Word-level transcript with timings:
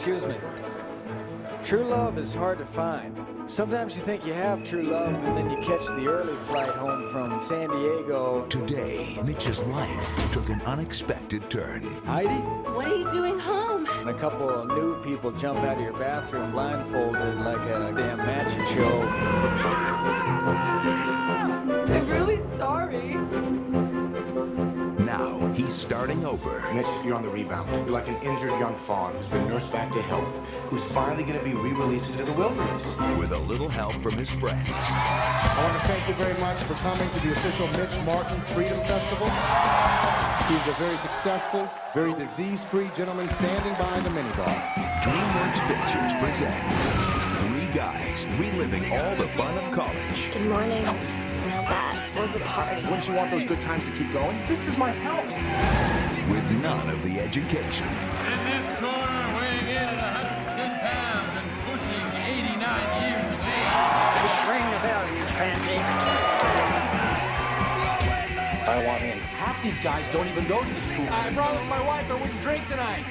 Excuse 0.00 0.24
me. 0.24 0.38
True 1.62 1.84
love 1.84 2.16
is 2.16 2.34
hard 2.34 2.56
to 2.56 2.64
find. 2.64 3.14
Sometimes 3.44 3.94
you 3.94 4.00
think 4.00 4.24
you 4.24 4.32
have 4.32 4.64
true 4.64 4.84
love, 4.84 5.12
and 5.12 5.36
then 5.36 5.50
you 5.50 5.58
catch 5.58 5.86
the 5.88 6.06
early 6.08 6.38
flight 6.38 6.70
home 6.70 7.10
from 7.10 7.38
San 7.38 7.68
Diego. 7.68 8.46
Today, 8.48 9.20
Mitch's 9.22 9.62
life 9.64 10.32
took 10.32 10.48
an 10.48 10.62
unexpected 10.62 11.50
turn. 11.50 11.82
Heidi? 12.06 12.40
What 12.72 12.86
are 12.86 12.96
you 12.96 13.10
doing 13.10 13.38
home? 13.38 13.86
And 13.98 14.08
a 14.08 14.14
couple 14.14 14.48
of 14.48 14.68
new 14.68 15.02
people 15.02 15.32
jump 15.32 15.58
out 15.58 15.76
of 15.76 15.82
your 15.82 15.92
bathroom 15.92 16.52
blindfolded 16.52 17.36
like 17.40 17.60
a 17.60 17.92
damn 17.94 18.16
magic 18.16 18.66
show. 18.68 19.06
He's 25.70 25.78
starting 25.78 26.24
over. 26.24 26.62
Mitch, 26.74 26.86
you're 27.04 27.14
on 27.14 27.22
the 27.22 27.28
rebound. 27.28 27.70
You're 27.70 27.94
like 27.94 28.08
an 28.08 28.16
injured 28.22 28.50
young 28.58 28.74
fawn 28.74 29.14
who's 29.14 29.28
been 29.28 29.46
nursed 29.48 29.72
back 29.72 29.92
to 29.92 30.02
health, 30.02 30.38
who's 30.68 30.82
finally 30.82 31.22
going 31.22 31.38
to 31.38 31.44
be 31.44 31.54
re-released 31.54 32.10
into 32.10 32.24
the 32.24 32.32
wilderness. 32.32 32.96
With 33.18 33.32
a 33.32 33.38
little 33.38 33.68
help 33.68 33.94
from 34.02 34.18
his 34.18 34.30
friends. 34.30 34.68
I 34.68 35.62
want 35.62 35.80
to 35.80 35.86
thank 35.86 36.08
you 36.08 36.14
very 36.14 36.38
much 36.40 36.58
for 36.64 36.74
coming 36.74 37.08
to 37.08 37.20
the 37.20 37.32
official 37.32 37.68
Mitch 37.78 37.94
Martin 38.04 38.40
Freedom 38.52 38.80
Festival. 38.80 39.28
He's 40.48 40.66
a 40.66 40.76
very 40.76 40.96
successful, 40.96 41.70
very 41.94 42.14
disease-free 42.14 42.90
gentleman 42.96 43.28
standing 43.28 43.74
behind 43.74 44.04
the 44.04 44.10
minibar. 44.10 44.50
DreamWorks 45.06 45.62
Pictures 45.70 46.12
presents 46.18 46.78
Three 47.46 47.72
Guys 47.72 48.26
Reliving 48.40 48.92
All 48.92 49.14
the 49.14 49.28
Fun 49.38 49.56
of 49.56 49.70
College. 49.72 50.32
Good 50.32 50.48
morning. 50.48 51.29
Now 51.70 51.94
that 51.94 52.20
was 52.20 52.34
a 52.34 52.40
party. 52.40 52.82
Wouldn't 52.82 53.06
you 53.06 53.14
want 53.14 53.30
those 53.30 53.44
good 53.44 53.60
times 53.60 53.86
to 53.86 53.92
keep 53.92 54.12
going? 54.12 54.36
This 54.48 54.66
is 54.66 54.76
my 54.76 54.90
house. 55.06 55.36
With 56.30 56.42
none 56.62 56.90
of 56.90 57.02
the 57.04 57.20
education. 57.20 57.86
In 57.86 58.40
this 58.50 58.66
corner, 58.82 59.22
weighing 59.38 59.70
in 59.70 59.86
at 59.86 60.26
110 60.58 60.66
pounds 60.82 61.32
and 61.38 61.46
pushing 61.70 62.06
89 62.26 62.58
years 63.06 63.26
of 63.30 63.38
age. 63.38 63.70
Ring 64.50 64.66
the 64.66 64.80
bell, 64.82 65.04
you 65.14 65.24
pansy. 65.38 65.78
I 68.66 68.86
want 68.86 69.02
in. 69.02 69.18
Half 69.38 69.62
these 69.62 69.80
guys 69.80 70.04
don't 70.12 70.26
even 70.26 70.46
go 70.46 70.62
to 70.62 70.74
the 70.74 70.80
school. 70.90 71.06
I 71.10 71.30
promised 71.32 71.68
my 71.68 71.80
wife 71.86 72.10
I 72.10 72.14
wouldn't 72.14 72.40
drink 72.40 72.66
tonight. 72.66 73.04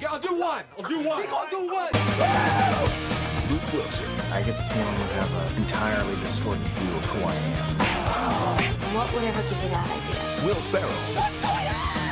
Yeah, 0.00 0.12
I'll 0.12 0.20
do 0.20 0.34
one. 0.40 0.64
I'll 0.78 0.88
do 0.88 1.00
one. 1.06 1.24
I'll 1.28 1.50
do 1.50 1.66
one. 1.72 3.27
Luke 3.48 3.72
Wilson, 3.72 4.04
I 4.30 4.42
get 4.42 4.56
the 4.60 4.64
feeling 4.76 4.92
you 4.92 5.08
have 5.16 5.32
an 5.32 5.62
entirely 5.62 6.16
distorted 6.20 6.60
view 6.76 6.92
of 7.00 7.04
who 7.08 7.24
I 7.24 7.32
am. 7.32 8.68
What 8.92 9.08
would 9.14 9.24
ever 9.24 9.40
give 9.40 9.56
you 9.64 9.70
that 9.72 9.88
idea? 9.88 10.20
Will 10.44 10.60
Ferrell, 10.68 10.92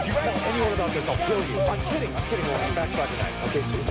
If 0.01 0.09
you 0.09 0.17
tell 0.17 0.33
anyone 0.33 0.73
about 0.73 0.91
this, 0.97 1.05
I'll 1.05 1.21
kill 1.29 1.37
you. 1.45 1.61
I'm 1.61 1.77
kidding. 1.93 2.09
I'm 2.09 2.25
kidding. 2.33 2.47
We'll 2.49 2.57
come 2.57 2.75
back 2.75 2.89
by 2.97 3.05
tonight. 3.05 3.37
Okay, 3.53 3.61
sweetie. 3.69 3.85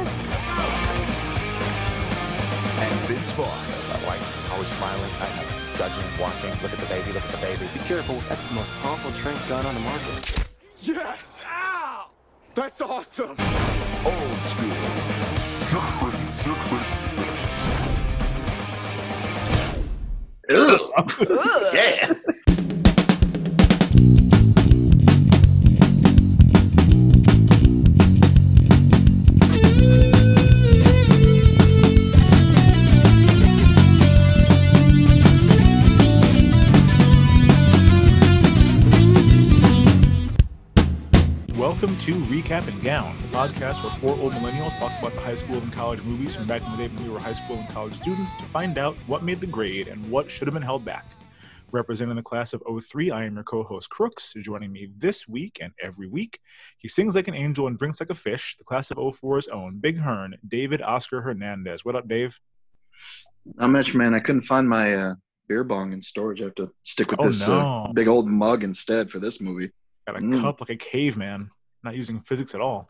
and 2.82 3.00
Vince 3.06 3.30
Vaughn. 3.38 3.62
My 3.94 4.02
wife, 4.10 4.26
always 4.52 4.68
smiling, 4.82 5.12
I 5.22 5.30
know, 5.38 5.46
judging, 5.78 6.08
watching, 6.18 6.50
look 6.66 6.74
at 6.74 6.80
the 6.82 6.90
baby, 6.90 7.14
look 7.14 7.24
at 7.24 7.32
the 7.32 7.46
baby. 7.46 7.70
Be 7.74 7.80
careful, 7.86 8.26
that's 8.28 8.42
the 8.48 8.56
most 8.56 8.74
powerful 8.82 9.12
drink 9.22 9.38
gun 9.48 9.66
on 9.66 9.74
the 9.76 9.82
market. 9.82 10.50
Yes! 10.82 11.46
Ow! 11.46 12.10
That's 12.56 12.82
awesome! 12.82 13.38
Old 14.02 14.42
school. 14.50 15.15
Yeah. 20.50 22.14
Welcome 41.86 42.04
to 42.06 42.16
Recap 42.34 42.68
and 42.68 42.82
Gown, 42.82 43.16
a 43.26 43.28
podcast 43.28 43.84
where 43.84 43.94
four 44.00 44.18
old 44.20 44.34
millennials 44.34 44.76
talk 44.80 44.92
about 44.98 45.14
the 45.14 45.20
high 45.20 45.36
school 45.36 45.58
and 45.58 45.72
college 45.72 46.02
movies 46.02 46.34
from 46.34 46.48
back 46.48 46.64
in 46.66 46.72
the 46.72 46.78
day 46.78 46.88
when 46.88 47.04
we 47.04 47.14
were 47.14 47.20
high 47.20 47.34
school 47.34 47.58
and 47.58 47.70
college 47.70 47.94
students 47.94 48.34
to 48.34 48.42
find 48.46 48.80
out 48.80 48.96
what 49.06 49.22
made 49.22 49.40
the 49.40 49.46
grade 49.46 49.88
and 49.88 50.10
what 50.10 50.32
should 50.32 50.48
have 50.48 50.56
been 50.56 50.64
held 50.64 50.84
back. 50.84 51.06
Representing 51.72 52.16
the 52.16 52.24
class 52.24 52.54
of 52.54 52.64
03, 52.84 53.12
I 53.12 53.26
am 53.26 53.36
your 53.36 53.44
co 53.44 53.62
host 53.62 53.92
Crooks, 53.92 54.32
who's 54.32 54.46
joining 54.46 54.72
me 54.72 54.90
this 54.98 55.28
week 55.28 55.60
and 55.62 55.74
every 55.80 56.08
week. 56.08 56.40
He 56.80 56.88
sings 56.88 57.14
like 57.16 57.28
an 57.28 57.36
angel 57.36 57.68
and 57.68 57.78
drinks 57.78 58.00
like 58.00 58.10
a 58.10 58.16
fish, 58.16 58.56
the 58.58 58.64
class 58.64 58.90
of 58.90 58.98
04's 58.98 59.48
own 59.50 59.78
Big 59.78 60.00
Hearn, 60.00 60.38
David 60.48 60.82
Oscar 60.82 61.22
Hernandez. 61.22 61.86
What 61.86 61.96
up, 61.96 62.08
Dave? 62.08 62.40
Not 63.58 63.70
much, 63.70 63.94
man. 63.94 64.16
I 64.16 64.22
couldn't 64.22 64.42
find 64.42 64.68
my 64.68 64.96
uh, 64.96 65.14
beer 65.48 65.64
bong 65.64 65.94
in 65.94 66.02
storage. 66.02 66.42
I 66.42 66.46
have 66.46 66.56
to 66.56 66.72
stick 66.82 67.12
with 67.12 67.20
Oh, 67.20 67.26
this 67.28 67.48
no. 67.48 67.60
uh, 67.60 67.94
big 67.94 68.08
old 68.08 68.28
mug 68.28 68.64
instead 68.64 69.12
for 69.12 69.20
this 69.20 69.40
movie. 69.40 69.70
Got 70.08 70.18
a 70.18 70.26
Mm. 70.26 70.42
cup 70.42 70.62
like 70.62 70.72
a 70.72 70.78
caveman, 70.78 71.52
not 71.86 71.96
using 71.96 72.20
physics 72.22 72.54
at 72.54 72.60
all. 72.62 72.90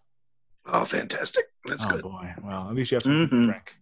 Oh, 0.66 0.84
fantastic. 0.86 1.46
That's 1.66 1.86
oh, 1.86 1.90
good. 1.90 2.02
boy. 2.02 2.34
Well, 2.44 2.70
at 2.70 2.76
least 2.76 2.92
you 2.92 2.96
have 2.96 3.04
something 3.04 3.30
to 3.30 3.36
Mhm. 3.36 3.46
drink. 3.46 3.76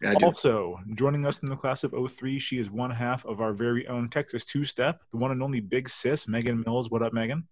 Yeah, 0.00 0.10
I 0.12 0.14
do. 0.16 0.26
Also, 0.26 0.78
joining 0.94 1.26
us 1.26 1.42
in 1.42 1.48
the 1.48 1.56
class 1.56 1.82
of 1.84 1.92
03, 1.94 2.38
she 2.38 2.58
is 2.58 2.70
one 2.70 2.90
half 2.90 3.24
of 3.24 3.40
our 3.40 3.52
very 3.52 3.86
own 3.88 4.08
Texas 4.08 4.44
two 4.44 4.64
step, 4.64 5.02
the 5.10 5.16
one 5.16 5.30
and 5.32 5.42
only 5.42 5.60
big 5.60 5.88
sis, 5.88 6.28
Megan 6.28 6.62
Mills. 6.64 6.90
What 6.90 7.02
up, 7.02 7.12
Megan? 7.12 7.48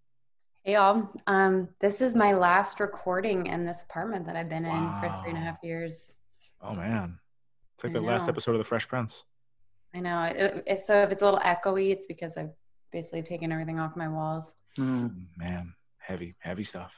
Hey 0.62 0.74
y'all. 0.74 1.08
Um, 1.26 1.68
this 1.80 2.00
is 2.02 2.14
my 2.14 2.34
last 2.34 2.80
recording 2.80 3.46
in 3.46 3.64
this 3.64 3.82
apartment 3.82 4.26
that 4.26 4.36
I've 4.36 4.48
been 4.48 4.64
in 4.64 5.00
for 5.00 5.08
three 5.22 5.30
and 5.30 5.38
a 5.38 5.40
Wow. 5.40 5.46
half 5.46 5.58
years. 5.64 6.16
Oh, 6.60 6.74
man. 6.74 7.18
It's 7.74 7.84
like 7.84 7.90
I 7.90 7.94
the 7.94 8.00
last 8.02 8.28
episode 8.28 8.52
of 8.52 8.58
The 8.58 8.64
Fresh 8.64 8.86
Prince. 8.88 9.24
I 9.94 10.00
know. 10.00 10.22
It, 10.24 10.62
if 10.66 10.80
so, 10.82 11.02
if 11.02 11.10
it's 11.10 11.22
a 11.22 11.24
little 11.24 11.40
echoey, 11.40 11.90
it's 11.92 12.06
because 12.06 12.36
I've 12.36 12.50
basically 12.92 13.22
taken 13.22 13.50
everything 13.52 13.80
off 13.80 13.96
my 13.96 14.08
walls. 14.08 14.54
Mm. 14.78 15.26
Man, 15.38 15.72
heavy, 16.10 16.34
heavy 16.40 16.64
stuff. 16.64 16.92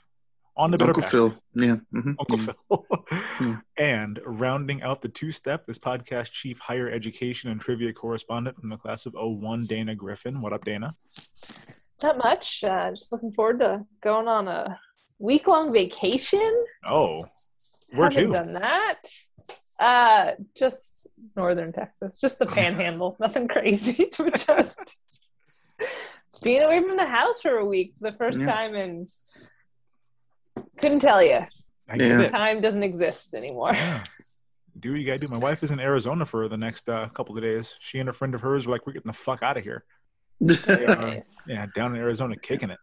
On 0.57 0.71
the 0.71 0.79
better 0.79 0.91
Uncle 0.91 1.03
path. 1.03 1.11
Phil. 1.13 1.35
Yeah. 1.55 1.77
mhm, 1.95 2.15
Uncle 2.19 2.39
yeah. 2.39 2.47
Phil. 2.69 2.87
Yeah. 3.41 3.57
And 3.79 4.21
rounding 4.25 4.83
out 4.83 5.03
the 5.03 5.09
two 5.09 5.33
step, 5.33 5.67
this 5.67 5.79
podcast 5.79 6.31
chief 6.33 6.59
higher 6.59 6.89
education 6.91 7.51
and 7.51 7.61
trivia 7.61 7.93
correspondent 7.93 8.59
from 8.59 8.69
the 8.71 8.77
class 8.77 9.07
of 9.07 9.15
01, 9.15 9.67
Dana 9.67 9.95
Griffin. 9.95 10.41
What 10.41 10.53
up, 10.53 10.65
Dana? 10.65 10.95
Not 12.03 12.19
much. 12.19 12.65
Uh, 12.65 12.91
just 12.91 13.13
looking 13.13 13.33
forward 13.33 13.61
to 13.61 13.85
going 14.01 14.29
on 14.29 14.47
a 14.49 14.79
week 15.19 15.47
long 15.49 15.73
vacation. 15.73 16.55
Oh, 16.87 17.25
where 17.95 18.11
Haven't 18.11 18.31
to? 18.31 18.37
done 18.37 18.53
that. 18.55 19.03
Uh, 19.81 20.33
just 20.57 21.07
northern 21.37 21.73
Texas, 21.73 22.19
just 22.19 22.39
the 22.39 22.47
panhandle. 22.59 23.17
Nothing 23.21 23.49
crazy, 23.49 24.11
but 24.19 24.35
just 24.47 24.97
being 26.43 26.63
away 26.63 26.81
from 26.83 26.97
the 26.97 27.07
house 27.07 27.41
for 27.43 27.57
a 27.57 27.65
week. 27.65 27.95
The 28.01 28.13
first 28.13 28.41
Yeah. 28.41 28.47
time 28.47 28.75
and 28.75 29.09
couldn't 30.79 31.01
tell 31.01 31.23
you. 31.23 31.41
Yeah. 31.95 32.29
Time 32.31 32.61
doesn't 32.61 32.83
exist 32.83 33.35
anymore. 33.35 33.73
Yeah. 33.75 34.03
Do 34.79 34.93
what 34.93 35.01
you 35.01 35.07
gotta 35.07 35.19
do. 35.19 35.29
My 35.29 35.39
wife 35.39 35.63
is 35.63 35.71
in 35.71 35.79
Arizona 35.81 36.25
for 36.25 36.49
the 36.49 36.57
next 36.57 36.89
uh, 36.89 37.09
couple 37.11 37.37
of 37.37 37.43
days. 37.43 37.75
She 37.81 37.99
and 37.99 38.09
a 38.09 38.13
friend 38.13 38.35
of 38.35 38.41
hers 38.41 38.67
were 38.67 38.73
like, 38.73 38.87
"We're 38.87 38.95
getting 38.95 39.11
the 39.11 39.17
fuck 39.19 39.43
out 39.43 39.57
of 39.57 39.63
here." 39.65 39.85
They 40.41 40.87
are, 40.87 40.97
Nice. 40.97 41.37
yeah, 41.47 41.67
down 41.77 41.95
in 41.95 42.01
Arizona, 42.01 42.35
kicking 42.37 42.71
it. 42.71 42.79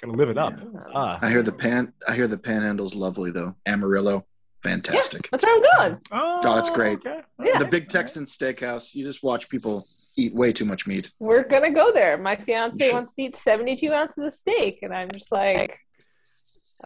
Gotta 0.00 0.12
live 0.16 0.28
it 0.28 0.38
up. 0.38 0.52
Yeah. 0.56 0.80
Ah. 0.94 1.18
I 1.22 1.30
hear 1.30 1.42
the 1.42 1.52
pan. 1.52 1.92
I 2.06 2.14
hear 2.14 2.28
the 2.28 2.38
panhandle's 2.38 2.94
lovely 2.94 3.30
though. 3.32 3.56
Amarillo, 3.66 4.24
fantastic. 4.62 5.28
That's 5.32 5.42
where 5.42 5.56
I'm 5.56 5.62
going. 5.90 6.00
Oh, 6.12 6.40
Oh, 6.44 6.58
it's 6.58 6.70
great. 6.70 6.98
okay. 6.98 7.22
Yeah. 7.42 7.58
The 7.58 7.64
Big 7.64 7.88
Texan 7.88 8.24
Steakhouse. 8.24 8.94
You 8.94 9.04
just 9.04 9.22
watch 9.22 9.48
people 9.48 9.84
eat 10.20 10.34
way 10.34 10.52
too 10.52 10.64
much 10.64 10.86
meat. 10.86 11.10
We're 11.20 11.44
gonna 11.44 11.72
go 11.72 11.92
there. 11.92 12.16
My 12.18 12.36
fiance 12.36 12.92
wants 12.92 13.14
to 13.14 13.22
eat 13.22 13.36
72 13.36 13.92
ounces 13.92 14.24
of 14.24 14.32
steak, 14.32 14.80
and 14.82 14.92
I'm 14.94 15.10
just 15.10 15.32
like, 15.32 15.78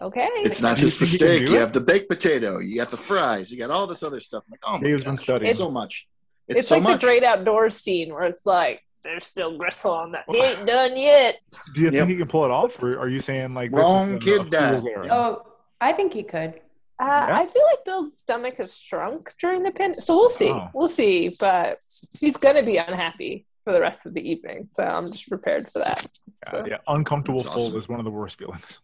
okay. 0.01 0.27
It's 0.43 0.61
not 0.61 0.77
just 0.77 0.99
the 0.99 1.05
think 1.05 1.21
you 1.21 1.27
can 1.27 1.37
steak. 1.39 1.49
You 1.49 1.55
have 1.59 1.73
the 1.73 1.81
baked 1.81 2.09
potato. 2.09 2.59
You 2.59 2.75
got 2.77 2.91
the 2.91 2.97
fries. 2.97 3.51
You 3.51 3.57
got 3.57 3.71
all 3.71 3.87
this 3.87 4.03
other 4.03 4.19
stuff. 4.19 4.43
I'm 4.47 4.51
like, 4.51 4.59
oh 4.65 4.77
my 4.77 4.83
Dave's 4.83 5.03
been 5.03 5.15
gosh, 5.15 5.23
studying. 5.23 5.49
it's 5.49 5.59
so 5.59 5.71
much. 5.71 6.07
It's, 6.47 6.59
It's, 6.59 6.67
so 6.69 6.75
like 6.75 6.83
much. 6.83 7.01
the 7.01 7.07
great 7.07 7.23
outdoors 7.23 7.77
scene 7.77 8.13
where 8.13 8.23
it's 8.25 8.45
like, 8.45 8.81
there's 9.03 9.25
still 9.25 9.57
gristle 9.57 9.91
on 9.93 10.11
that. 10.13 10.25
He 10.27 10.37
ain't 10.37 10.65
done 10.67 10.95
yet. 10.97 11.39
Do 11.73 11.81
you 11.81 11.85
Yep. 11.91 11.93
think 11.93 12.09
he 12.09 12.15
can 12.17 12.27
pull 12.27 12.45
it 12.45 12.51
off, 12.51 12.81
or 12.81 12.99
are 12.99 13.07
you 13.09 13.19
saying 13.19 13.53
like 13.53 13.71
Wrong 13.71 14.17
is 14.17 14.23
kid 14.23 14.41
a 14.41 14.49
died. 14.49 14.83
Oh, 15.11 15.43
I 15.79 15.93
think 15.93 16.13
he 16.13 16.23
could. 16.23 16.55
Uh, 16.97 17.25
Yeah? 17.27 17.37
I 17.39 17.45
feel 17.45 17.63
like 17.65 17.83
Bill's 17.85 18.17
stomach 18.17 18.55
has 18.57 18.75
shrunk 18.77 19.33
during 19.39 19.63
the 19.63 19.71
pandemic, 19.71 19.97
so 20.01 20.15
we'll 20.15 20.29
see. 20.29 20.49
Oh. 20.49 20.69
We'll 20.73 20.87
see, 20.87 21.31
but 21.39 21.77
he's 22.19 22.37
gonna 22.37 22.63
be 22.63 22.77
unhappy 22.77 23.45
for 23.63 23.73
the 23.73 23.81
rest 23.81 24.05
of 24.05 24.13
the 24.13 24.21
evening, 24.29 24.69
so 24.71 24.83
I'm 24.83 25.07
just 25.11 25.27
prepared 25.27 25.63
for 25.67 25.79
that. 25.79 26.07
So, 26.49 26.59
Uh, 26.59 26.65
yeah, 26.67 26.77
uncomfortable 26.87 27.41
That's 27.41 27.53
full 27.55 27.65
awesome. 27.67 27.79
is 27.79 27.89
one 27.89 27.99
of 27.99 28.05
the 28.05 28.11
worst 28.11 28.37
feelings. 28.37 28.79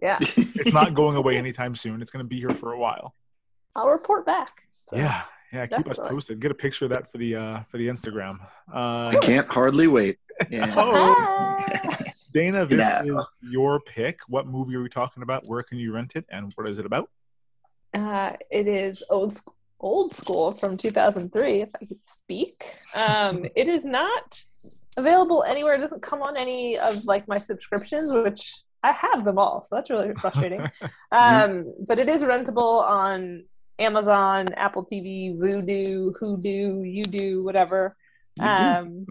yeah, 0.00 0.18
It's 0.36 0.72
not 0.72 0.94
going 0.94 1.16
away 1.16 1.36
anytime 1.36 1.76
soon. 1.76 2.00
It's 2.02 2.10
going 2.10 2.24
to 2.24 2.28
be 2.28 2.38
here 2.38 2.54
for 2.54 2.72
a 2.72 2.78
while. 2.78 3.14
I'll 3.76 3.88
report 3.90 4.24
back. 4.26 4.62
So. 4.72 4.96
Yeah, 4.96 5.22
yeah. 5.52 5.66
Keep 5.66 5.88
us 5.90 5.98
posted. 5.98 6.40
Get 6.40 6.50
a 6.50 6.54
picture 6.54 6.86
of 6.86 6.90
that 6.92 7.10
for 7.12 7.18
the 7.18 7.36
uh 7.36 7.60
for 7.70 7.76
the 7.78 7.88
Instagram. 7.88 8.38
Uh, 8.72 9.08
I 9.08 9.18
can't 9.22 9.46
hardly 9.48 9.86
wait. 9.86 10.18
Yeah. 10.50 10.72
Oh, 10.76 11.64
Dana, 12.34 12.64
this 12.66 12.78
No. 13.06 13.20
is 13.20 13.26
your 13.52 13.80
pick. 13.80 14.18
What 14.28 14.46
movie 14.46 14.74
are 14.76 14.82
we 14.82 14.88
talking 14.88 15.22
about? 15.22 15.46
Where 15.46 15.62
can 15.62 15.78
you 15.78 15.92
rent 15.92 16.16
it? 16.16 16.24
And 16.30 16.52
what 16.56 16.68
is 16.68 16.78
it 16.78 16.86
about? 16.86 17.10
Uh, 17.94 18.32
it 18.50 18.66
is 18.66 19.02
old 19.10 19.34
school, 19.34 19.54
old 19.82 20.14
school 20.14 20.52
from 20.52 20.76
2003, 20.76 21.62
if 21.62 21.70
I 21.74 21.84
could 21.84 22.08
speak. 22.08 22.64
Um, 22.94 23.44
it 23.56 23.68
is 23.68 23.84
not 23.84 24.42
available 24.96 25.44
anywhere. 25.44 25.74
It 25.74 25.78
doesn't 25.78 26.02
come 26.02 26.22
on 26.22 26.36
any 26.36 26.78
of 26.78 27.04
like 27.04 27.28
my 27.28 27.38
subscriptions, 27.38 28.12
which 28.12 28.54
I 28.82 28.92
have 28.92 29.24
them 29.24 29.38
all, 29.38 29.62
so 29.62 29.76
that's 29.76 29.90
really 29.90 30.12
frustrating. 30.14 30.66
um, 31.12 31.72
but 31.86 31.98
it 31.98 32.08
is 32.08 32.22
rentable 32.22 32.82
on 32.82 33.44
Amazon, 33.78 34.48
Apple 34.54 34.84
TV, 34.84 35.36
Vudu, 35.36 36.12
Hoodoo, 36.18 36.82
YouDo, 36.82 37.44
whatever. 37.44 37.96
Um, 38.40 39.06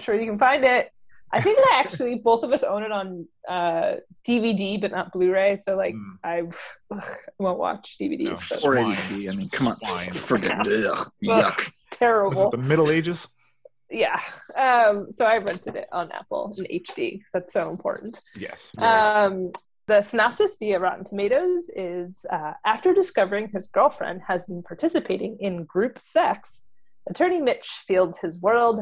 sure 0.00 0.14
you 0.14 0.26
can 0.26 0.38
find 0.38 0.64
it. 0.64 0.92
I 1.32 1.40
think 1.40 1.58
I 1.60 1.78
actually 1.78 2.16
both 2.24 2.42
of 2.42 2.52
us 2.52 2.62
own 2.64 2.82
it 2.82 2.90
on 2.92 3.26
uh, 3.48 3.96
DVD, 4.26 4.80
but 4.80 4.90
not 4.90 5.12
Blu-ray. 5.12 5.56
So 5.56 5.76
like 5.76 5.94
I 6.24 6.42
ugh, 6.90 7.04
won't 7.38 7.58
watch 7.58 7.96
DVDs. 8.00 8.36
so- 8.38 8.56
Or 8.68 8.74
HD. 8.76 9.30
I 9.30 9.34
mean, 9.34 9.48
come 9.50 9.68
on. 9.68 9.74
Forget 10.14 10.60
ugh, 10.60 10.66
Ugh, 10.68 11.10
yuck. 11.22 11.70
terrible. 11.90 12.50
The 12.50 12.56
Middle 12.56 12.90
Ages. 12.90 13.28
Yeah. 13.90 14.20
Um, 14.56 15.08
so 15.12 15.24
I 15.24 15.38
rented 15.38 15.74
it 15.76 15.88
on 15.92 16.12
Apple 16.12 16.52
in 16.58 16.64
HD 16.64 17.12
because 17.12 17.30
that's 17.32 17.52
so 17.52 17.70
important. 17.70 18.20
Yes. 18.38 18.70
Um, 18.80 19.50
the 19.88 20.02
synopsis 20.02 20.54
via 20.60 20.78
Rotten 20.78 21.04
Tomatoes 21.04 21.68
is 21.74 22.24
uh, 22.30 22.52
after 22.64 22.94
discovering 22.94 23.48
his 23.52 23.66
girlfriend 23.66 24.22
has 24.28 24.44
been 24.44 24.62
participating 24.62 25.38
in 25.40 25.64
group 25.64 25.98
sex, 25.98 26.62
attorney 27.08 27.40
Mitch 27.40 27.68
feels 27.88 28.18
his 28.18 28.38
world 28.40 28.80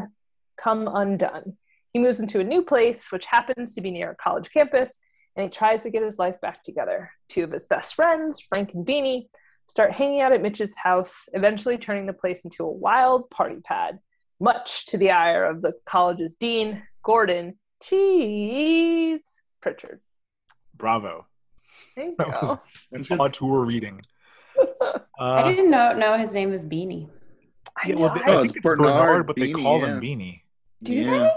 come 0.58 0.86
undone. 0.92 1.56
He 1.92 1.98
moves 1.98 2.20
into 2.20 2.40
a 2.40 2.44
new 2.44 2.62
place, 2.62 3.10
which 3.10 3.24
happens 3.26 3.74
to 3.74 3.80
be 3.80 3.90
near 3.90 4.10
a 4.10 4.16
college 4.16 4.50
campus, 4.50 4.94
and 5.36 5.44
he 5.44 5.50
tries 5.50 5.82
to 5.84 5.90
get 5.90 6.02
his 6.02 6.18
life 6.18 6.40
back 6.40 6.62
together. 6.62 7.10
Two 7.28 7.44
of 7.44 7.50
his 7.52 7.66
best 7.66 7.94
friends, 7.94 8.40
Frank 8.40 8.74
and 8.74 8.86
Beanie, 8.86 9.28
start 9.68 9.92
hanging 9.92 10.20
out 10.20 10.32
at 10.32 10.42
Mitch's 10.42 10.74
house, 10.76 11.28
eventually 11.32 11.78
turning 11.78 12.06
the 12.06 12.12
place 12.12 12.44
into 12.44 12.64
a 12.64 12.70
wild 12.70 13.30
party 13.30 13.56
pad, 13.64 13.98
much 14.40 14.86
to 14.86 14.98
the 14.98 15.10
ire 15.10 15.44
of 15.44 15.62
the 15.62 15.72
college's 15.86 16.36
dean, 16.36 16.82
Gordon 17.02 17.58
Cheese 17.82 19.20
Pritchard. 19.60 20.00
Bravo. 20.76 21.26
Thank 21.94 22.16
That 22.18 22.26
you. 22.28 22.32
was 22.32 22.86
an 23.10 23.18
auteur 23.18 23.64
reading. 23.64 24.00
I 24.82 25.00
Uh, 25.18 25.42
didn't 25.48 25.70
know 25.70 25.92
know 25.94 26.16
his 26.16 26.32
name 26.32 26.50
was 26.50 26.64
Beanie. 26.64 27.08
yeah, 27.86 27.96
well, 27.96 28.14
they, 28.14 28.20
Oh, 28.26 28.38
I 28.38 28.42
it's 28.42 28.52
think 28.52 28.56
it's 28.56 28.62
Bernard 28.62 28.86
Bernard, 28.86 29.26
but 29.26 29.36
they 29.36 29.52
call 29.52 29.80
yeah. 29.80 29.86
him 29.86 30.00
Beanie. 30.00 30.40
Do 30.82 30.92
yeah. 30.94 31.30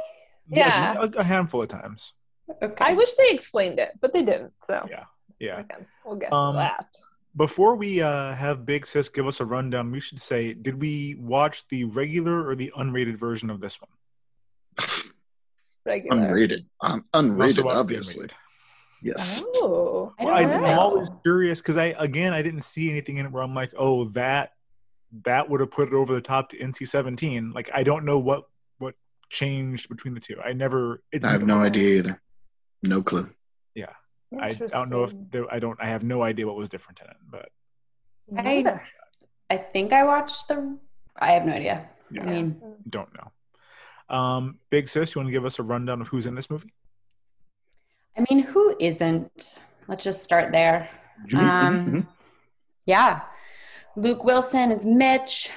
Yeah. 0.58 0.96
a, 1.00 1.06
a 1.20 1.24
handful 1.24 1.62
of 1.64 1.70
times. 1.70 2.14
Okay. 2.62 2.84
I 2.86 2.94
wish 2.94 3.14
they 3.16 3.30
explained 3.30 3.80
it, 3.80 3.92
but 4.02 4.14
they 4.14 4.24
didn't. 4.24 4.52
So 4.68 4.86
Yeah, 4.90 5.06
yeah. 5.40 5.60
again, 5.62 5.86
we'll 6.06 6.18
get 6.18 6.34
Um, 6.34 6.56
to 6.56 6.60
that. 6.60 6.98
Before 7.38 7.76
we 7.76 8.02
uh, 8.02 8.34
have 8.36 8.66
Big 8.66 8.86
Sis 8.86 9.08
give 9.08 9.26
us 9.26 9.40
a 9.40 9.46
rundown, 9.46 9.90
we 9.90 10.02
should 10.02 10.20
say, 10.20 10.54
did 10.54 10.80
we 10.82 11.16
watch 11.16 11.66
the 11.70 11.86
regular 11.86 12.46
or 12.46 12.56
the 12.56 12.74
unrated 12.78 13.16
version 13.18 13.50
of 13.50 13.62
this 13.62 13.80
one? 13.80 14.88
Regular. 15.86 16.18
Unrated. 16.18 16.66
Um, 16.82 17.06
unrated, 17.14 17.66
obviously. 17.66 18.28
unrated. 18.28 18.32
Yes. 19.02 19.44
Oh, 19.56 20.14
I 20.20 20.26
Well, 20.26 20.34
I, 20.36 20.44
don't 20.44 20.64
I'm 20.64 20.78
always 20.78 21.10
curious 21.24 21.60
because 21.60 21.76
I 21.78 21.96
again 21.98 22.34
I 22.34 22.44
didn't 22.44 22.62
see 22.62 22.90
anything 22.92 23.18
in 23.18 23.26
it 23.26 23.32
where 23.32 23.42
I'm 23.42 23.56
like, 23.56 23.74
oh, 23.78 24.06
that 24.10 24.52
that 25.26 25.50
would 25.50 25.60
have 25.60 25.72
put 25.72 25.88
it 25.88 25.94
over 25.96 26.14
the 26.14 26.22
top 26.22 26.50
to 26.52 26.58
NC-17. 26.60 27.54
Like 27.56 27.72
I 27.74 27.82
don't 27.84 28.06
know 28.06 28.20
what 28.20 28.44
what 28.50 28.51
changed 29.32 29.88
between 29.90 30.14
the 30.14 30.20
two. 30.20 30.40
I 30.44 30.54
never. 30.54 31.02
It's 31.12 31.26
I 31.26 31.32
have 31.32 31.44
no 31.44 31.62
idea 31.62 32.00
either. 32.00 32.22
No 32.84 33.02
clue. 33.02 33.30
Yeah, 33.74 33.94
I, 34.40 34.48
I 34.48 34.54
don't 34.54 34.90
know 34.90 35.06
if 35.06 35.14
there, 35.32 35.52
I 35.52 35.60
don't. 35.60 35.80
I 35.82 35.88
have 35.88 36.04
no 36.04 36.22
idea 36.22 36.46
what 36.46 36.58
was 36.58 36.70
different 36.70 37.00
in 37.02 37.10
it, 37.10 37.18
but 37.30 37.50
I 38.38 38.80
I 39.50 39.58
think 39.58 39.94
I 39.94 40.04
watched 40.04 40.48
the. 40.50 40.78
I 41.18 41.32
have 41.32 41.46
no 41.46 41.54
idea. 41.54 41.90
Yeah. 42.12 42.24
I 42.24 42.26
mean, 42.26 42.62
don't 42.90 43.10
know. 43.16 44.16
Um, 44.16 44.60
Big 44.70 44.90
Sis, 44.90 45.16
you 45.16 45.20
want 45.20 45.30
to 45.30 45.32
give 45.32 45.46
us 45.46 45.60
a 45.60 45.64
rundown 45.64 46.02
of 46.02 46.10
who's 46.10 46.26
in 46.26 46.36
this 46.36 46.50
movie? 46.50 46.74
I 48.18 48.26
mean, 48.30 48.44
who 48.44 48.76
isn't? 48.80 49.60
Let's 49.88 50.04
just 50.04 50.24
start 50.24 50.52
there. 50.52 50.90
Um, 51.34 51.88
mhm. 51.88 52.08
yeah, 52.86 53.22
Luke 53.96 54.24
Wilson 54.26 54.72
is 54.72 54.86
Mitch. 54.86 55.50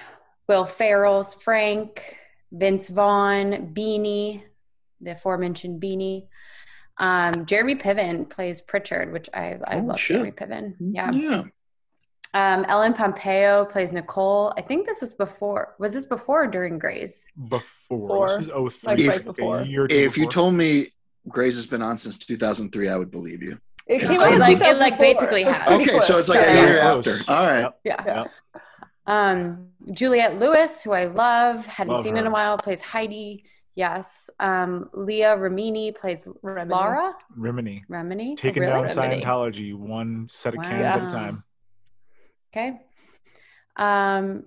Will 0.47 0.65
Ferrell's 0.65 1.35
Frank. 1.35 2.19
Vince 2.55 2.89
Vaughn, 2.89 3.73
Beanie, 3.75 4.43
the 5.01 5.13
aforementioned 5.13 5.83
Beanie. 5.83 6.29
Um, 6.99 7.45
Jeremy 7.47 7.75
Piven 7.75 8.31
plays 8.31 8.61
Pritchard, 8.61 9.13
which 9.13 9.29
I 9.35 9.59
I 9.67 9.79
Oh, 9.79 9.83
love. 9.83 10.01
shit. 10.01 10.15
Jeremy 10.17 10.31
Piven. 10.33 10.75
Yeah. 10.79 11.11
Yeah. 11.11 11.43
Um, 12.33 12.65
Ellen 12.69 12.95
Pompeo 12.95 13.65
plays 13.65 13.93
Nicole. 13.93 14.53
I 14.57 14.63
think 14.63 14.87
this 14.87 15.01
was 15.01 15.13
before. 15.13 15.75
Was 15.79 15.93
this 15.93 16.05
before 16.05 16.45
or 16.45 16.47
during 16.49 16.79
Grey's? 16.79 17.27
Before 17.49 18.29
this 18.39 18.47
Before. 18.49 18.63
was 18.63 18.77
03, 18.77 18.89
Like 18.89 18.99
so 18.99 19.09
right 19.09 19.25
before. 19.25 19.59
A 19.61 19.67
year 19.67 19.85
or 19.85 19.89
two 19.89 19.95
If 19.97 20.17
you 20.19 20.29
told 20.29 20.55
me 20.55 20.89
Grey's 21.29 21.55
has 21.57 21.67
been 21.67 21.83
on 21.83 21.97
since 21.99 22.19
2003, 22.19 22.89
I 22.89 22.97
would 22.97 23.11
believe 23.13 23.43
you. 23.43 23.59
It 23.87 24.01
came 24.01 24.19
out 24.21 24.39
like- 24.39 24.61
it, 24.61 24.79
like, 24.79 24.99
basically 24.99 25.43
so 25.45 25.51
it's 25.51 25.61
happened. 25.61 25.83
Okay, 25.91 26.01
so 26.01 26.19
it's 26.19 26.29
like 26.29 26.41
a 26.47 26.55
year 26.55 26.77
Yeah. 26.77 26.95
after. 26.95 27.17
All 27.29 27.43
right. 27.43 27.73
Yep. 27.85 28.03
Yeah. 28.07 28.25
Yep. 29.07 29.15
Um, 29.17 29.69
Juliette 29.93 30.39
Lewis, 30.39 30.83
who 30.83 30.93
I 30.93 31.05
love, 31.05 31.67
hadn't 31.67 31.93
Love 31.95 32.05
seen 32.05 32.17
in 32.17 32.27
a 32.27 32.31
while, 32.31 32.57
plays 32.59 32.81
Heidi. 32.81 33.45
Yes. 33.75 34.31
Um, 34.39 34.89
Leah 34.93 35.37
Remini 35.37 35.95
plays 35.95 36.25
Remini. 36.45 36.71
Laura. 36.71 37.15
Rimini 37.37 37.85
Remini. 37.91 38.37
taking 38.37 38.63
Oh, 38.65 38.67
really? 38.69 38.87
down 38.89 38.97
Remini. 38.97 39.23
Scientology 39.25 39.75
one 39.75 40.29
set 40.31 40.55
of 40.55 40.59
Wow. 40.59 40.69
cans 40.69 40.85
at 40.85 41.03
a 41.03 41.13
time. 41.13 41.43
Okay. 42.53 42.81
Um, 43.77 44.45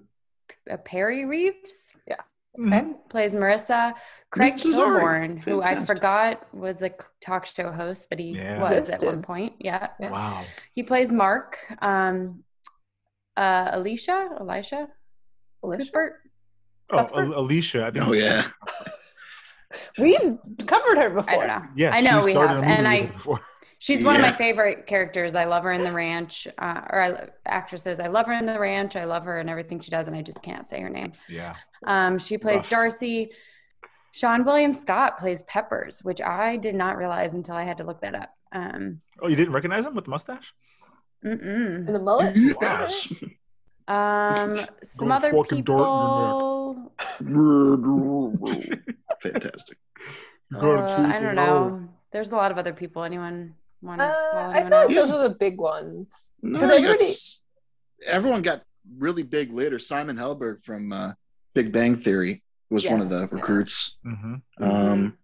uh, 0.70 0.78
Perrey 0.78 1.28
Reeves. 1.28 1.94
Yeah. 2.08 2.16
Mm-hmm. 2.58 2.94
Plays 3.10 3.36
Marissa. 3.36 3.94
Craig 4.32 4.54
Reeves 4.54 4.66
is 4.66 4.76
all 4.76 4.90
right. 4.92 5.30
Kilborn, 5.30 5.40
who 5.40 5.62
I 5.62 5.76
forgot 5.76 6.54
was 6.56 6.82
a 6.82 6.92
talk 7.22 7.46
show 7.46 7.72
host, 7.72 8.08
but 8.10 8.20
he 8.20 8.32
Yeah. 8.32 8.60
was 8.60 8.90
at 8.90 9.04
one 9.04 9.22
point. 9.22 9.54
Yeah. 9.60 9.90
Yeah. 10.00 10.10
Wow. 10.12 10.42
He 10.74 10.84
plays 10.84 11.12
Mark. 11.12 11.60
Um, 11.82 12.44
uh, 13.38 13.70
Alicia, 13.74 14.30
Elisha, 14.40 14.88
Alicia? 15.64 15.86
Cooper. 15.86 16.22
Oh, 16.90 16.98
Cuthbert? 16.98 17.26
Al- 17.34 17.40
Alicia. 17.40 17.86
I 17.86 17.92
think 17.92 18.08
Oh, 18.08 18.14
yeah. 18.14 18.50
We 19.98 20.18
covered 20.66 20.98
her 20.98 21.10
before. 21.10 21.44
I 21.44 21.48
don't 21.48 21.48
know. 21.48 21.68
Yeah, 21.76 21.92
I 21.94 22.02
know 22.02 22.24
we 22.24 22.34
have, 22.34 22.64
and 22.64 22.88
I. 22.88 23.12
She's 23.80 24.04
one 24.04 24.16
of 24.16 24.22
my 24.22 24.32
favorite 24.32 24.88
characters. 24.88 25.36
I 25.36 25.44
love 25.46 25.64
her 25.64 25.72
in 25.72 25.84
The 25.84 25.92
Ranch, 25.92 26.48
uh, 26.58 26.82
or 26.90 27.00
I, 27.02 27.28
actresses. 27.46 28.00
I 28.00 28.08
love 28.08 28.26
her 28.26 28.34
in 28.34 28.46
The 28.48 28.58
Ranch. 28.58 28.96
I 28.96 29.04
love 29.04 29.26
her 29.26 29.40
in 29.40 29.50
everything 29.50 29.80
she 29.82 29.92
does, 29.92 30.08
and 30.08 30.16
I 30.16 30.24
just 30.24 30.42
can't 30.42 30.66
say 30.66 30.82
her 30.82 30.90
name. 30.90 31.12
Yeah. 31.30 31.54
Um, 31.86 32.18
she 32.18 32.38
plays 32.40 32.62
Rough. 32.62 32.70
Darcy. 32.70 33.30
Seann 34.16 34.46
William 34.46 34.74
Scott 34.74 35.20
plays 35.20 35.44
Peppers, 35.44 36.00
which 36.04 36.22
I 36.22 36.58
did 36.58 36.74
not 36.74 36.98
realize 36.98 37.36
until 37.36 37.54
I 37.56 37.64
had 37.64 37.78
to 37.78 37.84
look 37.84 38.02
that 38.02 38.16
up. 38.16 38.34
Um, 38.52 39.02
Oh, 39.22 39.28
you 39.28 39.36
didn't 39.36 39.54
recognize 39.54 39.86
him 39.86 39.94
with 39.94 40.06
the 40.06 40.12
mustache? 40.12 40.54
mm-mm. 41.24 41.86
And 41.88 41.94
the 41.94 42.00
mullet? 42.00 42.36
Yes. 42.36 43.08
Um, 43.88 44.54
some 44.84 45.12
other 45.12 45.32
fucking 45.32 45.64
dart 45.64 46.78
in 47.22 47.26
people. 47.26 48.38
Fantastic. 49.22 49.78
You 50.52 50.60
got 50.60 50.64
Uh, 50.80 51.08
I 51.08 51.20
don't 51.20 51.30
you 51.30 51.34
know. 51.34 51.90
There's 52.12 52.32
a 52.32 52.36
lot 52.36 52.52
of 52.52 52.58
other 52.58 52.74
people. 52.74 53.04
Anyone 53.04 53.56
want 53.82 54.00
to 54.00 54.06
Uh, 54.06 54.32
call 54.32 54.40
I 54.40 54.60
anyone 54.60 54.70
feel 54.70 54.78
out? 54.78 54.88
like 54.88 54.96
those 54.96 55.12
are 55.12 55.30
the 55.30 55.36
big 55.36 55.58
ones. 55.58 56.32
No, 56.42 56.60
'Cause 56.60 56.70
you 56.70 56.76
everybody- 56.76 57.14
everyone 58.06 58.42
got 58.42 58.62
really 58.98 59.24
big 59.24 59.52
later. 59.54 59.80
Simon 59.80 60.16
Helberg 60.18 60.64
from 60.64 60.92
uh, 60.94 61.14
Big 61.54 61.72
Bang 61.72 61.98
Theory 62.02 62.44
was 62.70 62.86
one 62.88 63.02
of 63.02 63.10
the 63.10 63.22
Yes. 63.22 63.34
recruits. 63.34 63.98
Mm-hmm. 64.06 64.64
Um, 64.64 65.18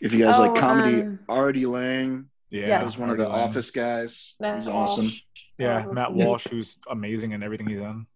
if 0.00 0.12
you 0.12 0.18
guys 0.24 0.38
like 0.38 0.50
Oh, 0.52 0.60
comedy, 0.60 1.02
um, 1.02 1.18
Artie 1.28 1.66
Lange 1.66 2.26
Yeah. 2.50 2.66
Yes. 2.68 2.84
was 2.84 2.98
one 2.98 3.10
of 3.10 3.16
the 3.18 3.24
Artie 3.26 3.36
Lange. 3.38 3.48
Office 3.48 3.70
guys. 3.70 4.34
Matt 4.40 4.54
He's 4.56 4.68
awesome. 4.68 5.10
Walsh. 5.58 5.68
Yeah, 5.84 5.86
Uh, 5.88 5.92
Matt 5.92 6.12
Walsh, 6.14 6.46
who's 6.50 6.76
amazing 6.90 7.32
in 7.32 7.42
everything 7.42 7.66
he's 7.68 7.78
in. 7.80 8.06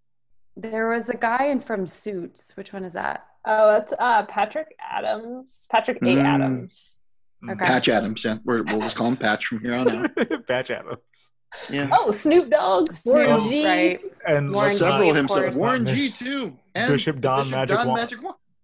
There 0.56 0.88
was 0.90 1.08
a 1.08 1.16
guy 1.16 1.46
in 1.46 1.60
from 1.60 1.86
Suits. 1.86 2.56
Which 2.56 2.72
one 2.72 2.84
is 2.84 2.92
that? 2.94 3.26
Oh, 3.44 3.72
that's 3.72 3.92
uh, 3.98 4.24
Patrick 4.26 4.74
Adams. 4.80 5.66
Patrick 5.70 5.98
A. 5.98 6.00
Mm. 6.04 6.24
Adams. 6.24 6.98
Mm. 7.42 7.52
Okay. 7.52 7.64
Patch 7.64 7.88
Adams. 7.88 8.24
Yeah, 8.24 8.36
We're, 8.44 8.62
we'll 8.64 8.80
just 8.80 8.96
call 8.96 9.08
him 9.08 9.16
Patch 9.16 9.46
from 9.46 9.60
here 9.60 9.74
on 9.74 9.88
out. 9.88 10.46
Patch 10.46 10.70
Adams. 10.70 10.98
Yeah. 11.70 11.88
Oh, 11.92 12.12
Snoop 12.12 12.50
Dogg. 12.50 12.94
Warren 13.06 13.40
Snoop, 13.40 13.50
G. 13.50 13.66
right? 13.66 14.00
And 14.28 14.52
Warren 14.54 14.72
G, 14.72 14.76
Several 14.76 15.10
of 15.10 15.16
himself. 15.16 15.54
Warren 15.56 15.86
G 15.86 16.10
too. 16.10 16.56
And 16.74 16.92
Bishop 16.92 17.20
Don 17.20 17.48
Magic 17.50 17.78
Juan. 17.78 17.88
Wand. 17.88 18.14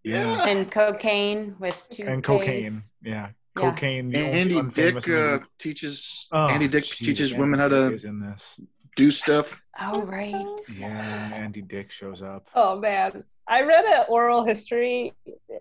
Yeah. 0.05 0.45
And 0.47 0.71
Kokane 0.71 1.59
with 1.59 1.85
two 1.89 2.05
and 2.05 2.23
Kokane. 2.23 2.81
Yeah. 3.03 3.31
Yeah. 3.57 3.73
Kokane. 3.73 4.13
the 4.13 4.19
Andy 4.19 4.63
Dick 4.63 5.09
uh, 5.09 5.39
teaches. 5.59 6.27
Oh, 6.33 6.47
Andy 6.49 6.69
Dick 6.69 6.85
geez, 6.85 6.99
teaches 6.99 7.31
Andy 7.33 7.41
women 7.41 7.61
how 7.61 7.69
to 7.69 7.95
in 8.07 8.21
this. 8.21 8.61
do 8.97 9.11
stuff. 9.11 9.61
Oh 9.81 10.03
right. 10.03 10.61
Yeah, 10.79 11.33
Andy 11.35 11.63
Dick 11.63 11.91
shows 11.93 12.23
up. 12.23 12.47
Oh 12.55 12.79
man, 12.81 13.25
I 13.49 13.63
read 13.63 13.85
an 13.85 14.05
oral 14.09 14.45
history 14.45 15.13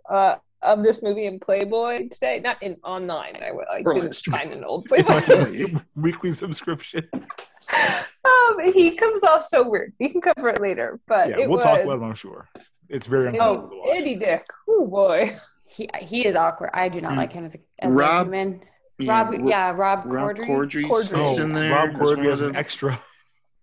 uh, 0.10 0.36
of 0.62 0.84
this 0.84 1.04
movie 1.04 1.26
in 1.26 1.40
Playboy 1.40 2.10
today. 2.10 2.40
Not 2.40 2.62
in 2.64 2.78
online. 2.84 3.36
I, 3.38 3.48
I 3.50 3.82
Oral 3.82 3.96
didn't 3.96 4.08
history. 4.08 4.32
find 4.32 4.54
an 4.54 4.64
old 4.64 4.86
Playboy. 4.90 5.80
Weekly 5.96 6.32
subscription. 6.32 7.08
oh 7.14 8.56
Um, 8.60 8.74
he 8.74 8.92
comes 8.96 9.24
off 9.24 9.46
so 9.46 9.68
weird. 9.68 9.94
We 10.00 10.10
can 10.10 10.22
cover 10.22 10.50
it 10.50 10.62
later, 10.62 11.00
but 11.08 11.30
yeah, 11.30 11.40
it 11.40 11.50
we'll 11.50 11.58
was, 11.58 11.66
talk 11.66 11.82
about 11.82 12.00
it. 12.02 12.04
I'm 12.04 12.16
sure 12.16 12.48
it's 12.90 13.08
very 13.08 13.28
Andy, 13.28 13.40
uncomfortable 13.40 13.84
to. 13.86 13.92
Andy 13.92 14.16
Dick. 14.16 14.46
Oh 14.70 14.88
boy. 14.88 15.36
He 15.76 15.90
he 16.02 16.26
is 16.26 16.36
awkward. 16.36 16.70
I 16.74 16.90
do 16.90 17.02
not 17.02 17.14
Mm. 17.14 17.18
like 17.18 17.34
him 17.34 17.46
as 17.46 17.56
a, 17.56 17.60
as 17.80 17.94
Rob- 17.94 18.22
a 18.22 18.24
human. 18.38 18.62
Yeah, 18.98 19.12
Rob, 19.24 19.34
Ro- 19.34 19.48
yeah, 19.50 19.72
Rob 19.72 20.02
Rob 20.06 20.38
Corddry. 20.38 20.48
Corddry 20.48 20.90
Corddry. 20.90 21.40
in 21.40 21.54
there. 21.54 21.74
Rob 21.74 21.90
as 21.90 21.96
Corddry 22.00 22.18
one 22.18 22.26
as 22.28 22.42
of 22.42 22.50
an 22.52 22.56
extra. 22.56 23.02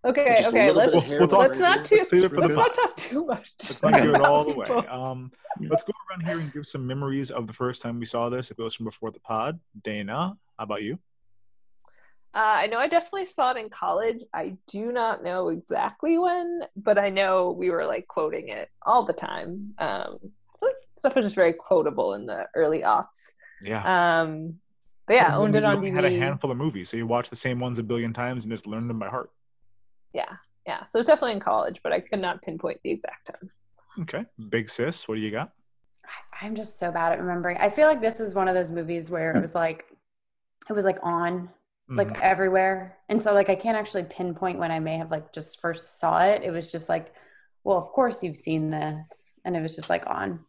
Okay, 0.04 0.34
Just 0.38 0.48
okay. 0.48 0.70
Let's 0.72 0.92
we'll 1.08 1.28
talk- 1.28 1.38
let's 1.38 1.58
not 1.58 1.84
too 1.84 1.94
here. 1.96 2.04
Save 2.10 2.24
it 2.24 2.28
for 2.34 2.40
let's 2.42 2.54
not 2.56 2.74
talk 2.74 2.96
too 2.96 3.24
much. 3.24 3.52
Let's 3.62 3.82
not 3.82 3.94
give 3.94 4.14
it 4.14 4.20
all 4.20 4.44
the 4.44 4.54
way. 4.60 4.66
Um, 4.66 5.30
let's 5.60 5.84
go 5.84 5.92
around 6.10 6.26
here 6.26 6.38
and 6.40 6.52
give 6.52 6.66
some 6.66 6.86
memories 6.86 7.30
of 7.30 7.46
the 7.46 7.52
first 7.52 7.80
time 7.82 7.98
we 8.00 8.06
saw 8.06 8.28
this. 8.28 8.50
It 8.50 8.56
goes 8.56 8.74
from 8.74 8.84
before 8.86 9.10
the 9.12 9.20
pod. 9.20 9.60
Dana, 9.80 10.36
how 10.58 10.64
about 10.64 10.82
you? 10.82 10.98
Uh, 12.34 12.38
I 12.64 12.66
know 12.66 12.78
I 12.78 12.88
definitely 12.88 13.26
saw 13.26 13.52
it 13.52 13.58
in 13.58 13.68
college. 13.68 14.22
I 14.34 14.56
do 14.66 14.90
not 14.90 15.22
know 15.22 15.48
exactly 15.50 16.16
when, 16.18 16.62
but 16.76 16.98
I 16.98 17.10
know 17.10 17.52
we 17.52 17.70
were 17.70 17.84
like 17.84 18.08
quoting 18.08 18.48
it 18.48 18.70
all 18.82 19.04
the 19.04 19.12
time. 19.12 19.74
Um, 19.78 20.18
so 20.62 20.66
like, 20.66 20.76
stuff 20.96 21.16
was 21.16 21.26
just 21.26 21.34
very 21.34 21.52
quotable 21.52 22.14
in 22.14 22.26
the 22.26 22.46
early 22.54 22.80
aughts. 22.80 23.32
Yeah. 23.62 24.22
Um, 24.22 24.60
but 25.06 25.14
yeah, 25.14 25.36
owned 25.36 25.56
it 25.56 25.64
on 25.64 25.76
only 25.76 25.90
Had 25.90 26.04
a 26.04 26.10
handful 26.18 26.50
of 26.50 26.56
movies, 26.56 26.88
so 26.88 26.96
you 26.96 27.06
watch 27.06 27.28
the 27.28 27.36
same 27.36 27.58
ones 27.58 27.78
a 27.78 27.82
billion 27.82 28.12
times 28.12 28.44
and 28.44 28.52
just 28.52 28.66
learn 28.66 28.88
them 28.88 28.98
by 28.98 29.08
heart. 29.08 29.30
Yeah, 30.12 30.36
yeah. 30.66 30.84
So 30.86 30.98
it's 30.98 31.08
definitely 31.08 31.32
in 31.32 31.40
college, 31.40 31.80
but 31.82 31.92
I 31.92 32.00
could 32.00 32.20
not 32.20 32.42
pinpoint 32.42 32.80
the 32.84 32.90
exact 32.90 33.26
time. 33.26 33.50
Okay, 34.02 34.24
big 34.48 34.70
sis, 34.70 35.06
what 35.08 35.16
do 35.16 35.20
you 35.20 35.30
got? 35.30 35.52
I'm 36.40 36.54
just 36.54 36.78
so 36.78 36.90
bad 36.90 37.12
at 37.12 37.20
remembering. 37.20 37.56
I 37.58 37.68
feel 37.68 37.88
like 37.88 38.00
this 38.00 38.20
is 38.20 38.34
one 38.34 38.48
of 38.48 38.54
those 38.54 38.70
movies 38.70 39.10
where 39.10 39.32
it 39.36 39.40
was 39.40 39.54
like, 39.54 39.84
it 40.68 40.72
was 40.72 40.84
like 40.84 40.98
on, 41.02 41.50
like 41.88 42.08
Mhm. 42.08 42.20
everywhere, 42.20 42.96
and 43.08 43.22
so 43.22 43.34
like 43.34 43.50
I 43.50 43.54
can't 43.54 43.76
actually 43.76 44.04
pinpoint 44.04 44.58
when 44.58 44.70
I 44.70 44.78
may 44.78 44.96
have 44.96 45.10
like 45.10 45.32
just 45.32 45.60
first 45.60 45.98
saw 45.98 46.24
it. 46.24 46.42
It 46.42 46.50
was 46.50 46.70
just 46.72 46.88
like, 46.88 47.12
well, 47.64 47.76
of 47.76 47.88
course 47.88 48.22
you've 48.22 48.36
seen 48.36 48.70
this, 48.70 49.38
and 49.44 49.56
it 49.56 49.60
was 49.60 49.76
just 49.76 49.90
like 49.90 50.06
on. 50.06 50.44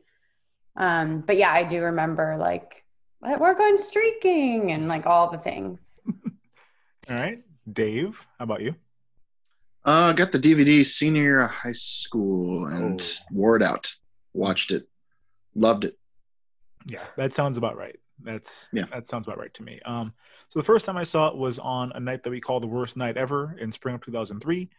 Um, 0.76 1.22
but 1.22 1.38
yeah, 1.38 1.52
I 1.52 1.64
do 1.64 1.82
remember 1.82 2.36
like 2.38 2.84
we're 3.22 3.54
going 3.54 3.78
streaking 3.78 4.72
and 4.72 4.88
like 4.88 5.06
all 5.06 5.32
the 5.32 5.38
things. 5.38 6.00
All 7.10 7.16
right, 7.18 7.38
Dave, 7.72 8.16
how 8.40 8.44
about 8.46 8.62
you? 8.62 8.76
Uh, 9.84 10.14
got 10.14 10.32
the 10.32 10.40
DVD 10.40 10.86
senior 10.86 11.22
year 11.22 11.42
of 11.42 11.52
high 11.52 11.74
school 11.74 12.68
and 12.68 13.02
Oh. 13.02 13.26
wore 13.30 13.58
it 13.58 13.62
out. 13.62 13.94
Watched 14.34 14.72
it, 14.72 14.88
loved 15.54 15.84
it. 15.84 15.98
Yeah, 16.86 17.04
that 17.18 17.34
sounds 17.34 17.58
about 17.58 17.76
right. 17.76 18.00
That's 18.20 18.70
Yeah. 18.72 18.86
that 18.92 19.10
sounds 19.10 19.28
about 19.28 19.38
right 19.38 19.54
to 19.56 19.64
me. 19.64 19.82
Um, 19.86 20.14
so 20.48 20.60
the 20.60 20.64
first 20.66 20.86
time 20.86 20.96
I 20.96 21.04
saw 21.04 21.28
it 21.28 21.36
was 21.36 21.60
on 21.60 21.92
a 21.94 22.00
night 22.00 22.24
that 22.24 22.30
we 22.30 22.40
call 22.40 22.62
the 22.62 22.68
worst 22.68 22.96
night 22.96 23.18
ever 23.18 23.56
in 23.60 23.72
spring 23.74 23.96
of 23.96 24.02
2003. 24.02 24.70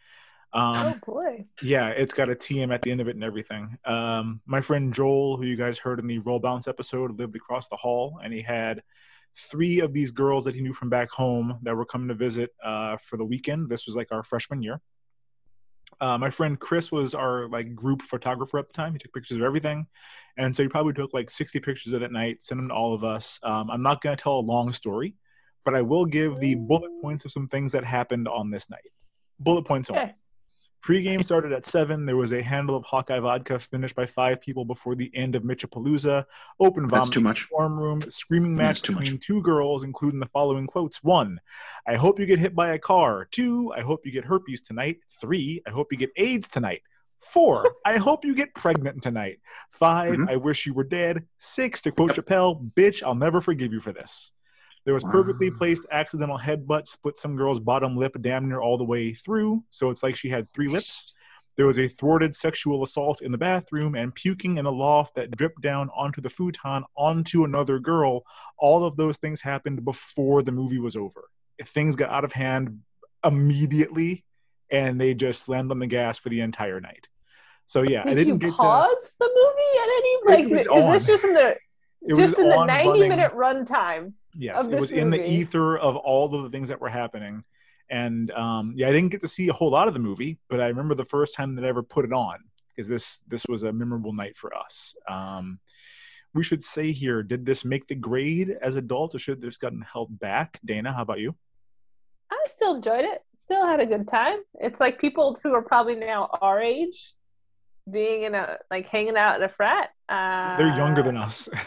Um, 0.55 0.77
oh 0.77 0.95
boy. 1.05 1.45
Yeah, 1.63 1.89
it's 1.89 2.15
got 2.15 2.31
a 2.31 2.35
TM 2.35 2.73
at 2.73 2.83
the 2.83 2.93
end 2.93 3.01
of 3.01 3.09
it 3.09 3.17
and 3.17 3.25
everything. 3.25 3.77
Um, 3.85 4.41
my 4.47 4.61
friend 4.61 4.95
Joel, 4.95 5.37
who 5.37 5.47
you 5.47 5.57
guys 5.57 5.79
heard 5.79 5.99
in 5.99 6.07
the 6.07 6.21
Roll 6.21 6.39
Bounce 6.39 6.69
episode, 6.69 7.19
lived 7.19 7.35
across 7.35 7.69
the 7.69 7.77
hall, 7.77 8.21
and 8.23 8.33
he 8.33 8.41
had 8.41 8.83
three 9.37 9.81
of 9.81 9.93
these 9.93 10.13
girls 10.13 10.45
that 10.45 10.55
he 10.55 10.61
knew 10.61 10.73
from 10.73 10.89
back 10.89 11.11
home 11.11 11.59
that 11.63 11.75
were 11.75 11.85
coming 11.85 12.07
to 12.07 12.15
visit 12.15 12.51
uh, 12.65 12.97
for 12.99 13.17
the 13.17 13.25
weekend. 13.25 13.69
This 13.69 13.85
was 13.85 13.97
like 13.97 14.13
our 14.13 14.23
freshman 14.23 14.63
year. 14.63 14.81
Uh, 16.01 16.19
my 16.19 16.31
friend 16.31 16.59
Chris 16.59 16.93
was 16.93 17.17
our 17.17 17.49
like 17.49 17.75
group 17.75 18.03
photographer 18.03 18.59
at 18.59 18.69
the 18.69 18.75
time. 18.75 18.93
He 18.93 18.99
took 19.01 19.13
pictures 19.13 19.39
of 19.39 19.43
everything, 19.43 19.87
and 20.37 20.55
so 20.55 20.63
he 20.63 20.69
probably 20.69 20.93
took 20.93 21.13
like 21.13 21.31
60 21.31 21.59
pictures 21.61 21.93
of 21.93 22.01
that 22.01 22.13
night, 22.13 22.45
sent 22.45 22.61
them 22.61 22.69
to 22.69 22.75
all 22.75 22.95
of 22.95 23.03
us. 23.03 23.41
Um, 23.43 23.71
I'm 23.71 23.83
not 23.83 24.01
going 24.03 24.17
to 24.17 24.23
tell 24.23 24.39
a 24.39 24.41
long 24.41 24.73
story, 24.73 25.17
but 25.65 25.75
I 25.75 25.83
will 25.83 26.07
give 26.07 26.39
the 26.39 26.55
bullet 26.55 26.93
points 27.03 27.25
of 27.25 27.33
some 27.33 27.49
things 27.49 27.73
that 27.73 27.85
happened 27.85 28.29
on 28.29 28.51
this 28.51 28.71
night. 28.71 28.91
Bullet 29.41 29.65
points 29.65 29.91
only. 29.91 30.15
Pre-game 30.85 31.23
started 31.25 31.51
at 31.53 31.65
seven. 31.65 32.05
There 32.05 32.19
was 32.19 32.35
a 32.35 32.43
handle 32.43 32.77
of 32.77 32.85
Hawkeye 32.85 33.19
vodka 33.19 33.59
finished 33.59 33.95
by 33.97 34.05
five 34.05 34.43
people 34.43 34.67
before 34.67 34.95
the 34.95 35.11
end 35.15 35.35
of 35.35 35.43
Mitchapalooza. 35.43 36.27
Open 36.61 36.83
vomit 36.87 36.91
That's 37.05 37.09
too 37.11 37.23
much. 37.23 37.49
dorm 37.49 37.79
room. 37.81 38.03
Screaming 38.03 38.55
match 38.55 38.83
too 38.83 38.93
much. 38.93 39.05
between 39.05 39.19
two 39.19 39.41
girls, 39.41 39.83
including 39.83 40.21
the 40.21 40.27
following 40.27 40.67
quotes: 40.67 41.03
One, 41.03 41.41
I 41.89 41.97
hope 41.97 42.21
you 42.21 42.27
get 42.27 42.39
hit 42.39 42.55
by 42.55 42.75
a 42.75 42.79
car. 42.79 43.27
Two, 43.31 43.73
I 43.75 43.81
hope 43.81 44.05
you 44.05 44.13
get 44.13 44.27
herpes 44.27 44.61
tonight. 44.61 44.99
Three, 45.23 45.63
I 45.67 45.71
hope 45.71 45.89
you 45.91 45.97
get 45.97 46.11
AIDS 46.17 46.49
tonight. 46.49 46.83
Four, 47.19 47.67
I 47.87 47.97
hope 47.97 48.23
you 48.27 48.35
get 48.35 48.55
pregnant 48.55 49.03
tonight. 49.03 49.39
5 49.73 50.13
Mhm. 50.15 50.29
I 50.31 50.37
wish 50.37 50.67
you 50.67 50.75
were 50.75 50.85
dead. 50.85 51.25
Six, 51.39 51.81
to 51.83 51.93
quote 51.93 52.13
Chappelle, 52.13 52.71
bitch, 52.75 53.03
I'll 53.03 53.15
never 53.15 53.41
forgive 53.41 53.73
you 53.73 53.81
for 53.81 53.93
this. 53.93 54.33
There 54.85 54.95
was 54.95 55.05
perfectly 55.05 55.51
Wow. 55.51 55.57
placed 55.59 55.87
accidental 55.91 56.39
headbutt, 56.39 56.87
split 56.89 57.19
some 57.19 57.37
girl's 57.37 57.61
bottom 57.61 57.97
lip 57.97 58.17
damn 58.21 58.49
near 58.49 58.61
all 58.61 58.77
the 58.77 58.85
way 58.85 59.15
through, 59.15 59.65
so 59.71 59.91
it's 59.91 60.03
like 60.03 60.15
she 60.17 60.29
had 60.29 60.53
three 60.53 60.69
lips. 60.69 61.13
There 61.57 61.67
was 61.67 61.79
a 61.79 61.89
thwarted 61.89 62.35
sexual 62.35 62.83
assault 62.83 63.23
in 63.23 63.31
the 63.33 63.39
bathroom 63.39 63.95
and 63.95 64.15
puking 64.15 64.59
in 64.59 64.65
the 64.65 64.73
loft 64.73 65.15
that 65.15 65.31
dripped 65.31 65.61
down 65.63 65.89
onto 65.95 66.21
the 66.21 66.29
futon 66.29 66.85
onto 66.97 67.45
another 67.45 67.79
girl. 67.79 68.25
All 68.59 68.85
of 68.85 68.97
those 68.97 69.17
things 69.19 69.41
happened 69.41 69.85
before 69.85 70.43
the 70.43 70.51
movie 70.53 70.81
was 70.81 70.97
over. 70.97 71.31
If 71.59 71.69
things 71.69 71.95
got 71.97 72.11
out 72.11 72.25
of 72.25 72.33
hand 72.33 72.81
immediately, 73.25 74.25
and 74.71 75.01
they 75.01 75.15
just 75.15 75.43
slammed 75.43 75.71
on 75.71 75.79
the 75.79 75.87
gas 75.87 76.19
for 76.19 76.29
the 76.29 76.41
entire 76.41 76.81
night. 76.81 77.07
So 77.67 77.83
yeah, 77.83 78.01
I 78.01 78.11
Did 78.11 78.17
didn't 78.17 78.29
you 78.35 78.39
get 78.39 78.51
to. 78.51 78.57
pause 78.57 79.17
the 79.21 79.27
movie 79.29 79.79
at 79.81 79.89
any 79.89 80.51
like? 80.51 80.53
was 80.53 80.61
Is 80.79 80.85
on. 80.85 80.93
this 80.93 81.07
just 81.07 81.25
in 81.25 81.35
the 81.35 81.51
It 82.03 82.17
just 82.17 82.39
in 82.39 82.49
the 82.49 82.65
ninety 82.65 82.89
running- 82.89 83.09
minute 83.09 83.33
runtime? 83.33 84.13
Yes, 84.37 84.67
it 84.67 84.71
was 84.81 84.91
in 84.91 85.11
the 85.11 85.29
ether 85.29 85.79
of 85.79 85.97
all 85.97 86.35
of 86.35 86.43
the 86.43 86.51
things 86.51 86.69
that 86.69 86.81
were 86.81 86.89
happening. 86.89 87.45
And 87.91 88.31
um, 88.33 88.73
yeah, 88.77 88.89
I 88.89 88.93
didn't 88.93 89.11
get 89.11 89.21
to 89.21 89.29
see 89.29 89.49
a 89.49 89.53
whole 89.53 89.71
lot 89.71 89.89
of 89.89 89.95
the 89.95 90.01
movie, 90.01 90.39
but 90.49 90.61
I 90.61 90.67
remember 90.67 90.95
the 90.95 91.05
first 91.05 91.35
time 91.35 91.55
that 91.57 91.65
I 91.65 91.69
ever 91.69 91.83
put 91.83 92.05
it 92.05 92.13
on 92.13 92.39
because 92.69 92.89
this 92.89 93.21
this 93.29 93.45
was 93.47 93.63
a 93.63 93.73
memorable 93.73 94.13
night 94.13 94.37
for 94.37 94.55
us. 94.55 94.97
Um, 95.09 95.59
we 96.33 96.43
should 96.43 96.65
say 96.65 96.91
here, 96.91 97.23
did 97.23 97.47
this 97.47 97.65
make 97.65 97.87
the 97.87 97.95
grade 97.95 98.57
as 98.61 98.77
adults, 98.77 99.15
or 99.15 99.19
should 99.19 99.41
this 99.41 99.57
gotten 99.57 99.83
held 99.83 100.19
back? 100.19 100.59
Dana, 100.65 100.93
how 100.93 101.03
about 101.03 101.21
you? 101.21 101.37
I 102.31 102.45
still 102.47 102.75
enjoyed 102.77 103.05
it. 103.05 103.23
Still 103.45 103.67
had 103.67 103.79
a 103.79 103.87
good 103.87 104.09
time. 104.09 104.39
It's 104.55 104.81
like 104.81 104.99
people 104.99 105.39
who 105.43 105.53
are 105.53 105.63
probably 105.63 105.95
now 105.95 106.31
our 106.41 106.61
age, 106.61 107.15
being 107.91 108.23
in 108.23 108.35
a 108.35 108.59
like 108.71 108.89
hanging 108.89 109.17
out 109.17 109.37
in 109.37 109.43
a 109.43 109.49
frat. 109.49 109.91
Uh, 110.09 110.57
They're 110.57 110.77
younger 110.77 111.03
than 111.03 111.17
us. 111.17 111.49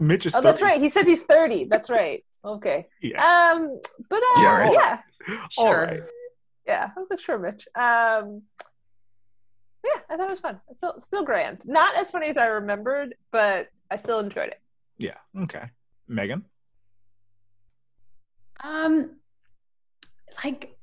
Mitch 0.00 0.26
is. 0.26 0.34
Oh, 0.34 0.40
that's 0.40 0.62
right. 0.62 0.80
He 0.80 0.88
says 0.88 1.06
he's 1.06 1.22
thirty. 1.22 1.64
That's 1.66 1.90
right. 1.90 2.24
Okay. 2.44 2.88
Yeah. 3.02 3.20
Um, 3.52 3.78
but 4.08 4.16
uh, 4.36 4.40
Yeah, 4.40 4.56
right. 4.56 4.72
yeah, 4.72 4.98
All 5.58 5.66
Sure. 5.66 5.84
right. 5.84 6.00
yeah. 6.66 6.88
I 6.96 6.98
was 6.98 7.08
like, 7.10 7.20
sure, 7.20 7.38
Mitch. 7.38 7.68
Um, 7.74 8.42
yeah, 9.84 10.00
I 10.08 10.16
thought 10.16 10.28
it 10.28 10.30
was 10.30 10.40
fun. 10.40 10.60
Still, 10.72 10.94
still 11.00 11.24
grand. 11.24 11.62
Not 11.66 11.96
as 11.96 12.10
funny 12.10 12.28
as 12.28 12.38
I 12.38 12.46
remembered, 12.46 13.14
but 13.30 13.68
I 13.90 13.96
still 13.96 14.20
enjoyed 14.20 14.48
it. 14.48 14.60
Yeah. 14.98 15.16
Okay. 15.38 15.64
Megan. 16.08 16.44
Um, 18.62 19.16
like, 20.44 20.76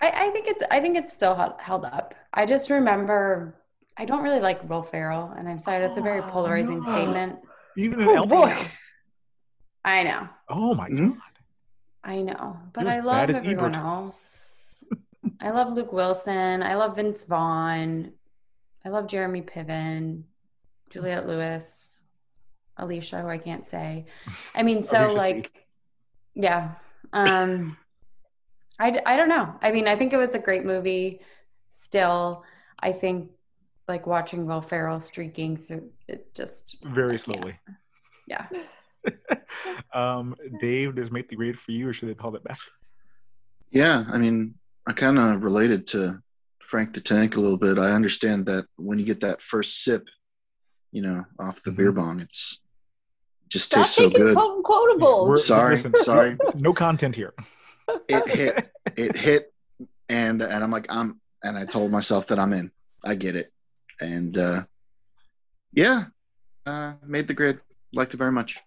I, 0.00 0.26
I 0.26 0.30
think 0.30 0.46
it's 0.48 0.62
I 0.70 0.80
think 0.80 0.96
it's 0.96 1.12
still 1.12 1.34
held, 1.34 1.54
held 1.58 1.84
up. 1.84 2.14
I 2.32 2.44
just 2.46 2.70
remember 2.70 3.56
I 3.96 4.04
don't 4.04 4.22
really 4.22 4.40
like 4.40 4.68
Will 4.68 4.82
Ferrell, 4.82 5.32
and 5.36 5.48
I'm 5.48 5.58
sorry 5.58 5.80
that's 5.80 5.96
a 5.96 6.02
very 6.02 6.20
Oh, 6.20 6.28
polarizing 6.28 6.80
no. 6.80 6.82
statement. 6.92 7.36
Even 7.76 8.00
in 8.00 8.08
Oh 8.08 8.16
Elton. 8.16 8.30
boy. 8.30 8.54
I 9.84 10.02
know, 10.02 10.28
Oh 10.48 10.74
my 10.74 10.88
Mhm. 10.88 11.12
god. 11.12 11.20
I 12.02 12.22
know, 12.22 12.58
but 12.72 12.86
I 12.86 13.00
love 13.00 13.30
everyone 13.30 13.74
Ebert. 13.74 13.84
else. 13.84 14.84
I 15.40 15.50
love 15.50 15.72
Luke 15.72 15.92
Wilson. 15.92 16.62
I 16.62 16.74
love 16.74 16.96
Vince 16.96 17.24
Vaughn. 17.24 18.12
I 18.84 18.88
love 18.88 19.08
Jeremy 19.08 19.42
Piven, 19.42 20.24
Juliette 20.90 21.26
Lewis, 21.26 22.02
Alicia, 22.76 23.20
who 23.22 23.28
I 23.28 23.38
can't 23.38 23.66
say. 23.66 24.06
I 24.54 24.62
mean, 24.62 24.82
so 24.82 24.98
Alicia 25.06 25.20
C. 25.20 25.34
like, 25.34 25.66
yeah. 26.34 26.74
Um, 27.12 27.76
I 28.78 29.00
I 29.04 29.16
don't 29.16 29.28
know. 29.28 29.54
I 29.62 29.72
mean, 29.72 29.88
I 29.88 29.96
think 29.96 30.12
it 30.12 30.16
was 30.18 30.34
a 30.34 30.38
great 30.38 30.64
movie. 30.64 31.20
Still, 31.70 32.44
I 32.78 32.92
think 32.92 33.30
like 33.88 34.06
watching 34.06 34.46
Will 34.46 34.60
Ferrell 34.60 35.00
streaking 35.00 35.56
through 35.56 35.90
it 36.08 36.34
just 36.34 36.82
Very 36.84 37.12
yeah. 37.12 37.18
slowly. 37.18 37.54
Yeah. 38.26 38.46
um, 39.94 40.34
Dave, 40.60 40.96
does 40.96 41.10
make 41.10 41.28
the 41.28 41.36
grade 41.36 41.58
for 41.58 41.70
you, 41.72 41.88
or 41.88 41.92
should 41.92 42.08
they 42.08 42.16
hold 42.20 42.34
it 42.34 42.44
back? 42.44 42.58
Yeah, 43.70 44.04
I 44.10 44.18
mean, 44.18 44.54
I 44.86 44.92
kind 44.92 45.18
of 45.18 45.42
related 45.42 45.86
to 45.88 46.20
Frank 46.60 46.94
the 46.94 47.00
Tank 47.00 47.36
a 47.36 47.40
little 47.40 47.56
bit. 47.58 47.78
I 47.78 47.92
understand 47.92 48.46
that 48.46 48.66
when 48.76 48.98
you 48.98 49.04
get 49.04 49.20
that 49.20 49.40
first 49.40 49.84
sip, 49.84 50.04
you 50.90 51.02
know, 51.02 51.24
off 51.38 51.62
the 51.62 51.70
beer 51.72 51.92
bong, 51.92 52.20
it's 52.20 52.60
it 53.44 53.50
just 53.50 53.66
Stop 53.66 53.84
tastes 53.84 53.94
so 53.96 54.10
good. 54.10 54.34
quote- 54.36 54.64
quotables. 54.64 55.28
We're- 55.28 55.38
Sorry, 55.38 55.76
listen, 55.76 55.94
sorry. 56.02 56.36
No 56.56 56.72
content 56.72 57.14
here. 57.14 57.34
It 58.08 58.28
hit, 58.28 58.70
it 58.96 59.16
hit, 59.16 59.54
and 60.08 60.42
and 60.42 60.64
I'm 60.64 60.72
like, 60.72 60.86
I'm, 60.88 61.20
and 61.44 61.56
I 61.56 61.64
told 61.66 61.92
myself 61.92 62.26
that 62.28 62.38
I'm 62.40 62.52
in. 62.52 62.72
I 63.04 63.14
get 63.14 63.36
it, 63.36 63.52
and 64.00 64.36
uh 64.36 64.64
yeah, 65.72 66.04
uh 66.64 66.94
made 67.06 67.28
the 67.28 67.34
grid. 67.34 67.60
Liked 67.92 68.14
it 68.14 68.18
very 68.18 68.32
much. 68.32 68.58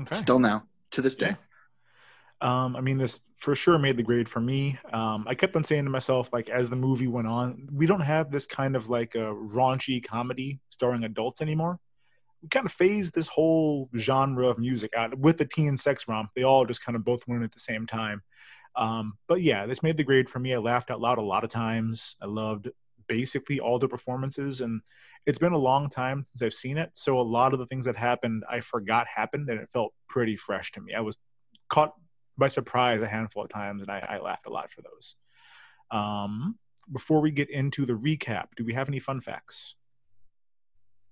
Okay. 0.00 0.16
Still 0.16 0.38
now 0.38 0.64
to 0.92 1.02
this 1.02 1.14
day. 1.14 1.36
Um, 2.40 2.74
I 2.74 2.80
mean, 2.80 2.98
this 2.98 3.20
for 3.36 3.54
sure 3.54 3.78
made 3.78 3.96
the 3.96 4.02
grade 4.02 4.28
for 4.28 4.40
me. 4.40 4.78
Um, 4.92 5.26
I 5.28 5.34
kept 5.34 5.56
on 5.56 5.64
saying 5.64 5.84
to 5.84 5.90
myself, 5.90 6.30
like, 6.32 6.48
as 6.48 6.70
the 6.70 6.76
movie 6.76 7.06
went 7.06 7.26
on, 7.26 7.68
we 7.72 7.86
don't 7.86 8.00
have 8.00 8.30
this 8.30 8.46
kind 8.46 8.76
of 8.76 8.88
like 8.88 9.14
a 9.14 9.18
raunchy 9.34 10.02
comedy 10.02 10.60
starring 10.68 11.04
adults 11.04 11.42
anymore. 11.42 11.78
We 12.42 12.48
kind 12.48 12.64
of 12.64 12.72
phased 12.72 13.14
this 13.14 13.26
whole 13.26 13.90
genre 13.96 14.48
of 14.48 14.58
music 14.58 14.92
out 14.96 15.18
with 15.18 15.36
the 15.36 15.44
teen 15.44 15.76
sex 15.76 16.08
romp. 16.08 16.30
They 16.34 16.42
all 16.42 16.64
just 16.64 16.82
kind 16.82 16.96
of 16.96 17.04
both 17.04 17.26
went 17.26 17.44
at 17.44 17.52
the 17.52 17.60
same 17.60 17.86
time. 17.86 18.22
Um, 18.76 19.18
but 19.28 19.42
yeah, 19.42 19.66
this 19.66 19.82
made 19.82 19.98
the 19.98 20.04
grade 20.04 20.30
for 20.30 20.38
me. 20.38 20.54
I 20.54 20.58
laughed 20.58 20.90
out 20.90 21.00
loud 21.00 21.18
a 21.18 21.22
lot 21.22 21.44
of 21.44 21.50
times. 21.50 22.16
I 22.22 22.26
loved 22.26 22.70
basically 23.10 23.58
all 23.58 23.80
the 23.80 23.88
performances, 23.88 24.60
and 24.60 24.80
it's 25.26 25.40
been 25.40 25.52
a 25.52 25.58
long 25.58 25.90
time 25.90 26.24
since 26.24 26.40
I've 26.42 26.54
seen 26.54 26.78
it. 26.78 26.90
So 26.94 27.18
a 27.18 27.22
lot 27.22 27.52
of 27.52 27.58
the 27.58 27.66
things 27.66 27.84
that 27.86 27.96
happened, 27.96 28.44
I 28.48 28.60
forgot 28.60 29.08
happened, 29.08 29.50
and 29.50 29.60
it 29.60 29.68
felt 29.72 29.92
pretty 30.08 30.36
fresh 30.36 30.70
to 30.72 30.80
me. 30.80 30.94
I 30.94 31.00
was 31.00 31.18
caught 31.68 31.92
by 32.38 32.46
surprise 32.46 33.02
a 33.02 33.08
handful 33.08 33.42
of 33.42 33.50
times, 33.50 33.82
and 33.82 33.90
I, 33.90 33.98
I 34.08 34.18
laughed 34.20 34.46
a 34.46 34.50
lot 34.50 34.70
for 34.70 34.82
those. 34.82 35.16
Um, 35.90 36.56
before 36.92 37.20
we 37.20 37.32
get 37.32 37.50
into 37.50 37.84
the 37.84 37.94
recap, 37.94 38.46
do 38.56 38.64
we 38.64 38.74
have 38.74 38.88
any 38.88 39.00
fun 39.00 39.20
facts? 39.20 39.74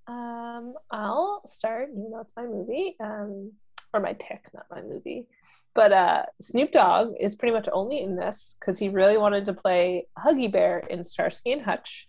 Um, 0.07 0.75
I'll 0.93 1.43
start. 1.47 1.89
You 1.93 2.11
know, 2.11 2.21
it's 2.21 2.35
my 2.37 2.47
movie, 2.47 2.97
um, 3.01 3.53
or 3.93 3.99
my 3.99 4.15
pick, 4.15 4.47
not 4.55 4.67
my 4.71 4.83
movie. 4.83 5.27
But 5.75 5.93
uh, 5.93 6.23
Snoop 6.41 6.73
Dogg 6.73 7.15
is 7.21 7.37
pretty 7.37 7.53
much 7.53 7.69
only 7.73 8.01
in 8.01 8.17
this 8.17 8.57
because 8.59 8.79
he 8.79 8.89
really 8.89 9.17
wanted 9.17 9.47
to 9.47 9.55
play 9.55 10.07
Huggy 10.19 10.51
Bear 10.51 10.79
in 10.79 11.05
Starsky 11.05 11.53
and 11.53 11.63
Hutch, 11.63 12.09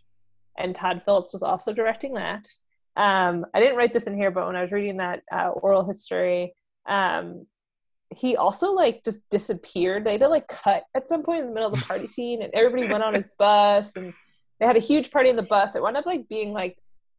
and 0.57 0.75
Todd 0.75 1.03
Phillips 1.03 1.33
was 1.33 1.43
also 1.43 1.73
directing 1.73 2.15
that. 2.15 2.47
Um, 2.95 3.45
I 3.53 3.59
didn't 3.59 3.77
write 3.77 3.93
this 3.93 4.07
in 4.07 4.17
here, 4.17 4.31
but 4.31 4.47
when 4.47 4.55
I 4.55 4.61
was 4.61 4.71
reading 4.71 4.97
that 4.97 5.23
uh, 5.31 5.49
oral 5.49 5.85
history, 5.85 6.53
um, 6.85 7.45
he 8.15 8.35
also 8.35 8.73
like 8.73 9.03
just 9.03 9.27
disappeared. 9.29 10.03
They 10.03 10.13
had 10.13 10.21
to 10.21 10.27
like 10.27 10.47
cut 10.47 10.83
at 10.95 11.07
some 11.07 11.23
point 11.23 11.41
in 11.41 11.47
the 11.47 11.53
middle 11.53 11.71
of 11.71 11.79
the 11.79 11.85
party 11.85 12.07
scene, 12.15 12.41
and 12.41 12.53
everybody 12.53 12.91
went 12.91 13.03
on 13.03 13.13
his 13.13 13.29
bus, 13.37 13.95
and 13.95 14.13
they 14.59 14.65
had 14.65 14.77
a 14.77 14.81
huge 14.81 15.11
party 15.11 15.29
in 15.29 15.35
the 15.35 15.43
bus. 15.43 15.75
It 15.75 15.81
wound 15.81 15.97
up 15.97 16.05
like 16.05 16.27
being 16.27 16.51
like 16.51 16.77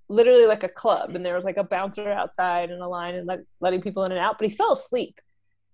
literally 0.09 0.47
like 0.47 0.64
a 0.64 0.68
club, 0.68 1.14
and 1.14 1.25
there 1.25 1.37
was 1.37 1.44
like 1.44 1.56
a 1.56 1.64
bouncer 1.64 2.11
outside 2.11 2.70
and 2.70 2.82
a 2.82 2.88
line 2.88 3.14
and 3.14 3.26
like 3.26 3.40
letting 3.61 3.80
people 3.80 4.04
in 4.04 4.12
and 4.12 4.20
out. 4.20 4.38
But 4.38 4.50
he 4.50 4.54
fell 4.54 4.73
asleep, 4.73 5.20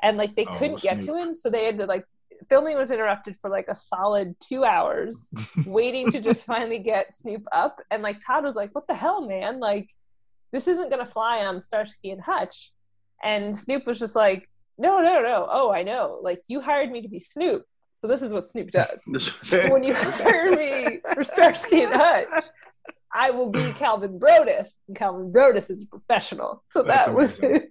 and 0.02 0.16
like 0.16 0.34
they 0.36 0.46
Oh, 0.46 0.58
couldn't 0.58 0.80
get 0.82 1.02
Snoop. 1.02 1.16
to 1.16 1.22
him, 1.22 1.34
so 1.34 1.50
they 1.50 1.64
had 1.64 1.78
to 1.78 1.86
like 1.86 2.04
filming 2.50 2.76
was 2.76 2.90
interrupted 2.90 3.34
for 3.40 3.48
like 3.50 3.66
a 3.68 3.74
solid 3.74 4.34
two 4.40 4.64
hours, 4.64 5.30
waiting 5.66 6.12
to 6.12 6.20
just 6.20 6.44
finally 6.44 6.78
get 6.78 7.14
Snoop 7.14 7.44
up. 7.52 7.80
And 7.90 8.02
like 8.02 8.20
Todd 8.24 8.44
was 8.44 8.54
like, 8.56 8.74
"What 8.74 8.86
the 8.86 8.94
hell, 8.94 9.26
man? 9.26 9.58
Like 9.60 9.88
this 10.52 10.68
isn't 10.68 10.90
gonna 10.90 11.06
fly 11.06 11.44
on 11.46 11.60
Starsky 11.60 12.10
and 12.10 12.20
Hutch." 12.20 12.72
And 13.24 13.56
Snoop 13.56 13.86
was 13.86 13.98
just 13.98 14.14
like, 14.14 14.48
"No, 14.78 15.00
no, 15.00 15.22
no. 15.22 15.48
Oh, 15.50 15.72
I 15.72 15.82
know. 15.82 16.18
Like 16.22 16.42
you 16.46 16.60
hired 16.60 16.90
me 16.90 17.00
to 17.02 17.08
be 17.08 17.18
Snoop, 17.18 17.64
so 18.00 18.06
this 18.06 18.20
is 18.22 18.32
what 18.32 18.44
Snoop 18.44 18.70
does. 18.70 19.02
So 19.42 19.72
when 19.72 19.82
you 19.82 19.94
hire 19.96 20.50
me 20.54 21.00
for 21.14 21.24
Starsky 21.24 21.82
and 21.84 21.94
Hutch, 21.94 22.44
I 23.14 23.30
will 23.30 23.48
be 23.48 23.72
Calvin 23.72 24.18
Broadus, 24.18 24.76
and 24.86 24.96
Calvin 24.96 25.32
Broadus 25.32 25.70
is 25.70 25.82
a 25.84 25.86
professional. 25.86 26.62
So 26.70 26.82
That's 26.82 27.06
that 27.06 27.14
was 27.14 27.38
amazing. 27.38 27.68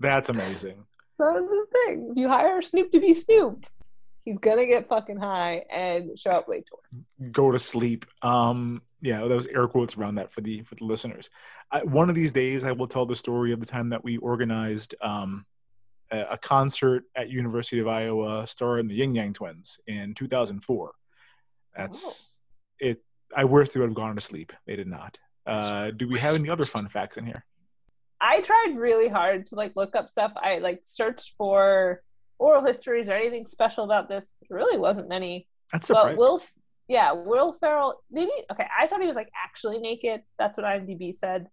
That's 0.00 0.28
amazing. 0.30 0.84
That 1.18 1.34
was 1.34 1.50
his 1.50 1.68
thing. 1.72 2.12
You 2.16 2.28
hire 2.28 2.60
Snoop 2.62 2.90
to 2.92 3.00
be 3.00 3.14
Snoop, 3.14 3.66
he's 4.24 4.38
gonna 4.38 4.66
get 4.66 4.88
fucking 4.88 5.18
high 5.18 5.64
and 5.70 6.18
show 6.18 6.30
up 6.30 6.48
late 6.48 6.66
to 6.66 6.72
work. 6.72 7.32
go 7.32 7.50
to 7.52 7.58
sleep. 7.58 8.06
Um, 8.22 8.82
yeah, 9.00 9.20
those 9.20 9.46
air 9.46 9.68
quotes 9.68 9.96
around 9.96 10.16
that 10.16 10.32
for 10.32 10.40
the 10.40 10.62
for 10.62 10.74
the 10.76 10.84
listeners. 10.84 11.30
I, 11.70 11.82
one 11.82 12.08
of 12.08 12.14
these 12.14 12.32
days, 12.32 12.64
I 12.64 12.72
will 12.72 12.88
tell 12.88 13.06
the 13.06 13.16
story 13.16 13.52
of 13.52 13.60
the 13.60 13.66
time 13.66 13.90
that 13.90 14.02
we 14.02 14.16
organized 14.18 14.94
um, 15.02 15.44
a, 16.10 16.20
a 16.32 16.38
concert 16.38 17.04
at 17.14 17.28
University 17.28 17.80
of 17.80 17.88
Iowa, 17.88 18.46
starring 18.46 18.88
the 18.88 18.94
Ying 18.94 19.14
Yang 19.14 19.34
Twins 19.34 19.78
in 19.86 20.14
2004. 20.14 20.92
That's 21.76 22.38
it. 22.78 23.02
I 23.36 23.44
wish 23.44 23.70
they 23.70 23.80
would 23.80 23.90
have 23.90 23.96
gone 23.96 24.14
to 24.14 24.20
sleep. 24.20 24.52
They 24.66 24.76
did 24.76 24.86
not. 24.86 25.18
Uh, 25.46 25.90
do 25.90 26.08
we 26.08 26.18
have 26.20 26.34
any 26.34 26.48
other 26.48 26.64
fun 26.64 26.88
facts 26.88 27.16
in 27.16 27.26
here? 27.26 27.44
I 28.24 28.40
tried 28.40 28.76
really 28.76 29.08
hard 29.08 29.44
to 29.46 29.54
like 29.54 29.72
look 29.76 29.94
up 29.94 30.08
stuff. 30.08 30.32
I 30.36 30.58
like 30.58 30.80
searched 30.84 31.34
for 31.36 32.02
oral 32.38 32.64
histories 32.64 33.08
or 33.10 33.12
anything 33.12 33.44
special 33.46 33.84
about 33.84 34.08
this. 34.08 34.34
There 34.48 34.56
really 34.56 34.78
wasn't 34.78 35.10
many. 35.10 35.46
That's 35.70 35.88
But 35.88 35.96
surprising. 35.96 36.18
Will, 36.18 36.42
yeah, 36.88 37.12
Will 37.12 37.52
Ferrell. 37.52 38.00
Maybe 38.10 38.30
okay. 38.50 38.66
I 38.80 38.86
thought 38.86 39.02
he 39.02 39.06
was 39.06 39.16
like 39.16 39.30
actually 39.36 39.78
naked. 39.78 40.22
That's 40.38 40.56
what 40.56 40.64
IMDb 40.64 41.14
said. 41.14 41.48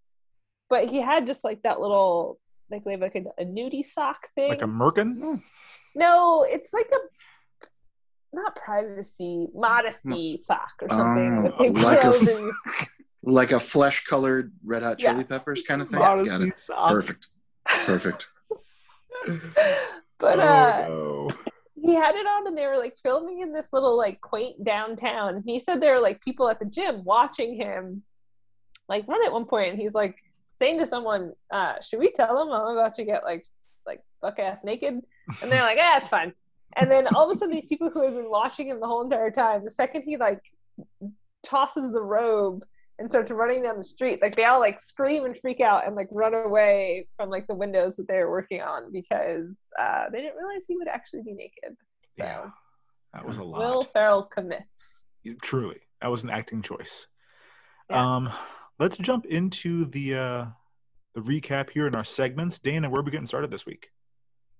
But 0.69 0.89
he 0.89 1.01
had 1.01 1.27
just 1.27 1.43
like 1.43 1.61
that 1.63 1.81
little 1.81 2.39
like 2.69 2.85
they 2.85 2.91
have 2.91 3.01
like 3.01 3.15
a, 3.15 3.23
a 3.41 3.45
nudie 3.45 3.83
sock 3.83 4.29
thing. 4.35 4.49
like 4.49 4.61
a 4.61 4.65
merkin? 4.65 5.19
Hmm. 5.19 5.35
no, 5.93 6.45
it's 6.47 6.73
like 6.73 6.89
a 6.93 7.65
not 8.33 8.55
privacy, 8.55 9.47
modesty 9.53 10.37
sock 10.37 10.71
or 10.81 10.87
something. 10.89 11.53
Oh, 11.59 11.65
like 11.65 12.03
a 12.03 12.11
put 12.11 12.23
f- 12.27 12.29
over- 12.29 12.53
like 13.23 13.51
a 13.51 13.59
flesh 13.59 14.03
colored 14.05 14.51
red 14.63 14.83
hot 14.83 14.97
chili 14.97 15.17
Yeah. 15.17 15.23
peppers 15.23 15.61
kind 15.67 15.81
of 15.81 15.89
thing. 15.89 15.99
Modesty 15.99 16.49
Got 16.49 16.57
sock. 16.57 16.89
Perfect. 16.91 17.27
Perfect. 17.85 18.25
but 20.19 20.39
Oh, 20.39 20.41
uh 20.41 20.85
no. 20.87 21.29
he 21.75 21.93
had 21.95 22.15
it 22.15 22.25
on 22.25 22.47
and 22.47 22.57
they 22.57 22.65
were 22.65 22.77
like 22.77 22.97
filming 22.97 23.41
in 23.41 23.53
this 23.53 23.69
little 23.73 23.97
like 23.97 24.19
quaint 24.21 24.63
downtown 24.63 25.35
and 25.35 25.43
he 25.45 25.59
said 25.59 25.81
there 25.81 25.93
were 25.95 25.99
like 26.01 26.21
people 26.21 26.49
at 26.49 26.59
the 26.59 26.65
gym 26.65 27.03
watching 27.03 27.55
him 27.55 28.03
like 28.87 29.07
run 29.07 29.23
at 29.25 29.31
one 29.31 29.45
point 29.45 29.71
and 29.71 29.79
he's 29.79 29.93
like 29.93 30.17
saying 30.59 30.79
to 30.79 30.85
someone 30.85 31.33
uh 31.51 31.73
should 31.81 31.99
we 31.99 32.11
tell 32.11 32.39
him 32.41 32.51
i'm 32.51 32.77
about 32.77 32.93
to 32.95 33.03
get 33.03 33.23
like 33.23 33.45
like 33.85 34.01
buck 34.21 34.37
ass 34.39 34.59
naked 34.63 34.99
and 35.41 35.51
they're 35.51 35.63
like 35.63 35.77
ah 35.79 35.97
it's 35.97 36.09
fine 36.09 36.33
and 36.77 36.89
then 36.89 37.07
all 37.15 37.29
of 37.29 37.35
a 37.35 37.37
sudden 37.39 37.53
these 37.53 37.67
people 37.67 37.89
who 37.89 38.03
have 38.03 38.13
been 38.13 38.29
watching 38.29 38.67
him 38.67 38.79
the 38.79 38.87
whole 38.87 39.01
entire 39.03 39.31
time 39.31 39.63
the 39.63 39.71
second 39.71 40.01
he 40.03 40.17
like 40.17 40.41
tosses 41.43 41.91
the 41.91 42.01
robe 42.01 42.63
and 43.01 43.09
starts 43.09 43.31
running 43.31 43.63
down 43.63 43.77
the 43.77 43.83
street 43.83 44.21
like 44.21 44.35
they 44.35 44.45
all 44.45 44.59
like 44.59 44.79
scream 44.79 45.25
and 45.25 45.35
freak 45.37 45.59
out 45.59 45.85
and 45.85 45.95
like 45.95 46.07
run 46.11 46.33
away 46.33 47.07
from 47.17 47.29
like 47.29 47.45
the 47.47 47.55
windows 47.55 47.95
that 47.97 48.07
they 48.07 48.17
were 48.19 48.29
working 48.29 48.61
on 48.61 48.91
because 48.93 49.57
uh 49.79 50.05
they 50.11 50.21
didn't 50.21 50.37
realize 50.37 50.65
he 50.67 50.77
would 50.77 50.87
actually 50.87 51.23
be 51.23 51.33
naked 51.33 51.75
so 52.13 52.23
Yeah, 52.23 52.49
that 53.13 53.25
was 53.25 53.39
a 53.39 53.43
lot. 53.43 53.59
will 53.59 53.83
ferrell 53.83 54.23
commits 54.23 55.05
Truly, 55.41 55.79
that 56.01 56.07
was 56.07 56.23
an 56.23 56.29
acting 56.31 56.61
choice. 56.63 57.07
Yeah. 57.89 58.15
Um, 58.15 58.29
let's 58.79 58.97
jump 58.97 59.25
into 59.27 59.85
the 59.85 60.15
uh, 60.15 60.45
the 61.13 61.21
recap 61.21 61.69
here 61.69 61.85
in 61.85 61.95
our 61.95 62.03
segments. 62.03 62.57
Dana, 62.57 62.89
where 62.89 63.01
are 63.01 63.03
we 63.03 63.11
getting 63.11 63.27
started 63.27 63.51
this 63.51 63.65
week? 63.65 63.89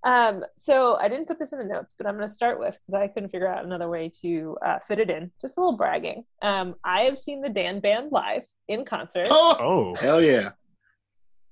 Um 0.04 0.44
so 0.56 0.96
i 0.96 1.08
didn't 1.08 1.26
put 1.28 1.38
this 1.38 1.52
in 1.52 1.58
the 1.60 1.64
notes 1.64 1.94
but 1.96 2.06
i'm 2.06 2.16
going 2.16 2.26
to 2.26 2.34
start 2.34 2.58
with 2.58 2.76
because 2.80 2.94
i 3.00 3.06
couldn't 3.06 3.28
figure 3.28 3.46
out 3.46 3.64
another 3.64 3.88
way 3.88 4.10
to 4.20 4.56
uh, 4.66 4.78
fit 4.80 4.98
it 4.98 5.10
in. 5.10 5.30
Just 5.40 5.56
a 5.56 5.60
little 5.60 5.76
bragging. 5.76 6.24
Um 6.42 6.74
i 6.84 7.02
have 7.02 7.18
seen 7.18 7.40
the 7.40 7.48
dan 7.48 7.78
band 7.80 8.10
live 8.10 8.44
in 8.68 8.84
concert. 8.84 9.28
Oh, 9.30 9.56
Oh, 9.60 9.94
hell 9.96 10.20
yeah. 10.22 10.50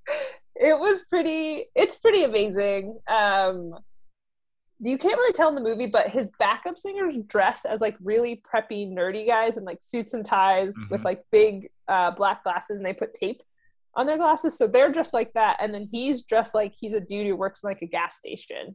it 0.56 0.78
was 0.78 1.04
pretty 1.04 1.66
it's 1.74 1.96
pretty 1.96 2.24
amazing. 2.24 2.98
Um 3.08 3.74
you 4.82 4.96
can't 4.96 5.16
really 5.18 5.32
tell 5.34 5.48
in 5.50 5.54
the 5.54 5.60
movie 5.60 5.86
but 5.86 6.08
his 6.08 6.30
backup 6.38 6.78
singers 6.78 7.14
dress 7.26 7.64
as 7.66 7.80
like 7.82 7.96
really 8.02 8.42
preppy 8.50 8.90
nerdy 8.90 9.26
guys 9.26 9.56
in 9.58 9.64
like 9.64 9.80
suits 9.82 10.14
and 10.14 10.24
ties 10.24 10.74
with 10.90 11.02
Mhm. 11.02 11.04
like 11.04 11.24
big 11.30 11.70
uh 11.86 12.10
black 12.12 12.42
glasses 12.42 12.78
and 12.78 12.84
they 12.86 12.94
put 12.94 13.12
tape 13.14 13.42
on 13.96 14.06
their 14.06 14.16
glasses 14.16 14.56
so 14.56 14.66
they're 14.66 14.92
dressed 14.92 15.12
like 15.14 15.32
that 15.32 15.56
and 15.60 15.74
then 15.74 15.88
he's 15.90 16.22
dressed 16.22 16.54
like 16.54 16.72
he's 16.78 16.94
a 16.94 17.00
dude 17.00 17.26
who 17.26 17.36
works 17.36 17.62
in 17.62 17.68
like 17.68 17.82
a 17.82 17.86
gas 17.86 18.16
station 18.16 18.74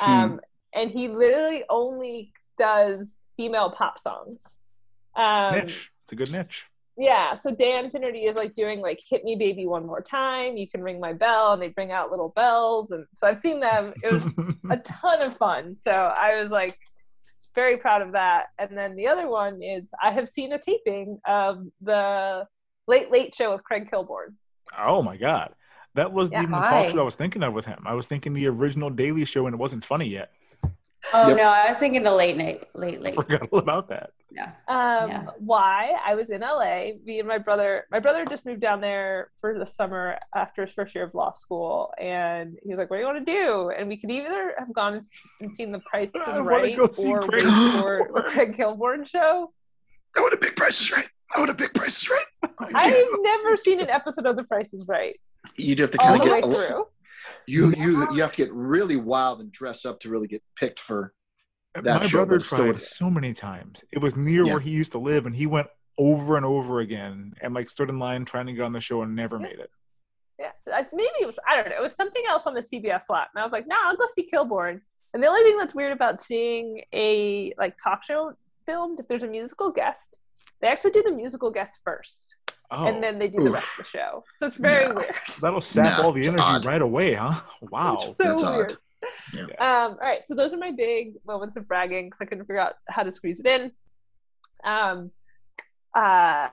um 0.00 0.40
and 0.74 0.90
he 0.90 1.08
literally 1.08 1.64
only 1.70 2.32
does 2.58 3.18
female 3.36 3.70
pop 3.70 3.98
songs 3.98 4.58
um 5.16 5.54
niche. 5.54 5.90
It's 6.04 6.12
a 6.12 6.16
good 6.16 6.32
niche. 6.32 6.66
yeah, 6.98 7.34
so 7.34 7.54
Dan 7.54 7.88
Finnerty 7.88 8.24
is 8.24 8.36
like 8.36 8.54
doing 8.54 8.80
like 8.80 9.00
"Hit 9.08 9.24
Me, 9.24 9.36
Baby, 9.36 9.66
One 9.66 9.86
More 9.86 10.02
Time." 10.02 10.56
You 10.56 10.68
can 10.68 10.82
ring 10.82 11.00
my 11.00 11.12
bell, 11.12 11.52
and 11.52 11.62
they 11.62 11.68
bring 11.68 11.92
out 11.92 12.10
little 12.10 12.30
bells, 12.30 12.90
and 12.90 13.06
so 13.14 13.26
I've 13.26 13.38
seen 13.38 13.60
them. 13.60 13.94
It 14.02 14.12
was 14.12 14.24
a 14.70 14.76
ton 14.78 15.22
of 15.22 15.36
fun. 15.36 15.76
So 15.76 15.92
I 15.92 16.42
was 16.42 16.50
like 16.50 16.76
very 17.54 17.76
proud 17.76 18.02
of 18.02 18.12
that. 18.12 18.46
And 18.58 18.76
then 18.76 18.96
the 18.96 19.08
other 19.08 19.28
one 19.28 19.62
is 19.62 19.90
I 20.02 20.10
have 20.10 20.28
seen 20.28 20.52
a 20.52 20.58
taping 20.58 21.18
of 21.26 21.64
the 21.80 22.46
Late 22.86 23.10
Late 23.10 23.34
Show 23.34 23.52
with 23.52 23.64
Craig 23.64 23.88
Kilborn. 23.90 24.34
Oh 24.78 25.02
my 25.02 25.16
god, 25.16 25.54
that 25.94 26.12
was 26.12 26.30
Yeah. 26.30 26.40
even 26.42 26.52
the 26.52 26.58
Why? 26.58 26.84
talk 26.84 26.92
show 26.92 27.00
I 27.00 27.04
was 27.04 27.14
thinking 27.16 27.42
of 27.42 27.52
with 27.52 27.66
him. 27.66 27.82
I 27.86 27.94
was 27.94 28.06
thinking 28.06 28.32
the 28.34 28.46
original 28.48 28.90
Daily 28.90 29.24
Show, 29.24 29.46
and 29.46 29.54
it 29.54 29.58
wasn't 29.58 29.84
funny 29.84 30.08
yet. 30.08 30.30
Oh 31.14 31.28
Yep. 31.28 31.36
no, 31.38 31.44
I 31.44 31.68
was 31.70 31.78
thinking 31.78 32.02
the 32.02 32.12
late 32.12 32.36
night, 32.36 32.68
late 32.74 33.00
late. 33.00 33.14
Forgot 33.14 33.48
all 33.50 33.58
about 33.58 33.88
that. 33.88 34.10
Yeah. 34.30 34.52
Um, 34.68 35.08
Yeah. 35.10 35.26
Why? 35.38 35.96
I 36.04 36.14
was 36.14 36.30
in 36.30 36.42
LA. 36.42 36.92
Me 37.04 37.18
and 37.18 37.26
my 37.26 37.38
brother. 37.38 37.86
My 37.90 37.98
brother 38.00 38.24
just 38.26 38.44
moved 38.44 38.60
down 38.60 38.80
there 38.82 39.30
for 39.40 39.58
the 39.58 39.64
summer 39.64 40.18
after 40.34 40.60
his 40.62 40.72
first 40.72 40.94
year 40.94 41.04
of 41.04 41.14
law 41.14 41.32
school, 41.32 41.92
and 41.98 42.58
he 42.62 42.68
was 42.68 42.78
like, 42.78 42.90
"What 42.90 42.96
do 42.96 43.00
you 43.00 43.06
want 43.06 43.26
to 43.26 43.32
do?" 43.32 43.70
And 43.70 43.88
we 43.88 43.96
could 43.96 44.10
either 44.10 44.54
have 44.58 44.72
gone 44.74 45.00
and 45.40 45.54
seen 45.56 45.72
The 45.72 45.80
Price 45.80 46.10
is 46.14 46.26
Right 46.26 46.78
or 46.78 46.86
Craig 46.88 47.46
wait 47.46 47.72
for 47.80 48.10
the 48.14 48.22
Craig 48.28 48.56
Kilborn 48.58 49.06
show. 49.08 49.52
I 50.16 50.20
would 50.20 50.32
have 50.32 50.40
big 50.40 50.60
is 50.68 50.92
right. 50.92 51.08
Oh, 51.32 51.36
I 51.36 51.40
would 51.40 51.48
have 51.48 51.58
big 51.58 51.74
prices 51.74 52.08
right. 52.10 52.24
Oh, 52.44 52.66
I've 52.74 53.06
never 53.20 53.56
seen 53.56 53.80
an 53.80 53.88
episode 53.90 54.26
of 54.26 54.36
The 54.36 54.44
Price 54.44 54.72
is 54.74 54.84
Right 54.86 55.18
You'd 55.56 55.78
have 55.78 55.90
to 55.92 55.98
kind 55.98 56.20
all 56.20 56.26
kind 56.28 56.42
the 56.42 56.48
of 56.48 56.52
way 56.54 56.60
get. 56.60 56.68
through. 56.68 56.86
you 57.46 57.74
you 57.76 58.12
you 58.14 58.20
have 58.22 58.32
to 58.32 58.36
get 58.36 58.52
really 58.52 58.96
wild 58.96 59.40
and 59.40 59.50
dress 59.52 59.84
up 59.84 60.00
to 60.00 60.08
really 60.10 60.26
get 60.28 60.42
picked 60.58 60.80
for 60.80 61.12
that 61.74 61.84
My 61.84 62.06
show. 62.06 62.18
brother 62.24 62.38
but 62.38 62.46
still, 62.46 62.58
tried 62.72 62.82
so 62.82 63.08
many 63.10 63.32
times. 63.32 63.84
It 63.92 63.98
was 64.00 64.16
near 64.16 64.44
Yeah. 64.44 64.52
where 64.54 64.60
he 64.60 64.70
used 64.70 64.92
to 64.92 64.98
live, 64.98 65.24
and 65.26 65.34
he 65.36 65.46
went 65.46 65.68
over 65.98 66.36
and 66.36 66.44
over 66.46 66.80
again 66.80 67.34
and 67.40 67.54
like 67.54 67.70
stood 67.70 67.88
in 67.90 67.98
line 67.98 68.24
trying 68.24 68.46
to 68.46 68.52
get 68.52 68.62
on 68.62 68.72
the 68.72 68.80
show 68.80 69.02
and 69.02 69.14
never 69.14 69.38
made 69.38 69.58
it. 69.58 69.70
Yeah, 70.38 70.50
so 70.64 70.72
I- 70.72 70.86
maybe 70.92 71.10
it 71.20 71.26
was, 71.26 71.36
I 71.48 71.54
don't 71.56 71.68
know. 71.68 71.76
It 71.76 71.82
was 71.82 71.94
something 71.94 72.22
else 72.28 72.46
on 72.46 72.54
the 72.54 72.62
CBS 72.62 73.04
lot, 73.10 73.28
and 73.34 73.40
I 73.40 73.44
was 73.44 73.52
like, 73.52 73.66
"No, 73.68 73.76
I'll 73.84 73.96
go 73.96 74.06
see 74.14 74.28
Kilborn." 74.32 74.80
And 75.14 75.22
the 75.22 75.26
only 75.26 75.42
thing 75.42 75.58
that's 75.58 75.74
weird 75.74 75.92
about 75.92 76.22
seeing 76.22 76.82
a 76.94 77.52
like 77.58 77.76
talk 77.82 78.02
show 78.02 78.32
filmed, 78.66 78.98
if 79.00 79.06
there's 79.08 79.22
a 79.22 79.28
musical 79.28 79.70
guest, 79.70 80.16
they 80.60 80.68
actually 80.68 80.90
do 80.92 81.02
the 81.02 81.12
musical 81.12 81.50
guest 81.50 81.78
first, 81.84 82.36
Oh, 82.70 82.86
and 82.86 83.02
then 83.02 83.18
they 83.18 83.28
do 83.28 83.42
the 83.42 83.50
rest 83.50 83.66
of 83.78 83.84
the 83.84 83.90
show. 83.90 84.24
So 84.38 84.46
it's 84.46 84.56
very 84.56 84.88
No. 84.88 84.94
weird. 84.94 85.14
that'll 85.40 85.60
sap 85.60 85.98
Nah, 85.98 86.04
all 86.04 86.12
the 86.12 86.26
energy 86.26 86.42
odd. 86.42 86.64
right 86.64 86.82
away, 86.82 87.14
huh? 87.14 87.40
Wow. 87.62 87.96
so 87.96 88.14
That's 88.18 88.42
weird. 88.42 88.72
odd. 88.72 88.78
Um, 89.58 89.92
all 89.92 89.98
right, 89.98 90.26
so 90.26 90.34
those 90.34 90.52
are 90.54 90.58
my 90.58 90.70
big 90.70 91.14
moments 91.26 91.56
of 91.56 91.66
bragging 91.66 92.06
because 92.06 92.18
I 92.20 92.24
couldn't 92.26 92.44
figure 92.44 92.60
out 92.60 92.74
how 92.88 93.02
to 93.02 93.10
squeeze 93.10 93.40
it 93.40 93.46
in. 93.46 93.72
Um, 94.62 95.10
uh, 95.96 96.48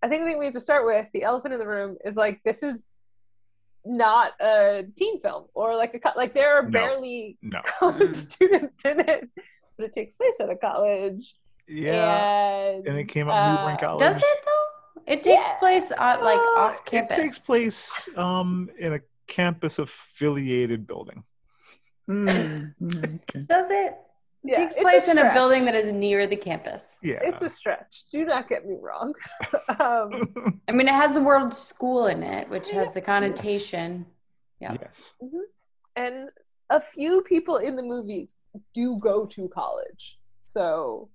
I 0.00 0.08
think 0.08 0.22
the 0.22 0.26
thing 0.26 0.38
we 0.38 0.44
have 0.44 0.54
to 0.54 0.60
start 0.60 0.84
with, 0.86 1.06
the 1.12 1.22
elephant 1.24 1.54
in 1.54 1.60
the 1.60 1.66
room, 1.66 1.96
is 2.04 2.14
like 2.14 2.40
this 2.44 2.62
is 2.62 2.94
not 3.84 4.32
a 4.40 4.84
teen 4.96 5.18
film 5.20 5.46
or 5.54 5.74
like 5.76 5.94
a 5.94 5.98
co- 5.98 6.12
like 6.16 6.34
there 6.34 6.58
are 6.58 6.62
No. 6.62 6.70
barely 6.70 7.38
No. 7.42 7.60
college 7.64 8.14
students 8.28 8.84
in 8.84 9.00
it, 9.00 9.28
but 9.76 9.86
it 9.86 9.92
takes 9.92 10.14
place 10.14 10.34
at 10.40 10.50
a 10.50 10.56
college. 10.56 11.34
Yeah. 11.68 12.70
and, 12.70 12.86
And 12.86 12.98
it 12.98 13.04
came 13.04 13.28
up 13.28 13.34
Newbern 13.60 13.74
uh, 13.74 13.78
College. 13.78 14.00
Does 14.00 14.16
it 14.18 14.24
though? 14.44 15.02
It 15.12 15.22
takes 15.22 15.46
Yeah. 15.48 15.58
place 15.58 15.92
on, 15.92 16.20
like 16.22 16.38
Uh, 16.38 16.60
off 16.60 16.84
campus. 16.84 17.18
It 17.18 17.22
takes 17.22 17.38
place 17.38 18.08
um 18.16 18.70
in 18.78 18.94
a 18.94 19.00
campus 19.26 19.78
affiliated 19.78 20.86
building. 20.86 21.24
Mm, 22.08 22.74
okay. 23.22 23.40
Does 23.48 23.70
it? 23.70 23.96
It 24.44 24.50
Yeah, 24.50 24.54
takes 24.56 24.72
it's 24.74 24.80
a 24.80 24.82
place 24.82 25.08
in 25.08 25.18
a 25.18 25.32
building 25.32 25.64
that 25.66 25.74
is 25.74 25.92
near 25.92 26.26
the 26.26 26.36
campus. 26.36 26.96
Yeah. 27.02 27.18
It's 27.22 27.42
a 27.42 27.48
stretch. 27.48 28.04
Do 28.10 28.24
not 28.24 28.48
get 28.48 28.64
me 28.66 28.76
wrong. 28.80 29.12
um, 29.80 30.62
I 30.68 30.72
mean, 30.72 30.88
it 30.88 30.94
has 30.94 31.12
the 31.14 31.20
word 31.22 31.52
school 31.52 32.06
in 32.06 32.22
it, 32.22 32.48
which 32.48 32.70
has 32.70 32.94
the 32.94 33.00
connotation. 33.00 34.06
Yeah. 34.60 34.76
Yes. 34.80 35.14
and 35.96 36.30
a 36.70 36.80
few 36.80 37.22
people 37.22 37.56
in 37.58 37.76
the 37.76 37.82
movie 37.82 38.28
do 38.74 38.96
go 38.98 39.24
to 39.26 39.48
college. 39.48 40.18
So 40.44 41.10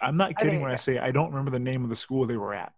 I'm 0.00 0.16
not 0.16 0.36
kidding 0.36 0.54
think- 0.54 0.62
when 0.62 0.72
I 0.72 0.76
say 0.76 0.98
I 0.98 1.10
don't 1.10 1.30
remember 1.30 1.50
the 1.50 1.58
name 1.58 1.82
of 1.84 1.90
the 1.90 1.96
school 1.96 2.26
they 2.26 2.36
were 2.36 2.54
at. 2.54 2.72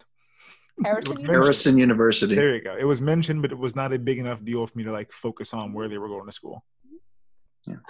Harrison 0.84 1.12
University. 1.20 1.32
Harrison 1.32 1.78
University. 1.78 2.34
There 2.34 2.54
you 2.54 2.62
go. 2.62 2.76
It 2.78 2.84
was 2.84 3.00
mentioned, 3.00 3.40
but 3.42 3.50
it 3.50 3.58
was 3.58 3.74
not 3.74 3.92
a 3.94 3.98
big 3.98 4.18
enough 4.18 4.44
deal 4.44 4.66
for 4.66 4.76
me 4.76 4.84
to 4.84 4.92
like 4.92 5.10
focus 5.12 5.54
on 5.54 5.72
where 5.72 5.88
they 5.88 5.96
were 5.98 6.08
going 6.08 6.26
to 6.26 6.32
school. 6.32 6.64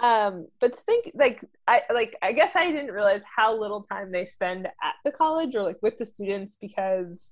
um 0.01 0.47
but 0.59 0.75
think 0.75 1.11
like 1.13 1.43
i 1.67 1.83
like 1.93 2.15
i 2.23 2.31
guess 2.31 2.55
i 2.55 2.65
didn't 2.71 2.91
realize 2.91 3.21
how 3.35 3.55
little 3.55 3.83
time 3.83 4.11
they 4.11 4.25
spend 4.25 4.65
at 4.65 4.95
the 5.05 5.11
college 5.11 5.55
or 5.55 5.61
like 5.61 5.77
with 5.83 5.95
the 5.99 6.05
students 6.05 6.57
because 6.59 7.31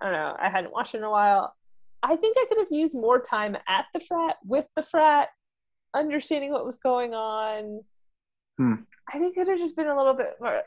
i 0.00 0.04
don't 0.04 0.12
know 0.14 0.36
i 0.38 0.48
hadn't 0.48 0.72
watched 0.72 0.94
in 0.94 1.02
a 1.02 1.10
while 1.10 1.52
i 2.04 2.14
think 2.14 2.36
i 2.38 2.44
could 2.48 2.58
have 2.58 2.70
used 2.70 2.94
more 2.94 3.18
time 3.20 3.56
at 3.66 3.86
the 3.92 3.98
frat 3.98 4.36
with 4.44 4.66
the 4.76 4.82
frat 4.82 5.30
understanding 5.92 6.52
what 6.52 6.64
was 6.64 6.76
going 6.76 7.14
on 7.14 7.80
Hmm. 8.58 8.74
i 9.12 9.18
think 9.18 9.36
it 9.36 9.40
would 9.40 9.48
have 9.48 9.58
just 9.58 9.74
been 9.74 9.88
a 9.88 9.96
little 9.96 10.14
bit 10.14 10.34
more 10.40 10.62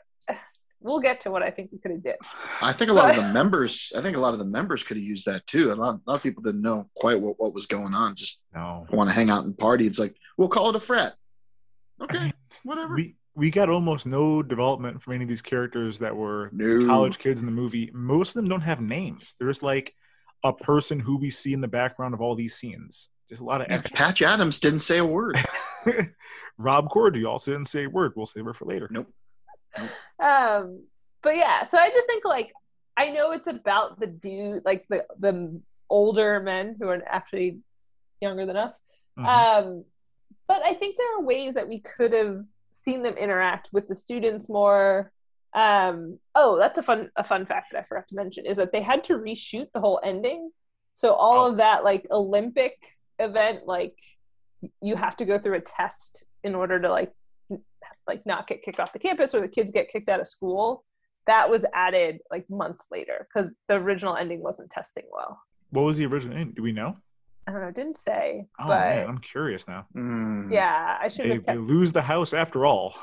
we'll 0.86 1.00
get 1.00 1.20
to 1.20 1.30
what 1.30 1.42
i 1.42 1.50
think 1.50 1.70
we 1.72 1.78
could 1.78 1.90
have 1.90 2.02
did 2.02 2.16
I 2.62 2.72
think 2.72 2.90
a 2.90 2.94
lot 2.94 3.10
of 3.10 3.16
the 3.16 3.32
members. 3.32 3.92
I 3.96 4.00
think 4.00 4.16
a 4.16 4.20
lot 4.20 4.32
of 4.32 4.38
the 4.38 4.44
members 4.46 4.82
could 4.82 4.96
have 4.96 5.04
used 5.04 5.26
that 5.26 5.46
too. 5.46 5.70
A 5.70 5.74
lot, 5.74 5.96
a 5.96 6.00
lot 6.10 6.16
of 6.16 6.22
people 6.22 6.42
didn't 6.42 6.62
know 6.62 6.88
quite 6.96 7.20
what, 7.20 7.38
what 7.38 7.52
was 7.52 7.66
going 7.66 7.92
on. 7.94 8.14
Just 8.16 8.40
No. 8.54 8.86
want 8.90 9.10
to 9.10 9.14
hang 9.14 9.28
out 9.30 9.44
and 9.44 9.56
party. 9.56 9.86
It's 9.86 9.98
like 9.98 10.16
we'll 10.38 10.48
call 10.48 10.70
it 10.70 10.76
a 10.76 10.80
frat. 10.80 11.14
Okay, 12.02 12.32
whatever. 12.64 12.94
We 12.94 13.16
we 13.34 13.50
got 13.50 13.68
almost 13.68 14.06
no 14.06 14.42
development 14.42 15.02
from 15.02 15.12
any 15.14 15.24
of 15.24 15.28
these 15.28 15.42
characters 15.42 15.98
that 15.98 16.16
were 16.16 16.48
No. 16.52 16.86
college 16.86 17.18
kids 17.18 17.40
in 17.42 17.46
the 17.46 17.52
movie. 17.52 17.90
Most 17.92 18.30
of 18.30 18.34
them 18.42 18.48
don't 18.48 18.62
have 18.62 18.80
names. 18.80 19.34
There's 19.38 19.62
like 19.62 19.94
a 20.42 20.52
person 20.54 20.98
who 20.98 21.18
we 21.18 21.30
see 21.30 21.52
in 21.52 21.60
the 21.60 21.68
background 21.68 22.14
of 22.14 22.20
all 22.22 22.34
these 22.34 22.54
scenes. 22.56 23.10
Just 23.28 23.40
a 23.42 23.44
lot 23.44 23.60
of 23.60 23.66
Yeah, 23.68 23.76
extras. 23.78 23.98
Patch 23.98 24.22
Adams 24.22 24.58
didn't 24.60 24.80
say 24.80 24.98
a 24.98 25.04
word. 25.04 25.38
Rob 26.58 26.88
Corddry 26.90 27.26
also 27.28 27.52
didn't 27.52 27.68
say 27.68 27.84
a 27.84 27.88
word. 27.90 28.12
We'll 28.16 28.26
save 28.26 28.44
her 28.44 28.54
for 28.54 28.64
later. 28.64 28.88
Nope. 28.90 29.08
um 30.22 30.82
but 31.22 31.36
yeah 31.36 31.62
so 31.64 31.78
i 31.78 31.88
just 31.90 32.06
think 32.06 32.24
like 32.24 32.52
i 32.96 33.10
know 33.10 33.32
it's 33.32 33.48
about 33.48 33.98
the 34.00 34.06
dude 34.06 34.64
like 34.64 34.84
the 34.88 35.04
the 35.18 35.60
older 35.90 36.40
men 36.40 36.76
who 36.78 36.88
are 36.88 37.02
actually 37.06 37.58
younger 38.20 38.46
than 38.46 38.56
us 38.56 38.78
Mhm. 39.18 39.26
um 39.26 39.84
but 40.48 40.62
i 40.64 40.74
think 40.74 40.96
there 40.96 41.16
are 41.18 41.22
ways 41.22 41.54
that 41.54 41.68
we 41.68 41.80
could 41.80 42.12
have 42.12 42.44
seen 42.84 43.02
them 43.02 43.14
interact 43.16 43.70
with 43.72 43.88
the 43.88 43.94
students 43.94 44.48
more 44.48 45.10
um 45.54 46.18
oh 46.34 46.58
that's 46.58 46.78
a 46.78 46.82
fun 46.82 47.10
a 47.16 47.24
fun 47.24 47.46
fact 47.46 47.68
that 47.72 47.78
i 47.80 47.82
forgot 47.82 48.06
to 48.08 48.14
mention 48.14 48.44
is 48.44 48.56
that 48.58 48.72
they 48.72 48.82
had 48.82 49.02
to 49.04 49.14
reshoot 49.14 49.68
the 49.72 49.80
whole 49.80 50.00
ending 50.04 50.50
so 50.94 51.14
all 51.14 51.44
Oh. 51.44 51.50
of 51.50 51.56
that 51.58 51.82
like 51.84 52.06
olympic 52.10 52.74
event 53.18 53.66
like 53.66 53.98
you 54.82 54.96
have 54.96 55.16
to 55.16 55.24
go 55.24 55.38
through 55.38 55.54
a 55.56 55.60
test 55.60 56.24
in 56.44 56.54
order 56.54 56.78
to 56.80 56.90
like 56.90 57.12
like 58.06 58.24
not 58.26 58.46
get 58.46 58.62
kicked 58.62 58.80
off 58.80 58.92
the 58.92 58.98
campus 58.98 59.34
or 59.34 59.40
the 59.40 59.48
kids 59.48 59.70
get 59.70 59.88
kicked 59.90 60.08
out 60.08 60.20
of 60.20 60.28
school 60.28 60.84
that 61.26 61.50
was 61.50 61.64
added 61.74 62.18
like 62.30 62.48
months 62.48 62.84
later 62.90 63.26
because 63.28 63.52
the 63.68 63.74
original 63.74 64.16
ending 64.16 64.42
wasn't 64.42 64.70
testing 64.70 65.04
well 65.12 65.40
What 65.70 65.82
was 65.82 65.96
the 65.96 66.06
original 66.06 66.36
name? 66.36 66.52
Do 66.56 66.62
we 66.62 66.72
know? 66.72 66.96
i 67.48 67.52
don't 67.52 67.60
know 67.60 67.68
it 67.68 67.74
didn't 67.76 67.98
say 67.98 68.46
Oh 68.60 68.66
but 68.66 68.80
man, 68.96 69.08
I'm 69.08 69.18
curious 69.18 69.66
now. 69.68 69.86
Mm. 69.96 70.52
yeah 70.52 70.98
i 71.00 71.08
should 71.08 71.26
They, 71.26 71.34
have 71.34 71.46
they 71.46 71.52
kept 71.54 71.60
lose 71.60 71.92
the 71.92 72.02
house 72.02 72.32
after 72.32 72.66
all. 72.66 72.94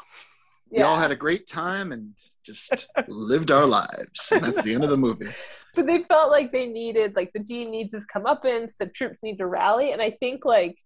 We 0.69 0.81
all 0.81 0.95
had 0.95 1.11
a 1.11 1.15
great 1.15 1.45
time 1.47 1.91
and 1.91 2.13
just 2.43 2.89
lived 3.07 3.51
our 3.51 3.67
lives. 3.67 4.31
And 4.31 4.43
that's 4.43 4.63
the 4.63 4.73
end 4.73 4.83
of 4.83 4.89
the 4.89 4.97
movie. 4.97 5.27
but 5.75 5.85
they 5.85 6.01
felt 6.03 6.31
like 6.31 6.51
they 6.51 6.65
needed 6.65 7.15
like 7.15 7.31
the 7.33 7.39
dean 7.39 7.69
needs 7.69 7.93
his 7.93 8.05
comeuppance 8.13 8.71
the 8.79 8.87
troops 8.87 9.21
need 9.21 9.37
to 9.37 9.45
rally 9.47 9.91
and 9.91 10.01
i 10.01 10.09
think 10.09 10.45
like 10.45 10.77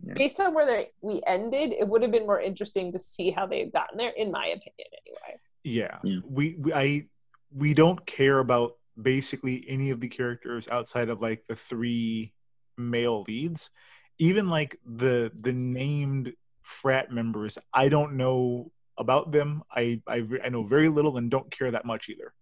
Yeah. 0.00 0.14
based 0.14 0.38
on 0.38 0.54
where 0.54 0.64
they, 0.64 0.90
we 1.00 1.20
ended 1.26 1.72
it 1.72 1.88
would 1.88 2.02
have 2.02 2.12
been 2.12 2.26
more 2.26 2.40
interesting 2.40 2.92
to 2.92 3.00
see 3.00 3.30
how 3.32 3.46
they 3.46 3.58
had 3.58 3.72
gotten 3.72 3.98
there 3.98 4.12
in 4.16 4.30
my 4.30 4.46
opinion 4.46 4.88
anyway 5.04 5.40
Yeah. 5.64 5.98
Yeah. 6.04 6.20
We, 6.24 6.56
we 6.58 6.72
I 6.72 7.06
we 7.52 7.74
don't 7.74 8.04
care 8.06 8.38
about 8.38 8.72
basically 9.00 9.64
any 9.68 9.90
of 9.90 10.00
the 10.00 10.08
characters 10.08 10.68
outside 10.68 11.08
of 11.08 11.20
like 11.20 11.44
the 11.48 11.56
three 11.56 12.32
male 12.76 13.24
leads. 13.26 13.70
Even 14.18 14.48
like 14.48 14.78
the 14.84 15.30
the 15.40 15.52
named 15.52 16.32
frat 16.62 17.10
members, 17.10 17.56
I 17.72 17.88
don't 17.88 18.16
know 18.16 18.72
about 18.98 19.30
them. 19.30 19.62
I 19.70 20.02
I, 20.08 20.22
I 20.44 20.48
know 20.48 20.62
very 20.62 20.88
little 20.88 21.16
and 21.16 21.30
don't 21.30 21.50
care 21.50 21.70
that 21.70 21.84
much 21.84 22.08
either. 22.08 22.34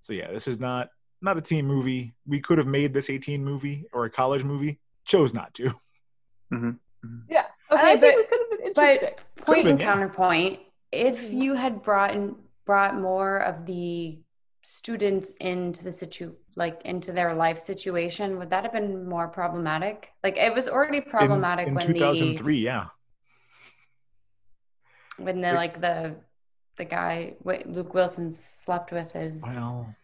So 0.00 0.12
yeah, 0.12 0.30
this 0.30 0.46
is 0.46 0.60
not 0.60 0.88
not 1.22 1.38
a 1.38 1.42
teen 1.42 1.66
movie. 1.66 2.14
We 2.26 2.40
could 2.40 2.58
have 2.58 2.66
made 2.66 2.92
this 2.92 3.08
a 3.08 3.18
teen 3.18 3.44
movie 3.44 3.86
or 3.92 4.04
a 4.04 4.10
college 4.10 4.44
movie. 4.44 4.78
Chose 5.04 5.32
not 5.34 5.54
to. 5.54 5.74
yeah 6.52 7.46
and 7.70 7.78
Okay, 7.80 7.92
i 7.92 7.96
think 7.96 8.00
but- 8.00 8.14
it 8.18 8.28
could 8.28 8.40
have 8.40 8.50
been 8.58 8.72
But 8.74 9.44
point 9.46 9.64
been, 9.64 9.70
and 9.72 9.80
yeah. 9.80 9.86
counterpoint. 9.86 10.60
If 10.92 11.30
Mhm. 11.30 11.42
you 11.42 11.54
had 11.54 11.82
brought 11.82 12.10
in, 12.14 12.36
brought 12.66 12.94
more 12.96 13.38
of 13.38 13.64
the 13.66 14.18
students 14.62 15.30
into 15.40 15.82
the 15.84 15.92
situ 15.92 16.34
like 16.56 16.82
into 16.84 17.12
their 17.12 17.32
life 17.34 17.58
situation, 17.60 18.38
would 18.38 18.50
that 18.50 18.64
have 18.64 18.72
been 18.72 19.08
more 19.08 19.28
problematic? 19.28 20.10
Like 20.24 20.36
it 20.36 20.52
was 20.52 20.68
already 20.68 21.00
problematic 21.00 21.68
in, 21.68 21.74
when 21.74 21.86
2003, 21.86 22.58
yeah. 22.58 22.86
when 25.16 25.40
the 25.40 25.50
It- 25.50 25.54
like 25.54 25.80
the 25.80 26.16
the 26.76 26.84
guy 26.84 27.34
what 27.40 27.66
Luke 27.66 27.94
Wilson 27.94 28.32
slept 28.32 28.90
with 28.92 29.12
his 29.12 29.42
Well, 29.46 29.94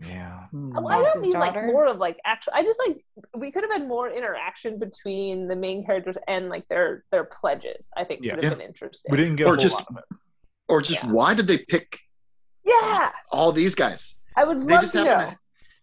yeah. 0.00 0.44
Well, 0.52 0.88
I 0.88 1.02
don't 1.02 1.18
his 1.18 1.28
mean 1.32 1.40
like 1.40 1.54
more 1.54 1.86
of 1.86 1.98
like 1.98 2.18
actual. 2.24 2.52
I 2.54 2.62
just 2.62 2.80
like 2.86 3.04
we 3.34 3.50
could 3.50 3.62
have 3.62 3.72
had 3.72 3.86
more 3.88 4.10
interaction 4.10 4.78
between 4.78 5.48
the 5.48 5.56
main 5.56 5.84
characters 5.86 6.16
and 6.28 6.48
like 6.48 6.68
their 6.68 7.04
their 7.10 7.24
pledges. 7.24 7.86
I 7.96 8.04
think 8.04 8.20
Yeah. 8.22 8.34
would 8.34 8.44
have 8.44 8.52
Yeah. 8.52 8.58
been 8.58 8.66
interesting. 8.66 9.10
We 9.10 9.16
didn't 9.18 9.36
get 9.36 9.44
a 9.44 9.50
Or 9.50 9.54
whole 9.54 9.62
just- 9.62 9.74
lot 9.76 9.86
of 9.90 9.96
it. 9.98 10.04
Or 10.68 10.82
just 10.82 11.02
Yeah. 11.02 11.10
why 11.12 11.32
did 11.34 11.46
they 11.46 11.58
pick 11.58 12.00
yeah, 12.64 13.10
all 13.30 13.52
these 13.52 13.74
guys? 13.74 14.16
I 14.36 14.44
would 14.44 14.60
They 14.60 14.72
love 14.74 14.80
just 14.82 14.92
to 14.94 15.04
know. 15.04 15.16
happen 15.16 15.34
to, 15.34 15.38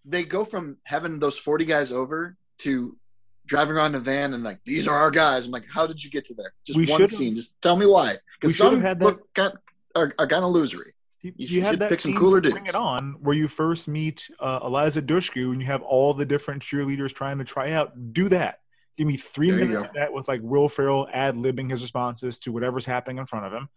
they 0.05 0.23
go 0.25 0.43
from 0.45 0.77
having 0.83 1.19
those 1.19 1.37
40 1.37 1.63
guys 1.65 1.91
over 1.91 2.35
to 2.59 2.97
driving 3.45 3.75
around 3.75 3.95
in 3.95 4.01
a 4.01 4.03
van 4.03 4.33
and 4.33 4.43
like 4.43 4.59
these 4.65 4.87
are 4.87 4.95
our 4.95 5.09
guys. 5.11 5.45
I'm 5.45 5.51
like, 5.51 5.65
how 5.73 5.87
did 5.87 6.03
you 6.03 6.09
get 6.11 6.25
to 6.25 6.33
there? 6.33 6.53
Just 6.65 6.77
We 6.77 6.85
one 6.87 7.07
scene. 7.07 7.33
Just 7.35 7.59
tell 7.61 7.75
me 7.77 7.85
why. 7.85 8.17
Because 8.39 8.57
some 8.57 8.81
had 8.81 8.99
that- 8.99 9.05
look 9.05 9.33
got, 9.33 9.55
are, 9.95 10.13
are 10.19 10.27
kind 10.27 10.43
of 10.43 10.53
losery. 10.53 10.91
You, 11.23 11.31
You 11.37 11.47
you, 11.47 11.47
should 11.47 11.63
had 11.63 11.79
that 11.79 11.89
pick 11.89 12.01
some 12.01 12.11
scene 12.11 12.19
cooler 12.19 12.41
from 12.43 12.51
Bring. 12.51 12.65
It 12.67 12.75
On 12.75 13.13
where 13.21 13.35
you 13.35 13.47
first 13.47 13.87
meet 13.87 14.29
uh, 14.39 14.59
Eliza 14.63 15.01
Dushku 15.01 15.51
and 15.53 15.61
you 15.61 15.67
have 15.67 15.81
all 15.81 16.13
the 16.13 16.25
different 16.25 16.61
cheerleaders 16.61 17.13
trying 17.13 17.37
to 17.39 17.43
try 17.45 17.71
out. 17.71 18.13
Do 18.13 18.29
that. 18.29 18.59
Give 18.97 19.07
me 19.07 19.17
three 19.17 19.49
There 19.49 19.59
minutes 19.59 19.83
of 19.83 19.93
that 19.95 20.13
with 20.13 20.27
like 20.27 20.41
Will 20.43 20.69
Ferrell 20.69 21.07
ad 21.11 21.35
libbing 21.35 21.71
his 21.71 21.81
responses 21.81 22.37
to 22.39 22.51
whatever's 22.51 22.85
happening 22.85 23.17
in 23.17 23.25
front 23.25 23.45
of 23.45 23.53
him, 23.53 23.67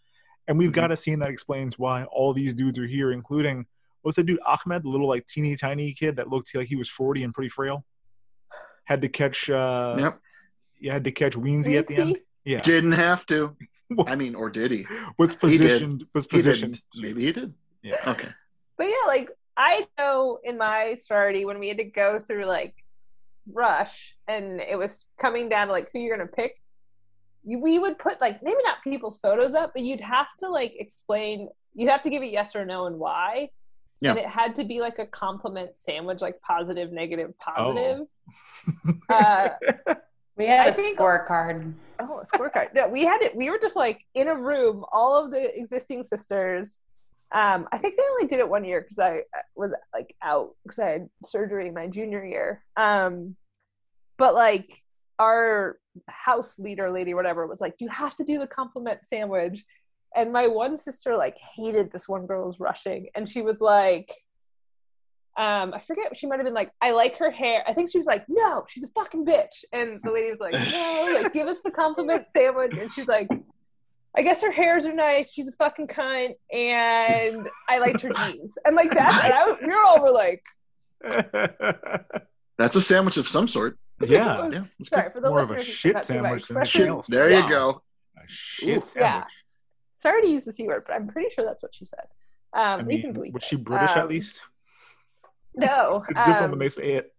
and 0.47 0.59
we've 0.59 0.71
Mhm. 0.71 0.75
got 0.75 0.93
a 0.93 0.97
scene 0.97 1.21
that 1.21 1.31
explains 1.31 1.79
why 1.79 2.05
all 2.05 2.35
these 2.35 2.53
dudes 2.53 2.79
are 2.79 2.87
here, 2.87 3.13
including 3.13 3.65
what's 4.03 4.17
that 4.17 4.25
dude 4.25 4.41
Ahmed, 4.45 4.83
the 4.83 4.89
little 4.89 5.09
like 5.09 5.27
teeny 5.27 5.57
tiny 5.57 5.95
kid 5.95 6.17
that 6.17 6.29
looked 6.29 6.55
like 6.55 6.69
he 6.69 6.77
was 6.77 6.91
forty 6.91 7.23
and 7.23 7.33
pretty 7.33 7.49
frail, 7.49 7.85
had 8.85 9.01
to 9.03 9.09
catch 9.09 9.49
uh, 9.49 9.97
Yep. 9.99 10.21
you 10.81 10.91
had 10.91 11.05
to 11.05 11.13
catch 11.13 11.33
Weensy 11.35 11.79
at 11.79 11.87
the 11.87 11.97
end. 11.97 12.19
Yeah, 12.45 12.59
Didn't 12.61 12.93
have 12.93 13.25
to. 13.27 13.57
I 14.07 14.17
mean, 14.17 14.35
or 14.35 14.51
did 14.51 14.71
he? 14.71 14.87
was 15.19 15.31
He 15.41 15.59
did. 15.59 15.61
positioned 15.61 16.07
was 16.15 16.25
He 16.25 16.29
positioned. 16.37 16.81
Maybe 16.97 17.25
he 17.27 17.33
did. 17.33 17.55
Yeah. 17.83 17.97
Okay. 18.07 18.29
But 18.79 18.85
yeah, 18.89 19.07
like 19.07 19.31
I 19.57 19.87
know 19.99 20.39
in 20.45 20.59
my 20.59 20.95
sorority 20.95 21.45
when 21.45 21.59
we 21.59 21.69
had 21.69 21.79
to 21.79 21.85
go 21.85 22.19
through 22.21 22.45
like 22.47 22.75
rush 23.53 24.17
and 24.27 24.61
it 24.61 24.77
was 24.77 25.07
coming 25.19 25.49
down 25.49 25.69
to 25.69 25.73
like 25.73 25.89
who 25.93 25.99
you're 26.01 26.17
gonna 26.17 26.29
pick, 26.29 26.61
you, 27.45 27.59
we 27.61 27.79
would 27.79 27.97
put 27.99 28.21
like 28.21 28.43
maybe 28.43 28.59
not 28.65 28.83
people's 28.83 29.19
photos 29.19 29.55
up, 29.55 29.73
but 29.73 29.83
you'd 29.83 30.01
have 30.01 30.27
to 30.39 30.49
like 30.49 30.75
explain. 30.79 31.49
You'd 31.75 31.91
have 31.91 32.03
to 32.03 32.11
give 32.11 32.23
it 32.23 32.33
yes 32.33 32.57
or 32.57 32.65
no 32.65 32.87
and 32.87 32.99
why. 32.99 33.51
Yeah. 34.01 34.11
And 34.11 34.19
it 34.19 34.27
had 34.27 34.55
to 34.57 34.65
be 34.65 34.81
like 34.81 34.99
a 34.99 35.07
compliment 35.07 35.77
sandwich, 35.77 36.21
like 36.21 36.41
positive, 36.41 36.91
negative, 36.93 37.33
Oh. 37.47 37.53
positive. 37.55 38.07
uh, 39.09 39.49
We 40.37 40.47
had 40.47 40.67
I 40.67 40.71
a 40.71 40.73
think- 40.73 40.99
scorecard. 40.99 41.73
Oh, 41.99 42.21
a 42.21 42.27
scorecard. 42.27 42.75
No, 42.75 42.89
we 42.89 43.05
had 43.05 43.23
it. 43.23 43.35
We 43.35 43.51
were 43.51 43.59
just 43.59 43.77
like 43.77 44.01
in 44.15 44.29
a 44.29 44.35
room, 44.35 44.85
all 44.93 45.23
of 45.23 45.31
the 45.31 45.59
existing 45.59 46.05
sisters. 46.05 46.81
Um, 47.33 47.69
I 47.73 47.79
think 47.79 47.97
they 47.97 48.03
only 48.11 48.27
did 48.27 48.39
it 48.39 48.49
one 48.49 48.65
year 48.65 48.81
because 48.81 48.99
I 48.99 49.23
was 49.57 49.75
like 49.93 50.15
out 50.23 50.51
because 50.63 50.79
I 50.79 50.89
had 50.91 51.09
surgery 51.25 51.71
my 51.71 51.89
junior 51.89 52.25
year. 52.25 52.65
Um, 52.77 53.37
but 54.17 54.35
like 54.35 54.71
our 55.19 55.79
house 56.09 56.59
leader 56.59 56.91
lady, 56.91 57.15
whatever, 57.15 57.47
was 57.47 57.61
like, 57.61 57.75
you 57.79 57.89
have 57.89 58.15
to 58.17 58.25
do 58.25 58.39
the 58.39 58.47
compliment 58.47 59.01
sandwich. 59.05 59.65
And 60.15 60.33
my 60.33 60.47
one 60.47 60.77
sister 60.77 61.17
like 61.17 61.37
hated 61.57 61.93
this 61.93 62.09
one 62.09 62.27
girl 62.27 62.47
was 62.47 62.61
rushing, 62.61 63.09
and 63.15 63.29
she 63.29 63.43
was 63.43 63.61
like, 63.61 64.13
um, 65.37 65.75
I 65.75 65.81
forget. 65.81 66.17
She 66.17 66.27
might 66.27 66.37
have 66.37 66.45
been 66.47 66.55
like, 66.55 66.71
"I 66.81 66.93
like 66.93 67.19
her 67.19 67.31
hair." 67.31 67.63
I 67.67 67.73
think 67.75 67.91
she 67.91 67.99
was 67.99 68.07
like, 68.07 68.25
"No, 68.29 68.65
she's 68.69 68.85
a 68.85 68.89
fucking 68.89 69.25
bitch." 69.27 69.65
And 69.73 70.01
the 70.03 70.11
lady 70.11 70.31
was 70.31 70.41
like, 70.41 70.55
"No, 70.55 71.21
like 71.21 71.33
give 71.33 71.47
us 71.49 71.61
the 71.61 71.71
compliment 71.71 72.27
sandwich." 72.33 72.75
And 72.79 72.91
she's 72.91 73.07
like, 73.07 73.29
"I 74.17 74.23
guess 74.23 74.43
her 74.43 74.51
hairs 74.51 74.87
are 74.87 74.95
nice. 74.95 75.31
She's 75.33 75.49
a 75.49 75.53
fucking 75.53 75.89
cunt, 75.89 76.35
and 76.53 77.49
I 77.69 77.79
liked 77.79 78.01
her 78.03 78.11
jeans." 78.11 78.57
And 78.65 78.75
like 78.77 78.93
that, 78.93 79.25
and 79.25 79.33
I, 79.33 79.67
we 79.67 79.73
all 79.75 80.03
were 80.03 80.11
like, 80.13 80.43
That's 82.59 82.77
a 82.77 82.81
sandwich 82.81 83.17
of 83.19 83.29
some 83.29 83.49
sort. 83.49 83.79
yeah, 84.01 84.49
Yeah. 84.53 84.65
It's 84.79 84.89
"Sorry 84.89 85.11
for 85.13 85.21
the 85.21 85.29
more 85.29 85.41
of 85.41 85.51
a 85.51 85.55
who 85.57 85.63
shit 85.63 85.93
cannot 85.93 86.05
see 86.05 86.15
my 86.15 86.21
sandwich 86.23 86.47
than 86.49 86.57
expression. 86.57 86.81
anything 86.83 86.97
else. 86.97 87.07
There 87.09 87.31
Yeah. 87.31 87.43
you 87.45 87.49
go. 87.51 87.83
a 88.17 88.21
shit 88.29 88.69
Ooh, 88.83 88.87
sandwich. 88.87 88.95
yeah. 89.03 89.25
Sorry 89.97 90.23
to 90.23 90.29
use 90.29 90.45
the 90.45 90.53
c 90.53 90.67
word, 90.67 90.85
but 90.87 90.95
I'm 90.95 91.09
pretty 91.09 91.29
sure 91.35 91.45
that's 91.45 91.63
what 91.63 91.75
she 91.75 91.85
said. 91.85 92.07
Um, 92.55 92.81
I 92.81 92.83
we 92.85 93.01
can 93.01 93.13
mean, 93.13 93.25
bleep 93.31 93.33
was 93.35 93.43
she 93.43 93.57
British 93.57 93.91
at 93.91 94.05
Um, 94.05 94.09
least? 94.09 94.41
No, 95.57 96.05
It's 96.09 96.19
different 96.19 96.43
um, 96.45 96.51
when 96.51 96.59
they 96.61 96.69
say 96.69 96.93
it. 96.95 97.13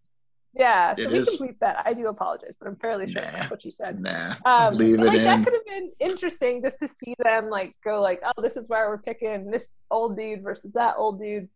Yeah, 0.53 0.95
so 0.95 1.01
It 1.03 1.11
we 1.11 1.17
is. 1.19 1.29
can 1.29 1.37
bleep 1.47 1.59
that. 1.59 1.83
I 1.85 1.93
do 1.93 2.07
apologize, 2.07 2.55
but 2.59 2.67
I'm 2.67 2.77
fairly 2.77 3.11
sure 3.11 3.21
Nah. 3.21 3.31
that's 3.31 3.51
what 3.51 3.61
she 3.61 3.69
said. 3.69 3.99
Nah. 4.01 4.35
Um, 4.45 4.73
Leave 4.75 4.99
it 4.99 5.03
like 5.03 5.17
that 5.21 5.43
could 5.43 5.53
have 5.53 5.65
been 5.65 5.91
interesting 5.99 6.63
just 6.63 6.79
to 6.79 6.87
see 6.87 7.13
them 7.23 7.49
like 7.49 7.73
go 7.83 8.01
like, 8.01 8.21
oh, 8.25 8.41
this 8.41 8.57
is 8.57 8.67
why 8.69 8.79
we're 8.87 8.97
picking 8.97 9.51
this 9.51 9.71
old 9.91 10.17
dude 10.17 10.41
versus 10.43 10.73
that 10.73 10.95
old 10.97 11.19
dude. 11.21 11.49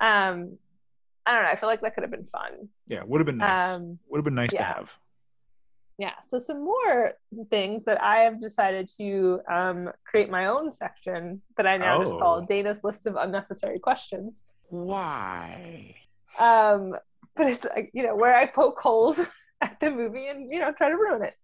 Um, 0.00 0.56
I 1.26 1.34
don't 1.34 1.42
know. 1.42 1.48
I 1.50 1.56
feel 1.56 1.68
like 1.68 1.80
that 1.82 1.94
could 1.94 2.02
have 2.04 2.10
been 2.10 2.28
fun. 2.32 2.68
Yeah, 2.86 3.02
would 3.04 3.20
have 3.20 3.26
been 3.26 3.38
nice. 3.38 3.74
Um, 3.76 3.98
would 4.08 4.18
have 4.18 4.24
been 4.24 4.34
nice 4.36 4.52
to 4.52 4.62
have. 4.62 4.94
yeah. 5.98 6.12
So 6.22 6.38
some 6.38 6.64
more 6.64 7.14
things 7.50 7.84
that 7.86 8.02
I 8.02 8.20
have 8.20 8.40
decided 8.40 8.88
to 8.96 9.40
um, 9.50 9.90
create 10.04 10.30
my 10.30 10.46
own 10.46 10.70
section 10.70 11.42
that 11.56 11.66
I 11.66 11.76
now 11.76 12.00
just 12.00 12.14
Oh. 12.14 12.18
call 12.20 12.40
Dana's 12.42 12.82
list 12.84 13.06
of 13.06 13.16
unnecessary 13.16 13.80
questions. 13.80 14.44
Why? 14.68 15.94
Um, 16.38 16.94
but 17.34 17.46
it's 17.48 17.66
you 17.92 18.02
know 18.02 18.14
where 18.16 18.36
I 18.36 18.46
poke 18.46 18.78
holes 18.80 19.18
at 19.60 19.78
the 19.80 19.90
movie 19.90 20.26
and 20.28 20.48
you 20.50 20.58
know 20.60 20.72
try 20.72 20.88
to 20.88 20.96
ruin 20.96 21.22
it. 21.22 21.34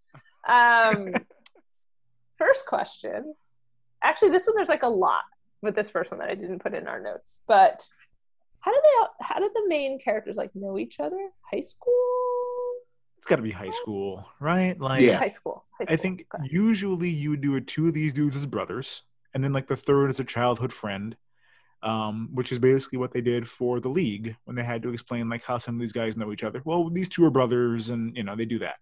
Um, 0.51 1.15
first 2.39 2.67
question. 2.67 3.35
Actually, 4.03 4.31
this 4.31 4.47
one 4.47 4.57
there's 4.57 4.69
like 4.69 4.83
a 4.83 4.89
lot 4.89 5.23
with 5.61 5.75
this 5.75 5.91
first 5.91 6.11
one 6.11 6.19
that 6.21 6.29
I 6.29 6.35
didn't 6.35 6.59
put 6.61 6.75
in 6.75 6.89
our 6.89 7.01
notes. 7.01 7.41
But 7.47 7.87
how 8.61 8.73
did 8.73 8.83
they? 8.83 9.01
all- 9.01 9.15
How 9.21 9.39
did 9.41 9.53
the 9.55 9.65
main 9.69 9.99
characters 9.99 10.37
like 10.37 10.51
know 10.55 10.79
each 10.79 10.99
other? 11.01 11.29
High 11.51 11.61
school. 11.61 11.93
It's 13.19 13.27
got 13.29 13.37
to 13.37 13.43
be 13.43 13.53
high 13.53 13.71
school, 13.71 14.27
right? 14.41 14.79
Like, 14.81 15.03
Yeah. 15.03 15.17
High 15.19 15.29
school. 15.29 15.65
High 15.79 15.93
I 15.93 15.97
think 15.97 16.27
Okay. 16.35 16.49
usually 16.51 17.09
you 17.09 17.31
would 17.31 17.41
do 17.41 17.55
it 17.55 17.69
two 17.69 17.87
of 17.87 17.95
these 17.95 18.13
dudes 18.13 18.35
as 18.37 18.47
brothers, 18.47 19.05
and 19.33 19.45
then 19.45 19.53
like 19.53 19.69
the 19.69 19.77
third 19.77 20.11
is 20.11 20.19
a 20.19 20.25
childhood 20.25 20.73
friend, 20.73 21.17
um, 21.83 22.29
which 22.33 22.53
is 22.53 22.59
basically 22.59 22.99
what 22.99 23.13
they 23.13 23.21
did 23.21 23.49
for 23.49 23.81
the 23.81 23.89
league 23.89 24.37
when 24.45 24.57
they 24.57 24.63
had 24.63 24.83
to 24.83 24.93
explain 24.93 25.29
like 25.29 25.45
how 25.45 25.59
some 25.59 25.75
of 25.75 25.81
these 25.81 25.93
guys 25.93 26.17
know 26.17 26.33
each 26.33 26.45
other. 26.45 26.63
Well, 26.65 26.89
these 26.91 27.09
two 27.09 27.25
are 27.25 27.31
brothers, 27.31 27.91
and 27.91 28.17
you 28.17 28.23
know 28.23 28.37
they 28.37 28.45
do 28.45 28.59
that. 28.61 28.77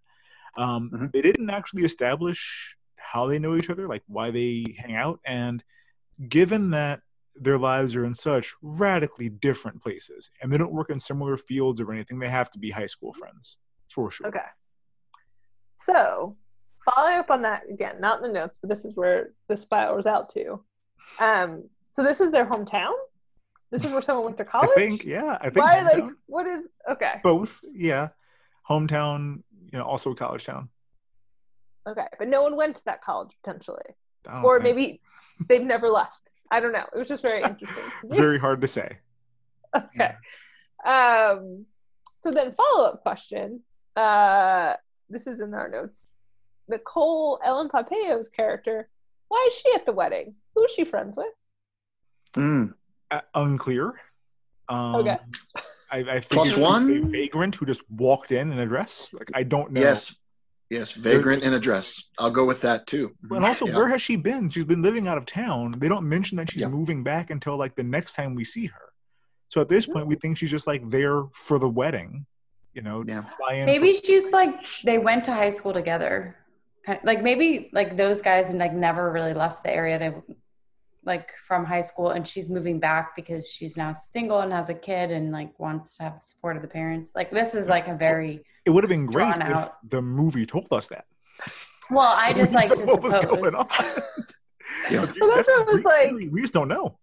Um, 0.56 0.90
Mhm. 0.90 1.12
They 1.12 1.22
didn't 1.22 1.50
actually 1.50 1.84
establish 1.84 2.76
how 2.96 3.26
they 3.26 3.38
know 3.38 3.56
each 3.56 3.70
other, 3.70 3.88
like 3.88 4.02
why 4.06 4.30
they 4.30 4.76
hang 4.78 4.96
out, 4.96 5.20
and 5.24 5.64
given 6.28 6.70
that 6.70 7.00
their 7.34 7.58
lives 7.58 7.96
are 7.96 8.04
in 8.04 8.12
such 8.12 8.54
radically 8.60 9.28
different 9.28 9.80
places, 9.80 10.30
and 10.42 10.52
they 10.52 10.58
don't 10.58 10.72
work 10.72 10.90
in 10.90 11.00
similar 11.00 11.36
fields 11.36 11.80
or 11.80 11.92
anything, 11.92 12.18
they 12.18 12.28
have 12.28 12.50
to 12.50 12.58
be 12.58 12.70
high 12.70 12.86
school 12.86 13.14
friends 13.14 13.56
for 13.88 14.10
sure. 14.10 14.26
Okay. 14.26 14.44
So, 15.78 16.36
following 16.84 17.16
up 17.18 17.30
on 17.30 17.42
that 17.42 17.62
again, 17.70 18.00
not 18.00 18.18
in 18.18 18.24
the 18.24 18.38
notes, 18.40 18.58
but 18.60 18.68
this 18.68 18.84
is 18.84 18.94
where 18.96 19.30
the 19.48 19.56
spirals 19.56 20.06
out 20.06 20.28
to. 20.30 20.62
Um, 21.18 21.68
so 22.00 22.06
this 22.06 22.20
is 22.20 22.32
their 22.32 22.46
hometown. 22.46 22.92
This 23.70 23.84
is 23.84 23.92
where 23.92 24.00
someone 24.00 24.24
went 24.24 24.38
to 24.38 24.44
college. 24.44 24.70
I 24.74 24.80
think, 24.80 25.04
yeah, 25.04 25.36
I 25.38 25.50
think 25.50 25.56
Why? 25.56 25.82
Like, 25.82 26.10
what 26.26 26.46
is? 26.46 26.62
Okay. 26.90 27.20
both 27.22 27.60
yeah 27.72 28.08
hometown 28.68 29.42
you 29.70 29.78
know 29.78 29.84
also 29.84 30.12
a 30.12 30.14
college 30.14 30.44
town 30.44 30.68
Okay, 31.86 32.06
but 32.18 32.28
no 32.28 32.42
one 32.42 32.56
went 32.56 32.76
to 32.76 32.84
that 32.84 33.02
college 33.02 33.36
potentially, 33.42 33.82
or 34.44 34.60
maybe 34.60 35.00
they've 35.48 35.64
never 35.64 35.88
left. 35.88 36.30
I 36.50 36.60
don't 36.60 36.72
know. 36.72 36.84
It 36.94 36.98
was 36.98 37.08
just 37.08 37.22
very 37.22 37.42
interesting 37.42 37.84
to 38.00 38.06
me. 38.06 38.16
very 38.16 38.38
hard 38.38 38.60
to 38.60 38.68
say 38.68 38.98
okay. 39.76 40.14
Um, 40.84 41.66
so 42.22 42.30
then 42.30 42.54
follow 42.54 42.86
up 42.86 43.02
question. 43.02 43.60
Uh, 43.96 44.74
this 45.08 45.26
is 45.26 45.40
in 45.40 45.52
our 45.54 45.68
notes. 45.68 46.10
Nicole 46.68 47.40
Ellen 47.44 47.68
Pompeo 47.68 48.22
character. 48.34 48.88
Why 49.28 49.44
is 49.48 49.54
she 49.54 49.72
at 49.74 49.86
the 49.86 49.92
wedding? 49.92 50.34
Who 50.54 50.64
is 50.64 50.70
she 50.70 50.84
friends 50.84 51.16
with? 51.16 51.32
Mm. 52.36 52.74
Uh, 53.10 53.20
unclear 53.34 53.94
um 54.68 54.94
Okay. 54.96 55.18
I, 55.90 55.98
I 55.98 56.20
think 56.20 56.56
one? 56.56 56.88
a 56.88 57.00
vagrant 57.00 57.56
who 57.56 57.66
just 57.66 57.82
walked 57.90 58.30
in 58.30 58.52
in 58.52 58.58
a 58.60 58.66
dress 58.66 59.10
like 59.12 59.30
i 59.34 59.42
don't 59.42 59.72
know 59.72 59.80
Yes. 59.80 60.14
Yes. 60.70 60.92
Vagrant 60.92 61.42
in 61.42 61.52
a 61.54 61.58
dress. 61.58 62.00
I'll 62.16 62.30
go 62.30 62.44
with 62.44 62.60
that 62.60 62.86
too. 62.86 63.10
and 63.32 63.44
also 63.44 63.66
Yeah. 63.66 63.74
where 63.76 63.88
has 63.88 64.00
she 64.00 64.14
been 64.14 64.48
she's 64.48 64.64
been 64.64 64.82
living 64.82 65.08
out 65.08 65.18
of 65.18 65.26
town 65.26 65.74
they 65.78 65.88
don't 65.88 66.08
mention 66.08 66.36
that 66.38 66.48
she's 66.52 66.60
Yeah. 66.62 66.68
moving 66.68 67.02
back 67.02 67.30
until 67.30 67.56
like 67.56 67.74
the 67.74 67.82
next 67.82 68.12
time 68.14 68.36
we 68.36 68.44
see 68.44 68.66
her 68.66 68.86
so 69.48 69.60
at 69.60 69.68
this 69.68 69.86
point 69.88 70.06
we 70.06 70.14
think 70.14 70.38
she's 70.38 70.52
just 70.52 70.68
like 70.68 70.88
there 70.88 71.24
for 71.34 71.58
the 71.58 71.68
wedding 71.68 72.24
you 72.74 72.82
know 72.82 73.02
Yeah. 73.04 73.24
fly 73.36 73.54
in 73.54 73.66
Maybe 73.66 73.92
for- 73.94 74.04
she's 74.06 74.30
like 74.30 74.54
they 74.84 74.98
went 74.98 75.24
to 75.24 75.32
high 75.32 75.50
school 75.50 75.72
together. 75.72 76.36
Like 77.04 77.20
maybe 77.22 77.68
like 77.72 77.96
those 77.96 78.22
guys 78.22 78.54
like 78.54 78.72
never 78.72 79.10
really 79.12 79.34
left 79.34 79.62
the 79.64 79.72
area 79.74 79.98
they 79.98 80.12
like 81.04 81.30
from 81.46 81.64
high 81.64 81.80
school 81.80 82.10
and 82.10 82.26
she's 82.26 82.50
moving 82.50 82.78
back 82.78 83.16
because 83.16 83.48
she's 83.48 83.76
now 83.76 83.92
single 83.92 84.40
and 84.40 84.52
has 84.52 84.68
a 84.68 84.74
kid 84.74 85.10
and 85.10 85.32
like 85.32 85.58
wants 85.58 85.96
to 85.96 86.02
have 86.04 86.14
the 86.16 86.20
support 86.20 86.56
of 86.56 86.62
the 86.62 86.68
parents. 86.68 87.10
Like 87.14 87.30
this 87.30 87.54
is 87.54 87.68
like 87.68 87.88
a 87.88 87.94
very 87.94 88.40
it 88.66 88.70
would 88.70 88.84
have 88.84 88.88
been 88.90 89.06
great 89.06 89.28
if 89.34 89.40
out. 89.42 89.88
the 89.88 90.02
movie 90.02 90.46
told 90.46 90.72
us 90.72 90.88
that 90.88 91.06
well, 91.90 92.14
I 92.16 92.32
just 92.36 92.52
like 92.52 92.72
to 92.74 92.84
what 92.86 93.02
was 93.02 93.16
going 93.24 93.54
on 93.54 93.66
Yeah. 94.90 95.04
Well, 95.20 95.34
that's 95.34 95.48
what 95.48 95.68
I 95.68 95.72
was 95.72 95.82
like. 95.84 96.12
we 96.30 96.40
just 96.40 96.52
don't 96.52 96.68
know 96.68 96.98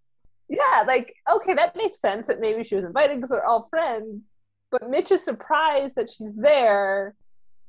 Yeah, 0.48 0.84
like 0.88 1.14
okay, 1.32 1.54
that 1.56 1.76
makes 1.76 2.00
sense 2.00 2.28
that 2.28 2.40
maybe 2.40 2.64
she 2.64 2.76
was 2.76 2.86
invited 2.86 3.16
because 3.16 3.30
they're 3.30 3.46
all 3.46 3.68
friends. 3.70 4.30
But 4.72 4.90
Mitch 4.90 5.12
is 5.12 5.24
surprised 5.24 5.96
that 5.96 6.10
she's 6.10 6.34
there. 6.36 7.16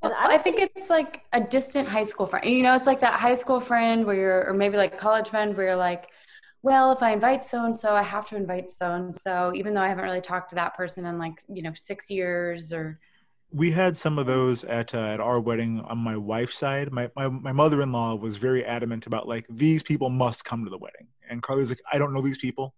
And 0.03 0.13
Well, 0.13 0.31
I 0.31 0.39
think 0.39 0.59
it's 0.77 0.91
like 0.91 1.23
a 1.33 1.41
distant 1.41 1.89
high 1.89 2.05
school 2.05 2.27
friend. 2.27 2.45
You 2.49 2.63
know, 2.63 2.75
it's 2.77 2.87
like 2.87 3.01
that 3.01 3.15
high 3.19 3.35
school 3.35 3.61
friend 3.61 4.05
where 4.07 4.15
you're, 4.15 4.47
or 4.49 4.55
maybe 4.55 4.77
like 4.77 4.97
college 4.99 5.29
friend 5.29 5.57
where 5.57 5.67
you're 5.67 5.77
like, 5.77 6.09
well, 6.63 6.93
if 6.93 7.03
I 7.03 7.13
invite 7.13 7.45
so 7.45 7.65
and 7.65 7.77
so, 7.77 7.95
I 7.95 8.03
have 8.03 8.29
to 8.29 8.37
invite 8.37 8.71
so 8.73 8.93
and 8.93 9.15
so, 9.15 9.53
even 9.55 9.75
though 9.75 9.81
I 9.81 9.89
haven't 9.89 10.05
really 10.05 10.21
talked 10.21 10.51
to 10.51 10.57
that 10.57 10.75
person 10.77 11.07
in 11.07 11.19
like, 11.19 11.43
you 11.49 11.63
know, 11.63 11.73
six 11.75 12.11
years 12.11 12.73
or. 12.73 12.99
we 13.51 13.71
had 13.71 13.97
some 13.97 14.19
of 14.19 14.27
those 14.27 14.65
at 14.65 14.95
uh, 14.95 14.99
at 14.99 15.21
our 15.21 15.41
wedding 15.41 15.81
on 15.81 15.99
my 15.99 16.17
wife's 16.17 16.59
side. 16.59 16.93
My, 16.93 17.11
my 17.17 17.29
my 17.29 17.53
mother 17.53 17.81
in 17.83 17.93
law 17.93 18.15
was 18.15 18.37
very 18.37 18.65
adamant 18.65 19.07
about 19.07 19.27
like 19.27 19.47
these 19.49 19.83
people 19.83 20.11
must 20.11 20.45
come 20.45 20.65
to 20.65 20.71
the 20.71 20.79
wedding, 20.79 21.09
and 21.31 21.43
Carly's 21.43 21.71
like, 21.71 21.81
I 21.91 21.99
don't 21.99 22.13
know 22.13 22.21
these 22.21 22.39
people, 22.39 22.75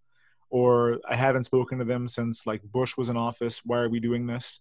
or 0.48 0.98
I 1.08 1.16
haven't 1.16 1.44
spoken 1.44 1.78
to 1.78 1.84
them 1.84 2.06
since 2.06 2.46
like 2.46 2.62
Bush 2.62 2.96
was 2.96 3.08
in 3.08 3.16
office. 3.16 3.62
Why 3.64 3.78
are 3.78 3.88
we 3.88 3.98
doing 4.00 4.26
this? 4.28 4.60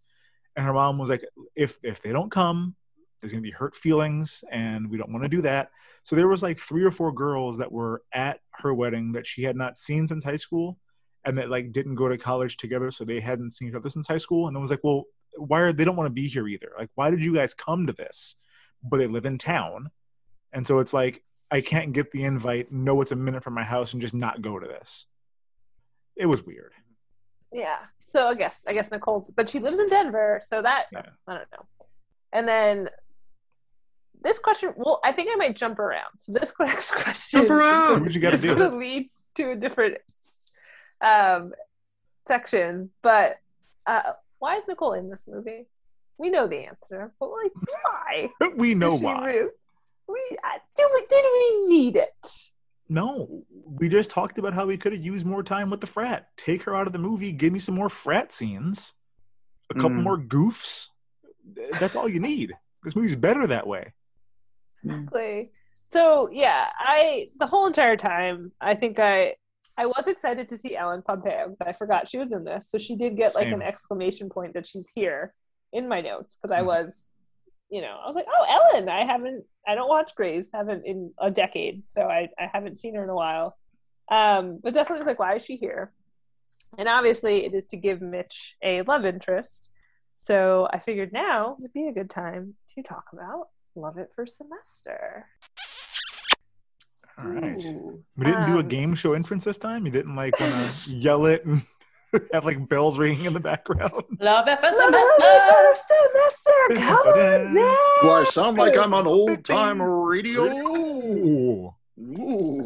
And 0.56 0.66
her 0.66 0.74
mom 0.74 0.98
was 0.98 1.10
like, 1.10 1.24
if 1.56 1.78
if 1.84 2.02
they 2.02 2.12
don't 2.12 2.32
come, 2.32 2.76
there's 3.22 3.32
gonna 3.32 3.42
be 3.42 3.52
hurt 3.52 3.76
feelings, 3.76 4.44
and 4.52 4.90
we 4.90 4.98
don't 4.98 5.12
want 5.12 5.24
to 5.24 5.30
do 5.30 5.42
that. 5.42 5.72
So 6.04 6.16
there 6.16 6.28
was 6.28 6.44
like 6.44 6.60
three 6.60 6.84
or 6.84 6.92
four 6.92 7.12
girls 7.12 7.58
that 7.58 7.72
were 7.72 8.04
at 8.14 8.40
her 8.52 8.74
wedding 8.74 9.12
that 9.14 9.28
she 9.28 9.44
had 9.44 9.56
not 9.56 9.78
seen 9.78 10.08
since 10.08 10.24
high 10.24 10.36
school, 10.38 10.78
and 11.26 11.38
that 11.38 11.50
like 11.50 11.72
didn't 11.72 11.96
go 11.96 12.08
to 12.08 12.18
college 12.18 12.58
together, 12.58 12.92
so 12.92 13.04
they 13.04 13.20
hadn't 13.20 13.52
seen 13.52 13.68
each 13.70 13.76
other 13.76 13.90
since 13.90 14.08
high 14.08 14.18
school. 14.18 14.48
And 14.48 14.56
it 14.56 14.60
was 14.60 14.72
like, 14.72 14.84
well, 14.84 15.04
why 15.38 15.60
are 15.60 15.74
they 15.74 15.86
don't 15.86 15.96
want 15.96 16.08
to 16.08 16.14
be 16.14 16.28
here 16.28 16.48
either? 16.48 16.72
Like, 16.78 16.90
why 16.96 17.12
did 17.12 17.24
you 17.24 17.34
guys 17.34 17.54
come 17.54 17.88
to 17.88 17.94
this? 17.94 18.36
but 18.84 18.98
they 18.98 19.08
live 19.08 19.26
in 19.26 19.38
town, 19.38 19.92
and 20.54 20.66
so 20.66 20.80
it's 20.80 20.94
like 20.94 21.24
I 21.52 21.62
can't 21.62 21.94
get 21.94 22.12
the 22.12 22.24
invite, 22.24 22.72
know 22.72 23.02
it's 23.02 23.12
a 23.12 23.16
minute 23.16 23.44
from 23.44 23.54
my 23.54 23.64
house, 23.64 23.94
and 23.94 24.02
just 24.02 24.14
not 24.14 24.42
go 24.42 24.60
to 24.60 24.68
this. 24.68 25.06
It 26.16 26.28
was 26.28 26.46
weird. 26.46 26.74
Yeah. 27.52 27.80
So 28.00 28.28
I 28.28 28.36
guess 28.36 28.64
I 28.68 28.74
guess 28.74 28.92
Nicole's, 28.92 29.30
but 29.36 29.50
she 29.50 29.60
lives 29.60 29.80
in 29.80 29.90
Denver, 29.90 30.42
so 30.46 30.62
that 30.62 30.86
Yeah. 30.92 31.04
I 31.28 31.34
don't 31.34 31.52
know. 31.52 31.66
And 32.32 32.48
then 32.48 32.90
this 34.22 34.40
question, 34.40 34.74
well, 34.76 35.00
I 35.04 35.12
think 35.12 35.30
I 35.32 35.36
might 35.36 35.56
jump 35.56 35.80
around. 35.80 36.12
So 36.18 36.34
this 36.34 36.54
next 36.60 36.92
question, 36.92 37.42
Jump 37.42 37.52
around. 37.52 38.02
What 38.04 38.14
you 38.14 38.22
gotta 38.22 38.36
is 38.36 38.42
do? 38.42 38.56
going 38.56 38.72
to 38.72 38.78
lead 38.78 39.08
to 39.36 39.52
a 39.52 39.56
different 39.56 39.98
um, 41.02 41.54
section. 42.28 42.90
But 43.02 43.38
uh, 43.86 44.02
why 44.40 44.58
is 44.58 44.64
Nicole 44.68 44.94
in 44.94 45.10
this 45.10 45.26
movie? 45.28 45.68
We 46.18 46.30
know 46.30 46.48
the 46.48 46.66
answer, 46.66 47.14
but 47.20 47.30
like, 47.30 47.52
why? 47.84 48.30
we 48.58 48.76
know 48.76 48.96
why. 48.96 49.26
rude? 49.26 49.52
We 50.08 50.20
uh, 50.44 50.58
do 50.76 50.90
we 50.94 51.06
did 51.10 51.24
we 51.24 51.68
need 51.70 51.96
it? 51.96 52.50
No, 52.90 53.44
we 53.66 53.88
just 53.88 54.10
talked 54.10 54.40
about 54.40 54.54
how 54.54 54.66
we 54.66 54.76
could 54.76 54.92
have 54.92 55.06
used 55.06 55.24
more 55.26 55.44
time 55.44 55.70
with 55.70 55.80
the 55.80 55.88
frat. 55.88 56.30
Take 56.36 56.64
her 56.64 56.76
out 56.76 56.88
of 56.88 56.94
the 56.94 57.00
movie. 57.00 57.32
Give 57.32 57.54
me 57.54 57.60
some 57.60 57.76
more 57.76 57.88
frat 57.90 58.32
scenes, 58.34 58.96
a 59.70 59.76
couple 59.76 59.92
Mm. 59.92 60.04
more 60.04 60.18
goofs. 60.18 60.88
That's 61.80 61.96
all 61.96 62.10
you 62.10 62.20
need. 62.20 62.54
This 62.84 62.96
movie's 62.96 63.16
better 63.16 63.46
that 63.48 63.68
way. 63.68 63.94
Exactly. 64.84 65.52
So 65.92 66.30
yeah, 66.32 66.68
I 66.80 67.28
the 67.40 67.48
whole 67.48 67.68
entire 67.68 67.98
time 67.98 68.52
I 68.62 68.76
think 68.76 69.00
I 69.00 69.36
I 69.78 69.86
was 69.86 70.06
excited 70.08 70.50
to 70.50 70.58
see 70.58 70.76
Ellen 70.76 71.02
Pompeo 71.02 71.50
because 71.50 71.68
I 71.68 71.74
forgot 71.74 72.08
she 72.08 72.18
was 72.18 72.32
in 72.34 72.44
this. 72.44 72.70
So 72.70 72.78
she 72.78 72.96
did 72.96 73.16
get 73.16 73.34
like 73.36 73.52
an 73.52 73.62
exclamation 73.62 74.30
point 74.30 74.54
that 74.54 74.68
she's 74.68 74.90
here 74.94 75.34
in 75.72 75.88
my 75.88 76.02
notes 76.02 76.36
because 76.36 76.52
I 76.52 76.62
Mhm. 76.62 76.66
was, 76.66 77.08
you 77.70 77.82
know, 77.82 77.98
I 78.04 78.08
was 78.08 78.16
like, 78.16 78.26
oh 78.28 78.70
Ellen, 78.74 78.90
I 78.90 79.06
haven't 79.06 79.46
I 79.68 79.76
don't 79.76 79.88
watch 79.90 80.16
Grey's, 80.16 80.50
haven't 80.54 80.86
in 80.86 81.14
a 81.20 81.32
decade, 81.32 81.84
so 81.90 82.02
I 82.04 82.30
I 82.38 82.50
haven't 82.52 82.78
seen 82.78 82.96
her 82.96 83.04
in 83.04 83.10
a 83.10 83.16
while. 83.16 83.58
Um, 84.12 84.60
but 84.64 84.74
definitely 84.74 85.00
was 85.00 85.08
like, 85.08 85.20
why 85.20 85.36
is 85.36 85.46
she 85.46 85.56
here? 85.56 85.94
And 86.78 86.88
obviously 86.88 87.46
it 87.46 87.54
is 87.54 87.66
to 87.68 87.78
give 87.78 88.02
Mitch 88.02 88.56
a 88.64 88.82
love 88.84 89.06
interest. 89.06 89.70
So 90.16 90.68
I 90.74 90.80
figured 90.80 91.14
now 91.14 91.56
would 91.60 91.74
be 91.74 91.88
a 91.88 91.94
good 91.94 92.10
time 92.10 92.56
to 92.76 92.84
talk 92.84 93.06
about 93.14 93.48
Love 93.80 93.98
It 93.98 94.10
for 94.16 94.26
Semester. 94.26 95.26
All 97.18 97.28
right. 97.28 97.58
Ooh. 97.58 98.04
We 98.18 98.26
didn't 98.26 98.46
do 98.48 98.58
a 98.58 98.60
Um, 98.60 98.68
game 98.68 98.96
show 98.96 99.14
entrance 99.14 99.44
this 99.46 99.58
time. 99.58 99.86
You 99.86 99.92
didn't 99.92 100.16
like 100.16 100.40
want 100.40 100.54
to 100.54 100.92
yell 100.94 101.26
it 101.26 101.46
and 101.46 101.64
have 102.34 102.46
like 102.46 102.68
bells 102.70 102.98
ringing 102.98 103.26
in 103.26 103.34
the 103.34 103.40
background. 103.40 104.04
Love 104.20 104.48
it 104.48 104.60
for 104.60 104.72
Love 104.72 104.94
It 104.94 105.76
for 105.76 105.76
Semester, 105.76 106.82
come 106.88 107.08
on 107.08 107.48
Do 107.48 107.54
down. 107.56 107.78
Do 108.02 108.10
I 108.10 108.24
sound 108.30 108.58
like 108.58 108.78
I'm 108.78 108.94
on 108.94 109.06
old 109.08 109.44
time 109.46 109.82
radio? 109.82 110.44
Ooh. 110.46 111.74
Ooh. 112.00 112.62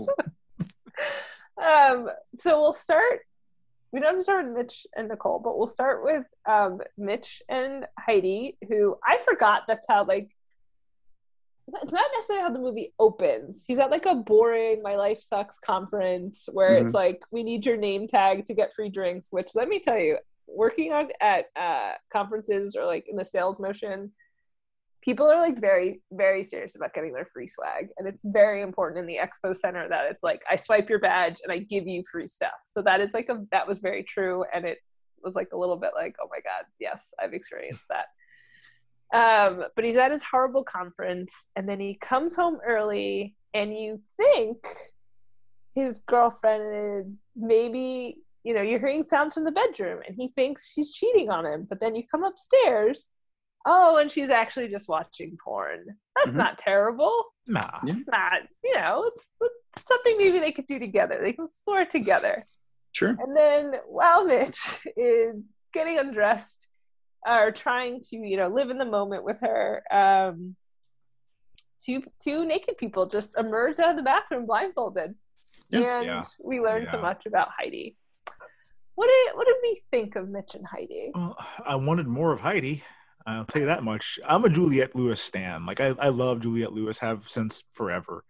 Um, 1.62 2.10
so 2.38 2.62
we'll 2.62 2.74
start. 2.74 3.22
We 3.92 4.00
don't 4.00 4.10
have 4.10 4.18
to 4.18 4.24
start 4.24 4.46
with 4.48 4.56
Mitch 4.56 4.88
and 4.96 5.08
Nicole, 5.08 5.40
but 5.40 5.58
we'll 5.58 5.68
start 5.68 6.04
with 6.04 6.26
um, 6.48 6.80
Mitch 6.98 7.42
and 7.48 7.86
Heidi, 8.00 8.58
who 8.68 8.98
I 9.06 9.18
forgot 9.20 9.64
that's 9.68 9.86
how 9.88 10.04
like 10.06 10.30
it's 11.68 11.92
not 11.92 12.12
necessarily 12.14 12.44
how 12.44 12.52
the 12.52 12.60
movie 12.60 12.94
opens. 13.00 13.64
He's 13.66 13.80
at 13.80 13.92
like 13.92 14.06
a 14.06 14.16
boring 14.16 14.82
"My 14.82 14.96
Life 14.96 15.20
Sucks" 15.20 15.60
conference 15.60 16.50
where 16.52 16.76
it's 16.76 16.94
like, 16.94 17.22
"We 17.32 17.44
need 17.44 17.66
your 17.66 17.78
name 17.78 18.08
tag 18.08 18.46
to 18.46 18.54
get 18.54 18.74
free 18.74 18.90
drinks." 18.90 19.28
Which 19.32 19.56
let 19.56 19.70
me 19.70 19.80
tell 19.80 19.98
you, 19.98 20.18
working 20.48 20.92
on 20.92 21.10
at 21.22 21.46
uh, 21.56 21.94
conferences 22.12 22.76
or 22.76 22.86
like 22.86 23.06
in 23.08 23.16
the 23.16 23.24
sales 23.24 23.60
motion, 23.60 24.12
people 25.02 25.26
are 25.30 25.40
like 25.40 25.60
very 25.60 26.02
very 26.12 26.44
serious 26.44 26.76
about 26.76 26.94
getting 26.94 27.14
their 27.14 27.26
free 27.26 27.48
swag, 27.48 27.90
and 27.98 28.08
it's 28.08 28.24
very 28.26 28.62
important 28.62 29.00
in 29.00 29.06
the 29.06 29.20
expo 29.22 29.58
center 29.58 29.88
that 29.88 30.12
it's 30.12 30.24
like 30.24 30.44
I 30.50 30.58
swipe 30.58 30.90
your 30.90 31.00
badge 31.00 31.40
and 31.44 31.52
I 31.52 31.60
give 31.60 31.88
you 31.88 32.04
free 32.12 32.28
stuff. 32.28 32.52
So 32.68 32.82
that 32.82 33.00
is 33.00 33.14
like 33.14 33.30
a 33.30 33.42
that 33.52 33.68
was 33.68 33.80
very 33.80 34.04
true, 34.04 34.44
and 34.54 34.66
it 34.66 34.80
was 35.24 35.34
like 35.34 35.50
a 35.54 35.58
little 35.58 35.78
bit 35.78 35.92
like, 35.96 36.16
oh 36.22 36.28
my 36.30 36.42
god, 36.42 36.66
yes, 36.80 37.14
I've 37.22 37.34
experienced 37.34 37.86
that. 37.90 38.08
Um, 39.14 39.66
but 39.76 39.86
he's 39.86 39.96
at 39.96 40.12
his 40.12 40.24
horrible 40.24 40.64
conference, 40.64 41.32
and 41.56 41.70
then 41.70 41.80
he 41.80 41.96
comes 41.96 42.36
home 42.36 42.58
early, 42.66 43.36
and 43.54 43.72
you 43.74 44.02
think 44.18 44.58
his 45.76 46.00
girlfriend 46.00 47.00
is 47.02 47.18
maybe, 47.36 48.18
you 48.44 48.54
know, 48.54 48.62
you're 48.62 48.80
hearing 48.80 49.04
sounds 49.04 49.34
from 49.36 49.44
the 49.44 49.52
bedroom, 49.52 50.00
and 50.08 50.16
he 50.18 50.30
thinks 50.36 50.72
she's 50.74 50.92
cheating 50.94 51.30
on 51.30 51.46
him. 51.46 51.66
But 51.70 51.80
then 51.80 51.94
you 51.96 52.04
come 52.10 52.24
upstairs, 52.24 53.08
oh, 53.68 53.98
and 53.98 54.12
she's 54.12 54.30
actually 54.30 54.68
just 54.68 54.90
watching 54.90 55.38
porn. 55.44 55.86
That's 56.16 56.32
Mhm. 56.32 56.36
not 56.36 56.58
terrible. 56.58 57.26
Nah. 57.48 57.80
It's 57.86 58.08
not, 58.08 58.42
you 58.64 58.76
know, 58.76 59.04
it's, 59.08 59.28
it's 59.42 59.88
something 59.88 60.18
maybe 60.18 60.40
they 60.40 60.52
could 60.52 60.68
do 60.68 60.80
together. 60.80 61.20
They 61.22 61.34
can 61.34 61.46
explore 61.46 61.82
it 61.82 61.90
together. 61.92 62.42
Sure. 62.94 63.10
And 63.20 63.36
then 63.38 63.76
while 63.88 64.26
Mitch 64.28 64.80
is 64.98 65.54
getting 65.74 65.98
undressed 66.00 66.68
or 67.26 67.52
trying 67.52 68.02
to, 68.02 68.18
you 68.18 68.38
know, 68.38 68.48
live 68.48 68.70
in 68.70 68.78
the 68.78 68.86
moment 68.86 69.24
with 69.24 69.40
her, 69.42 69.84
um, 69.92 70.56
two 71.84 72.04
two 72.24 72.46
naked 72.46 72.78
people 72.78 73.06
just 73.08 73.38
emerge 73.38 73.80
out 73.80 73.92
of 73.92 73.96
the 73.98 74.04
bathroom 74.04 74.46
blindfolded. 74.46 75.16
Yeah. 75.70 75.98
and 76.00 76.06
Yeah. 76.08 76.24
we 76.40 76.60
learned 76.60 76.88
so 76.90 77.00
much 77.02 77.26
about 77.26 77.50
Heidi. 77.58 77.96
What 78.96 79.08
did 79.08 79.36
what 79.36 79.48
did 79.48 79.56
we 79.64 79.82
think 79.92 80.16
of 80.16 80.30
Mitch 80.30 80.56
and 80.56 80.66
Heidi? 80.66 81.12
Well, 81.16 81.38
I 81.66 81.76
wanted 81.76 82.08
more 82.08 82.32
of 82.32 82.40
Heidi. 82.40 82.84
I'll 83.26 83.46
tell 83.46 83.62
you 83.62 83.68
that 83.68 83.84
much. 83.84 84.20
I'm 84.28 84.44
a 84.44 84.50
Juliette 84.50 84.96
Lewis 84.96 85.22
stan. 85.22 85.66
Like 85.66 85.80
I, 85.80 85.96
I 85.98 86.10
love 86.10 86.42
Juliette 86.42 86.74
Lewis, 86.74 86.98
have 87.00 87.28
since 87.30 87.64
forever. 87.74 88.24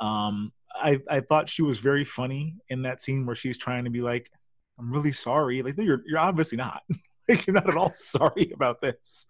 Um, 0.00 0.52
I, 0.74 1.00
I 1.08 1.20
thought 1.20 1.50
she 1.50 1.60
was 1.62 1.78
very 1.78 2.04
funny 2.04 2.56
in 2.68 2.82
that 2.82 3.02
scene 3.02 3.26
where 3.26 3.36
she's 3.36 3.58
trying 3.58 3.84
to 3.84 3.90
be 3.90 4.00
like, 4.00 4.30
"I'm 4.78 4.90
really 4.90 5.12
sorry." 5.12 5.62
Like 5.62 5.76
you're 5.76 6.02
you're 6.06 6.18
obviously 6.18 6.56
not. 6.56 6.82
like 7.28 7.46
you're 7.46 7.54
not 7.54 7.68
at 7.68 7.76
all 7.76 7.92
sorry 7.96 8.50
about 8.54 8.80
this. 8.80 9.26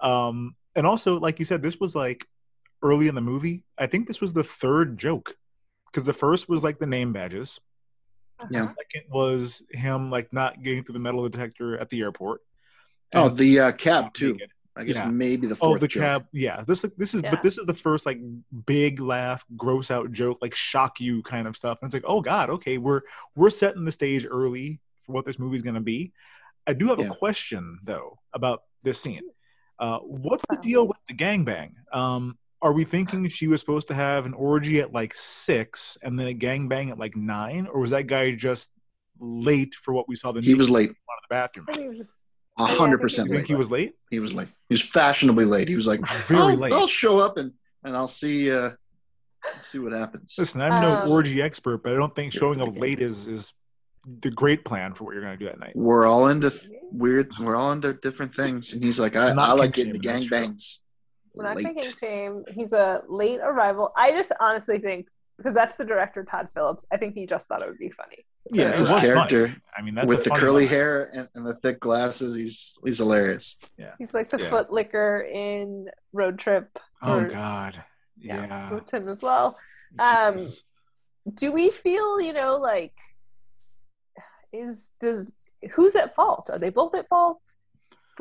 Um, 0.00 0.54
and 0.74 0.86
also, 0.86 1.18
like 1.18 1.38
you 1.38 1.44
said, 1.44 1.62
this 1.62 1.78
was 1.78 1.94
like 1.94 2.26
early 2.82 3.08
in 3.08 3.14
the 3.14 3.20
movie. 3.20 3.64
I 3.78 3.86
think 3.86 4.06
this 4.06 4.20
was 4.20 4.32
the 4.32 4.44
third 4.44 4.98
joke 4.98 5.36
because 5.86 6.04
the 6.04 6.12
first 6.12 6.48
was 6.48 6.62
like 6.64 6.78
the 6.78 6.86
name 6.86 7.12
badges. 7.12 7.60
Yeah. 8.50 8.62
Second 8.68 9.10
was 9.10 9.62
him 9.70 10.10
like 10.10 10.32
not 10.32 10.62
getting 10.62 10.82
through 10.84 10.94
the 10.94 10.98
metal 11.00 11.28
detector 11.28 11.76
at 11.78 11.90
the 11.90 12.00
airport. 12.00 12.40
Oh, 13.14 13.26
And 13.26 13.36
the 13.36 13.60
uh, 13.60 13.72
cab 13.72 14.14
too. 14.14 14.32
naked. 14.32 14.50
I 14.76 14.84
guess 14.84 14.96
Yeah. 14.96 15.08
maybe 15.08 15.46
the 15.48 15.58
Oh, 15.60 15.76
the 15.76 15.88
joke. 15.88 16.00
cab. 16.02 16.26
Yeah, 16.32 16.62
this 16.66 16.82
this 16.96 17.12
is 17.12 17.22
Yeah. 17.22 17.32
but 17.32 17.42
this 17.42 17.58
is 17.58 17.66
the 17.66 17.74
first 17.74 18.06
like 18.06 18.18
big 18.64 19.00
laugh, 19.00 19.44
gross 19.56 19.90
out 19.90 20.12
joke, 20.12 20.38
like 20.40 20.54
shock 20.54 21.00
you 21.00 21.22
kind 21.22 21.46
of 21.48 21.56
stuff. 21.56 21.78
And 21.82 21.88
it's 21.88 21.94
like, 21.94 22.04
oh 22.06 22.20
god, 22.22 22.48
okay, 22.50 22.78
we're 22.78 23.02
we're 23.34 23.50
setting 23.50 23.84
the 23.84 23.92
stage 23.92 24.24
early 24.30 24.80
for 25.04 25.12
what 25.12 25.26
this 25.26 25.38
movie's 25.38 25.60
gonna 25.62 25.80
be. 25.80 26.12
I 26.66 26.72
do 26.74 26.88
have 26.88 26.98
Yeah. 26.98 27.06
a 27.06 27.14
question 27.14 27.78
though 27.84 28.18
about 28.32 28.62
this 28.82 29.00
scene. 29.00 29.22
Uh, 29.78 29.98
what's 30.00 30.44
the 30.50 30.56
deal 30.56 30.86
with 30.86 30.98
the 31.08 31.14
gangbang? 31.14 31.72
Um, 31.92 32.38
are 32.62 32.72
we 32.72 32.84
thinking 32.84 33.26
she 33.28 33.46
was 33.46 33.60
supposed 33.60 33.88
to 33.88 33.94
have 33.94 34.26
an 34.26 34.34
orgy 34.34 34.80
at 34.80 34.92
like 34.92 35.14
six 35.16 35.96
and 36.02 36.18
then 36.18 36.26
a 36.28 36.34
gangbang 36.34 36.90
at 36.90 36.98
like 36.98 37.16
nine, 37.16 37.66
or 37.66 37.80
was 37.80 37.90
that 37.92 38.06
guy 38.06 38.32
just 38.34 38.68
late 39.18 39.74
for 39.74 39.94
what 39.94 40.08
we 40.08 40.16
saw 40.16 40.32
the 40.32 40.40
He 40.42 40.54
was 40.54 40.68
late. 40.68 40.88
people 40.90 41.02
out 41.10 41.16
of 41.18 41.28
the 41.28 41.34
bathroom? 41.34 41.66
I 41.68 41.72
think 41.72 41.82
he 41.84 41.88
was 41.88 41.98
just 41.98 42.20
A 42.58 42.66
hundred 42.66 43.00
percent 43.00 43.30
late. 43.30 43.36
think 43.38 43.48
he 43.48 43.54
was 43.54 43.70
late? 43.70 43.94
He 44.10 44.18
was 44.20 44.34
late. 44.34 44.48
He 44.68 44.74
was 44.74 44.82
fashionably 44.82 45.46
late. 45.46 45.68
He 45.68 45.76
was 45.76 45.86
like, 45.86 46.00
Very 46.28 46.40
"I'll- 46.42 46.56
late. 46.56 46.72
I'll 46.72 46.86
show 46.86 47.18
up 47.18 47.38
and 47.38 47.52
and 47.84 47.96
I'll 47.96 48.08
see 48.08 48.52
uh 48.52 48.72
see 49.62 49.78
what 49.78 49.92
happens. 49.92 50.34
Listen, 50.36 50.60
I'm 50.60 50.82
no 50.82 50.98
Um, 51.00 51.08
orgy 51.10 51.40
expert, 51.40 51.82
but 51.82 51.92
I 51.92 51.96
don't 51.96 52.14
think 52.14 52.34
showing 52.34 52.60
up 52.60 52.76
late 52.76 53.00
is 53.00 53.26
is 53.26 53.54
the 54.22 54.30
great 54.30 54.64
plan 54.64 54.94
for 54.94 55.04
what 55.04 55.12
you're 55.14 55.22
going 55.22 55.38
to 55.38 55.44
do 55.44 55.50
that 55.50 55.58
night. 55.60 55.72
We're 55.76 56.06
all 56.06 56.28
into 56.28 56.50
th- 56.50 56.70
weird. 56.90 57.30
We're 57.38 57.56
all 57.56 57.72
into 57.72 57.92
different 57.94 58.34
things, 58.34 58.72
and 58.72 58.82
he's 58.82 58.98
like, 58.98 59.16
I, 59.16 59.30
I'm 59.30 59.36
not 59.36 59.50
I 59.50 59.52
like 59.52 59.72
getting 59.74 59.92
to 59.92 59.98
shaming, 60.02 60.12
that's 60.12 60.24
true. 60.26 60.38
gangbangs. 60.38 60.78
We're 61.34 61.44
not 61.44 61.56
late. 61.56 61.66
thinking 61.66 61.92
shame. 61.92 62.44
He's 62.48 62.72
a 62.72 63.02
late 63.08 63.40
arrival. 63.40 63.92
I 63.96 64.10
just 64.12 64.32
honestly 64.40 64.78
think 64.78 65.06
because 65.36 65.54
that's 65.54 65.76
the 65.76 65.84
director 65.84 66.24
Todd 66.24 66.48
Phillips. 66.52 66.84
I 66.92 66.96
think 66.96 67.14
he 67.14 67.26
just 67.26 67.46
thought 67.48 67.62
it 67.62 67.68
would 67.68 67.78
be 67.78 67.90
funny. 67.90 68.24
Yeah, 68.52 68.64
That's 68.68 68.80
his 68.80 68.88
character. 68.90 69.46
funny. 69.48 69.60
I 69.76 69.82
mean, 69.82 69.94
that's 69.94 70.06
with 70.08 70.24
the 70.24 70.30
curly 70.30 70.62
line. 70.64 70.68
hair 70.70 71.10
and, 71.14 71.28
and 71.34 71.46
the 71.46 71.54
thick 71.56 71.78
glasses. 71.78 72.34
He's 72.34 72.76
he's 72.84 72.98
hilarious. 72.98 73.56
Yeah, 73.78 73.92
he's 73.98 74.12
like 74.12 74.28
the 74.30 74.38
Yeah. 74.38 74.48
foot 74.50 74.72
licker 74.72 75.20
in 75.30 75.88
Road 76.12 76.38
Trip. 76.38 76.68
Oh 77.02 77.18
or- 77.20 77.28
God, 77.28 77.82
Yeah, 78.18 78.46
yeah. 78.46 78.74
with 78.74 78.90
him 78.92 79.08
as 79.08 79.22
well. 79.22 79.56
Um, 79.98 80.48
Do 81.34 81.52
we 81.52 81.70
feel, 81.70 82.20
you 82.20 82.32
know, 82.32 82.56
like 82.56 82.94
is 84.52 84.88
does 85.00 85.30
who's 85.72 85.94
at 85.96 86.14
fault? 86.14 86.48
Are 86.50 86.58
they 86.58 86.70
both 86.70 86.94
at 86.94 87.08
fault? 87.08 87.40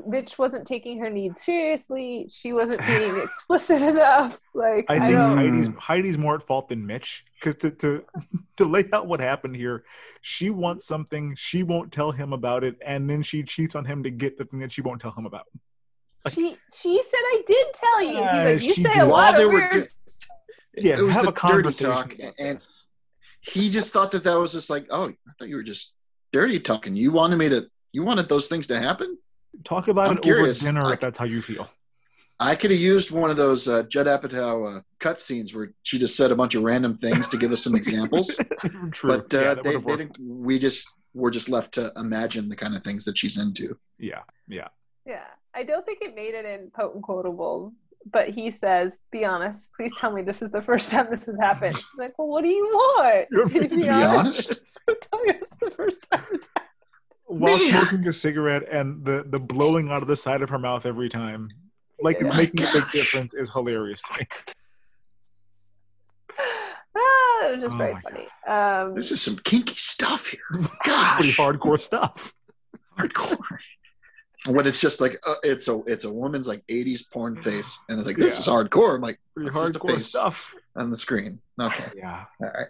Mitch 0.08 0.38
wasn't 0.40 0.66
taking 0.66 1.00
her 1.00 1.10
needs 1.10 1.44
seriously. 1.44 2.30
She 2.32 2.54
wasn't 2.54 2.86
being 2.88 3.18
explicit 3.24 3.82
enough. 3.82 4.40
Like 4.54 4.86
I 4.88 4.96
I, 4.96 5.00
think 5.00 5.12
don't. 5.12 5.38
Heidi's 5.38 5.68
Heidi's 5.78 6.18
more 6.18 6.36
at 6.36 6.44
fault 6.44 6.70
than 6.70 6.86
Mitch 6.86 7.26
because 7.36 7.56
to, 7.58 7.72
to 7.72 8.06
to 8.58 8.66
lay 8.66 8.86
out 8.94 9.08
what 9.08 9.20
happened 9.20 9.56
here, 9.58 9.84
she 10.22 10.50
wants 10.52 10.86
something, 10.86 11.36
she 11.36 11.64
won't 11.64 11.92
tell 11.92 12.12
him 12.12 12.32
about 12.34 12.64
it, 12.64 12.76
and 12.86 13.10
then 13.10 13.24
she 13.24 13.44
cheats 13.44 13.76
on 13.76 13.84
him 13.86 14.04
to 14.04 14.10
get 14.10 14.38
the 14.38 14.46
thing 14.46 14.60
that 14.60 14.72
she 14.72 14.82
won't 14.82 15.02
tell 15.02 15.12
him 15.12 15.26
about. 15.26 15.48
she 16.32 16.56
she 16.74 17.02
said 17.04 17.20
I 17.20 17.42
did 17.46 17.68
tell 17.74 18.02
you. 18.04 18.10
He's 18.10 18.18
Uh, 18.18 18.44
like, 18.54 18.62
you 18.64 18.74
she 18.76 18.84
say 18.84 18.94
did. 18.94 19.04
a 19.04 19.06
lot 19.06 19.36
they 19.36 19.44
of 19.44 19.50
were 19.52 19.56
weird. 19.60 19.72
do- 19.74 19.86
Yeah, 20.78 20.98
it 21.00 21.02
was 21.02 21.16
have 21.16 21.26
the 21.26 21.32
a 21.32 21.34
dirty 21.34 21.42
conversation. 21.54 21.92
talk, 21.92 22.14
about 22.14 22.34
and 22.40 22.66
he 23.42 23.70
just 23.70 23.92
thought 23.92 24.12
that 24.12 24.24
that 24.24 24.36
was 24.36 24.54
just 24.54 24.70
like, 24.70 24.86
oh, 24.92 25.10
I 25.10 25.14
thought 25.38 25.50
you 25.50 25.56
were 25.58 25.64
just 25.64 25.92
dirty 26.32 26.60
talking. 26.60 26.96
You 26.96 27.12
wanted 27.12 27.38
me 27.38 27.50
to, 27.50 27.68
you 27.92 28.04
wanted 28.04 28.30
those 28.30 28.48
things 28.48 28.68
to 28.68 28.80
happen. 28.80 29.18
talk 29.64 29.88
about 29.88 30.10
I'm 30.10 30.18
it 30.18 30.24
curious. 30.24 30.62
over 30.62 30.72
dinner 30.72 30.86
I- 30.86 30.94
if 30.94 31.00
that's 31.02 31.18
how 31.20 31.26
you 31.26 31.42
feel. 31.42 31.70
I 32.42 32.56
could 32.56 32.72
have 32.72 32.80
used 32.80 33.12
one 33.12 33.30
of 33.30 33.36
those 33.36 33.68
uh, 33.68 33.84
Judd 33.84 34.06
Apatow 34.08 34.78
uh, 34.78 34.82
cut 35.02 35.20
scenes 35.20 35.54
where 35.54 35.74
she 35.84 36.00
just 36.00 36.16
said 36.16 36.32
a 36.32 36.36
bunch 36.38 36.56
of 36.56 36.64
random 36.64 36.98
things 36.98 37.28
to 37.30 37.38
give 37.38 37.52
us 37.52 37.62
some 37.62 37.76
examples. 37.76 38.40
True. 38.92 39.18
but 39.18 39.34
uh, 39.34 39.40
yeah, 39.42 39.54
that 39.56 39.64
they, 39.66 39.76
they 39.76 39.98
didn't, 39.98 40.18
we 40.22 40.58
just 40.58 40.88
were 41.14 41.32
just 41.32 41.50
left 41.50 41.74
to 41.74 41.92
imagine 41.98 42.48
the 42.48 42.56
kind 42.56 42.76
of 42.78 42.84
things 42.84 43.04
that 43.04 43.18
she's 43.18 43.38
into. 43.38 43.78
Yeah, 43.98 44.22
yeah. 44.48 44.70
Yeah, 45.06 45.26
I 45.54 45.64
don't 45.64 45.86
think 45.86 46.00
it 46.02 46.16
made 46.16 46.34
it 46.34 46.46
in 46.46 46.72
potent 46.74 47.04
quotables. 47.04 47.74
But 48.06 48.30
he 48.30 48.50
says, 48.52 49.00
"Be 49.12 49.26
honest. 49.26 49.70
Please 49.76 49.94
tell 49.98 50.12
me 50.12 50.22
this 50.22 50.42
is 50.42 50.52
the 50.52 50.62
first 50.62 50.90
time 50.92 51.08
this 51.10 51.26
has 51.26 51.38
happened." 51.38 51.78
She's 51.78 51.88
like, 51.98 52.18
"Well, 52.18 52.28
what 52.30 52.44
do 52.44 52.50
you 52.50 52.66
want? 52.66 53.28
You're 53.32 53.48
Can 53.50 53.64
you 53.64 53.70
being 53.70 53.82
be 53.82 53.90
honest? 53.90 54.80
tell 54.88 55.22
me 55.24 55.34
it's 55.34 55.54
the 55.62 55.70
first 55.72 56.08
time 56.12 56.24
it's 56.32 56.48
happened." 56.56 56.70
While 57.26 57.58
Man. 57.60 57.70
smoking 57.70 58.08
a 58.08 58.14
cigarette 58.14 58.64
and 58.72 59.06
the 59.06 59.24
the 59.28 59.40
blowing 59.40 59.90
out 59.92 60.02
of 60.02 60.08
the 60.08 60.16
side 60.16 60.42
of 60.42 60.50
her 60.50 60.58
mouth 60.60 60.86
every 60.86 61.10
time, 61.10 61.50
like 62.02 62.22
it's 62.22 62.32
Yeah. 62.32 62.38
making 62.38 62.64
a 62.64 62.72
big 62.72 62.90
difference, 62.94 63.34
is 63.34 63.52
hilarious 63.52 64.02
to 64.04 64.20
me. 64.20 64.28
Ah, 66.96 67.46
it 67.48 67.52
was 67.54 67.62
just 67.62 67.76
Oh 67.76 67.78
very 67.78 67.96
funny. 68.02 68.28
Um, 68.48 68.96
This 68.96 69.12
is 69.12 69.22
some 69.22 69.38
kinky 69.38 69.76
stuff 69.78 70.28
here. 70.28 70.40
Pretty 70.52 71.34
hardcore 71.34 71.80
stuff. 71.80 72.34
hardcore. 72.98 73.38
When 74.46 74.66
it's 74.68 74.80
just 74.80 75.02
like 75.02 75.20
uh, 75.28 75.36
it's 75.44 75.68
a 75.68 75.82
it's 75.86 76.06
a 76.06 76.12
woman's 76.12 76.48
like 76.48 76.64
80s 76.68 77.10
porn 77.12 77.42
face, 77.42 77.82
and 77.90 78.00
it's 78.00 78.08
like 78.08 78.18
this 78.18 78.36
Yeah. 78.36 78.40
is 78.40 78.48
hardcore. 78.48 78.96
I'm 78.96 79.02
like 79.02 79.20
Pretty 79.36 79.50
this 79.50 79.58
is 79.62 79.72
the 79.74 79.80
hardcore 79.80 79.96
face 79.96 80.08
stuff. 80.08 80.56
on 80.76 80.90
the 80.90 80.96
screen. 80.98 81.40
Okay, 81.60 81.92
Yeah. 81.96 82.26
all 82.42 82.48
right. 82.52 82.68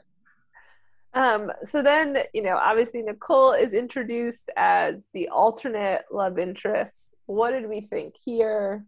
Um, 1.12 1.52
so 1.64 1.82
then, 1.82 2.20
you 2.34 2.44
know, 2.44 2.56
obviously 2.58 3.02
Nicole 3.02 3.54
is 3.54 3.74
introduced 3.74 4.52
as 4.56 5.04
the 5.14 5.30
alternate 5.30 6.04
love 6.12 6.38
interest. 6.38 7.16
What 7.26 7.52
did 7.52 7.68
we 7.68 7.82
think 7.82 8.14
here? 8.24 8.86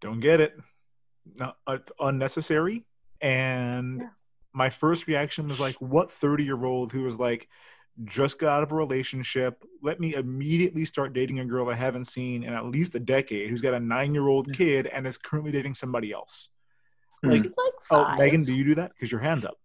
Don't 0.00 0.20
get 0.20 0.40
it. 0.40 0.56
No, 1.36 1.52
uh, 1.66 1.78
unnecessary. 2.00 2.86
And 3.20 4.00
Yeah. 4.00 4.08
my 4.54 4.70
first 4.70 5.06
reaction 5.06 5.48
was 5.48 5.60
like, 5.60 5.76
what 5.80 6.10
30 6.10 6.44
year 6.44 6.64
old 6.64 6.92
who 6.92 7.02
was 7.02 7.18
like, 7.18 7.46
just 8.04 8.38
got 8.38 8.48
out 8.56 8.62
of 8.62 8.72
a 8.72 8.74
relationship. 8.74 9.62
Let 9.82 10.00
me 10.00 10.14
immediately 10.14 10.84
start 10.84 11.12
dating 11.12 11.40
a 11.40 11.44
girl 11.44 11.68
I 11.68 11.74
haven't 11.74 12.06
seen 12.06 12.42
in 12.42 12.52
at 12.52 12.64
least 12.66 12.94
a 12.94 13.00
decade 13.00 13.50
who's 13.50 13.60
got 13.60 13.74
a 13.74 13.80
nine 13.80 14.14
year 14.14 14.28
old 14.28 14.52
kid 14.54 14.86
and 14.86 15.06
is 15.06 15.18
currently 15.18 15.52
dating 15.52 15.74
somebody 15.74 16.12
else. 16.12 16.48
Like, 17.22 17.44
It's 17.44 17.56
like 17.56 17.72
oh, 17.90 18.04
five. 18.04 18.18
Megan, 18.18 18.44
do 18.44 18.52
you 18.54 18.64
do 18.64 18.74
that? 18.76 18.92
Because 18.94 19.12
your 19.12 19.20
hand's 19.20 19.44
up. 19.44 19.58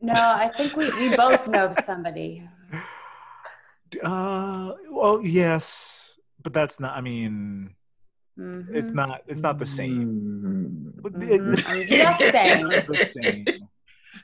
No, 0.00 0.14
I 0.14 0.50
think 0.56 0.76
we, 0.76 0.90
we 0.98 1.14
both 1.14 1.46
know 1.48 1.72
somebody. 1.84 2.48
Uh, 4.02 4.72
well, 4.90 5.20
yes, 5.22 6.16
but 6.42 6.52
that's 6.52 6.78
not, 6.80 6.96
I 6.96 7.00
mean, 7.00 7.74
Mhm. 8.38 8.66
it's 8.74 8.92
not, 8.92 9.22
it's 9.26 9.40
not 9.42 9.58
the 9.58 9.66
same. 9.66 10.92
Mm. 10.96 11.02
But 11.02 11.12
Mhm. 11.14 11.58
it- 11.58 11.68
I'm 11.68 11.86
just 11.86 12.20
saying. 12.32 12.70
it's 12.70 12.86
the 12.88 13.04
same. 13.04 13.44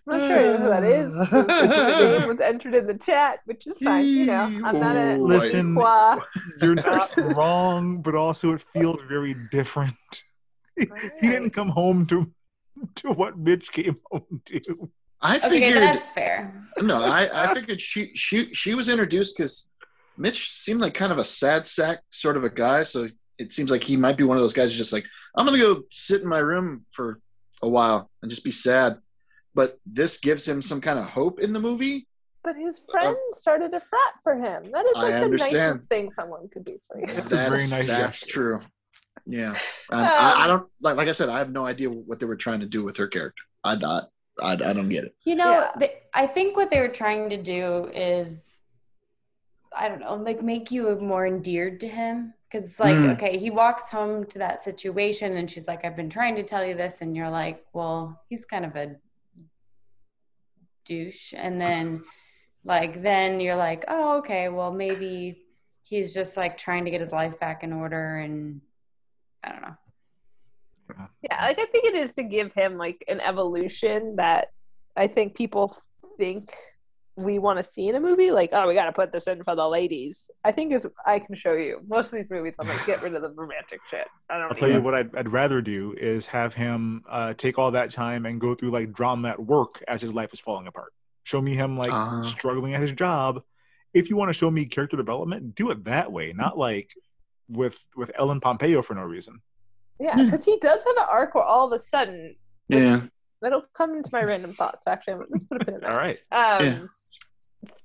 I'm 0.08 0.20
not 0.20 0.28
sure 0.28 0.56
who 0.56 0.68
that 0.68 0.84
is. 0.84 1.14
Hmm. 1.14 1.20
The 1.20 2.18
name 2.18 2.28
was 2.28 2.40
entered 2.40 2.74
in 2.74 2.86
the 2.86 2.94
chat, 2.94 3.40
which 3.44 3.66
is 3.66 3.76
fine. 3.82 4.06
You 4.06 4.26
know, 4.26 4.42
I'm 4.64 4.80
not 4.80 4.96
a 4.96 5.14
oh, 5.14 5.16
Listen, 5.16 5.74
Quah. 5.74 6.20
You're 6.62 6.76
not 6.76 7.16
wrong, 7.36 8.02
but 8.02 8.14
also 8.14 8.54
it 8.54 8.64
feels 8.72 9.00
very 9.08 9.34
different. 9.50 9.96
he 10.76 10.86
didn't 11.22 11.50
come 11.50 11.70
home 11.70 12.06
to 12.06 12.30
to 12.96 13.10
what 13.10 13.38
Mitch 13.38 13.72
came 13.72 13.96
home 14.10 14.42
to. 14.44 14.90
I 15.20 15.38
figured 15.38 15.76
Okay, 15.76 15.80
that's 15.80 16.10
fair. 16.10 16.68
no, 16.78 17.02
I, 17.02 17.50
I 17.50 17.54
figured 17.54 17.80
she 17.80 18.12
she 18.14 18.54
she 18.54 18.74
was 18.74 18.88
introduced 18.88 19.36
because 19.36 19.66
Mitch 20.16 20.50
seemed 20.50 20.80
like 20.80 20.94
kind 20.94 21.10
of 21.10 21.18
a 21.18 21.24
sad 21.24 21.66
sack 21.66 22.00
sort 22.10 22.36
of 22.36 22.44
a 22.44 22.50
guy. 22.50 22.82
So 22.82 23.08
it 23.38 23.52
seems 23.52 23.70
like 23.70 23.82
he 23.82 23.96
might 23.96 24.16
be 24.16 24.24
one 24.24 24.36
of 24.36 24.42
those 24.42 24.52
guys 24.52 24.70
who's 24.70 24.78
just 24.78 24.92
like, 24.92 25.04
I'm 25.36 25.46
gonna 25.46 25.58
go 25.58 25.82
sit 25.90 26.22
in 26.22 26.28
my 26.28 26.38
room 26.38 26.84
for 26.92 27.20
a 27.62 27.68
while 27.68 28.10
and 28.22 28.30
just 28.30 28.44
be 28.44 28.52
sad. 28.52 28.98
But 29.56 29.80
this 29.86 30.18
gives 30.18 30.46
him 30.46 30.60
some 30.60 30.80
kind 30.80 30.98
of 30.98 31.06
hope 31.06 31.40
in 31.40 31.52
the 31.52 31.58
movie. 31.68 32.06
But 32.44 32.56
his 32.56 32.80
friends 32.92 33.18
started 33.44 33.74
a 33.74 33.80
frat 33.80 34.12
for 34.22 34.34
him. 34.36 34.70
That 34.70 34.84
is 34.86 34.96
I 34.96 35.02
like 35.02 35.12
the 35.14 35.24
understand. 35.24 35.70
nicest 35.74 35.88
thing 35.88 36.12
someone 36.12 36.48
could 36.52 36.64
do 36.64 36.78
for 36.86 37.00
you. 37.00 37.06
That's 37.06 37.32
a 37.32 37.36
very 37.36 37.66
nice 37.66 37.88
That's 37.88 38.20
gesture. 38.20 38.30
true. 38.32 38.60
Yeah, 39.28 39.54
and 39.90 40.00
Um, 40.00 40.06
I, 40.06 40.44
I 40.44 40.46
don't 40.46 40.66
like. 40.80 40.96
Like 41.00 41.08
I 41.08 41.12
said, 41.12 41.28
I 41.28 41.38
have 41.38 41.50
no 41.50 41.66
idea 41.66 41.88
what 41.90 42.20
they 42.20 42.26
were 42.26 42.36
trying 42.46 42.60
to 42.60 42.66
do 42.76 42.84
with 42.84 42.96
her 42.98 43.08
character. 43.08 43.42
I 43.64 43.74
not. 43.74 44.10
I, 44.40 44.52
I 44.52 44.72
don't 44.74 44.88
get 44.90 45.04
it. 45.04 45.14
You 45.24 45.34
know, 45.34 45.50
Yeah. 45.50 45.70
the, 45.80 45.90
I 46.14 46.26
think 46.28 46.54
what 46.56 46.68
they 46.70 46.78
were 46.84 46.94
trying 47.02 47.30
to 47.30 47.38
do 47.56 47.90
is, 47.94 48.60
I 49.74 49.88
don't 49.88 50.00
know, 50.00 50.14
like 50.16 50.42
make 50.42 50.70
you 50.70 50.94
more 51.00 51.26
endeared 51.26 51.80
to 51.80 51.88
him. 51.88 52.34
Because 52.48 52.68
it's 52.70 52.78
like, 52.78 52.94
Mm. 52.94 53.14
okay, 53.14 53.38
he 53.38 53.50
walks 53.50 53.90
home 53.90 54.24
to 54.26 54.38
that 54.38 54.62
situation 54.62 55.36
and 55.38 55.50
she's 55.50 55.66
like, 55.66 55.84
I've 55.84 55.96
been 55.96 56.08
trying 56.10 56.36
to 56.36 56.44
tell 56.44 56.64
you 56.64 56.74
this. 56.76 57.00
And 57.00 57.16
you're 57.16 57.28
like, 57.42 57.64
well, 57.72 58.22
he's 58.28 58.44
kind 58.44 58.64
of 58.64 58.76
a 58.76 58.94
douche. 60.86 61.34
And 61.36 61.60
then, 61.60 62.04
like, 62.64 63.02
then 63.02 63.40
you're 63.40 63.56
like, 63.56 63.84
oh, 63.88 64.18
okay, 64.18 64.48
well, 64.48 64.72
maybe 64.72 65.42
he's 65.82 66.14
just 66.14 66.36
like 66.36 66.58
trying 66.58 66.84
to 66.84 66.90
get 66.90 67.00
his 67.00 67.12
life 67.12 67.38
back 67.38 67.62
in 67.62 67.72
order. 67.72 68.16
And 68.16 68.60
I 69.44 69.52
don't 69.52 69.62
know. 69.62 69.76
Yeah, 71.22 71.42
like 71.42 71.58
I 71.58 71.66
think 71.66 71.84
it 71.84 71.94
is 71.94 72.14
to 72.14 72.22
give 72.22 72.52
him 72.52 72.78
like 72.78 73.04
an 73.08 73.20
evolution 73.20 74.16
that 74.16 74.48
I 74.96 75.08
think 75.08 75.34
people 75.34 75.76
think 76.18 76.44
we 77.16 77.38
want 77.38 77.58
to 77.58 77.62
see 77.62 77.88
in 77.88 77.94
a 77.94 78.00
movie. 78.00 78.30
Like, 78.30 78.50
oh, 78.52 78.68
we 78.68 78.74
got 78.74 78.86
to 78.86 78.92
put 78.92 79.10
this 79.10 79.26
in 79.26 79.42
for 79.42 79.54
the 79.56 79.66
ladies. 79.66 80.30
I 80.44 80.52
think 80.52 80.72
is 80.72 80.86
I 81.06 81.18
can 81.18 81.34
show 81.34 81.54
you 81.54 81.80
most 81.88 82.06
of 82.12 82.18
these 82.18 82.28
movies. 82.30 82.54
I'm 82.58 82.68
like, 82.68 82.84
get 82.86 83.02
rid 83.02 83.14
of 83.14 83.22
the 83.22 83.30
romantic 83.30 83.80
shit. 83.90 84.06
I 84.28 84.34
don't. 84.38 84.48
I'll 84.50 84.54
tell 84.54 84.68
need 84.68 84.74
you 84.74 84.80
it. 84.80 84.84
what 84.84 84.94
I'd, 84.94 85.16
I'd 85.16 85.28
rather 85.32 85.60
do 85.62 85.94
is 85.98 86.26
have 86.26 86.54
him 86.54 87.02
uh, 87.10 87.34
take 87.34 87.58
all 87.58 87.70
that 87.70 87.90
time 87.90 88.26
and 88.26 88.40
go 88.40 88.54
through 88.54 88.70
like 88.70 88.92
drama 88.92 89.30
at 89.30 89.42
work 89.42 89.82
as 89.88 90.00
his 90.02 90.12
life 90.12 90.32
is 90.32 90.40
falling 90.40 90.66
apart. 90.66 90.92
Show 91.24 91.40
me 91.40 91.54
him 91.54 91.76
like 91.78 91.92
Uh. 91.92 92.22
struggling 92.22 92.74
at 92.74 92.80
his 92.82 92.92
job. 92.92 93.42
If 93.94 94.10
you 94.10 94.16
want 94.16 94.28
to 94.28 94.34
show 94.34 94.50
me 94.50 94.66
character 94.66 94.96
development, 94.96 95.54
do 95.54 95.70
it 95.70 95.84
that 95.84 96.12
way, 96.12 96.32
not 96.34 96.58
like 96.58 96.90
with 97.48 97.78
with 97.96 98.10
Ellen 98.18 98.40
Pompeo 98.40 98.82
for 98.82 98.94
no 98.94 99.02
reason. 99.02 99.40
Yeah, 99.98 100.22
because 100.22 100.44
he 100.44 100.58
does 100.58 100.84
have 100.84 100.96
an 100.98 101.06
arc 101.10 101.34
where 101.34 101.44
all 101.44 101.66
of 101.66 101.72
a 101.72 101.78
sudden 101.78 102.36
Yeah. 102.68 103.04
that'll 103.40 103.62
come 103.72 103.94
into 103.94 104.10
my 104.12 104.22
random 104.22 104.52
thoughts. 104.54 104.86
Actually, 104.86 105.24
let's 105.30 105.44
put 105.44 105.62
a 105.62 105.64
pin 105.64 105.76
in 105.76 105.80
that. 105.80 105.90
All 105.92 105.96
right. 105.96 106.18
Um, 106.30 106.64
Yeah. 106.66 106.78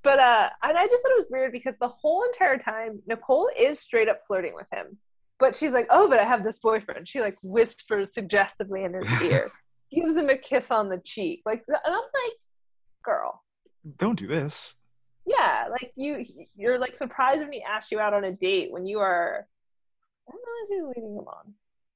But 0.04 0.20
uh, 0.20 0.50
and 0.64 0.78
I 0.78 0.88
just 0.88 1.04
thought 1.04 1.12
it 1.12 1.20
was 1.20 1.28
weird 1.30 1.52
because 1.52 1.76
the 1.80 1.88
whole 1.88 2.24
entire 2.24 2.58
time 2.58 3.02
Nicole 3.08 3.50
is 3.58 3.80
straight 3.80 4.10
up 4.10 4.20
flirting 4.28 4.54
with 4.56 4.68
him, 4.72 4.98
but 5.40 5.56
she's 5.56 5.74
like, 5.74 5.88
"Oh, 5.90 6.08
but 6.10 6.20
I 6.20 6.24
have 6.24 6.44
this 6.44 6.58
boyfriend." 6.58 7.08
She 7.08 7.22
like 7.22 7.36
whispers 7.44 8.14
suggestively 8.14 8.84
in 8.84 8.94
his 8.94 9.22
ear, 9.24 9.52
gives 9.92 10.16
him 10.16 10.30
a 10.30 10.38
kiss 10.38 10.72
on 10.72 10.90
the 10.90 11.02
cheek, 11.04 11.42
like, 11.46 11.64
and 11.68 11.78
I'm 11.86 11.94
like, 11.94 12.34
"Girl, 13.04 13.44
Don't 13.98 14.18
do 14.18 14.28
this. 14.28 14.76
yeah, 15.26 15.68
like 15.70 15.92
you, 15.96 16.26
you're 16.56 16.80
like 16.80 16.98
surprised 16.98 17.40
when 17.42 17.52
he 17.52 17.62
asked 17.64 17.92
you 17.92 18.00
out 18.00 18.14
on 18.14 18.24
a 18.24 18.32
date 18.32 18.72
when 18.72 18.86
you 18.86 19.00
are, 19.00 19.48
I 20.28 20.32
don't 20.32 20.42
know 20.42 20.64
if 20.64 20.70
you're 20.78 20.88
leading 20.88 21.16
him 21.18 21.28
on. 21.28 21.54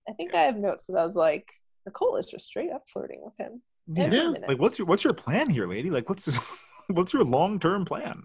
I 0.08 0.14
think 0.14 0.36
I 0.36 0.42
have 0.44 0.58
notes 0.58 0.86
that 0.88 0.98
I 0.98 1.04
was 1.06 1.16
like, 1.16 1.52
Nicole 1.86 2.18
is 2.18 2.28
just 2.28 2.46
straight 2.46 2.72
up 2.72 2.84
flirting 2.88 3.22
with 3.24 3.36
him. 3.38 3.62
Yeah. 3.88 4.34
Like, 4.48 4.60
what's 4.60 4.78
your 4.80 4.88
what's 4.88 5.04
your 5.04 5.14
plan 5.14 5.50
here, 5.50 5.68
lady? 5.68 5.90
Like, 5.92 6.10
what's 6.10 6.26
what's 6.96 7.14
your 7.14 7.24
long 7.24 7.60
term 7.60 7.86
plan? 7.86 8.24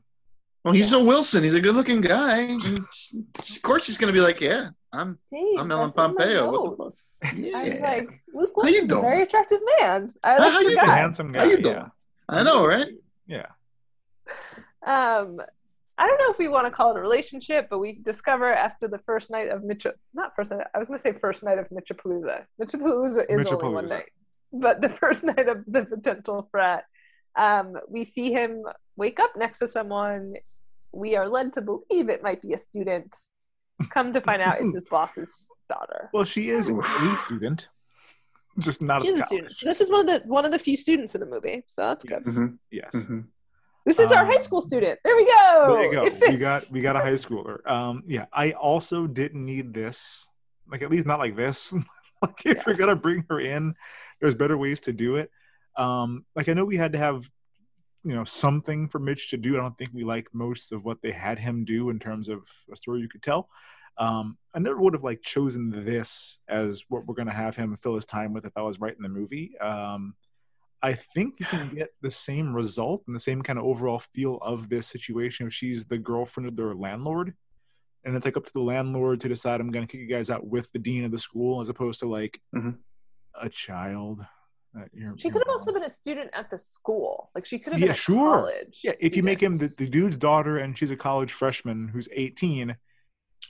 Well, 0.64 0.74
he's 0.74 0.92
a 0.92 1.00
Wilson. 1.02 1.42
He's 1.42 1.54
a 1.54 1.60
good-looking 1.60 2.02
guy. 2.02 2.54
Of 2.54 3.62
course, 3.62 3.86
he's 3.86 3.96
going 3.96 4.12
to 4.12 4.12
be 4.12 4.20
like, 4.20 4.42
"Yeah, 4.42 4.68
I'm." 4.92 5.18
Dave, 5.32 5.58
I'm 5.58 5.70
Ellen 5.70 5.86
that's 5.86 5.96
in 5.96 6.02
my 6.02 6.06
Pompeo. 6.08 6.50
What 6.76 6.92
the. 6.92 7.36
Yeah. 7.36 7.58
I 7.58 7.68
was 7.70 7.80
like, 7.80 8.22
Luke 8.34 8.52
How 8.56 8.68
you 8.68 8.72
Wilson's 8.82 8.90
a 8.92 9.00
very 9.00 9.22
attractive 9.22 9.60
man. 9.78 10.12
I 10.22 10.34
How 10.34 10.38
like 10.38 10.52
you 10.52 10.58
a 10.58 10.62
doing? 10.62 10.76
guy. 10.76 10.96
handsome 10.96 11.32
guy. 11.32 11.38
How 11.40 11.44
you 11.46 11.62
doing? 11.62 11.76
Yeah. 11.76 11.88
I 12.28 12.42
know, 12.42 12.66
right? 12.66 12.88
Yeah. 13.26 13.46
Um, 14.86 15.40
I 15.98 16.06
don't 16.06 16.18
know 16.18 16.30
if 16.30 16.38
we 16.38 16.48
want 16.48 16.66
to 16.66 16.70
call 16.70 16.94
it 16.94 16.98
a 16.98 17.00
relationship, 17.00 17.68
but 17.68 17.78
we 17.78 17.92
discover 17.92 18.52
after 18.52 18.88
the 18.88 18.98
first 18.98 19.30
night 19.30 19.48
of 19.48 19.62
Mitch, 19.64 19.86
not 20.14 20.34
first 20.34 20.50
night. 20.50 20.66
I 20.74 20.78
was 20.78 20.88
going 20.88 20.98
to 20.98 21.02
say 21.02 21.12
first 21.12 21.42
night 21.42 21.58
of 21.58 21.68
Mitchapalooza. 21.68 22.44
Mitchapalooza 22.60 23.24
is 23.28 23.50
only 23.50 23.68
one 23.68 23.86
night, 23.86 24.10
but 24.52 24.80
the 24.80 24.88
first 25.02 25.24
night 25.24 25.48
of 25.48 25.64
the 25.66 25.84
potential 25.84 26.48
frat, 26.50 26.84
um, 27.36 27.76
we 27.88 28.04
see 28.04 28.32
him 28.32 28.62
wake 28.96 29.20
up 29.20 29.30
next 29.36 29.58
to 29.60 29.66
someone. 29.68 30.34
We 30.92 31.16
are 31.16 31.28
led 31.28 31.52
to 31.54 31.60
believe 31.62 32.08
it 32.08 32.22
might 32.22 32.42
be 32.42 32.52
a 32.52 32.58
student. 32.58 33.14
Come 33.90 34.12
to 34.12 34.20
find 34.20 34.42
out, 34.42 34.60
it's 34.60 34.74
his 34.74 34.84
boss's 34.90 35.50
daughter. 35.68 36.10
Well, 36.12 36.24
she 36.24 36.50
is 36.50 36.68
a 36.68 37.16
student, 37.24 37.68
just 38.58 38.82
not 38.82 39.02
She's 39.02 39.14
at 39.16 39.22
a 39.22 39.26
student. 39.26 39.54
This 39.62 39.80
is 39.80 39.88
one 39.90 40.00
of 40.00 40.06
the 40.06 40.28
one 40.28 40.44
of 40.44 40.50
the 40.52 40.58
few 40.58 40.76
students 40.76 41.14
in 41.14 41.20
the 41.20 41.26
movie, 41.26 41.64
so 41.66 41.82
that's 41.82 42.04
good. 42.04 42.24
Mhm. 42.24 42.58
Yes. 42.70 42.90
Mhm. 42.92 43.26
This 43.86 43.98
is 43.98 44.12
our 44.12 44.24
Um, 44.24 44.26
high 44.26 44.38
school 44.38 44.60
student. 44.60 45.00
There 45.02 45.16
we 45.16 45.24
go. 45.24 45.74
There 45.74 45.84
you 45.84 45.92
go. 45.92 46.04
It 46.04 46.30
We 46.32 46.36
got 46.36 46.70
we 46.70 46.80
got 46.82 46.96
a 46.96 47.00
high 47.00 47.14
schooler. 47.14 47.66
Um, 47.66 48.02
yeah, 48.06 48.26
I 48.32 48.52
also 48.52 49.06
didn't 49.06 49.44
need 49.44 49.72
this. 49.72 50.26
Like 50.70 50.82
at 50.82 50.90
least 50.90 51.06
not 51.06 51.18
like 51.18 51.34
this. 51.36 51.72
like 52.22 52.44
if 52.44 52.66
you're 52.66 52.76
gonna 52.76 52.94
bring 52.96 53.24
her 53.30 53.40
in, 53.40 53.74
there's 54.20 54.34
better 54.34 54.58
ways 54.58 54.80
to 54.80 54.92
do 54.92 55.16
it. 55.16 55.30
Um, 55.76 56.24
like 56.36 56.48
I 56.48 56.52
know 56.54 56.64
we 56.64 56.76
had 56.76 56.92
to 56.92 56.98
have 56.98 57.28
you 58.02 58.14
know 58.14 58.24
something 58.24 58.88
for 58.88 58.98
Mitch 58.98 59.30
to 59.30 59.36
do. 59.36 59.56
I 59.56 59.60
don't 59.60 59.76
think 59.76 59.90
we 59.92 60.04
like 60.04 60.28
most 60.32 60.72
of 60.72 60.84
what 60.84 61.02
they 61.02 61.12
had 61.12 61.38
him 61.38 61.64
do 61.64 61.90
in 61.90 61.98
terms 61.98 62.28
of 62.28 62.40
a 62.72 62.76
story 62.76 63.00
you 63.00 63.08
could 63.08 63.22
tell. 63.22 63.48
Um, 63.98 64.38
I 64.54 64.58
never 64.60 64.80
would 64.80 64.94
have 64.94 65.04
like 65.04 65.20
chosen 65.22 65.84
this 65.84 66.38
as 66.48 66.82
what 66.88 67.06
we're 67.06 67.14
gonna 67.14 67.32
have 67.32 67.56
him 67.56 67.76
fill 67.76 67.94
his 67.96 68.06
time 68.06 68.32
with 68.32 68.46
if 68.46 68.56
I 68.56 68.62
was 68.62 68.80
writing 68.80 69.02
the 69.02 69.08
movie. 69.08 69.58
Um, 69.60 70.14
I 70.82 70.94
think 70.94 71.34
you 71.38 71.44
can 71.46 71.74
get 71.74 71.90
the 72.00 72.10
same 72.10 72.54
result 72.54 73.02
and 73.06 73.14
the 73.14 73.20
same 73.20 73.42
kind 73.42 73.58
of 73.58 73.66
overall 73.66 73.98
feel 73.98 74.38
of 74.40 74.70
this 74.70 74.86
situation 74.86 75.46
if 75.46 75.52
she's 75.52 75.84
the 75.84 75.98
girlfriend 75.98 76.48
of 76.48 76.56
their 76.56 76.74
landlord. 76.74 77.34
And 78.02 78.16
it's 78.16 78.24
like 78.24 78.38
up 78.38 78.46
to 78.46 78.52
the 78.54 78.62
landlord 78.62 79.20
to 79.20 79.28
decide 79.28 79.60
I'm 79.60 79.70
going 79.70 79.86
to 79.86 79.92
kick 79.92 80.00
you 80.00 80.06
guys 80.06 80.30
out 80.30 80.46
with 80.46 80.72
the 80.72 80.78
dean 80.78 81.04
of 81.04 81.10
the 81.10 81.18
school 81.18 81.60
as 81.60 81.68
opposed 81.68 82.00
to 82.00 82.08
like 82.08 82.40
Mm-hmm. 82.56 82.70
a 83.34 83.50
child. 83.50 84.24
That 84.74 84.88
you're- 84.92 85.18
She 85.18 85.30
could 85.30 85.42
have 85.44 85.48
also 85.50 85.72
been 85.72 85.82
a 85.84 85.90
student 85.90 86.30
at 86.32 86.50
the 86.50 86.58
school. 86.58 87.30
Like 87.34 87.44
she 87.46 87.58
could 87.58 87.72
have 87.72 87.80
yeah, 87.80 87.86
been 87.86 87.92
a 87.92 87.98
sure. 87.98 88.36
college. 88.38 88.80
Yeah, 88.84 88.92
if 89.00 89.16
you 89.16 89.22
make 89.22 89.42
him 89.42 89.58
the, 89.58 89.68
the 89.78 89.86
dude's 89.88 90.16
daughter 90.16 90.58
and 90.58 90.76
she's 90.78 90.90
a 90.90 90.96
college 90.96 91.32
freshman 91.32 91.88
who's 91.88 92.08
18, 92.12 92.76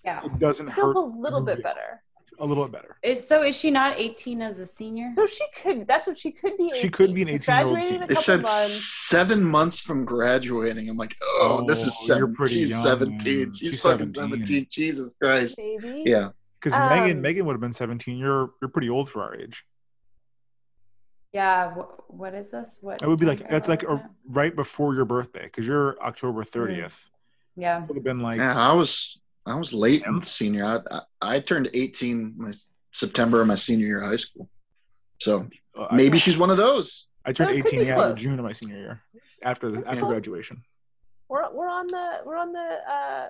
Yeah. 0.05 0.25
it 0.25 0.39
doesn't 0.39 0.69
It 0.69 0.75
feels 0.75 0.95
hurt 0.95 0.97
a 0.97 1.01
little 1.01 1.43
bit 1.43 1.63
better. 1.63 2.03
a 2.39 2.47
little 2.47 2.65
bit 2.65 2.73
better. 2.73 2.97
Is 3.03 3.27
so 3.29 3.43
is 3.43 3.55
she 3.55 3.71
not 3.71 3.99
18 3.99 4.41
as 4.41 4.59
a 4.61 4.65
senior? 4.67 5.13
So 5.15 5.27
she 5.27 5.45
could. 5.63 5.87
That's 5.87 6.07
what 6.07 6.17
she 6.17 6.31
could 6.33 6.57
be. 6.57 6.73
She 6.75 6.89
could 6.89 7.13
be 7.15 7.21
an 7.21 7.29
18-year-old 7.29 7.45
graduating 7.75 7.97
in 7.97 8.03
a 8.05 8.07
They 8.07 8.15
couple 8.15 8.23
said 8.23 8.37
months. 8.43 8.85
seven 9.11 9.45
months 9.45 9.79
from 9.79 10.07
graduating. 10.07 10.89
I'm 10.89 10.97
like, 10.97 11.15
oh, 11.23 11.63
this 11.67 11.87
is 11.87 11.89
Oh, 11.89 12.07
you're 12.07 12.17
seven. 12.21 12.35
pretty 12.35 12.55
She's 12.55 12.71
young, 12.71 12.83
17. 12.83 13.39
man. 13.45 13.53
She's, 13.55 13.71
She's 13.73 13.83
fucking 13.83 14.11
17. 14.11 14.45
17. 14.47 14.67
Jesus 14.71 15.15
Christ. 15.21 15.59
Maybe. 15.59 16.05
Yeah. 16.07 16.31
Because 16.59 16.73
Um, 16.73 16.89
Megan 16.89 17.21
Megan 17.21 17.45
would 17.47 17.53
have 17.53 17.61
been 17.61 17.73
17. 17.75 18.17
You're 18.17 18.51
you're 18.63 18.71
pretty 18.71 18.89
old 18.89 19.11
for 19.11 19.23
our 19.23 19.35
age. 19.37 19.65
Yeah. 21.33 21.71
Wh- 21.73 22.11
what 22.13 22.35
is 22.35 22.51
this? 22.51 22.79
What? 22.81 23.03
It 23.03 23.09
would 23.09 23.19
be 23.21 23.27
like 23.27 23.39
do 23.39 23.45
I 23.49 23.51
that's 23.51 23.69
like 23.69 23.83
a, 23.85 24.09
right 24.27 24.55
before 24.55 24.95
your 24.95 25.05
birthday 25.05 25.45
because 25.45 25.67
you're 25.67 25.99
October 26.03 26.45
30th. 26.45 26.83
that? 26.83 26.93
Yeah. 27.57 27.85
Would 27.87 27.97
have 27.97 28.05
been 28.05 28.21
like 28.21 28.39
yeah, 28.39 28.57
I 28.57 28.73
was 28.73 29.21
I 29.47 29.55
was 29.55 29.73
late 29.73 30.05
in 30.07 30.23
senior. 30.27 30.65
I, 30.65 30.81
I, 31.23 31.37
I 31.37 31.41
turned 31.41 31.71
18 31.73 32.35
my 32.37 32.53
September 32.93 33.41
of 33.41 33.47
my 33.47 33.55
senior 33.55 33.87
year 33.87 34.03
of 34.03 34.11
high 34.11 34.17
school. 34.17 34.49
So 35.21 35.47
uh, 35.79 35.87
I- 35.91 35.97
maybe 35.97 36.19
she's 36.19 36.39
one 36.39 36.51
of 36.51 36.57
those. 36.57 37.07
I 37.25 37.33
turned 37.33 37.51
18 37.51 37.83
yeah 37.85 38.11
in. 38.11 38.17
June 38.17 38.39
of 38.39 38.45
my 38.45 38.53
senior 38.53 38.77
year 38.79 39.03
after 39.43 39.71
That's 39.71 39.89
after 39.89 40.01
close. 40.01 40.11
graduation. 40.13 40.63
We're 41.29 41.53
we're 41.53 41.69
on 41.69 41.87
the 41.87 42.21
we're 42.25 42.37
on 42.37 42.53
the 42.53 42.79
uh, 42.91 43.27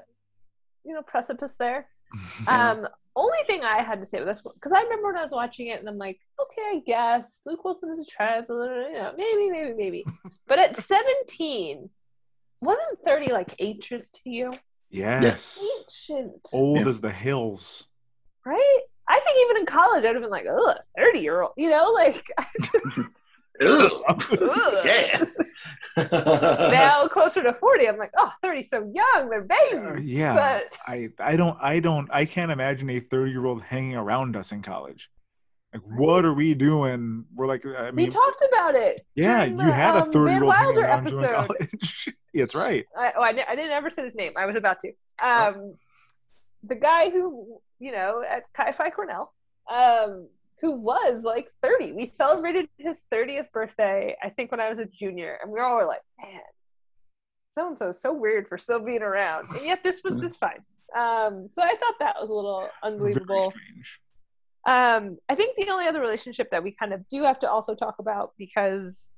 you 0.84 0.94
know 0.94 1.02
precipice 1.02 1.56
there. 1.56 1.88
Yeah. 2.46 2.70
Um, 2.72 2.88
only 3.16 3.38
thing 3.46 3.62
I 3.62 3.82
had 3.82 3.98
to 4.00 4.06
say 4.06 4.18
with 4.18 4.28
this 4.28 4.40
because 4.40 4.72
I 4.72 4.82
remember 4.82 5.08
when 5.08 5.16
I 5.16 5.22
was 5.22 5.32
watching 5.32 5.66
it 5.66 5.80
and 5.80 5.88
I'm 5.88 5.98
like, 5.98 6.18
okay, 6.40 6.62
I 6.76 6.82
guess 6.86 7.40
Luke 7.44 7.64
Wilson 7.64 7.90
is 7.90 7.98
a 7.98 8.04
trans, 8.04 8.48
you 8.48 8.54
know, 8.56 9.12
maybe, 9.18 9.50
maybe, 9.50 9.74
maybe. 9.74 10.04
But 10.46 10.58
at 10.58 10.76
17, 10.80 11.90
wasn't 12.62 13.00
30 13.04 13.32
like 13.32 13.54
ancient 13.58 14.04
to 14.12 14.30
you? 14.30 14.48
yes. 14.90 15.58
Ancient, 15.80 16.48
Old 16.52 16.78
Yeah. 16.80 16.88
as 16.88 17.00
the 17.00 17.10
hills. 17.10 17.86
right? 18.46 18.80
I 19.08 19.18
think 19.20 19.38
even 19.44 19.56
in 19.58 19.66
college 19.66 20.04
I'd 20.04 20.14
have 20.14 20.22
been 20.22 20.30
like, 20.30 20.46
ugh, 20.46 20.76
30 20.96 21.18
year 21.20 21.42
old, 21.42 21.52
you 21.56 21.68
know, 21.70 21.90
like 21.92 22.24
Ugh. 23.62 23.92
ugh. 24.08 24.84
yeah. 24.84 25.24
now 26.70 27.06
closer 27.08 27.42
to 27.42 27.52
40, 27.52 27.88
I'm 27.88 27.98
like, 27.98 28.12
oh, 28.16 28.32
30 28.42 28.62
so 28.62 28.92
young, 28.94 29.28
they're 29.28 29.46
Uh, 29.50 29.92
babies. 29.92 30.08
yeah. 30.08 30.34
But 30.34 30.78
I 30.86 31.08
I 31.18 31.36
don't 31.36 31.58
I 31.60 31.80
don't 31.80 32.08
I 32.12 32.24
can't 32.24 32.50
imagine 32.50 32.88
a 32.90 33.00
30 33.00 33.30
year 33.30 33.44
old 33.46 33.62
hanging 33.62 33.96
around 33.96 34.36
us 34.36 34.52
in 34.52 34.62
college. 34.62 35.10
Like 35.72 35.82
what 35.86 36.24
are 36.24 36.34
we 36.34 36.54
doing? 36.54 37.24
We're 37.34 37.46
like 37.46 37.64
I 37.66 37.90
we 37.90 38.06
talked 38.08 38.42
about 38.52 38.74
it. 38.74 39.02
yeah, 39.14 39.44
during 39.46 39.60
you 39.60 39.70
had 39.70 39.96
a 39.96 40.02
um, 40.04 40.12
30 40.12 40.30
year 40.32 40.40
Van 40.40 40.42
old 40.42 40.54
hanging 40.54 40.74
Wilder 40.76 40.80
around 40.80 41.08
you 41.10 41.18
in 41.18 41.24
episode. 41.24 41.46
college. 41.46 42.08
That's 42.34 42.54
right. 42.54 42.84
I, 42.96 43.12
oh, 43.16 43.22
I, 43.22 43.28
I 43.28 43.54
didn't 43.56 43.72
ever 43.72 43.90
say 43.90 44.04
his 44.04 44.14
name. 44.14 44.32
I 44.36 44.46
was 44.46 44.56
about 44.56 44.78
to. 44.80 44.92
Um, 45.26 45.74
the 46.62 46.76
guy 46.76 47.10
who, 47.10 47.60
you 47.78 47.92
know, 47.92 48.22
at 48.28 48.44
Chi 48.54 48.72
Phi 48.72 48.90
Cornell, 48.90 49.32
um, 49.72 50.28
who 50.60 50.72
was 50.72 51.22
like 51.22 51.48
30. 51.62 51.92
We 51.92 52.06
celebrated 52.06 52.68
his 52.76 53.04
30th 53.12 53.50
birthday, 53.52 54.16
I 54.22 54.28
think, 54.28 54.50
when 54.50 54.60
I 54.60 54.68
was 54.68 54.78
a 54.78 54.86
junior. 54.86 55.38
And 55.42 55.50
we 55.50 55.60
all 55.60 55.76
were 55.76 55.86
like, 55.86 56.02
man, 56.22 56.40
so 57.50 57.66
and 57.66 57.78
so 57.78 57.88
is 57.88 58.00
so 58.00 58.12
weird 58.12 58.48
for 58.48 58.58
still 58.58 58.80
being 58.80 59.02
around. 59.02 59.48
And 59.56 59.64
yet 59.64 59.82
this 59.82 60.02
was 60.04 60.20
just 60.20 60.38
fine. 60.38 60.62
Um, 60.96 61.48
so 61.50 61.62
I 61.62 61.74
thought 61.74 61.94
that 62.00 62.16
was 62.20 62.30
a 62.30 62.34
little 62.34 62.68
unbelievable. 62.82 63.52
Um, 64.66 65.16
I 65.28 65.34
think 65.34 65.56
the 65.56 65.70
only 65.70 65.86
other 65.86 66.00
relationship 66.00 66.50
that 66.50 66.62
we 66.62 66.72
kind 66.72 66.92
of 66.92 67.08
do 67.08 67.24
have 67.24 67.38
to 67.40 67.50
also 67.50 67.74
talk 67.74 67.96
about 67.98 68.32
because 68.36 69.08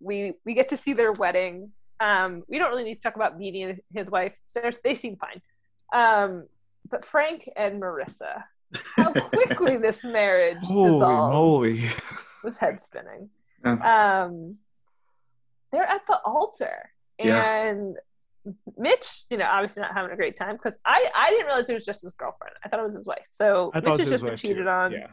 we 0.00 0.34
we 0.44 0.54
get 0.54 0.70
to 0.70 0.76
see 0.76 0.94
their 0.94 1.12
wedding. 1.12 1.72
Um, 2.00 2.42
we 2.48 2.58
don't 2.58 2.70
really 2.70 2.84
need 2.84 2.96
to 2.96 3.00
talk 3.02 3.16
about 3.16 3.40
and 3.40 3.80
his 3.92 4.10
wife. 4.10 4.32
They're, 4.54 4.72
they 4.84 4.94
seem 4.94 5.16
fine. 5.16 5.42
Um, 5.92 6.46
but 6.88 7.04
Frank 7.04 7.48
and 7.56 7.80
Marissa, 7.80 8.42
how 8.96 9.12
quickly 9.12 9.76
this 9.76 10.04
marriage 10.04 10.58
Holy 10.62 10.92
dissolves 10.92 11.32
moly. 11.32 11.90
was 12.44 12.56
head 12.56 12.80
spinning. 12.80 13.30
Yeah. 13.64 14.24
Um, 14.24 14.56
they're 15.72 15.86
at 15.86 16.02
the 16.08 16.18
altar, 16.24 16.90
Yeah. 17.18 17.64
and 17.68 17.96
Mitch, 18.78 19.24
you 19.30 19.36
know, 19.38 19.46
obviously 19.50 19.82
not 19.82 19.92
having 19.92 20.12
a 20.12 20.16
great 20.16 20.36
time 20.36 20.54
because 20.56 20.78
I 20.84 21.10
I 21.14 21.30
didn't 21.30 21.46
realize 21.46 21.68
it 21.68 21.74
was 21.74 21.84
just 21.84 22.02
his 22.02 22.12
girlfriend. 22.12 22.54
I 22.64 22.68
thought 22.68 22.78
it 22.80 22.84
was 22.84 22.94
his 22.94 23.06
wife. 23.06 23.26
So 23.30 23.70
I 23.74 23.80
Mitch 23.80 23.98
has 23.98 24.08
just 24.08 24.22
been 24.22 24.32
wife, 24.32 24.40
too. 24.40 24.48
cheated 24.48 24.66
on 24.68 24.92
Yeah. 24.92 25.08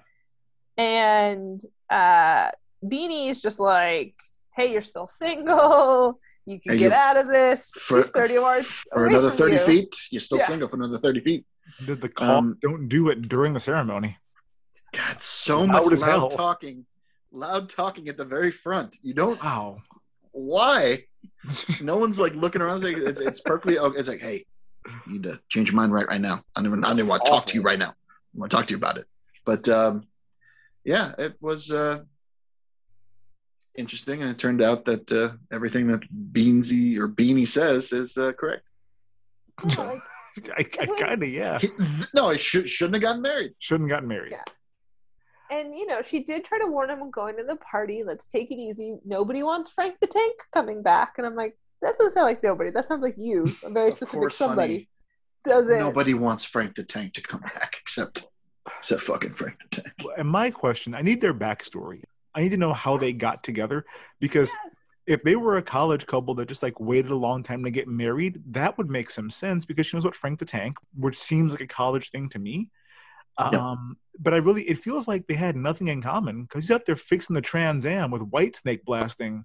and 0.77 1.61
uh 1.89 2.51
Beanie's 2.85 3.41
just 3.41 3.59
like, 3.59 4.13
"Hey, 4.55 4.71
you're 4.73 4.81
still 4.81 5.07
single. 5.07 6.19
You 6.45 6.59
can 6.59 6.73
Hey, 6.73 6.79
get 6.79 6.91
out 6.91 7.15
of 7.17 7.27
this. 7.27 7.71
for- 7.71 8.01
She's 8.03 8.11
thirty 8.11 8.33
yards 8.35 8.83
Or 8.91 9.05
away 9.05 9.13
another 9.13 9.29
from 9.29 9.37
30 9.37 9.53
you." 9.53 9.59
feet. 9.59 9.95
You're 10.11 10.19
still 10.19 10.37
Yeah. 10.39 10.47
single 10.47 10.67
for 10.67 10.75
another 10.75 10.99
30 10.99 11.21
feet. 11.21 11.45
Did 11.85 12.01
the 12.01 12.09
call 12.09 12.29
Um, 12.29 12.57
don't 12.61 12.87
do 12.87 13.09
it 13.09 13.27
during 13.27 13.53
the 13.53 13.59
ceremony. 13.59 14.17
God, 14.93 15.21
so 15.21 15.59
Loud 15.59 15.67
much 15.67 15.99
loud 15.99 16.09
hell. 16.09 16.29
talking. 16.29 16.85
Loud 17.31 17.69
talking 17.69 18.09
at 18.09 18.17
the 18.17 18.25
very 18.25 18.51
front. 18.51 18.97
You 19.01 19.13
don't. 19.13 19.43
Wow. 19.43 19.81
Why? 20.31 21.05
no 21.81 21.97
one's 21.97 22.19
like 22.19 22.35
looking 22.35 22.61
around. 22.61 22.83
It's, 22.83 22.85
like, 22.85 22.97
it's, 22.97 23.19
it's 23.19 23.41
perfectly. 23.41 23.79
okay. 23.79 23.99
It's 23.99 24.09
like, 24.09 24.21
hey, 24.21 24.45
you 25.07 25.13
need 25.13 25.23
to 25.23 25.39
change 25.49 25.69
your 25.69 25.75
mind 25.75 25.93
right, 25.93 26.07
right 26.07 26.21
now. 26.21 26.43
I 26.55 26.61
don't 26.61 26.67
even, 26.67 26.83
I 26.83 26.89
don't 26.89 26.99
even 26.99 27.09
want 27.09 27.25
to 27.25 27.31
talk 27.31 27.47
to 27.47 27.55
you 27.55 27.61
right 27.61 27.79
now. 27.79 27.89
I 27.89 28.39
want 28.39 28.51
to 28.51 28.57
talk 28.57 28.67
to 28.67 28.71
you 28.71 28.77
about 28.77 28.97
it. 28.97 29.05
But 29.45 29.67
um, 29.67 30.07
yeah, 30.83 31.13
it 31.17 31.35
was 31.41 31.71
uh, 31.71 32.01
interesting, 33.75 34.21
and 34.21 34.31
it 34.31 34.37
turned 34.37 34.61
out 34.61 34.85
that 34.85 35.11
uh, 35.11 35.31
everything 35.51 35.87
that 35.87 36.01
Beansy 36.31 36.97
or 36.97 37.07
Beanie 37.07 37.47
says 37.47 37.91
is 37.93 38.17
uh, 38.17 38.33
correct. 38.33 38.63
Yeah, 39.67 39.81
like, 39.81 40.01
I, 40.57 40.65
I 40.79 40.85
kind 40.85 41.23
of 41.23 41.29
yeah. 41.29 41.59
He- 41.59 41.69
no, 42.13 42.29
I 42.29 42.37
should 42.37 42.69
shouldn't 42.69 42.95
have 42.95 43.01
gotten 43.01 43.21
married. 43.21 43.53
Shouldn't 43.59 43.89
have 43.89 43.97
gotten 43.97 44.09
married. 44.09 44.31
Yeah. 44.33 45.57
and 45.57 45.75
you 45.75 45.85
know, 45.87 46.01
she 46.01 46.23
did 46.23 46.43
try 46.43 46.59
to 46.59 46.67
warn 46.67 46.89
him 46.89 47.11
going 47.11 47.37
to 47.37 47.43
the 47.43 47.55
party. 47.57 48.03
Let's 48.03 48.27
take 48.27 48.51
it 48.51 48.55
easy. 48.57 48.97
Nobody 49.05 49.43
wants 49.43 49.71
Frank 49.71 49.95
the 50.01 50.07
Tank 50.07 50.35
coming 50.51 50.81
back, 50.81 51.15
and 51.17 51.27
I'm 51.27 51.35
like, 51.35 51.57
that 51.81 51.97
doesn't 51.97 52.13
sound 52.13 52.25
like 52.25 52.41
nobody. 52.43 52.71
That 52.71 52.87
sounds 52.87 53.03
like 53.03 53.15
you, 53.17 53.55
a 53.63 53.69
very 53.69 53.91
specific 53.91 54.19
course, 54.19 54.37
somebody. 54.37 54.73
honey. 54.73 54.89
Does 55.45 55.69
it? 55.69 55.79
Nobody 55.79 56.13
wants 56.13 56.45
Frank 56.45 56.75
the 56.75 56.83
Tank 56.83 57.13
to 57.15 57.21
come 57.21 57.41
back 57.41 57.75
except 57.81 58.25
except 58.77 59.01
fucking 59.03 59.33
Frank 59.33 59.57
the 59.69 59.81
Tank. 59.81 59.93
And 60.17 60.27
my 60.27 60.49
question, 60.49 60.95
I 60.95 61.01
need 61.01 61.19
their 61.21 61.33
backstory. 61.33 62.03
I 62.33 62.41
need 62.41 62.49
to 62.51 62.57
know 62.57 62.73
how 62.73 62.97
they 62.97 63.11
got 63.11 63.43
together 63.43 63.85
because 64.19 64.49
if 65.05 65.21
they 65.23 65.35
were 65.35 65.57
a 65.57 65.61
college 65.63 66.05
couple 66.05 66.33
that 66.35 66.47
just 66.47 66.63
like 66.63 66.79
waited 66.79 67.11
a 67.11 67.15
long 67.15 67.43
time 67.43 67.63
to 67.63 67.71
get 67.71 67.87
married, 67.87 68.41
that 68.51 68.77
would 68.77 68.89
make 68.89 69.09
some 69.09 69.29
sense 69.29 69.65
because 69.65 69.85
she 69.85 69.97
knows 69.97 70.05
what 70.05 70.15
Frank 70.15 70.39
the 70.39 70.45
Tank, 70.45 70.77
which 70.97 71.19
seems 71.19 71.51
like 71.51 71.61
a 71.61 71.67
college 71.67 72.09
thing 72.11 72.29
to 72.29 72.39
me. 72.39 72.69
Yeah. 73.39 73.47
Um, 73.71 73.97
but 74.19 74.33
I 74.33 74.37
really, 74.37 74.63
it 74.63 74.77
feels 74.79 75.07
like 75.07 75.27
they 75.27 75.33
had 75.33 75.55
nothing 75.55 75.87
in 75.87 76.01
common 76.01 76.43
because 76.43 76.63
he's 76.65 76.71
out 76.71 76.85
there 76.85 76.95
fixing 76.95 77.33
the 77.33 77.41
Trans 77.41 77.85
Am 77.85 78.11
with 78.11 78.21
Whitesnake 78.31 78.83
blasting 78.85 79.43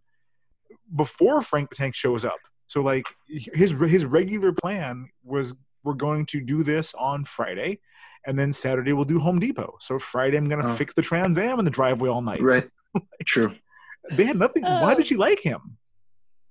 before 0.94 1.42
Frank 1.42 1.70
the 1.70 1.76
Tank 1.76 1.94
shows 1.94 2.24
up. 2.24 2.38
So 2.66 2.82
like 2.82 3.04
his 3.28 3.70
his 3.70 4.04
regular 4.04 4.52
plan 4.52 5.09
was 5.24 5.54
we're 5.84 5.94
going 5.94 6.26
to 6.26 6.40
do 6.40 6.62
this 6.62 6.92
on 6.94 7.24
Friday, 7.24 7.80
and 8.26 8.38
then 8.38 8.52
Saturday 8.52 8.92
we'll 8.92 9.06
do 9.06 9.18
Home 9.20 9.38
Depot. 9.40 9.76
So 9.80 9.98
Friday 9.98 10.36
I'm 10.36 10.48
gonna 10.48 10.72
Oh. 10.72 10.76
fix 10.76 10.92
the 10.94 11.02
Trans 11.02 11.38
Am 11.38 11.59
in 11.59 11.64
the 11.64 11.70
driveway 11.70 12.11
all 12.11 12.20
night. 12.22 12.42
Right. 12.42 12.68
True. 13.26 13.54
They 14.11 14.24
had 14.24 14.38
nothing. 14.38 14.62
Why 14.64 14.94
did 14.94 15.07
she 15.07 15.16
like 15.16 15.40
him? 15.40 15.76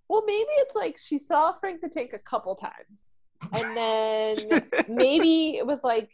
Well, 0.10 0.24
maybe 0.26 0.50
it's 0.58 0.76
like 0.76 0.98
she 0.98 1.18
saw 1.18 1.54
Frank 1.54 1.82
the 1.82 1.90
Tank 1.90 2.12
a 2.14 2.20
couple 2.20 2.56
times, 2.56 3.10
and 3.52 3.76
then 3.76 4.64
maybe 4.90 5.58
it 5.58 5.66
was 5.66 5.84
like 5.84 6.12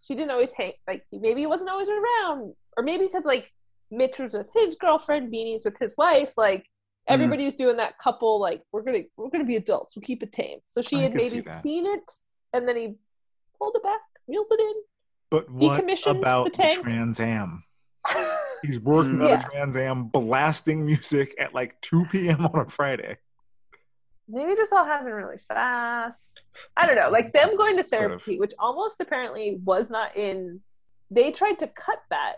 she 0.00 0.14
didn't 0.14 0.30
always 0.30 0.52
hang. 0.52 0.72
Like 0.88 1.04
he, 1.08 1.18
maybe 1.18 1.40
he 1.42 1.46
wasn't 1.46 1.70
always 1.70 1.88
around, 1.88 2.54
or 2.76 2.82
maybe 2.82 3.06
because 3.06 3.24
like 3.24 3.52
Mitch 3.90 4.18
was 4.18 4.34
with 4.34 4.50
his 4.54 4.74
girlfriend, 4.74 5.32
Beanie's 5.32 5.64
with 5.64 5.78
his 5.78 5.94
wife. 5.96 6.36
Like 6.36 6.66
Mm-hmm. 7.08 7.14
everybody 7.14 7.44
was 7.44 7.56
doing 7.56 7.78
that 7.78 7.98
couple. 7.98 8.38
Like 8.38 8.62
we're 8.70 8.82
gonna 8.82 9.00
we're 9.16 9.28
gonna 9.28 9.42
be 9.44 9.56
adults. 9.56 9.96
We'll 9.96 10.04
keep 10.04 10.22
it 10.22 10.30
tame. 10.30 10.60
So 10.66 10.80
she 10.80 10.98
I 10.98 11.02
had 11.02 11.12
could 11.12 11.20
see 11.22 11.28
maybe 11.30 11.42
seen 11.42 11.84
it, 11.84 12.08
and 12.52 12.68
then 12.68 12.76
he 12.76 12.94
pulled 13.58 13.74
it 13.74 13.82
back, 13.82 13.98
reeled 14.28 14.46
it 14.52 14.60
in. 14.60 14.74
But 15.28 15.50
what 15.50 16.06
about 16.06 16.44
the 16.44 16.50
the. 16.52 16.80
Trans 16.80 17.18
Am? 17.18 17.64
He's 18.62 18.78
working 18.80 19.20
on 19.20 19.28
Yeah. 19.28 19.46
a 19.46 19.50
Trans 19.50 19.76
Am, 19.76 20.04
blasting 20.04 20.84
music 20.86 21.34
at 21.38 21.54
like 21.54 21.80
2 21.82 22.06
p.m. 22.10 22.46
on 22.46 22.58
a 22.66 22.68
Friday. 22.68 23.18
maybe 24.28 24.54
just 24.54 24.72
all 24.72 24.84
happened 24.84 25.14
really 25.14 25.36
fast. 25.48 26.46
I 26.76 26.86
don't 26.86 26.96
know. 26.96 27.10
Like 27.10 27.32
them 27.32 27.56
going 27.56 27.76
to 27.76 27.82
Sort 27.84 28.04
of. 28.12 28.22
therapy, 28.22 28.38
which 28.38 28.52
almost 28.58 29.00
apparently 29.00 29.60
was 29.64 29.90
not 29.90 30.16
in. 30.16 30.60
They 31.10 31.32
tried 31.32 31.58
to 31.58 31.66
cut 31.66 32.00
that 32.10 32.36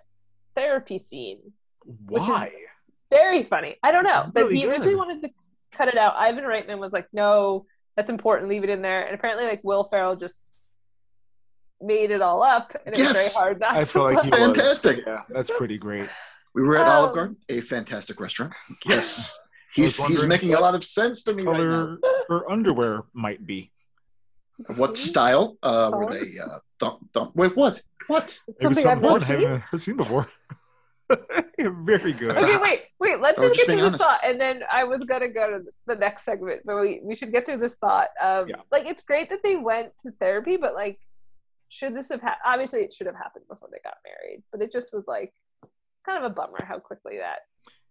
therapy 0.56 0.98
scene. 0.98 1.52
Which 2.06 2.22
is- 2.22 2.28
Why? 2.28 2.52
Very 3.10 3.42
funny. 3.44 3.76
I 3.82 3.92
don't 3.92 4.04
know, 4.04 4.22
It's 4.22 4.30
but 4.32 4.44
really 4.44 4.56
he 4.56 4.66
originally 4.66 4.94
good. 4.94 4.98
wanted 4.98 5.22
to 5.22 5.30
cut 5.72 5.88
it 5.88 5.96
out. 5.96 6.14
Ivan 6.16 6.44
Reitman 6.44 6.78
was 6.78 6.92
like, 6.92 7.06
"No, 7.12 7.66
that's 7.96 8.10
important. 8.10 8.48
Leave 8.48 8.64
it 8.64 8.70
in 8.70 8.82
there." 8.82 9.02
And 9.06 9.14
apparently, 9.14 9.44
like 9.46 9.60
Will 9.62 9.84
Ferrell 9.84 10.16
just 10.16 10.53
made 11.80 12.10
it 12.10 12.22
all 12.22 12.42
up, 12.42 12.74
and 12.86 12.94
it 12.94 12.98
was 12.98 13.08
Yes! 13.08 13.32
very 13.34 13.44
hard 13.44 13.60
not 13.60 13.76
I 13.76 13.80
to. 13.80 13.86
feel 13.86 14.02
like 14.04 14.24
he 14.24 14.30
laugh. 14.30 14.40
was. 14.48 14.56
Fantastic. 14.56 15.00
Yeah, 15.06 15.22
that's 15.28 15.50
pretty 15.50 15.78
great. 15.78 16.08
We 16.54 16.62
were 16.62 16.76
at 16.78 16.86
Olive 16.88 17.10
Um, 17.10 17.14
Garden, 17.16 17.36
a 17.48 17.60
fantastic 17.60 18.20
restaurant. 18.20 18.52
Yes, 18.86 19.38
he's 19.74 19.96
he's 20.06 20.22
making 20.24 20.54
a 20.54 20.60
lot 20.60 20.74
of 20.74 20.84
sense 20.84 21.22
to 21.24 21.32
me 21.32 21.42
right 21.42 21.58
now. 21.60 21.96
Her 22.28 22.50
underwear 22.50 23.02
might 23.12 23.44
be. 23.46 23.72
What 24.76 24.96
style? 24.96 25.56
Uh, 25.64 25.90
were 25.92 26.12
they? 26.12 26.38
Uh, 26.38 26.58
thump, 26.78 27.10
thump. 27.12 27.34
Wait, 27.34 27.56
what? 27.56 27.82
What? 28.06 28.38
It's 28.46 28.62
Maybe 28.62 28.74
something 28.76 28.86
I've 28.86 29.02
something 29.26 29.36
I 29.36 29.40
never 29.50 29.64
seen. 29.72 29.78
seen 29.78 29.96
before. 29.96 30.28
Very 31.58 32.12
good. 32.12 32.30
Okay, 32.36 32.56
wait, 32.58 32.84
wait. 33.00 33.20
Let's 33.20 33.40
just 33.40 33.54
just 33.54 33.56
get 33.56 33.66
through 33.66 33.74
being 33.76 33.84
this 33.90 33.96
thought, 33.96 34.20
and 34.24 34.40
then 34.40 34.62
I 34.72 34.84
was 34.84 35.02
gonna 35.04 35.28
go 35.28 35.50
to 35.58 35.64
the 35.86 35.96
next 35.96 36.24
segment, 36.24 36.62
but 36.64 36.80
we 36.80 37.00
we 37.02 37.14
should 37.14 37.32
get 37.32 37.44
through 37.46 37.58
this 37.58 37.76
thought. 37.76 38.08
Um, 38.22 38.48
Yeah. 38.48 38.56
like 38.70 38.86
it's 38.86 39.02
great 39.02 39.28
that 39.30 39.40
they 39.42 39.56
went 39.56 39.90
to 40.02 40.12
therapy, 40.20 40.56
but 40.56 40.74
like, 40.74 40.98
should 41.74 41.94
this 41.96 42.08
have 42.10 42.20
happened? 42.20 42.42
Obviously, 42.46 42.80
it 42.80 42.92
should 42.92 43.06
have 43.06 43.16
happened 43.16 43.44
before 43.48 43.68
they 43.72 43.78
got 43.82 43.96
married, 44.04 44.42
but 44.52 44.62
it 44.62 44.70
just 44.72 44.92
was 44.92 45.06
like 45.06 45.32
kind 46.06 46.22
of 46.22 46.30
a 46.30 46.34
bummer 46.34 46.58
how 46.64 46.78
quickly 46.78 47.18
that 47.18 47.40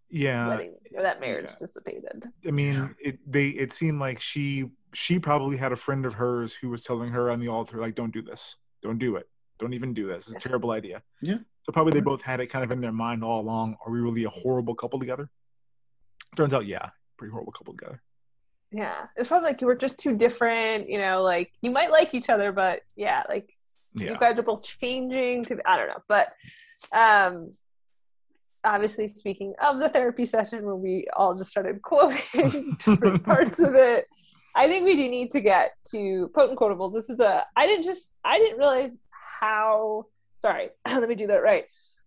Yeah, 0.10 0.48
wedding 0.48 0.76
or 0.96 1.04
that 1.04 1.20
marriage 1.20 1.50
yeah. 1.50 1.56
dissipated. 1.60 2.26
I 2.48 2.52
mean, 2.52 2.96
it 3.00 3.20
they 3.30 3.48
it 3.50 3.74
seemed 3.74 4.00
like 4.00 4.20
she 4.20 4.70
she 4.94 5.20
probably 5.20 5.58
had 5.58 5.72
a 5.72 5.76
friend 5.76 6.06
of 6.06 6.14
hers 6.14 6.54
who 6.54 6.70
was 6.70 6.84
telling 6.84 7.10
her 7.12 7.30
on 7.32 7.40
the 7.40 7.48
altar 7.50 7.78
like, 7.80 7.96
"Don't 7.96 8.14
do 8.14 8.22
this, 8.22 8.56
don't 8.82 9.00
do 9.00 9.16
it, 9.18 9.28
don't 9.60 9.74
even 9.74 9.94
do 9.94 10.08
this. 10.08 10.28
It's 10.28 10.38
a 10.38 10.48
terrible 10.48 10.72
idea." 10.72 11.02
Yeah. 11.22 11.38
So 11.64 11.72
probably 11.72 11.94
they 11.94 12.02
both 12.02 12.22
had 12.22 12.40
it 12.40 12.48
kind 12.48 12.64
of 12.64 12.72
in 12.72 12.82
their 12.82 12.92
mind 12.92 13.24
all 13.24 13.40
along. 13.42 13.78
Are 13.86 13.92
we 13.92 14.00
really 14.00 14.26
a 14.26 14.30
horrible 14.30 14.76
couple 14.76 15.00
together? 15.00 15.30
Turns 16.36 16.54
out, 16.54 16.66
yeah, 16.66 16.90
pretty 17.18 17.32
horrible 17.32 17.54
couple 17.54 17.74
together. 17.74 18.02
Yeah, 18.72 19.06
it's 19.16 19.28
probably 19.30 19.48
like 19.50 19.62
you 19.62 19.68
were 19.68 19.76
just 19.76 19.98
too 20.00 20.14
different. 20.18 20.90
You 20.90 20.98
know, 20.98 21.22
like 21.24 21.52
you 21.62 21.72
might 21.72 21.92
like 21.92 22.14
each 22.14 22.30
other, 22.30 22.52
but 22.52 22.82
yeah, 22.96 23.24
like 23.30 23.50
Yeah. 23.96 24.12
you 24.12 24.18
guys 24.18 24.38
are 24.38 24.44
both 24.44 24.66
changing 24.66 25.46
to 25.46 25.60
i 25.70 25.78
don't 25.78 25.88
know 25.88 26.04
but 26.08 26.34
um 26.96 27.50
obviously 28.64 29.08
speaking 29.08 29.54
of 29.62 29.80
the 29.80 29.90
therapy 29.90 30.26
session 30.26 30.66
where 30.66 30.76
we 30.76 31.08
all 31.16 31.36
just 31.36 31.52
started 31.52 31.82
quoting 31.82 32.76
different 32.86 33.24
parts 33.24 33.60
of 33.60 33.76
it 33.76 34.08
i 34.56 34.68
think 34.68 34.86
we 34.86 34.96
do 34.96 35.10
need 35.10 35.32
to 35.32 35.42
get 35.42 35.74
to 35.92 36.32
potent 36.34 36.58
quotables 36.58 36.94
this 36.94 37.10
is 37.10 37.20
a 37.20 37.46
i 37.56 37.68
didn't 37.68 37.84
just 37.84 38.16
i 38.24 38.38
didn't 38.38 38.58
realize 38.58 38.98
how 39.40 40.06
sorry 40.38 40.70
let 40.86 41.10
me 41.10 41.16
do 41.16 41.28
that 41.28 41.44
right. 41.44 41.66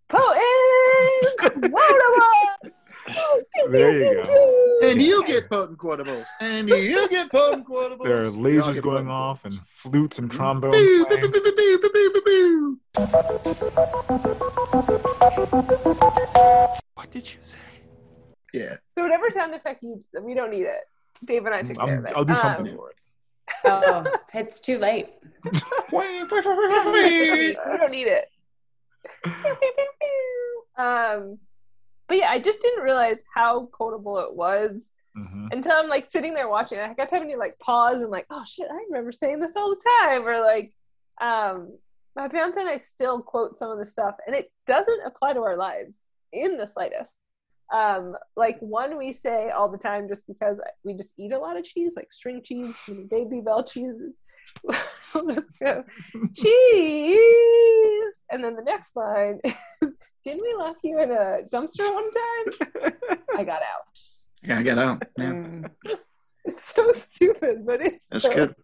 Potent 0.09 1.39
quotables 1.41 2.71
There 3.71 3.93
you 3.93 4.23
go. 4.25 4.79
And 4.89 5.01
you 5.03 5.25
get 5.27 5.49
potent 5.49 5.79
quotables. 5.79 6.27
And 6.41 6.69
you 6.69 7.09
get 7.09 7.31
potent 7.31 7.67
quotables. 7.67 8.05
There 8.05 8.19
are 8.27 8.31
lasers 8.31 8.81
going 8.83 9.07
potent 9.07 9.11
off 9.11 9.45
and 9.45 9.59
flutes 9.77 10.19
and 10.19 10.31
trombones. 10.31 10.77
What 16.95 17.11
did 17.11 17.27
you 17.33 17.39
say? 17.43 17.59
Yeah. 18.53 18.77
so 18.97 19.03
whatever 19.03 19.31
sound 19.31 19.55
effect 19.55 19.83
you 19.83 20.03
we 20.23 20.33
don't 20.33 20.51
need 20.51 20.63
it 20.63 20.81
dave 21.27 21.45
and 21.45 21.55
i 21.55 21.61
take 21.63 21.77
care 21.79 21.89
I'm- 21.89 21.99
of 21.99 22.05
it 22.07 22.13
I'll 22.17 22.25
do 22.25 22.33
Um, 22.33 22.39
something 22.39 22.75
for 22.77 22.91
it. 22.91 22.97
Oh, 23.65 24.05
it's 24.35 24.61
too 24.61 24.79
late. 24.79 25.11
we 25.93 26.25
don't 26.27 27.91
need 27.91 28.09
it. 28.09 28.29
um, 30.79 31.39
but 32.09 32.17
yeah, 32.19 32.31
I 32.31 32.39
just 32.39 32.61
didn't 32.61 32.85
realize 32.85 33.23
how 33.35 33.67
quotable 33.67 34.19
it 34.19 34.35
was 34.35 34.93
Mhm. 35.17 35.49
until 35.53 35.73
I'm 35.73 35.89
like 35.89 36.05
sitting 36.05 36.35
there 36.35 36.49
watching. 36.49 36.79
it. 36.79 36.83
I 36.91 36.95
kept 36.95 37.11
having 37.11 37.31
to 37.31 37.37
like 37.39 37.59
pause 37.59 38.03
and 38.03 38.11
like, 38.11 38.27
oh 38.31 38.45
shit, 38.47 38.69
I 38.71 38.79
remember 38.89 39.13
saying 39.13 39.41
this 39.41 39.57
all 39.57 39.71
the 39.71 39.83
time. 40.03 40.27
Or 40.27 40.41
like, 40.41 40.75
um, 41.21 41.79
my 42.15 42.29
fiance 42.29 42.61
and 42.61 42.69
I 42.69 42.77
still 42.77 43.21
quote 43.23 43.57
some 43.57 43.71
of 43.71 43.79
the 43.79 43.85
stuff, 43.87 44.15
and 44.27 44.35
it 44.37 44.51
doesn't 44.67 45.01
apply 45.07 45.33
to 45.35 45.41
our 45.41 45.57
lives 45.57 46.07
in 46.33 46.57
the 46.59 46.67
slightest. 46.67 47.19
Um, 47.73 48.15
like 48.37 48.59
one 48.61 48.97
we 48.97 49.13
say 49.13 49.51
all 49.51 49.69
the 49.71 49.77
time 49.79 50.07
just 50.07 50.27
because 50.27 50.61
we 50.85 50.95
just 50.95 51.13
eat 51.19 51.33
a 51.33 51.39
lot 51.39 51.57
of 51.57 51.65
cheese, 51.65 51.95
like 51.97 52.13
string 52.13 52.43
cheese, 52.45 52.75
Babybel 52.87 53.67
cheeses. 53.69 54.21
we'll 55.15 55.35
just 55.35 55.49
go 55.61 55.83
cheese, 56.35 58.19
and 58.31 58.43
then 58.45 58.55
the 58.57 58.63
next 58.63 58.95
line 58.97 59.41
is, 59.83 59.99
"Didn't 60.27 60.43
we 60.43 60.55
lock 60.55 60.77
you 60.83 61.01
in 61.01 61.11
a 61.11 61.39
dumpster 61.53 61.87
one 61.95 62.11
time? 62.11 62.93
I 63.37 63.45
got 63.45 63.63
out." 63.63 63.87
Yeah, 64.43 64.63
get 64.63 64.79
out. 64.79 65.03
Yeah. 65.19 65.31
Mm. 65.33 65.71
It's, 65.87 66.13
it's 66.45 66.65
so 66.73 66.93
stupid, 66.93 67.67
but 67.67 67.81
it's 67.81 68.07
That's 68.07 68.25
so 68.25 68.33
good. 68.35 68.55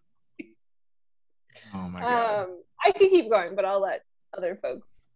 Oh 1.73 1.89
my 1.89 1.99
god. 1.99 2.43
Um, 2.45 2.61
I 2.85 2.91
could 2.91 3.09
keep 3.09 3.29
going, 3.29 3.55
but 3.55 3.65
I'll 3.65 3.81
let 3.81 4.01
other 4.37 4.57
folks. 4.61 5.11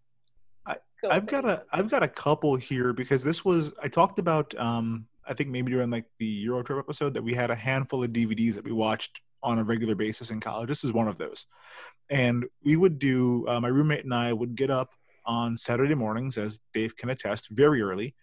I- 0.65 0.77
go 1.01 1.09
I've 1.09 1.23
with 1.23 1.31
got 1.31 1.45
it. 1.45 1.49
a 1.49 1.63
I've 1.71 1.89
got 1.89 2.03
a 2.03 2.07
couple 2.07 2.55
here 2.57 2.91
because 2.91 3.23
this 3.23 3.45
was 3.45 3.71
I 3.81 3.87
talked 3.87 4.19
about 4.19 4.57
um 4.57 5.07
I 5.25 5.33
think 5.33 5.49
maybe 5.49 5.71
during 5.71 5.89
like 5.89 6.05
the 6.19 6.25
Euro 6.25 6.63
trip 6.63 6.79
episode 6.79 7.13
that 7.13 7.23
we 7.23 7.33
had 7.33 7.49
a 7.51 7.55
handful 7.55 8.03
of 8.03 8.09
DVDs 8.11 8.55
that 8.55 8.65
we 8.65 8.71
watched 8.73 9.21
on 9.43 9.59
a 9.59 9.63
regular 9.63 9.95
basis 9.95 10.31
in 10.31 10.39
college. 10.41 10.67
This 10.67 10.83
is 10.83 10.91
one 10.91 11.07
of 11.07 11.17
those, 11.17 11.45
and 12.09 12.45
we 12.63 12.75
would 12.75 12.99
do 12.99 13.45
uh, 13.47 13.59
my 13.61 13.67
roommate 13.69 14.03
and 14.03 14.13
I 14.13 14.33
would 14.33 14.55
get 14.55 14.69
up 14.69 14.89
on 15.27 15.57
Saturday 15.57 15.93
mornings, 15.93 16.37
as 16.37 16.57
Dave 16.73 16.95
can 16.95 17.09
attest, 17.09 17.49
very 17.49 17.81
early. 17.81 18.15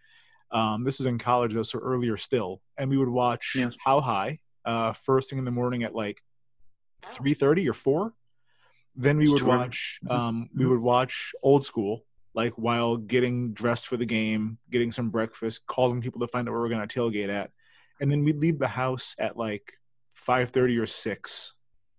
Um, 0.50 0.82
this 0.84 0.98
is 0.98 1.06
in 1.06 1.18
college 1.18 1.54
though, 1.54 1.62
so 1.62 1.78
earlier 1.78 2.16
still, 2.16 2.60
and 2.76 2.90
we 2.90 2.96
would 2.96 3.08
watch. 3.08 3.52
How 3.84 4.00
High 4.00 4.40
uh, 4.64 4.94
first 5.04 5.30
thing 5.30 5.38
in 5.38 5.44
the 5.44 5.50
morning 5.50 5.84
at 5.84 5.94
like 5.94 6.22
three 7.06 7.34
thirty 7.34 7.68
or 7.68 7.74
four. 7.74 8.12
Then 8.96 9.18
we 9.18 9.28
would 9.28 9.42
watch 9.42 10.00
um, 10.08 10.48
we 10.54 10.66
would 10.66 10.80
watch 10.80 11.32
Old 11.42 11.64
School 11.64 12.04
like 12.34 12.54
while 12.54 12.96
getting 12.96 13.52
dressed 13.52 13.86
for 13.86 13.96
the 13.96 14.06
game, 14.06 14.58
getting 14.70 14.90
some 14.90 15.10
breakfast, 15.10 15.66
calling 15.66 16.00
people 16.00 16.20
to 16.20 16.28
find 16.28 16.48
out 16.48 16.52
where 16.52 16.60
we're 16.60 16.68
going 16.68 16.86
to 16.86 17.00
tailgate 17.00 17.28
at, 17.28 17.50
and 18.00 18.10
then 18.10 18.24
we'd 18.24 18.38
leave 18.38 18.58
the 18.58 18.68
house 18.68 19.14
at 19.18 19.36
like 19.36 19.74
five 20.14 20.50
thirty 20.50 20.78
or 20.78 20.86
six 20.86 21.54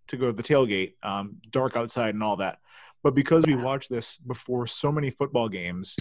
to 0.08 0.18
go 0.18 0.28
to 0.28 0.34
the 0.34 0.44
tailgate, 0.44 0.94
um, 1.04 1.38
dark 1.50 1.76
outside 1.76 2.14
and 2.14 2.24
all 2.24 2.38
that. 2.38 2.60
But 3.06 3.14
because 3.14 3.46
we 3.46 3.54
watched 3.54 3.92
this 3.92 4.18
before 4.18 4.66
so 4.66 4.92
many 4.92 5.12
football 5.12 5.48
games, 5.48 5.96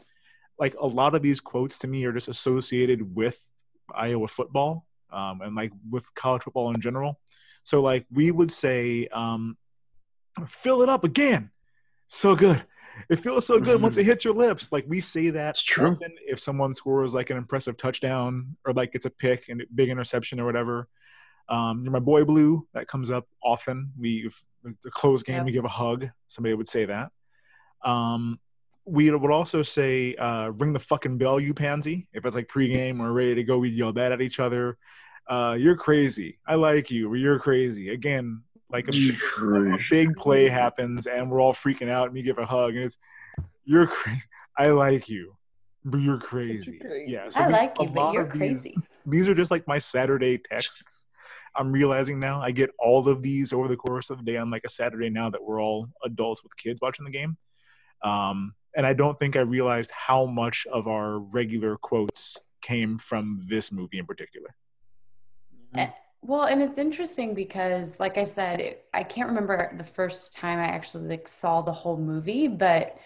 like 0.59 0.75
a 0.81 0.87
lot 0.87 1.15
of 1.15 1.21
these 1.21 1.39
quotes 1.39 1.79
to 1.81 1.87
me 1.87 2.03
are 2.07 2.15
just 2.15 2.29
associated 2.29 3.15
with 3.15 3.47
Iowa 3.95 4.27
football 4.27 4.87
um, 5.13 5.43
and 5.43 5.55
like 5.55 5.71
with 5.91 6.07
college 6.15 6.45
football 6.45 6.71
in 6.75 6.81
general. 6.81 7.21
So 7.63 7.83
like 7.83 8.07
we 8.11 8.31
would 8.31 8.51
say, 8.51 9.07
um, 9.09 9.59
fill 10.49 10.81
it 10.81 10.89
up 10.89 11.05
again. 11.05 11.51
So 12.07 12.35
good. 12.35 12.65
It 13.11 13.17
feels 13.17 13.45
so 13.45 13.61
good 13.61 13.83
once 13.83 13.99
it 13.99 14.07
hits 14.07 14.25
your 14.25 14.33
lips. 14.33 14.73
Like 14.73 14.87
we 14.89 15.03
say 15.03 15.29
that 15.29 15.51
It's 15.51 15.63
true. 15.63 15.91
often 15.91 16.15
if 16.27 16.41
someone 16.41 16.73
scores 16.73 17.13
like 17.13 17.29
an 17.29 17.37
impressive 17.37 17.77
touchdown 17.77 18.57
or 18.65 18.73
like 18.73 18.93
it's 18.95 19.05
a 19.05 19.11
pick 19.11 19.51
and 19.51 19.63
big 19.75 19.91
interception 19.91 20.41
or 20.41 20.47
whatever. 20.47 20.89
Um, 21.51 21.83
you're 21.83 21.93
my 21.93 21.99
boy 21.99 22.25
blue. 22.25 22.67
That 22.73 22.89
comes 22.89 23.11
up 23.11 23.27
often. 23.43 23.93
We 23.99 24.25
if 24.29 24.43
the 24.83 24.91
close 24.91 25.23
game, 25.23 25.37
Yep. 25.37 25.47
we 25.47 25.53
give 25.53 25.65
a 25.65 25.69
hug. 25.69 26.09
Somebody 26.27 26.55
would 26.55 26.69
say 26.69 26.85
that. 26.87 27.11
Um, 27.85 28.39
we 28.87 29.11
would 29.11 29.31
also 29.31 29.63
say, 29.63 30.15
uh, 30.17 30.49
"Ring 30.49 30.73
the 30.73 30.81
fucking 30.81 31.17
bell, 31.19 31.41
you 31.41 31.55
pansy." 31.55 32.09
If 32.13 32.25
it's 32.27 32.37
like 32.37 32.49
pregame 32.49 33.01
or 33.01 33.13
ready 33.13 33.35
to 33.37 33.45
go, 33.45 33.59
we'd 33.59 33.75
yell 33.75 33.93
that 33.95 34.13
at 34.13 34.21
each 34.21 34.41
other. 34.41 34.77
Uh, 35.29 35.57
you're 35.59 35.77
crazy. 35.77 36.39
I 36.47 36.57
like 36.57 36.91
you. 36.91 37.11
Or 37.11 37.17
you're 37.17 37.39
crazy. 37.39 37.89
Again, 37.91 38.43
like 38.71 38.89
a 38.89 38.93
big, 38.93 39.15
a 39.41 39.79
big 39.91 40.15
play 40.17 40.49
happens 40.49 41.07
and 41.07 41.31
we're 41.31 41.41
all 41.41 41.55
freaking 41.55 41.89
out, 41.89 42.09
and 42.09 42.17
you 42.17 42.23
give 42.23 42.39
a 42.39 42.45
hug, 42.47 42.75
and 42.75 42.85
it's 42.85 42.99
you're 43.65 43.87
crazy. 43.87 44.23
I 44.59 44.69
like 44.69 45.09
you, 45.09 45.35
but 45.85 45.99
you're 45.99 46.19
crazy. 46.19 46.79
crazy. 46.79 47.11
Yeah, 47.11 47.29
I 47.37 47.49
like 47.49 47.75
you, 47.81 47.89
but 47.89 48.13
you're 48.13 48.23
of 48.23 48.33
these- 48.33 48.39
crazy. 48.39 48.77
these 49.07 49.29
are 49.29 49.35
just 49.35 49.51
like 49.51 49.67
my 49.67 49.79
Saturday 49.79 50.37
texts. 50.39 51.07
I'm 51.57 51.73
realizing 51.73 52.19
now 52.19 52.41
I 52.41 52.51
get 52.51 52.71
all 52.79 53.09
of 53.09 53.23
these 53.23 53.53
over 53.53 53.69
the 53.69 53.77
course 53.77 54.11
of 54.11 54.19
the 54.19 54.25
day 54.25 54.37
on 54.37 54.51
like 54.51 54.63
a 54.65 54.69
Saturday 54.69 55.11
now 55.11 55.31
that 55.31 55.43
we're 55.43 55.63
all 55.63 55.89
adults 56.05 56.43
with 56.43 56.57
kids 56.57 56.81
watching 56.81 57.05
the 57.05 57.11
game. 57.11 57.37
Um, 58.03 58.55
and 58.77 58.87
I 58.87 58.93
don't 58.93 59.19
think 59.19 59.37
I 59.37 59.41
realized 59.41 59.91
how 59.93 60.27
much 60.27 60.67
of 60.73 60.89
our 60.89 61.19
regular 61.19 61.77
quotes 61.77 62.37
came 62.61 62.99
from 62.99 63.45
this 63.49 63.71
movie 63.71 63.99
in 63.99 64.07
particular. 64.07 64.55
Eh, 65.77 65.89
Well, 66.23 66.45
and 66.45 66.63
it's 66.63 66.79
interesting 66.79 67.35
because, 67.35 68.01
like 68.01 68.19
I 68.19 68.25
said, 68.25 68.61
it, 68.61 68.87
I 68.93 69.03
can't 69.03 69.29
remember 69.29 69.75
the 69.77 69.85
first 69.85 70.35
time 70.35 70.59
I 70.59 70.65
actually 70.65 71.09
like 71.09 71.29
saw 71.29 71.61
the 71.61 71.73
whole 71.73 71.99
movie, 71.99 72.49
but 72.49 72.97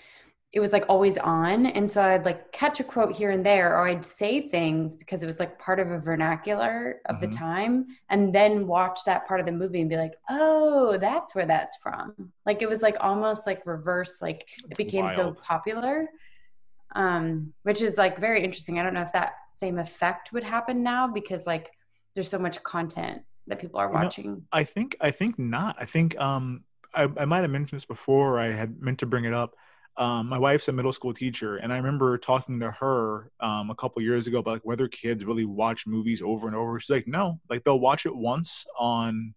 it 0.52 0.60
was 0.60 0.72
like 0.72 0.86
always 0.88 1.18
on, 1.18 1.66
and 1.66 1.90
so 1.90 2.02
I'd 2.02 2.24
like 2.24 2.52
catch 2.52 2.80
a 2.80 2.84
quote 2.84 3.14
here 3.14 3.30
and 3.30 3.44
there, 3.44 3.76
or 3.76 3.86
I'd 3.86 4.04
say 4.04 4.48
things 4.48 4.96
because 4.96 5.22
it 5.22 5.26
was 5.26 5.38
like 5.40 5.58
part 5.58 5.78
of 5.78 5.90
a 5.90 5.98
vernacular 5.98 7.00
of 7.06 7.20
the 7.20 7.28
Mhm. 7.28 7.36
time, 7.36 7.86
and 8.08 8.34
then 8.34 8.66
watch 8.66 9.00
that 9.04 9.26
part 9.28 9.40
of 9.40 9.46
the 9.46 9.52
movie 9.52 9.80
and 9.80 9.90
be 9.90 9.96
like, 9.98 10.14
"Oh, 10.30 10.96
that's 10.98 11.34
where 11.34 11.44
that's 11.46 11.76
from." 11.76 12.32
Like 12.46 12.62
it 12.62 12.68
was 12.68 12.80
like 12.82 12.96
almost 13.00 13.46
like 13.46 13.66
reverse, 13.66 14.22
like 14.22 14.46
it 14.70 14.76
became 14.78 15.08
so 15.10 15.32
popular, 15.32 16.08
um, 16.94 17.52
which 17.62 17.82
is 17.82 17.98
like 17.98 18.18
very 18.18 18.42
interesting. 18.42 18.78
I 18.78 18.82
don't 18.82 18.94
know 18.94 19.02
if 19.02 19.12
that 19.12 19.34
same 19.50 19.78
effect 19.78 20.32
would 20.32 20.44
happen 20.44 20.82
now 20.82 21.08
because 21.08 21.46
like 21.46 21.70
there's 22.14 22.28
so 22.28 22.38
much 22.38 22.62
content 22.62 23.22
that 23.48 23.58
people 23.60 23.80
are 23.80 23.88
You 23.88 23.98
know, 23.98 24.04
watching. 24.04 24.42
I 24.52 24.64
think 24.64 24.96
I 25.00 25.10
think 25.10 25.38
not. 25.38 25.76
I 25.78 25.84
think 25.84 26.18
um 26.18 26.64
I, 26.94 27.02
I 27.18 27.24
might 27.26 27.40
have 27.40 27.50
mentioned 27.50 27.76
this 27.78 27.84
before. 27.84 28.36
Or 28.36 28.40
I 28.40 28.52
had 28.52 28.80
meant 28.80 28.98
to 29.00 29.06
bring 29.06 29.24
it 29.24 29.34
up. 29.34 29.54
Um, 29.98 30.28
my 30.28 30.38
wife's 30.38 30.68
a 30.68 30.72
middle 30.72 30.92
school 30.92 31.12
teacher, 31.12 31.56
and 31.56 31.72
I 31.72 31.76
remember 31.76 32.16
talking 32.18 32.60
to 32.60 32.70
her 32.70 33.32
um, 33.40 33.68
a 33.70 33.74
couple 33.74 34.00
years 34.00 34.28
ago 34.28 34.38
about 34.38 34.52
like 34.52 34.64
whether 34.64 34.86
kids 34.86 35.24
really 35.24 35.44
watch 35.44 35.86
movies 35.88 36.22
over 36.22 36.46
and 36.46 36.54
over. 36.54 36.78
She's 36.78 36.90
like, 36.90 37.08
no, 37.08 37.40
like 37.50 37.64
they'll 37.64 37.80
watch 37.80 38.06
it 38.06 38.14
once 38.14 38.64
on 38.78 39.34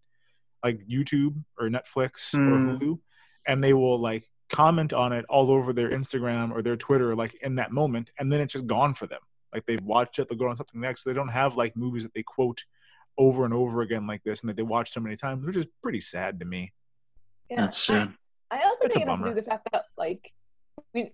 like 0.63 0.79
YouTube 0.87 1.43
or 1.59 1.67
Netflix 1.69 2.35
or 2.35 2.37
Hmm. 2.37 2.69
Hulu, 2.75 2.99
and 3.47 3.63
they 3.63 3.73
will 3.73 3.99
like 3.99 4.29
comment 4.51 4.93
on 4.93 5.13
it 5.13 5.25
all 5.29 5.49
over 5.49 5.73
their 5.73 5.89
Instagram 5.89 6.51
or 6.51 6.61
their 6.61 6.75
Twitter, 6.77 7.15
like 7.15 7.33
in 7.41 7.55
that 7.55 7.71
moment, 7.71 8.11
and 8.19 8.31
then 8.31 8.39
it's 8.39 8.53
just 8.53 8.67
gone 8.67 8.93
for 8.93 9.07
them. 9.07 9.21
Like 9.51 9.65
they've 9.65 9.81
watched 9.83 10.19
it, 10.19 10.29
they'll 10.29 10.37
go 10.37 10.47
on 10.47 10.55
something 10.55 10.79
next. 10.79 11.03
They 11.05 11.13
don't 11.13 11.29
have 11.29 11.57
like 11.57 11.75
movies 11.75 12.03
that 12.03 12.13
they 12.13 12.23
quote 12.23 12.63
over 13.17 13.45
and 13.45 13.53
over 13.53 13.81
again 13.81 14.05
like 14.05 14.23
this 14.23 14.41
and 14.41 14.49
that 14.49 14.55
they 14.57 14.63
watch 14.63 14.91
so 14.93 14.99
many 14.99 15.15
times, 15.17 15.43
which 15.45 15.55
is 15.57 15.65
pretty 15.81 16.01
sad 16.01 16.39
to 16.39 16.45
me. 16.45 16.71
Yeah. 17.49 17.61
That's 17.61 17.77
sad. 17.79 18.13
I 18.51 18.61
also 18.63 18.85
It's 18.85 18.93
think 18.93 19.07
a 19.07 19.09
it 19.09 19.11
has 19.11 19.17
to 19.19 19.23
do 19.29 19.35
with 19.35 19.43
the 19.43 19.49
fact 19.49 19.67
that 19.71 19.85
like 19.97 20.31
we 20.93 21.11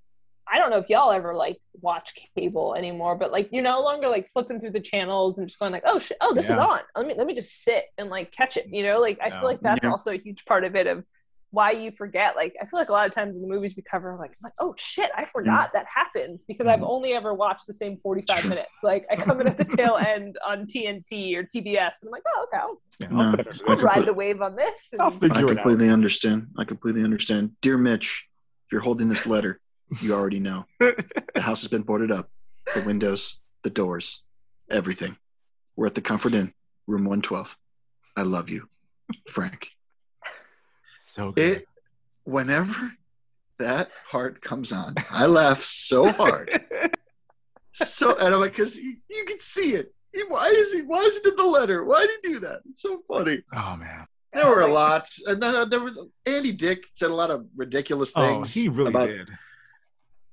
I 0.52 0.60
don't 0.60 0.70
know 0.70 0.78
if 0.78 0.90
y'all 0.90 1.12
ever 1.12 1.36
like 1.36 1.60
watch 1.82 2.14
cable 2.36 2.74
anymore, 2.76 3.16
but 3.16 3.32
like 3.32 3.50
you're 3.52 3.64
no 3.64 3.82
longer 3.82 4.08
like 4.08 4.30
flipping 4.30 4.60
through 4.60 4.72
the 4.72 4.80
channels 4.80 5.38
and 5.38 5.48
just 5.48 5.60
going 5.60 5.72
like, 5.72 5.84
oh 5.86 6.00
shit, 6.00 6.18
oh 6.22 6.34
this 6.34 6.50
is 6.50 6.58
on. 6.58 6.80
Let 6.96 7.08
me 7.08 7.14
let 7.16 7.28
me 7.28 7.36
just 7.36 7.64
sit 7.64 7.86
and 7.98 8.10
like 8.10 8.32
catch 8.32 8.56
it. 8.58 8.68
You 8.70 8.84
know, 8.84 9.02
like 9.02 9.20
I 9.22 9.28
Yeah. 9.28 9.40
feel 9.40 9.50
like 9.50 9.60
that's 9.60 9.84
Yeah. 9.84 9.92
also 9.92 10.12
a 10.12 10.18
huge 10.18 10.46
part 10.46 10.64
of 10.64 10.76
it 10.76 10.88
of 10.88 11.04
why 11.52 11.72
you 11.72 11.92
forget. 11.92 12.36
Like 12.36 12.56
I 12.62 12.66
feel 12.66 12.80
like 12.80 12.90
a 12.90 12.94
lot 12.94 13.08
of 13.08 13.14
times 13.14 13.36
in 13.36 13.42
the 13.42 13.48
movies 13.48 13.74
we 13.76 13.84
cover, 13.84 14.12
I'm 14.12 14.20
like, 14.20 14.34
like 14.42 14.54
oh 14.62 14.74
shit, 14.78 15.12
I 15.16 15.24
mm. 15.24 15.30
forgot 15.30 15.74
that 15.74 15.86
happens 15.94 16.46
because 16.46 16.68
I've 16.68 16.80
mm. 16.80 16.90
only 16.90 17.14
ever 17.14 17.34
watched 17.34 17.68
the 17.68 17.74
same 17.74 17.98
45 17.98 18.46
minutes. 18.46 18.70
Like 18.84 19.06
I 19.12 19.18
come 19.18 19.42
in 19.42 19.48
at 19.48 19.58
the 19.58 19.66
tail 19.78 19.98
end 19.98 20.38
on 20.48 20.66
TNT 20.66 21.36
or 21.36 21.44
TBS, 21.44 21.96
and 22.02 22.06
I'm 22.06 22.12
like, 22.12 22.24
oh 22.26 22.48
okay, 22.48 22.58
I'll, 22.62 22.82
Yeah, 23.00 23.08
I'll 23.12 23.36
put 23.36 23.62
I'll 23.68 23.76
ride 23.78 24.06
the 24.06 24.14
wave 24.14 24.42
on 24.42 24.56
this. 24.56 24.94
I'll 24.98 25.08
And, 25.08 25.16
I 25.18 25.20
figure 25.20 25.40
it 25.40 25.44
out. 25.44 25.56
completely 25.64 25.90
understand. 25.90 26.48
I 26.58 26.64
completely 26.64 27.04
understand. 27.04 27.52
Dear 27.62 27.78
Mitch, 27.78 28.28
if 28.66 28.72
you're 28.72 28.82
holding 28.82 29.10
this 29.10 29.26
letter, 29.26 29.60
you 30.02 30.14
already 30.14 30.40
know. 30.40 30.66
The 30.80 31.42
house 31.42 31.62
has 31.62 31.70
been 31.70 31.84
boarded 31.84 32.12
up. 32.12 32.30
The 32.74 32.82
windows, 32.82 33.40
the 33.64 33.70
doors, 33.70 34.22
everything. 34.70 35.18
We're 35.76 35.88
at 35.88 35.96
the 35.96 36.02
Comfort 36.02 36.34
Inn, 36.34 36.54
room 36.86 37.06
112. 37.06 37.56
I 38.16 38.24
love 38.24 38.50
you, 38.50 38.68
Frank. 39.30 39.70
So 41.00 41.32
good. 41.32 41.58
It, 41.58 41.68
whenever 42.24 42.94
that 43.60 43.92
part 44.10 44.42
comes 44.42 44.72
on, 44.72 44.96
I 45.10 45.26
laugh 45.28 45.64
so 45.64 46.12
hard. 46.12 46.62
So, 47.74 48.18
and 48.18 48.34
I'm 48.34 48.42
like, 48.42 48.54
because 48.54 48.76
you, 48.76 48.98
you 49.08 49.24
can 49.26 49.40
see 49.40 49.76
it. 49.76 49.94
He, 50.12 50.24
why 50.24 50.48
is 50.48 50.74
he? 50.74 50.82
Why 50.82 51.02
is 51.02 51.18
it 51.18 51.28
in 51.28 51.36
the 51.36 51.44
letter? 51.44 51.84
Why 51.84 52.08
did 52.08 52.20
he 52.24 52.34
do 52.34 52.40
that? 52.40 52.62
It's 52.68 52.82
so 52.82 53.04
funny. 53.08 53.44
oh 53.54 53.76
man. 53.76 54.08
There 54.34 54.48
were 54.48 54.62
a 54.62 54.68
lot. 54.68 55.08
And 55.26 55.44
uh, 55.44 55.66
there 55.66 55.80
was 55.80 55.98
Andy 56.26 56.52
Dick 56.52 56.86
said 56.94 57.12
a 57.12 57.16
lot 57.16 57.32
of 57.32 57.46
ridiculous 57.56 58.12
things. 58.14 58.26
Oh, 58.26 58.34
things. 58.36 58.54
he 58.54 58.70
really 58.70 58.90
about, 58.90 59.08
did. 59.08 59.30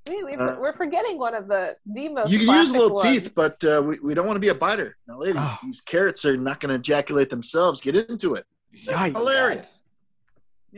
We, 0.08 0.22
we, 0.22 0.34
Uh, 0.34 0.56
we're 0.58 0.72
forgetting 0.74 1.18
one 1.18 1.34
of 1.34 1.48
the 1.48 1.76
the 1.86 2.08
most. 2.08 2.30
You 2.30 2.38
can 2.40 2.46
use 2.48 2.70
classic 2.70 2.72
little 2.74 2.94
ones. 2.96 3.02
teeth, 3.02 3.32
but 3.34 3.64
uh, 3.64 3.82
we, 3.82 3.98
we 4.00 4.14
don't 4.14 4.26
want 4.26 4.36
to 4.36 4.40
be 4.40 4.48
a 4.48 4.54
biter. 4.54 4.96
Now, 5.06 5.18
ladies, 5.20 5.36
Oh. 5.42 5.58
these 5.62 5.80
carrots 5.80 6.24
are 6.24 6.36
not 6.36 6.60
going 6.60 6.70
to 6.70 6.74
ejaculate 6.76 7.30
themselves. 7.30 7.80
Get 7.80 7.96
into 7.96 8.34
it. 8.34 8.44
Yikes. 8.86 9.12
Hilarious. 9.16 9.82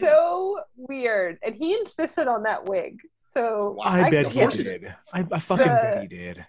so 0.01 0.61
weird, 0.77 1.39
and 1.43 1.55
he 1.55 1.74
insisted 1.74 2.29
on 2.29 2.43
that 2.45 2.66
wig. 2.68 2.99
So 3.33 3.77
I, 3.83 4.09
bet 4.11 4.29
he 4.33 4.41
course 4.41 4.57
he 4.57 4.64
did. 4.64 4.95
I, 5.12 5.27
I 5.31 5.41
fucking 5.41 5.66
The- 5.66 5.70
bet 5.72 6.03
he 6.03 6.09
did. 6.09 6.45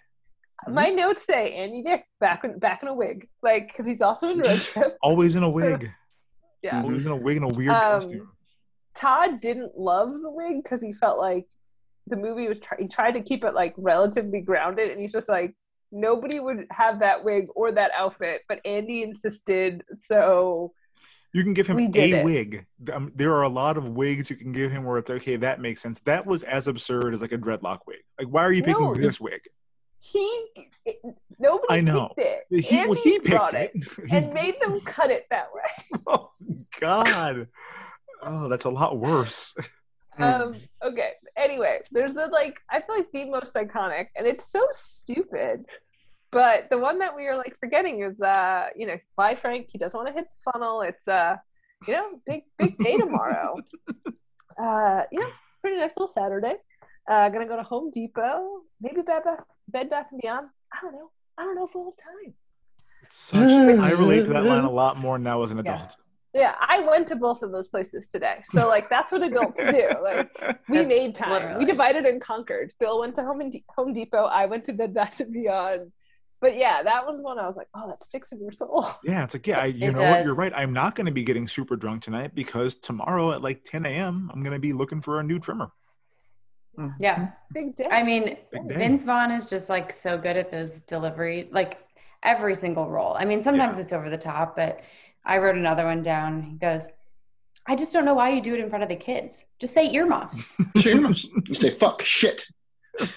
My 0.68 0.90
notes 0.90 1.24
say 1.26 1.54
Andy 1.54 1.84
Dick 1.84 2.06
back 2.20 2.44
in 2.44 2.58
back 2.60 2.82
in 2.82 2.88
a 2.90 2.94
wig, 2.94 3.28
like 3.44 3.68
because 3.68 3.86
he's 3.86 4.02
also 4.02 4.30
in 4.30 4.40
road 4.40 4.60
trip. 4.62 4.98
Always 5.02 5.36
in 5.36 5.44
a 5.44 5.50
wig. 5.60 5.92
Yeah. 6.64 6.82
Always 6.82 7.06
in 7.06 7.12
a 7.12 7.16
wig 7.16 7.38
and 7.38 7.52
a 7.52 7.56
weird 7.56 7.70
Um, 7.76 7.82
costume. 7.82 8.32
Todd 8.96 9.40
didn't 9.40 9.78
love 9.78 10.10
the 10.22 10.30
wig 10.32 10.64
because 10.64 10.82
he 10.82 10.92
felt 10.92 11.20
like 11.20 11.46
the 12.08 12.18
movie 12.18 12.48
was 12.48 12.60
trying 12.60 12.90
tried 12.90 13.12
to 13.12 13.22
keep 13.22 13.44
it 13.44 13.54
like 13.54 13.74
relatively 13.78 14.42
grounded, 14.42 14.92
and 14.92 15.00
he's 15.00 15.12
just 15.12 15.30
like 15.30 15.56
nobody 15.92 16.40
would 16.40 16.66
have 16.72 17.00
that 17.00 17.24
wig 17.24 17.48
or 17.56 17.72
that 17.72 17.92
outfit, 17.96 18.42
but 18.50 18.60
Andy 18.66 19.04
insisted. 19.04 19.84
So 20.02 20.74
You 21.34 21.44
can 21.44 21.54
give 21.54 21.68
him 21.68 21.78
a 21.80 21.84
it. 21.90 22.26
wig. 22.26 22.66
Um, 22.92 23.12
there 23.16 23.34
are 23.36 23.44
a 23.44 23.50
lot 23.50 23.78
of 23.78 23.86
wigs 23.90 24.30
you 24.30 24.36
can 24.36 24.52
give 24.52 24.72
him 24.72 24.84
where 24.84 24.98
it's 24.98 25.10
okay, 25.10 25.38
that 25.38 25.62
makes 25.62 25.82
sense. 25.82 26.00
That 26.02 26.26
was 26.26 26.44
as 26.44 26.68
absurd 26.68 27.14
as 27.14 27.22
like 27.22 27.32
a 27.32 27.38
dreadlock 27.38 27.80
wig. 27.88 28.00
Like, 28.20 28.28
why 28.28 28.44
are 28.44 28.52
you 28.52 28.64
picking 28.64 28.84
No, 28.84 28.94
this 28.96 29.20
wig? 29.20 29.42
he 30.00 30.46
nobody 31.40 31.68
I 31.70 31.82
know. 31.82 32.10
picked 32.16 32.28
it. 32.52 32.66
He, 32.66 32.76
well, 32.78 32.90
Andy 32.98 33.02
he 33.02 33.20
brought 33.20 33.52
picked 33.52 33.76
it, 33.76 33.84
it. 33.98 34.12
And 34.12 34.34
made 34.34 34.56
them 34.62 34.80
cut 34.82 35.10
it 35.12 35.26
that 35.32 35.48
way. 35.54 36.02
oh, 36.08 36.30
God. 36.80 37.48
Oh, 38.24 38.48
that's 38.50 38.66
a 38.66 38.70
lot 38.70 38.98
worse. 39.00 39.56
Um, 40.20 40.56
okay. 40.84 41.12
Anyway, 41.36 41.80
there's 41.92 42.14
the 42.14 42.28
like 42.28 42.58
I 42.70 42.82
feel 42.82 42.96
like 42.98 43.12
the 43.14 43.26
most 43.30 43.54
iconic, 43.56 44.08
and 44.18 44.28
it's 44.28 44.52
so 44.52 44.66
stupid. 44.72 45.66
But 46.32 46.70
the 46.70 46.78
one 46.78 47.00
that 47.00 47.16
we 47.16 47.26
are 47.28 47.38
like 47.38 47.56
forgetting 47.60 48.04
is 48.04 48.20
uh, 48.22 48.68
you 48.76 48.88
know, 48.88 48.98
bye 49.16 49.36
Frank. 49.36 49.68
He 49.72 49.78
doesn't 49.78 49.98
want 49.98 50.08
to 50.10 50.14
hit 50.14 50.26
the 50.26 50.52
funnel. 50.52 50.82
It's 50.82 51.08
uh, 51.08 51.38
you 51.88 51.94
know, 51.94 52.22
big 52.26 52.44
big 52.58 52.78
day 52.78 52.98
tomorrow. 52.98 53.56
uh, 54.62 55.04
you 55.12 55.20
know, 55.20 55.30
pretty 55.62 55.78
nice 55.78 55.96
little 55.96 56.08
Saturday. 56.08 56.56
Uh, 57.10 57.30
gonna 57.30 57.48
go 57.48 57.56
to 57.56 57.64
Home 57.64 57.90
Depot, 57.92 58.62
maybe 58.82 59.02
Bed 59.02 59.24
Bath, 59.24 59.40
Bed 59.70 59.90
Bath 59.90 60.08
and 60.12 60.20
Beyond. 60.22 60.48
I 60.74 60.78
don't 60.82 60.94
know. 60.94 61.12
I 61.38 61.44
don't 61.44 61.56
know 61.56 61.66
if 61.66 61.76
we'll 61.76 61.86
have 61.86 61.98
time. 61.98 62.34
Such, 63.10 63.38
I 63.50 63.92
relate 63.92 64.26
to 64.26 64.34
that 64.34 64.44
line 64.44 64.66
a 64.66 64.72
lot 64.84 64.98
more 64.98 65.18
now 65.18 65.44
as 65.44 65.52
an 65.52 65.62
Yeah. 65.64 65.76
adult. 65.76 65.98
Yeah, 66.38 66.56
I 66.60 66.80
went 66.82 67.08
to 67.10 67.16
both 67.16 67.42
of 67.44 67.52
those 67.52 67.68
places 67.68 68.08
today. 68.08 68.42
So 68.46 68.68
like 68.68 68.90
that's 68.90 69.12
what 69.12 69.24
adults 69.24 69.60
do. 69.60 69.90
Like 70.02 70.60
we 70.70 70.86
made 70.86 71.16
time. 71.16 71.32
literally- 71.32 71.60
We 71.60 71.66
divided 71.66 72.06
and 72.06 72.22
conquered. 72.22 72.74
Bill 72.80 73.00
went 73.00 73.16
to 73.16 73.24
Home 73.24 73.42
and 73.42 73.52
De- 73.52 73.66
Home 73.76 73.94
Depot. 73.94 74.26
I 74.26 74.46
went 74.46 74.66
to 74.66 74.74
Bed 74.74 74.94
Bath 74.94 75.20
and 75.20 75.34
Beyond. 75.34 75.92
But 76.40 76.56
yeah, 76.56 76.84
that 76.84 77.08
was 77.08 77.20
one 77.20 77.40
I 77.40 77.48
was 77.48 77.58
like, 77.58 77.68
oh, 77.74 77.88
that 77.90 78.04
sticks 78.04 78.32
in 78.32 78.40
your 78.40 78.52
soul. 78.52 78.86
Yeah, 79.04 79.24
it's 79.24 79.34
like, 79.34 79.48
yeah, 79.48 79.60
I, 79.60 79.66
you 79.82 79.90
It 79.90 79.96
know 79.96 80.04
what? 80.12 80.24
You're 80.24 80.36
right. 80.36 80.54
I'm 80.56 80.72
not 80.72 80.94
going 80.96 81.08
to 81.08 81.12
be 81.12 81.24
getting 81.24 81.48
super 81.48 81.76
drunk 81.76 82.04
tonight 82.04 82.36
because 82.36 82.76
tomorrow 82.76 83.32
at 83.32 83.42
like 83.42 83.64
10 83.64 83.88
a.m., 83.88 84.30
I'm 84.32 84.44
going 84.44 84.54
to 84.54 84.60
be 84.60 84.72
looking 84.72 85.02
for 85.02 85.20
a 85.20 85.24
new 85.24 85.40
trimmer. 85.40 85.72
Mm-hmm. 86.78 87.02
Yeah. 87.04 87.30
Big 87.54 87.76
day. 87.76 87.86
I 87.90 88.04
mean, 88.04 88.26
day. 88.26 88.40
Vince 88.68 89.04
Vaughn 89.04 89.32
is 89.32 89.50
just 89.50 89.68
like 89.68 89.92
so 89.92 90.16
good 90.16 90.38
at 90.38 90.52
those 90.52 90.82
delivery, 90.82 91.50
like 91.52 91.80
every 92.22 92.54
single 92.54 92.88
role. 92.88 93.16
I 93.18 93.26
mean, 93.26 93.42
sometimes 93.42 93.78
Yeah. 93.78 93.84
it's 93.84 93.94
over 93.94 94.12
the 94.12 94.18
top, 94.18 94.56
but 94.56 94.82
I 95.28 95.38
wrote 95.40 95.58
another 95.58 95.86
one 95.86 96.02
down. 96.02 96.42
He 96.42 96.56
goes, 96.58 96.88
I 97.68 97.76
just 97.76 97.92
don't 97.92 98.06
know 98.06 98.14
why 98.14 98.30
you 98.30 98.42
do 98.42 98.54
it 98.54 98.62
in 98.62 98.70
front 98.70 98.84
of 98.84 98.90
the 98.90 98.96
kids. 98.96 99.46
Just 99.60 99.74
say 99.74 99.92
earmuffs. 99.92 100.56
Sure, 100.78 101.12
you 101.46 101.54
say 101.56 101.70
fuck, 101.72 102.02
shit. 102.02 102.48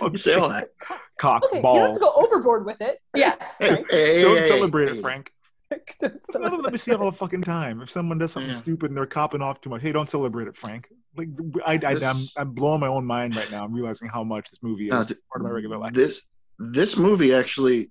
You 0.02 0.16
say 0.16 0.34
all 0.34 0.48
that. 0.48 0.70
Cock, 1.18 1.42
okay, 1.46 1.58
you 1.58 1.62
don't 1.62 1.80
have 1.88 1.94
to 1.94 2.00
go 2.00 2.12
overboard 2.16 2.66
with 2.66 2.80
it. 2.80 2.98
yeah. 3.14 3.36
Hey, 3.58 3.84
hey, 3.90 4.22
Don't 4.22 4.36
hey, 4.38 4.48
celebrate 4.48 4.90
hey. 4.90 4.98
it, 4.98 5.00
Frank. 5.00 5.30
Don't 6.00 6.14
It's 6.16 6.34
another 6.34 6.56
one 6.56 6.64
that 6.64 6.72
we 6.72 6.78
see 6.78 6.92
all 6.92 7.10
the 7.10 7.16
fucking 7.16 7.42
time. 7.42 7.80
If 7.80 7.90
someone 7.90 8.18
does 8.18 8.32
something 8.32 8.50
Yeah. 8.50 8.56
stupid 8.56 8.90
and 8.90 8.96
they're 8.96 9.06
copping 9.06 9.40
off 9.40 9.60
too 9.60 9.70
much, 9.70 9.82
hey, 9.82 9.92
don't 9.92 10.10
celebrate 10.10 10.48
it, 10.48 10.56
Frank. 10.56 10.88
Like 11.16 11.28
I, 11.64 11.74
I, 11.74 11.94
This- 11.94 12.02
I'm, 12.02 12.26
I'm 12.36 12.50
blowing 12.54 12.80
my 12.80 12.88
own 12.88 13.06
mind 13.06 13.36
right 13.36 13.50
now. 13.50 13.64
I'm 13.64 13.72
realizing 13.72 14.08
how 14.08 14.24
much 14.24 14.50
this 14.50 14.60
movie 14.62 14.86
is 14.86 14.90
No, 14.90 15.04
th- 15.04 15.20
part 15.32 15.42
of 15.42 15.44
my 15.44 15.50
regular 15.50 15.78
life. 15.78 15.94
This 15.94 16.22
this 16.58 16.96
movie 16.96 17.32
actually. 17.32 17.90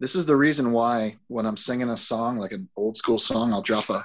This 0.00 0.14
is 0.14 0.26
the 0.26 0.36
reason 0.36 0.72
why 0.72 1.16
when 1.28 1.44
I'm 1.46 1.56
singing 1.56 1.90
a 1.90 1.96
song, 1.96 2.38
like 2.38 2.52
an 2.52 2.68
old 2.76 2.96
school 2.96 3.18
song, 3.18 3.52
I'll 3.52 3.62
drop 3.62 3.90
a 3.90 4.04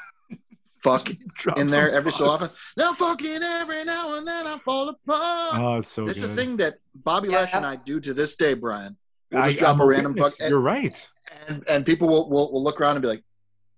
fuck 0.78 1.10
Drop 1.38 1.58
in 1.58 1.68
there 1.68 1.88
some 1.90 1.96
every 1.96 2.12
so 2.12 2.30
often. 2.30 2.50
Now 2.76 2.94
fucking 2.94 3.42
every 3.44 3.84
now 3.86 4.16
and 4.16 4.28
then 4.28 4.48
I 4.48 4.58
fall 4.60 4.90
apart. 4.90 5.60
Oh, 5.62 5.78
it's 5.78 5.90
so 5.90 6.08
it's 6.08 6.20
good. 6.20 6.32
a 6.32 6.36
thing 6.36 6.58
that 6.58 6.76
Bobby 6.96 7.30
Yeah. 7.30 7.42
Lash 7.42 7.54
and 7.54 7.66
I 7.66 7.76
do 7.78 8.00
to 8.00 8.14
this 8.14 8.36
day, 8.36 8.54
Brian. 8.54 8.98
We'll 9.32 9.44
I, 9.44 9.48
just 9.48 9.60
drop 9.60 9.76
I'm 9.76 9.82
a 9.82 9.86
random 9.86 10.14
witness. 10.14 10.34
fuck, 10.38 10.42
and, 10.42 10.50
You're 10.50 10.60
right. 10.60 11.10
and, 11.48 11.64
and 11.68 11.86
people 11.86 12.08
will, 12.08 12.30
will 12.30 12.52
will 12.52 12.64
look 12.64 12.80
around 12.82 12.96
and 12.98 13.02
be 13.02 13.08
like, 13.08 13.24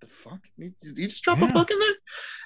"The 0.01 0.07
fuck? 0.07 0.39
Did 0.59 0.73
you 0.81 1.07
just 1.07 1.23
drop 1.23 1.39
Yeah. 1.39 1.49
a 1.49 1.53
fuck 1.53 1.69
in 1.71 1.79
there?" 1.79 1.89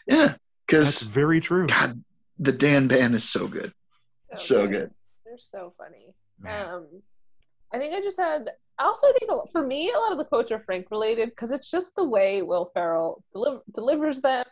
Yeah, 0.08 0.18
That's 0.28 0.38
because 0.68 1.02
very 1.04 1.42
true. 1.42 1.68
God, 1.68 2.04
the 2.40 2.52
Dan 2.52 2.88
band 2.88 3.16
is 3.16 3.24
so 3.28 3.48
good, 3.48 3.74
so 4.36 4.68
good. 4.68 4.92
They're 5.26 5.38
so 5.38 5.74
funny. 5.78 6.14
Man. 6.40 6.70
Um, 6.70 6.88
I 7.74 7.78
think 7.80 7.94
I 7.96 8.02
just 8.02 8.18
had 8.20 8.50
I 8.80 8.86
also 8.86 9.08
think 9.20 9.30
for 9.52 9.66
me, 9.66 9.92
a 9.92 9.98
lot 10.00 10.14
of 10.14 10.18
the 10.18 10.24
quotes 10.26 10.52
are 10.52 10.60
Frank 10.66 10.88
related 10.90 11.30
because 11.30 11.52
it's 11.52 11.70
just 11.70 11.96
the 11.96 12.04
way 12.06 12.42
Will 12.42 12.72
Ferrell 12.74 13.24
deli- 13.34 13.60
delivers 13.74 14.22
them. 14.22 14.46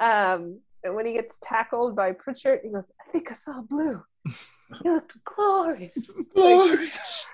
Um, 0.00 0.60
and 0.84 0.94
when 0.94 1.04
he 1.04 1.12
gets 1.14 1.38
tackled 1.42 1.96
by 1.96 2.12
Pritchard, 2.12 2.60
he 2.62 2.70
goes, 2.70 2.86
"I 3.06 3.10
think 3.10 3.30
I 3.30 3.34
saw 3.34 3.60
blue. 3.60 4.02
You 4.84 4.94
looked 4.94 5.16
glorious." 5.24 5.96
It's 6.36 7.26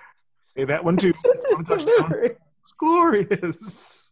Say 0.55 0.65
that 0.65 0.83
one 0.83 0.97
too. 0.97 1.13
delivery. 1.65 2.35
It's 2.63 2.73
glorious. 2.79 4.11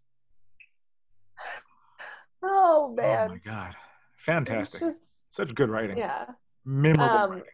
Oh 2.44 2.94
man! 2.96 3.30
Oh 3.32 3.34
my 3.34 3.40
god, 3.40 3.76
fantastic! 4.18 4.80
just 4.80 5.02
Such 5.34 5.56
good 5.56 5.70
writing. 5.72 5.98
yeah, 5.98 6.26
Memorable 6.64 7.04
Um, 7.18 7.32
writing. 7.32 7.46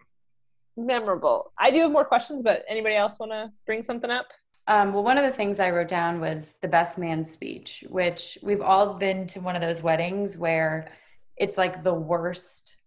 Memorable. 0.86 1.52
I 1.58 1.72
do 1.72 1.80
have 1.82 1.92
more 1.92 2.06
questions, 2.06 2.42
but 2.42 2.64
anybody 2.68 2.96
else 2.96 3.20
want 3.20 3.32
to 3.32 3.52
bring 3.66 3.84
something 3.84 4.10
up? 4.10 4.28
Um, 4.68 4.94
well, 4.94 5.04
one 5.04 5.18
of 5.18 5.26
the 5.26 5.36
things 5.36 5.60
I 5.60 5.72
wrote 5.72 5.88
down 5.88 6.20
was 6.20 6.56
the 6.62 6.68
best 6.68 6.98
man 6.98 7.26
speech, 7.26 7.84
which 7.90 8.38
we've 8.44 8.62
all 8.62 8.94
been 8.96 9.28
to 9.28 9.40
one 9.40 9.56
of 9.56 9.62
those 9.62 9.82
weddings 9.82 10.38
where 10.38 10.92
it's 11.38 11.58
like 11.58 11.84
the 11.84 11.94
worst, 11.94 12.78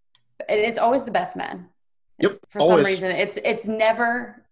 and 0.48 0.58
it's 0.60 0.78
always 0.78 1.04
the 1.04 1.10
best 1.10 1.36
man. 1.36 1.68
Yep. 2.20 2.38
For 2.50 2.60
some 2.60 2.84
reason, 2.84 3.10
it's 3.10 3.38
it's 3.44 3.66
never 3.66 4.44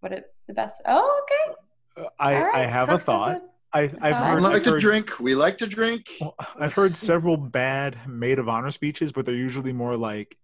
what 0.00 0.12
it 0.12 0.32
the 0.48 0.54
best. 0.54 0.80
Oh, 0.86 1.22
okay. 1.24 2.06
I, 2.18 2.36
All 2.36 2.44
right. 2.44 2.54
I 2.54 2.66
have 2.66 2.88
Kirk 2.88 3.00
a 3.00 3.04
thought. 3.04 3.36
it. 3.36 3.42
I, 3.72 3.80
I've 3.82 3.90
thought. 3.92 4.12
heard, 4.30 4.34
We 4.36 4.40
like 4.40 4.54
I've 4.56 4.62
to 4.64 4.70
heard- 4.70 4.80
drink. 4.80 5.20
We 5.20 5.34
like 5.34 5.58
to 5.58 5.66
drink. 5.66 6.08
Well, 6.20 6.34
I've 6.58 6.72
heard 6.72 6.96
several 6.96 7.36
bad 7.36 7.98
maid 8.08 8.38
of 8.38 8.48
honor 8.48 8.70
speeches, 8.70 9.12
but 9.12 9.26
they're 9.26 9.34
usually 9.34 9.72
more 9.74 9.96
like 9.98 10.36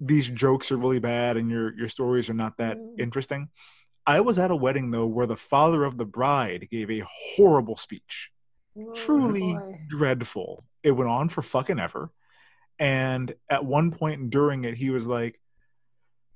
these 0.00 0.28
jokes 0.28 0.72
are 0.72 0.76
really 0.76 0.98
bad 0.98 1.36
and 1.36 1.50
your 1.50 1.76
your 1.78 1.88
stories 1.88 2.28
are 2.30 2.34
not 2.34 2.56
that 2.58 2.76
Mm. 2.76 2.98
interesting. 3.00 3.48
I 4.06 4.20
was 4.20 4.38
at 4.38 4.50
a 4.50 4.56
wedding 4.56 4.90
though 4.90 5.06
where 5.06 5.26
the 5.26 5.36
father 5.36 5.84
of 5.84 5.96
the 5.96 6.04
bride 6.04 6.68
gave 6.70 6.90
a 6.90 7.04
horrible 7.36 7.76
speech. 7.76 8.30
Truly 8.94 9.52
Oh, 9.56 9.60
boy. 9.60 9.80
dreadful. 9.88 10.64
It 10.82 10.92
went 10.92 11.10
on 11.10 11.28
for 11.28 11.42
fucking 11.42 11.78
ever. 11.78 12.10
And 12.78 13.34
at 13.48 13.64
one 13.64 13.90
point 13.92 14.30
during 14.30 14.64
it, 14.64 14.74
he 14.74 14.90
was 14.90 15.06
like, 15.06 15.38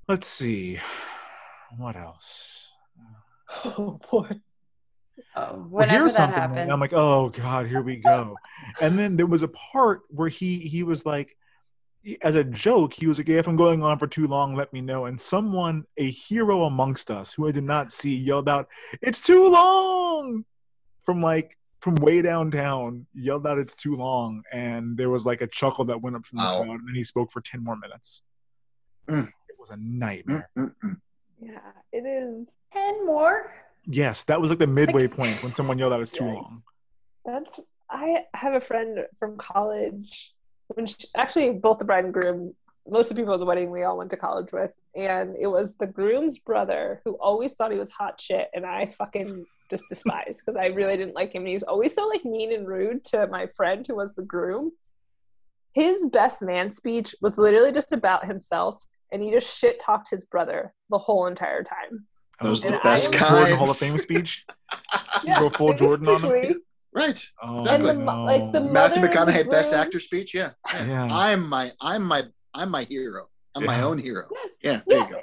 let's 0.06 0.28
see, 0.28 0.78
what 1.76 1.96
else? 1.96 2.70
Oh 3.64 3.98
boy. 4.10 4.40
Oh, 5.34 5.52
Well, 5.52 5.56
whenever 5.70 6.00
here's 6.04 6.12
that 6.14 6.18
something 6.18 6.40
happens, 6.40 6.58
and 6.58 6.72
I'm 6.72 6.80
like, 6.80 6.92
oh 6.92 7.30
god, 7.30 7.66
here 7.66 7.82
we 7.82 7.96
go. 7.96 8.36
and 8.80 8.98
then 8.98 9.16
there 9.16 9.26
was 9.26 9.42
a 9.42 9.48
part 9.48 10.02
where 10.08 10.28
he 10.28 10.58
he 10.60 10.82
was 10.82 11.06
like, 11.06 11.36
as 12.22 12.36
a 12.36 12.44
joke, 12.44 12.94
he 12.94 13.06
was 13.06 13.18
like, 13.18 13.28
yeah, 13.28 13.38
if 13.38 13.48
I'm 13.48 13.56
going 13.56 13.82
on 13.82 13.98
for 13.98 14.06
too 14.06 14.26
long, 14.26 14.54
let 14.54 14.72
me 14.72 14.80
know. 14.80 15.06
And 15.06 15.20
someone, 15.20 15.84
a 15.96 16.10
hero 16.10 16.64
amongst 16.64 17.10
us, 17.10 17.32
who 17.32 17.48
I 17.48 17.52
did 17.52 17.64
not 17.64 17.90
see, 17.90 18.14
yelled 18.14 18.48
out, 18.48 18.68
"It's 19.02 19.20
too 19.20 19.48
long!" 19.48 20.44
from 21.04 21.20
like 21.22 21.56
from 21.80 21.94
way 21.96 22.22
downtown, 22.22 23.06
yelled 23.14 23.46
out, 23.46 23.58
"It's 23.58 23.74
too 23.74 23.96
long!" 23.96 24.42
And 24.52 24.96
there 24.96 25.10
was 25.10 25.26
like 25.26 25.40
a 25.40 25.46
chuckle 25.46 25.84
that 25.86 26.00
went 26.00 26.16
up 26.16 26.26
from 26.26 26.38
the 26.38 26.44
Wow. 26.44 26.62
crowd, 26.62 26.78
and 26.80 26.88
then 26.88 26.94
he 26.94 27.04
spoke 27.04 27.30
for 27.32 27.40
ten 27.40 27.62
more 27.64 27.76
minutes. 27.76 28.22
Mm. 29.08 29.28
It 29.48 29.56
was 29.58 29.70
a 29.70 29.76
nightmare. 29.76 30.48
Mm, 30.56 30.64
mm, 30.64 30.74
mm. 30.84 31.00
Yeah, 31.40 31.72
it 31.92 32.04
is. 32.06 32.54
ten 32.72 33.04
more. 33.06 33.52
Yes, 33.84 34.24
that 34.24 34.40
was 34.40 34.50
like 34.50 34.58
the 34.58 34.66
midway 34.66 35.06
point 35.08 35.42
when 35.42 35.52
someone 35.54 35.78
yelled 35.78 35.92
out, 35.92 36.00
"It's 36.02 36.12
too 36.12 36.24
Yikes. 36.24 36.34
long." 36.34 36.62
That's. 37.24 37.60
I 37.88 38.24
have 38.34 38.54
a 38.54 38.60
friend 38.60 39.06
from 39.18 39.36
college. 39.38 40.34
When 40.68 40.86
she, 40.86 40.96
actually, 41.16 41.52
both 41.52 41.78
the 41.78 41.84
bride 41.84 42.04
and 42.04 42.12
groom, 42.14 42.54
most 42.88 43.10
of 43.10 43.16
the 43.16 43.22
people 43.22 43.34
at 43.34 43.40
the 43.40 43.46
wedding, 43.46 43.70
we 43.70 43.82
all 43.84 43.96
went 43.98 44.10
to 44.10 44.16
college 44.16 44.52
with, 44.52 44.72
and 44.94 45.36
it 45.40 45.46
was 45.48 45.76
the 45.76 45.86
groom's 45.86 46.38
brother 46.38 47.00
who 47.04 47.12
always 47.14 47.52
thought 47.52 47.72
he 47.72 47.78
was 47.78 47.90
hot 47.90 48.20
shit, 48.20 48.48
and 48.54 48.64
I 48.66 48.86
fucking 48.86 49.44
just 49.70 49.84
despised 49.88 50.40
because 50.44 50.56
I 50.56 50.66
really 50.66 50.96
didn't 50.96 51.14
like 51.14 51.34
him. 51.34 51.42
And 51.42 51.48
he 51.48 51.54
was 51.54 51.62
always 51.64 51.94
so 51.94 52.06
like 52.06 52.24
mean 52.24 52.52
and 52.52 52.66
rude 52.66 53.04
to 53.06 53.26
my 53.26 53.46
friend 53.56 53.84
who 53.86 53.96
was 53.96 54.14
the 54.14 54.22
groom. 54.22 54.70
His 55.72 56.06
best 56.12 56.40
man 56.42 56.72
speech 56.72 57.14
was 57.20 57.36
literally 57.36 57.72
just 57.72 57.92
about 57.92 58.26
himself, 58.26 58.82
and 59.12 59.22
he 59.22 59.30
just 59.30 59.58
shit 59.58 59.78
talked 59.80 60.08
his 60.10 60.24
brother 60.24 60.72
the 60.90 60.98
whole 60.98 61.26
entire 61.26 61.62
time. 61.64 62.06
Those 62.42 62.64
Oh, 62.64 62.68
are 62.68 62.70
the 62.72 62.78
best 62.82 63.14
I- 63.14 63.18
Jordan 63.18 63.36
kinds. 63.44 63.56
Hall 63.58 63.70
of 63.70 63.76
Fame 63.76 63.98
speech. 63.98 64.44
Yeah, 65.24 65.38
Go 65.40 65.48
full 65.50 65.72
Jordan 65.74 66.08
on 66.08 66.22
him? 66.24 66.60
Basically. 66.96 67.06
Right. 67.06 67.28
Oh, 67.42 67.58
And 67.66 67.84
the 67.84 67.90
Exactly. 67.90 68.04
like 68.24 68.52
the. 68.52 68.60
Matthew 68.60 69.00
mother 69.00 69.00
the 69.00 69.32
McConaughey, 69.32 69.50
best 69.50 69.72
actor 69.72 70.00
speech. 70.00 70.34
Yeah. 70.34 70.50
Yeah. 70.74 71.04
I'm 71.10 71.48
my. 71.48 71.72
I'm 71.80 72.02
my. 72.02 72.24
I'm 72.54 72.70
my 72.70 72.84
hero. 72.84 73.28
I'm 73.54 73.64
my 73.64 73.80
own 73.82 73.98
hero. 73.98 74.26
Yes. 74.32 74.50
Yeah. 74.62 74.80
There 74.86 74.98
Yeah, 74.98 75.08
you 75.08 75.14
go. 75.14 75.20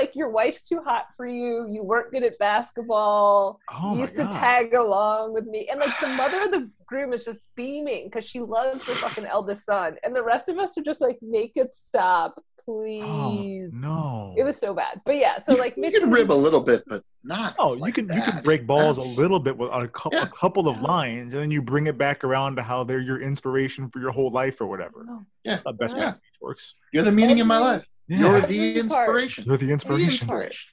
It 0.00 0.06
was 0.06 0.06
basically 0.06 0.06
like 0.06 0.16
your 0.16 0.28
wife's 0.30 0.62
too 0.68 0.80
hot 0.82 1.06
for 1.16 1.26
you. 1.26 1.66
You 1.70 1.82
weren't 1.82 2.10
good 2.12 2.22
at 2.24 2.38
basketball. 2.38 3.60
Oh 3.72 3.94
you 3.94 4.00
used 4.00 4.16
God. 4.16 4.30
to 4.32 4.38
tag 4.38 4.74
along 4.74 5.34
with 5.34 5.46
me, 5.46 5.68
and 5.70 5.80
like 5.80 5.98
the 6.00 6.08
mother 6.08 6.42
of 6.44 6.50
the 6.52 6.70
groom 6.86 7.12
is 7.12 7.24
just 7.24 7.40
beaming 7.56 8.06
because 8.06 8.24
she 8.24 8.40
loves 8.40 8.82
her 8.84 8.94
fucking 8.94 9.26
eldest 9.26 9.64
son, 9.66 9.96
and 10.02 10.14
the 10.14 10.22
rest 10.22 10.48
of 10.48 10.58
us 10.58 10.76
are 10.78 10.82
just 10.82 11.00
like, 11.00 11.18
make 11.22 11.52
it 11.56 11.74
stop, 11.74 12.34
Oh, 12.68 13.32
please. 13.34 13.70
no. 13.72 14.34
It 14.36 14.42
was 14.44 14.56
so 14.58 14.74
bad, 14.74 15.00
but 15.06 15.16
yeah. 15.16 15.40
So 15.42 15.54
like, 15.54 15.76
you 15.76 15.82
Mitch 15.82 15.94
can 15.94 16.10
rib 16.10 16.30
a 16.30 16.34
little 16.34 16.60
bit, 16.60 16.82
but 16.86 17.02
not. 17.24 17.54
Oh, 17.58 17.74
you 17.74 17.80
like 17.80 17.94
can 17.94 18.08
you 18.12 18.20
can 18.22 18.42
break 18.42 18.66
balls 18.66 18.96
That's- 18.96 19.16
a 19.18 19.20
little 19.20 19.40
bit 19.40 19.56
with 19.56 19.70
a 19.72 19.88
couple 19.88 20.18
Yeah. 20.18 20.24
a 20.26 20.28
couple 20.28 20.68
of 20.68 20.80
lines, 20.80 21.32
and 21.34 21.42
then 21.42 21.50
you 21.50 21.62
bring 21.62 21.86
it 21.86 21.96
back 21.98 22.22
around 22.24 22.56
to 22.56 22.62
how 22.62 22.84
they're 22.84 23.00
your 23.00 23.20
inspiration 23.20 23.88
for 23.90 23.98
your 24.00 24.10
whole 24.10 24.30
life 24.30 24.60
or 24.60 24.66
whatever. 24.66 25.06
Oh, 25.08 25.24
Yeah. 25.44 25.52
That's 25.52 25.62
how 25.66 25.72
best 25.72 25.96
Yeah. 25.96 26.04
man 26.06 26.14
speech 26.14 26.34
works. 26.40 26.74
You're 26.92 27.04
the 27.04 27.12
meaning 27.12 27.38
in 27.38 27.46
my 27.46 27.58
life. 27.58 27.84
Yeah. 28.10 28.18
You're 28.18 28.40
the 28.40 28.80
inspiration. 28.80 29.44
You're 29.46 29.56
the 29.56 29.66
You're 29.66 29.68
the 29.68 29.72
inspiration. 29.72 30.10
inspiration. 30.10 30.70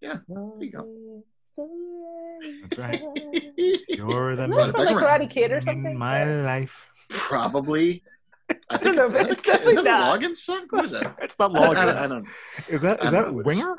Yeah. 0.00 0.18
There 0.28 0.50
you 0.60 0.70
go. 0.70 1.24
That's 2.62 2.78
right. 2.78 3.02
You're 3.88 4.36
the 4.36 4.44
Isn't 4.44 4.72
from 4.72 4.84
like 4.84 4.96
Karate 4.96 5.28
Kid 5.28 5.50
or 5.50 5.56
in 5.56 5.62
something? 5.64 5.98
my 5.98 6.24
life. 6.24 6.72
Probably. 7.08 8.04
I, 8.70 8.76
don't 8.76 8.94
know, 8.94 9.10
but 9.10 9.30
it's 9.32 9.42
definitely 9.42 9.72
is 9.72 9.82
that 9.82 9.86
a 9.86 9.98
not. 9.98 10.20
Loggins 10.20 10.36
song? 10.36 10.66
Who 10.70 10.80
is 10.84 10.92
that? 10.92 11.16
It's 11.20 11.36
not 11.40 11.56
I 11.56 11.84
don't, 11.84 11.96
I 11.96 12.06
don't 12.06 12.28
Is 12.68 12.82
that 12.82 13.02
I 13.02 13.06
is 13.06 13.10
don't 13.10 13.12
that 13.14 13.26
know 13.26 13.32
what 13.32 13.46
it 13.48 13.50
is. 13.50 13.64
Winger? 13.64 13.76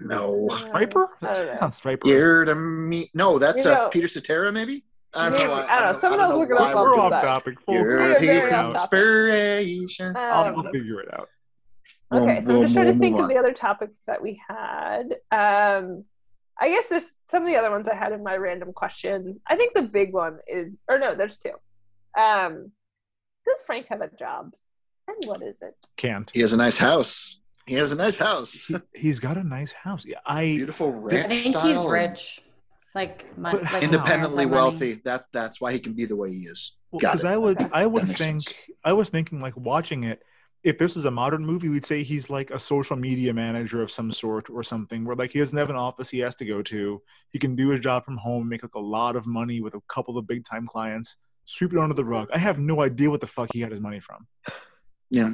know. 0.00 0.48
Stryper? 0.52 0.72
I 0.72 0.84
don't. 0.86 1.10
That's 1.20 1.60
not 1.60 1.70
Stryper. 1.72 2.06
You're 2.06 2.46
to 2.46 2.54
me. 2.54 3.10
No, 3.12 3.38
that's 3.38 3.66
You 3.66 3.72
uh, 3.72 3.88
Peter 3.90 4.08
Cetera, 4.08 4.50
maybe. 4.50 4.84
I 5.16 5.30
don't 5.30 5.38
know. 5.48 5.54
I 5.54 5.80
don't 5.80 5.92
know. 5.92 5.98
Someone 5.98 6.20
else 6.20 6.34
look 6.36 6.50
it 6.50 6.58
up. 6.60 6.74
We're 6.74 6.94
off 6.98 7.10
decide. 7.10 7.24
topic. 7.24 7.60
Full 7.62 7.74
You're 7.74 7.96
We 7.98 8.02
are 8.04 8.18
very 8.20 8.52
off 8.52 8.72
topic. 8.72 8.98
inspiration. 8.98 10.16
I'll, 10.16 10.44
Um, 10.44 10.66
I'll 10.66 10.72
figure 10.72 11.00
it 11.00 11.12
out. 11.14 11.28
Okay, 12.12 12.34
We'll- 12.34 12.42
so 12.42 12.54
I'm 12.56 12.62
just 12.62 12.74
trying 12.74 12.86
we'll 12.86 12.94
to 12.94 13.00
think 13.00 13.16
move 13.16 13.24
of 13.24 13.28
the 13.30 13.36
other 13.38 13.52
topics 13.52 13.96
that 14.06 14.22
we 14.22 14.40
had. 14.48 15.16
Um, 15.32 16.04
I 16.58 16.68
guess 16.70 16.88
there's 16.88 17.12
some 17.28 17.42
of 17.42 17.48
the 17.48 17.56
other 17.56 17.70
ones 17.70 17.88
I 17.88 17.94
had 17.94 18.12
in 18.12 18.22
my 18.22 18.36
random 18.36 18.72
questions. 18.72 19.38
I 19.46 19.56
think 19.56 19.74
the 19.74 19.82
big 19.82 20.12
one 20.14 20.38
is, 20.46 20.78
or 20.88 20.98
no, 20.98 21.14
there's 21.14 21.36
two. 21.38 21.52
Um, 22.18 22.72
does 23.44 23.60
Frank 23.66 23.86
have 23.90 24.00
a 24.00 24.08
job? 24.08 24.52
And 25.08 25.16
what 25.26 25.42
is 25.42 25.62
it? 25.62 25.74
Can't. 25.96 26.30
He 26.32 26.40
has 26.40 26.52
a 26.52 26.56
nice 26.56 26.78
house. 26.78 27.40
He 27.66 27.74
has 27.74 27.92
a 27.92 27.96
nice 27.96 28.18
house. 28.18 28.66
He, 28.66 28.76
he's 28.94 29.18
got 29.20 29.36
a 29.36 29.44
nice 29.44 29.72
house. 29.72 30.04
Yeah, 30.06 30.18
I 30.24 30.44
Beautiful 30.46 31.06
I 31.10 31.28
think 31.28 31.54
style. 31.56 31.66
he's 31.66 31.84
rich, 31.84 32.40
like, 32.96 33.38
mon- 33.38 33.62
like 33.72 33.82
Independently 33.84 33.98
parents 34.10 34.34
have 34.34 34.34
money. 34.34 34.46
wealthy. 34.46 34.92
That 35.04 35.26
that's 35.32 35.60
why 35.60 35.72
he 35.72 35.78
can 35.78 35.92
be 35.92 36.04
the 36.06 36.16
way 36.16 36.32
he 36.32 36.40
is. 36.46 36.72
Because 36.92 37.22
it. 37.24 37.28
I 37.28 37.36
would 37.36 37.60
Okay. 37.60 37.70
I 37.72 37.86
would 37.86 38.06
think 38.06 38.18
sense. 38.18 38.54
I 38.84 38.92
was 38.94 39.08
thinking 39.10 39.40
like 39.40 39.56
watching 39.56 40.04
it. 40.04 40.20
If 40.64 40.78
this 40.78 40.96
is 40.96 41.04
a 41.04 41.10
modern 41.12 41.46
movie, 41.46 41.68
we'd 41.68 41.86
say 41.86 42.02
he's 42.02 42.28
like 42.28 42.50
a 42.50 42.58
social 42.58 42.96
media 42.96 43.32
manager 43.32 43.82
of 43.82 43.90
some 43.92 44.10
sort 44.10 44.50
or 44.50 44.64
something, 44.64 45.04
where 45.04 45.14
like 45.14 45.30
he 45.30 45.38
doesn't 45.38 45.56
have 45.56 45.70
an 45.70 45.76
office 45.76 46.08
he 46.10 46.18
has 46.20 46.34
to 46.36 46.44
go 46.44 46.60
to. 46.62 47.00
He 47.32 47.38
can 47.38 47.54
do 47.54 47.68
his 47.68 47.80
job 47.80 48.04
from 48.04 48.16
home, 48.16 48.48
make 48.48 48.64
like 48.64 48.74
a 48.74 48.80
lot 48.80 49.14
of 49.14 49.26
money 49.26 49.60
with 49.60 49.74
a 49.74 49.80
couple 49.88 50.18
of 50.18 50.26
big 50.26 50.44
time 50.44 50.66
clients, 50.66 51.18
sweep 51.44 51.72
it 51.72 51.78
under 51.78 51.94
the 51.94 52.04
rug. 52.04 52.28
I 52.34 52.38
have 52.38 52.58
no 52.58 52.82
idea 52.82 53.10
what 53.10 53.20
the 53.20 53.28
fuck 53.28 53.50
he 53.52 53.60
got 53.60 53.70
his 53.70 53.80
money 53.80 54.00
from. 54.00 54.26
Yeah. 55.10 55.30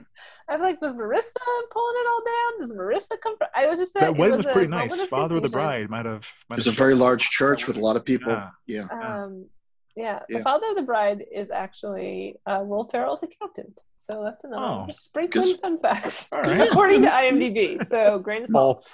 I 0.48 0.56
was 0.56 0.60
like, 0.62 0.80
was 0.82 0.92
Marissa 0.92 1.32
pulling 1.70 1.94
it 1.96 2.06
all 2.10 2.22
down? 2.24 2.60
Does 2.60 2.72
Marissa 2.76 3.20
come 3.22 3.36
from? 3.38 3.48
I 3.54 3.66
was 3.66 3.78
just 3.78 3.92
saying 3.94 4.04
That 4.12 4.18
wedding 4.18 4.36
was 4.36 4.46
a 4.46 4.52
pretty 4.52 4.68
moment 4.68 4.90
nice. 4.92 5.00
of 5.00 5.08
Father 5.08 5.36
of 5.36 5.42
the 5.42 5.48
bride 5.48 5.88
might 5.88 6.04
have. 6.04 6.26
Might 6.50 6.56
There's 6.56 6.66
a 6.66 6.72
very 6.72 6.94
large 6.94 7.30
church 7.30 7.66
with 7.66 7.76
a 7.78 7.80
lot 7.80 7.96
of 7.96 8.04
people. 8.04 8.32
Yeah. 8.32 8.50
Yeah. 8.66 8.86
Yeah. 8.90 9.22
Um, 9.22 9.46
yeah, 9.94 10.20
the 10.26 10.40
father 10.40 10.70
of 10.70 10.76
the 10.76 10.82
bride 10.82 11.22
is 11.30 11.50
actually 11.50 12.36
uh, 12.46 12.60
Will 12.64 12.84
Ferrell's 12.88 13.22
accountant. 13.22 13.78
So 13.96 14.22
that's 14.24 14.42
another 14.42 14.62
Oh. 14.64 14.86
sprinkling 14.90 15.48
Good. 15.48 15.60
fun 15.60 15.78
facts 15.78 16.28
All 16.32 16.40
right. 16.40 16.60
according 16.70 17.02
to 17.02 17.08
IMDb. 17.08 17.86
So 17.88 18.18
grain 18.18 18.42
of 18.44 18.48
salt. 18.48 18.88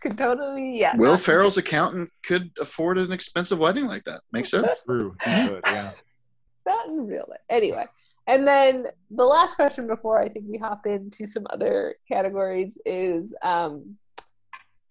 Could 0.00 0.18
totally, 0.18 0.78
yeah. 0.78 0.96
Will 0.96 1.12
not- 1.12 1.20
Ferrell's 1.20 1.56
accountant 1.56 2.10
could 2.24 2.50
afford 2.60 2.98
an 2.98 3.10
expensive 3.12 3.58
wedding 3.58 3.86
like 3.86 4.02
that. 4.04 4.20
Makes 4.32 4.50
sense. 4.50 4.82
True. 4.86 5.14
He 5.24 5.48
could, 5.48 5.60
yeah. 5.64 5.92
Not 6.66 6.88
in 6.88 7.06
real 7.06 7.24
life. 7.28 7.40
Anyway, 7.48 7.86
and 8.26 8.46
then 8.46 8.86
the 9.10 9.24
last 9.24 9.54
question 9.54 9.86
before 9.86 10.18
I 10.18 10.28
think 10.28 10.46
we 10.48 10.58
hop 10.58 10.86
into 10.86 11.26
some 11.26 11.46
other 11.50 11.96
categories 12.10 12.78
is 12.86 13.34
um, 13.42 13.96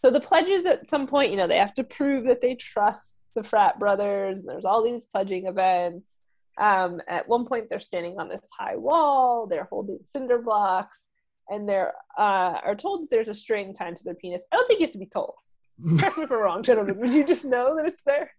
so 0.04 0.12
the 0.12 0.20
pledges 0.20 0.66
at 0.66 0.90
some 0.90 1.08
point, 1.08 1.32
you 1.32 1.38
know, 1.38 1.48
they 1.48 1.58
have 1.58 1.74
to 1.76 1.84
prove 1.84 2.26
that 2.26 2.42
they 2.42 2.56
trust 2.56 3.24
the 3.36 3.44
frat 3.44 3.80
brothers, 3.80 4.40
and 4.40 4.50
there's 4.50 4.66
all 4.66 4.84
these 4.84 5.06
pledging 5.06 5.48
events. 5.48 6.18
Um, 6.58 7.02
at 7.08 7.28
one 7.28 7.46
point, 7.46 7.70
they're 7.70 7.80
standing 7.80 8.20
on 8.20 8.28
this 8.28 8.48
high 8.58 8.76
wall, 8.76 9.48
they're 9.48 9.68
holding 9.72 10.00
cinder 10.06 10.40
blocks, 10.40 11.08
and 11.50 11.68
they're 11.68 11.94
uh, 12.18 12.60
are 12.64 12.76
told 12.76 13.04
that 13.04 13.10
there's 13.10 13.30
a 13.30 13.34
string 13.34 13.74
tied 13.74 13.96
to 13.96 14.04
their 14.04 14.14
penis. 14.14 14.44
I 14.52 14.58
don't 14.58 14.68
think 14.68 14.82
you 14.82 14.88
have 14.88 14.94
to 14.94 15.00
be 15.00 15.06
told. 15.06 15.36
Correct 16.00 16.18
me 16.18 16.26
if 16.26 16.32
I'm 16.32 16.38
wrong, 16.38 16.64
gentlemen. 16.64 17.00
Would 17.00 17.14
you 17.14 17.24
just 17.24 17.46
know 17.46 17.76
that 17.78 17.86
it's 17.86 18.04
there? 18.06 18.32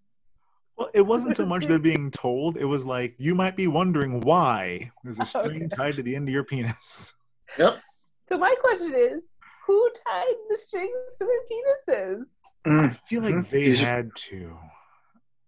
Well, 0.76 0.90
it 0.92 1.02
wasn't 1.02 1.36
so 1.36 1.46
much 1.46 1.66
they're 1.66 1.78
being 1.92 2.10
told. 2.10 2.56
It 2.56 2.64
was 2.64 2.84
like 2.84 3.14
you 3.18 3.34
might 3.34 3.56
be 3.56 3.66
wondering 3.66 4.20
why 4.20 4.90
there's 5.04 5.20
a 5.20 5.24
string 5.24 5.64
Okay. 5.64 5.76
tied 5.76 5.96
to 5.96 6.02
the 6.02 6.16
end 6.16 6.28
of 6.28 6.32
your 6.32 6.44
penis. 6.44 7.12
Yep. 7.58 7.80
So 8.28 8.38
my 8.38 8.54
question 8.60 8.94
is, 8.94 9.26
who 9.66 9.90
tied 10.06 10.34
the 10.50 10.58
strings 10.58 10.90
to 11.18 11.24
their 11.26 11.96
penises? 11.96 12.22
Mm. 12.66 12.90
I 12.90 12.98
feel 13.08 13.22
like 13.22 13.50
they 13.50 13.64
These 13.64 13.80
had 13.80 14.10
to. 14.30 14.56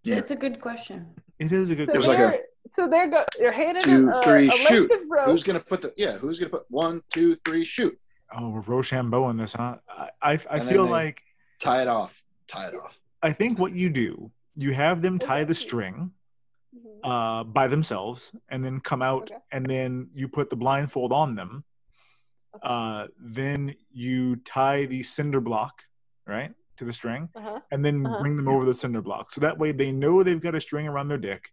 Yeah. 0.05 0.17
It's 0.17 0.31
a 0.31 0.37
good 0.37 0.61
question. 0.61 1.09
It 1.39 1.53
is 1.53 1.71
a 1.71 1.75
good 1.75 1.89
So 1.89 1.95
It 1.95 2.05
question. 2.05 2.25
like 2.25 2.35
a 2.35 2.41
so 2.71 2.89
they're 2.89 3.09
go 3.11 3.25
they're 3.39 3.53
handing 3.53 3.83
two, 3.83 4.11
a, 4.11 4.23
three, 4.23 4.49
a 4.49 4.51
shoot. 4.53 4.91
rope. 5.09 5.27
Who's 5.27 5.43
gonna 5.43 5.61
put 5.61 5.83
the 5.83 5.93
yeah? 5.97 6.19
Who's 6.19 6.39
gonna 6.39 6.51
put 6.51 6.65
one, 6.69 7.03
two, 7.13 7.37
three, 7.45 7.65
shoot? 7.65 7.99
oh, 8.37 8.51
we're 8.51 8.61
Rochambeau 8.61 9.31
in 9.31 9.37
this, 9.37 9.53
huh? 9.55 9.77
I 9.89 10.09
I, 10.23 10.41
I 10.51 10.61
feel 10.61 10.85
like 10.87 11.21
Tie 11.61 11.83
it 11.83 11.89
off. 11.89 12.13
Tie 12.49 12.69
it 12.69 12.75
off. 12.75 12.95
I 13.23 13.33
think 13.33 13.59
what 13.59 13.73
you 13.73 13.89
do, 13.89 14.31
you 14.57 14.73
have 14.75 15.03
them 15.03 15.19
tie 15.19 15.45
the 15.45 15.55
string 15.55 16.13
Mhm. 16.75 17.01
uh, 17.05 17.45
by 17.45 17.69
themselves, 17.69 18.33
and 18.49 18.65
then 18.65 18.81
come 18.81 19.03
out, 19.03 19.31
Okay. 19.31 19.41
and 19.53 19.67
then 19.67 20.11
you 20.15 20.29
put 20.29 20.51
the 20.51 20.57
blindfold 20.57 21.13
on 21.13 21.35
them. 21.35 21.65
Okay. 22.55 22.67
Uh, 22.69 23.07
then 23.19 23.75
you 23.91 24.37
tie 24.37 24.87
the 24.87 25.03
cinder 25.03 25.41
block, 25.41 25.85
right, 26.27 26.55
to 26.79 26.85
the 26.85 26.93
string, 26.93 27.29
Uh-huh. 27.35 27.61
and 27.71 27.85
then 27.85 28.05
Uh-huh. 28.07 28.19
bring 28.19 28.37
them 28.37 28.49
over 28.49 28.65
the 28.65 28.75
cinder 28.75 29.03
block. 29.03 29.31
So 29.31 29.41
that 29.43 29.59
way 29.59 29.73
they 29.73 29.93
know 29.93 30.23
they've 30.23 30.41
got 30.41 30.55
a 30.55 30.61
string 30.61 30.89
around 30.89 31.09
their 31.09 31.19
dick. 31.19 31.53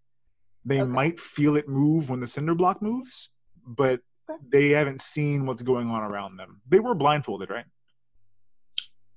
They 0.66 0.82
Okay. 0.82 0.90
might 0.90 1.20
feel 1.20 1.58
it 1.58 1.68
move 1.68 2.10
when 2.10 2.22
the 2.22 2.28
cinder 2.28 2.56
block 2.56 2.82
moves, 2.82 3.30
but 3.66 4.02
they 4.42 4.70
haven't 4.70 5.02
seen 5.02 5.46
what's 5.46 5.62
going 5.62 5.90
on 5.90 6.04
around 6.04 6.38
them. 6.38 6.62
They 6.68 6.80
were 6.80 6.96
blindfolded, 6.96 7.50
right? 7.50 7.66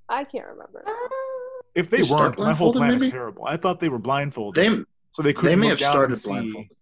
I 0.08 0.24
can't 0.24 0.46
remember. 0.48 0.84
If 1.76 1.90
they 1.90 2.00
They 2.00 2.10
weren't, 2.10 2.38
my 2.38 2.54
whole 2.54 2.72
blindfolded, 2.72 2.80
plan 2.80 3.04
is 3.04 3.10
terrible. 3.10 3.44
I 3.44 3.56
thought 3.58 3.80
they 3.80 3.90
were 3.90 3.98
blindfolded, 3.98 4.56
They 4.78 4.84
so 5.12 5.22
they 5.22 5.32
couldn't 5.34 5.50
they 5.50 5.56
may 5.56 5.68
look 5.70 5.78
have 5.78 5.92
down 5.94 6.04
and 6.06 6.16
started 6.16 6.16
see. 6.16 6.28
blindfolded. 6.30 6.76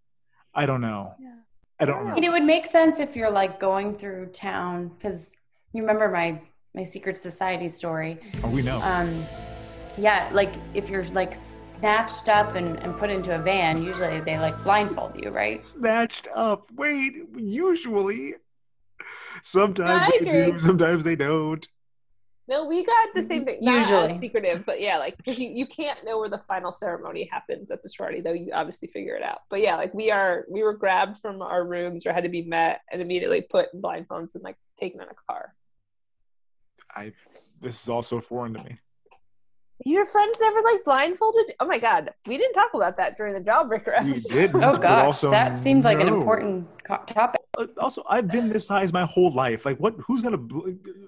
I 0.55 0.67
don't 0.67 0.81
know. 0.81 1.15
Yeah. 1.21 1.35
I 1.81 1.85
don't 1.85 2.05
know. 2.05 2.13
I 2.13 2.15
mean, 2.15 2.25
it 2.25 2.31
would 2.31 2.45
make 2.45 2.65
sense 2.65 3.01
if 3.01 3.17
you're 3.17 3.31
like 3.43 3.59
going 3.59 3.97
through 3.99 4.27
town 4.27 4.89
because 4.97 5.35
you 5.73 5.83
remember 5.83 6.09
my 6.09 6.41
my 6.77 6.85
secret 6.85 7.19
society 7.19 7.69
story. 7.69 8.21
Oh, 8.45 8.51
we 8.51 8.63
know. 8.63 8.81
Um, 8.83 9.27
yeah, 9.99 10.29
like 10.33 10.53
if 10.75 10.89
you're 10.89 11.05
like 11.07 11.35
snatched 11.35 12.29
up 12.29 12.55
and, 12.55 12.79
and 12.85 12.97
put 12.97 13.11
into 13.11 13.35
a 13.35 13.39
van, 13.41 13.83
usually 13.83 14.21
they 14.21 14.39
like 14.39 14.57
blindfold 14.63 15.13
you, 15.21 15.31
right? 15.31 15.61
Snatched 15.61 16.29
up. 16.35 16.71
Wait, 16.73 17.15
usually. 17.37 18.35
Sometimes 19.43 20.09
they 20.21 20.25
do, 20.25 20.59
sometimes 20.61 21.03
they 21.05 21.17
don't. 21.17 21.67
No, 22.47 22.67
we 22.67 22.85
got 22.85 23.15
the 23.15 23.23
same 23.23 23.41
mm-hmm. 23.41 23.47
thing. 23.47 23.59
Not 23.63 23.77
Usually. 23.77 24.13
as 24.13 24.19
secretive, 24.19 24.67
but 24.67 24.81
yeah, 24.81 24.99
like 24.99 25.17
because 25.17 25.39
you, 25.41 25.51
you 25.51 25.67
can't 25.67 26.05
know 26.05 26.19
where 26.19 26.29
the 26.29 26.43
final 26.47 26.73
ceremony 26.73 27.29
happens 27.31 27.71
at 27.71 27.83
the 27.83 27.89
sorority, 27.89 28.21
though 28.21 28.33
you 28.33 28.51
obviously 28.53 28.89
figure 28.89 29.17
it 29.17 29.23
out. 29.23 29.41
But 29.49 29.61
yeah, 29.61 29.77
like 29.77 29.95
we 29.95 30.11
are 30.11 30.45
we 30.51 30.63
were 30.63 30.75
grabbed 30.75 31.19
from 31.19 31.41
our 31.41 31.67
rooms 31.67 32.07
or 32.07 32.13
had 32.13 32.25
to 32.25 32.29
be 32.29 32.43
met 32.43 32.83
and 32.93 33.01
immediately 33.01 33.41
put 33.41 33.73
in 33.73 33.81
blindfolds 33.81 34.35
and 34.35 34.45
like 34.45 34.57
taken 34.79 35.01
in 35.01 35.09
a 35.09 35.33
car. 35.33 35.55
I. 36.95 37.13
This 37.63 37.83
is 37.83 37.89
also 37.89 38.21
foreign 38.21 38.55
to 38.55 38.63
me. 38.63 38.79
Your 39.85 40.05
friends 40.05 40.39
never 40.41 40.63
like 40.63 40.85
blindfolded? 40.85 41.53
Oh 41.61 41.67
my 41.67 41.79
god, 41.79 42.11
we 42.27 42.37
didn't 42.37 42.55
talk 42.55 42.75
about 42.75 42.97
that 42.99 43.17
during 43.17 43.35
the 43.35 43.41
jawbreaker 43.41 44.05
We 44.05 44.13
didn't. 44.13 44.63
Oh 44.63 44.75
gosh, 44.75 45.05
also 45.05 45.31
that 45.31 45.59
seems 45.59 45.85
like 45.85 45.99
an 45.99 46.09
important 46.09 46.69
co- 46.87 47.03
topic. 47.07 47.41
Uh, 47.57 47.67
Also, 47.79 48.03
I've 48.09 48.29
been 48.29 48.49
this 48.49 48.67
size 48.67 48.93
my 48.93 49.05
whole 49.05 49.33
life. 49.33 49.65
Like, 49.65 49.79
what? 49.79 49.95
Who's 50.07 50.23
gonna? 50.23 50.41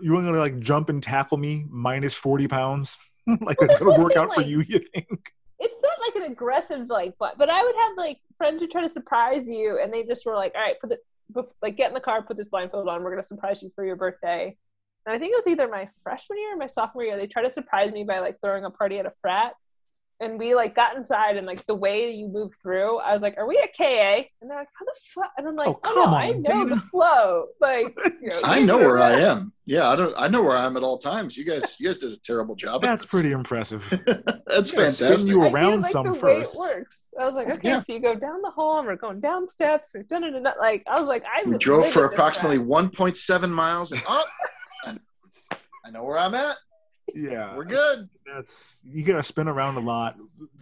You're 0.00 0.22
gonna 0.22 0.38
like 0.38 0.60
jump 0.60 0.88
and 0.88 1.02
tackle 1.02 1.38
me 1.38 1.66
minus 1.68 2.14
forty 2.14 2.48
pounds? 2.48 2.96
like 3.26 3.60
Well, 3.60 3.68
that's 3.68 3.76
gonna 3.82 4.02
work 4.02 4.16
out 4.16 4.32
for 4.34 4.42
you? 4.42 4.64
You 4.68 4.80
think? 4.94 5.32
it's 5.58 5.76
not 5.82 5.98
like 6.00 6.14
an 6.16 6.30
aggressive 6.30 6.86
like 6.90 7.14
but 7.18 7.38
but 7.38 7.48
I 7.48 7.62
would 7.62 7.74
have 7.74 7.96
like 7.96 8.18
friends 8.36 8.60
who 8.60 8.68
try 8.68 8.82
to 8.82 8.88
surprise 8.90 9.48
you 9.48 9.80
and 9.82 9.92
they 9.92 10.04
just 10.04 10.26
were 10.26 10.34
like, 10.34 10.52
all 10.54 10.60
right, 10.60 10.78
put 10.80 10.90
the 10.90 10.98
bef- 11.32 11.52
like 11.62 11.76
get 11.76 11.88
in 11.88 11.94
the 11.94 12.00
car, 12.00 12.22
put 12.22 12.36
this 12.36 12.48
blindfold 12.48 12.88
on, 12.88 13.02
we're 13.02 13.10
gonna 13.10 13.22
surprise 13.22 13.62
you 13.62 13.70
for 13.74 13.84
your 13.84 13.96
birthday. 13.96 14.56
And 15.06 15.14
I 15.14 15.18
think 15.18 15.32
it 15.32 15.36
was 15.36 15.46
either 15.46 15.68
my 15.68 15.88
freshman 16.02 16.38
year 16.38 16.54
or 16.54 16.56
my 16.56 16.66
sophomore 16.66 17.04
year. 17.04 17.16
They 17.16 17.26
tried 17.26 17.44
to 17.44 17.50
surprise 17.50 17.92
me 17.92 18.04
by 18.04 18.18
like 18.18 18.36
throwing 18.42 18.64
a 18.64 18.70
party 18.70 18.98
at 18.98 19.06
a 19.06 19.12
frat. 19.22 19.54
And 20.18 20.38
we 20.38 20.54
like 20.54 20.74
got 20.74 20.96
inside 20.96 21.36
and 21.36 21.46
like 21.46 21.64
the 21.66 21.74
way 21.74 22.10
you 22.10 22.28
move 22.28 22.54
through, 22.62 22.98
I 23.00 23.12
was 23.12 23.20
like, 23.20 23.36
"Are 23.36 23.46
we 23.46 23.58
at 23.58 23.76
KA?" 23.76 24.24
And 24.40 24.50
they're 24.50 24.56
like, 24.56 24.68
"How 24.78 24.84
the 24.86 24.94
fuck?" 25.14 25.30
And 25.36 25.46
I'm 25.46 25.56
like, 25.56 25.68
Oh, 25.68 25.78
"Oh, 25.84 25.92
come 25.94 26.10
no, 26.10 26.16
I 26.16 26.30
know 26.32 26.42
Dana." 26.42 26.74
the 26.76 26.80
flow." 26.80 27.46
Like, 27.60 27.94
you 28.22 28.30
know, 28.30 28.40
I 28.42 28.62
know 28.62 28.78
where 28.78 28.98
I 28.98 29.20
am. 29.20 29.52
Yeah, 29.66 29.90
I 29.90 29.94
don't. 29.96 30.14
I 30.16 30.28
know 30.28 30.42
where 30.42 30.56
I 30.56 30.64
am 30.64 30.78
at 30.78 30.82
all 30.82 30.96
times. 30.98 31.36
You 31.36 31.44
guys, 31.44 31.76
you 31.78 31.86
guys 31.88 31.98
did 31.98 32.12
a 32.12 32.16
terrible 32.24 32.54
job. 32.54 32.80
That's 32.80 33.04
pretty 33.04 33.32
impressive. 33.32 33.84
That's 34.46 34.70
gotta 34.70 34.90
fantastic. 34.90 35.26
you 35.28 35.42
I 35.42 35.50
around 35.50 35.70
did, 35.72 35.80
like, 35.82 35.92
some 35.92 36.06
the 36.06 36.12
way 36.14 36.18
first. 36.44 36.54
it 36.54 36.58
works. 36.60 37.00
I 37.20 37.24
was 37.26 37.34
like, 37.34 37.52
okay, 37.52 37.68
Yeah. 37.68 37.82
so 37.82 37.92
you 37.92 38.00
go 38.00 38.14
down 38.14 38.40
the 38.40 38.50
hall 38.50 38.78
and 38.78 38.86
we're 38.86 38.96
going 38.96 39.20
down 39.20 39.46
steps. 39.48 39.90
We've 39.94 40.08
done 40.08 40.24
it. 40.24 40.34
and 40.34 40.46
that- 40.46 40.58
Like, 40.58 40.82
I 40.86 40.98
was 40.98 41.08
like, 41.08 41.24
I 41.24 41.42
We 41.46 41.58
drove 41.58 41.88
for 41.88 42.04
approximately 42.06 42.58
1.7 42.58 43.50
miles 43.50 43.92
and 43.92 44.02
up. 44.08 44.28
and 44.86 45.00
I 45.84 45.90
know 45.90 46.04
where 46.04 46.18
I'm 46.18 46.34
at. 46.34 46.56
Yeah, 47.14 47.56
We're 47.56 47.64
good. 47.64 48.08
That's 48.26 48.78
you 48.84 49.02
gotta 49.04 49.22
spin 49.22 49.48
around 49.48 49.76
a 49.76 49.80
lot, 49.80 50.16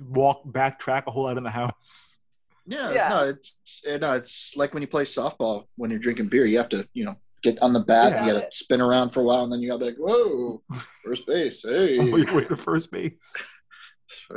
walk, 0.08 0.42
backtrack 0.46 1.04
a 1.06 1.10
whole 1.10 1.24
lot 1.24 1.36
in 1.38 1.42
the 1.44 1.50
house. 1.50 2.18
Yeah, 2.66 2.92
Yeah. 2.92 3.08
no, 3.08 3.24
it's 3.28 3.56
you 3.84 3.98
know, 3.98 4.12
it's 4.12 4.54
like 4.56 4.72
when 4.74 4.82
you 4.82 4.86
play 4.88 5.04
softball 5.04 5.64
when 5.76 5.90
you're 5.90 6.00
drinking 6.00 6.28
beer. 6.28 6.46
You 6.46 6.58
have 6.58 6.68
to, 6.70 6.86
you 6.94 7.04
know, 7.04 7.16
get 7.42 7.60
on 7.60 7.72
the 7.72 7.80
bat. 7.80 8.12
Yeah. 8.12 8.26
You 8.26 8.32
got 8.34 8.50
to 8.50 8.56
spin 8.56 8.80
around 8.80 9.10
for 9.10 9.20
a 9.20 9.24
while, 9.24 9.44
and 9.44 9.52
then 9.52 9.60
you 9.60 9.68
got 9.70 9.78
to 9.78 9.80
be 9.80 9.84
like, 9.90 9.96
"Whoa, 9.98 10.62
first 11.04 11.26
base, 11.26 11.62
hey, 11.68 11.98
On 11.98 12.06
your 12.08 12.34
way 12.36 12.44
to 12.44 12.56
first 12.56 12.90
base. 12.90 13.32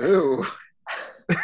Ooh. 0.02 0.46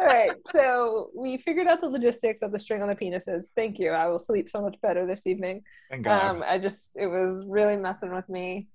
All 0.00 0.06
right, 0.06 0.30
so 0.50 1.10
we 1.14 1.36
figured 1.36 1.66
out 1.66 1.82
the 1.82 1.88
logistics 1.88 2.40
of 2.40 2.52
the 2.52 2.58
string 2.58 2.80
on 2.80 2.88
the 2.88 2.94
penises. 2.94 3.48
Thank 3.54 3.78
you. 3.78 3.90
I 3.90 4.06
will 4.08 4.18
sleep 4.18 4.48
so 4.48 4.62
much 4.62 4.76
better 4.80 5.06
this 5.06 5.26
evening. 5.26 5.62
Thank 5.90 6.04
God. 6.04 6.24
Um, 6.36 6.44
I 6.46 6.56
just 6.58 6.96
it 6.96 7.06
was 7.06 7.44
really 7.46 7.76
messing 7.76 8.14
with 8.14 8.26
me. 8.28 8.68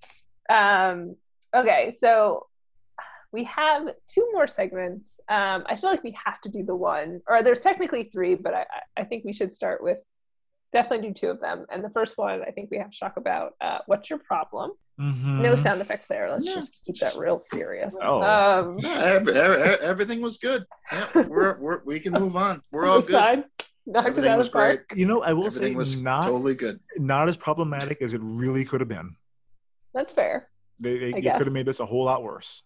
Um, 0.50 1.16
okay, 1.56 1.94
so 1.98 2.48
we 3.32 3.44
have 3.46 3.88
two 4.08 4.30
more 4.34 4.48
segments. 4.48 5.20
Um, 5.28 5.64
I 5.68 5.76
feel 5.76 5.90
like 5.90 6.04
we 6.04 6.16
have 6.24 6.40
to 6.42 6.50
do 6.50 6.64
the 6.64 6.76
one, 6.76 7.22
or 7.28 7.44
there's 7.44 7.62
technically 7.62 8.04
three, 8.04 8.36
but 8.36 8.54
I, 8.54 8.62
I- 8.62 9.02
I 9.02 9.04
think 9.04 9.26
we 9.26 9.34
should 9.34 9.54
start 9.54 9.84
with 9.84 10.00
definitely 10.72 11.08
do 11.10 11.14
two 11.14 11.30
of 11.30 11.40
them. 11.40 11.66
And 11.72 11.84
the 11.84 11.90
first 11.90 12.18
one, 12.18 12.42
I 12.46 12.52
think 12.52 12.70
we 12.72 12.78
have 12.78 12.90
to 12.92 13.00
talk 13.00 13.16
about 13.18 13.54
uh, 13.62 13.80
what's 13.86 14.10
your 14.10 14.20
problem. 14.20 14.72
Mhm. 15.00 15.42
No 15.42 15.56
sound 15.56 15.80
effects 15.82 16.08
there. 16.08 16.30
Let's 16.32 16.46
Yeah. 16.48 16.56
just 16.56 16.82
keep 16.86 16.98
that 17.00 17.16
real 17.18 17.40
serious. 17.40 17.98
Oh. 18.02 18.22
Um, 18.22 18.78
Yeah, 18.80 19.00
ev- 19.04 19.28
ev- 19.28 19.80
everything 19.82 20.22
was 20.22 20.38
good. 20.38 20.66
Yeah, 20.92 21.08
we're, 21.28 21.58
we're 21.60 21.82
we 21.86 22.00
can 22.00 22.14
move 22.14 22.36
on. 22.36 22.62
We're 22.72 22.86
all 22.88 23.02
good. 23.02 23.12
fine. 23.12 23.44
Knocked 23.86 24.18
it 24.18 24.26
out 24.26 24.38
was 24.38 24.48
of 24.48 24.54
the 24.54 24.58
park. 24.60 24.88
great. 24.90 25.00
You 25.00 25.06
know, 25.06 25.22
I 25.22 25.34
will 25.34 25.46
Everything 25.48 25.74
say 25.74 25.76
was 25.78 25.96
not 25.98 26.24
totally 26.24 26.56
good. 26.56 26.80
not 26.98 27.28
as 27.30 27.38
problematic 27.38 28.02
as 28.02 28.14
it 28.14 28.22
really 28.24 28.64
could 28.66 28.80
have 28.82 28.88
been. 28.90 29.16
That's 29.96 30.14
fair. 30.14 30.50
They, 30.80 30.98
they 31.00 31.14
I 31.14 31.18
it 31.18 31.22
guess. 31.22 31.38
could 31.38 31.48
have 31.48 31.54
made 31.54 31.66
this 31.66 31.80
a 31.80 31.86
whole 31.86 32.06
lot 32.06 32.22
worse. 32.22 32.62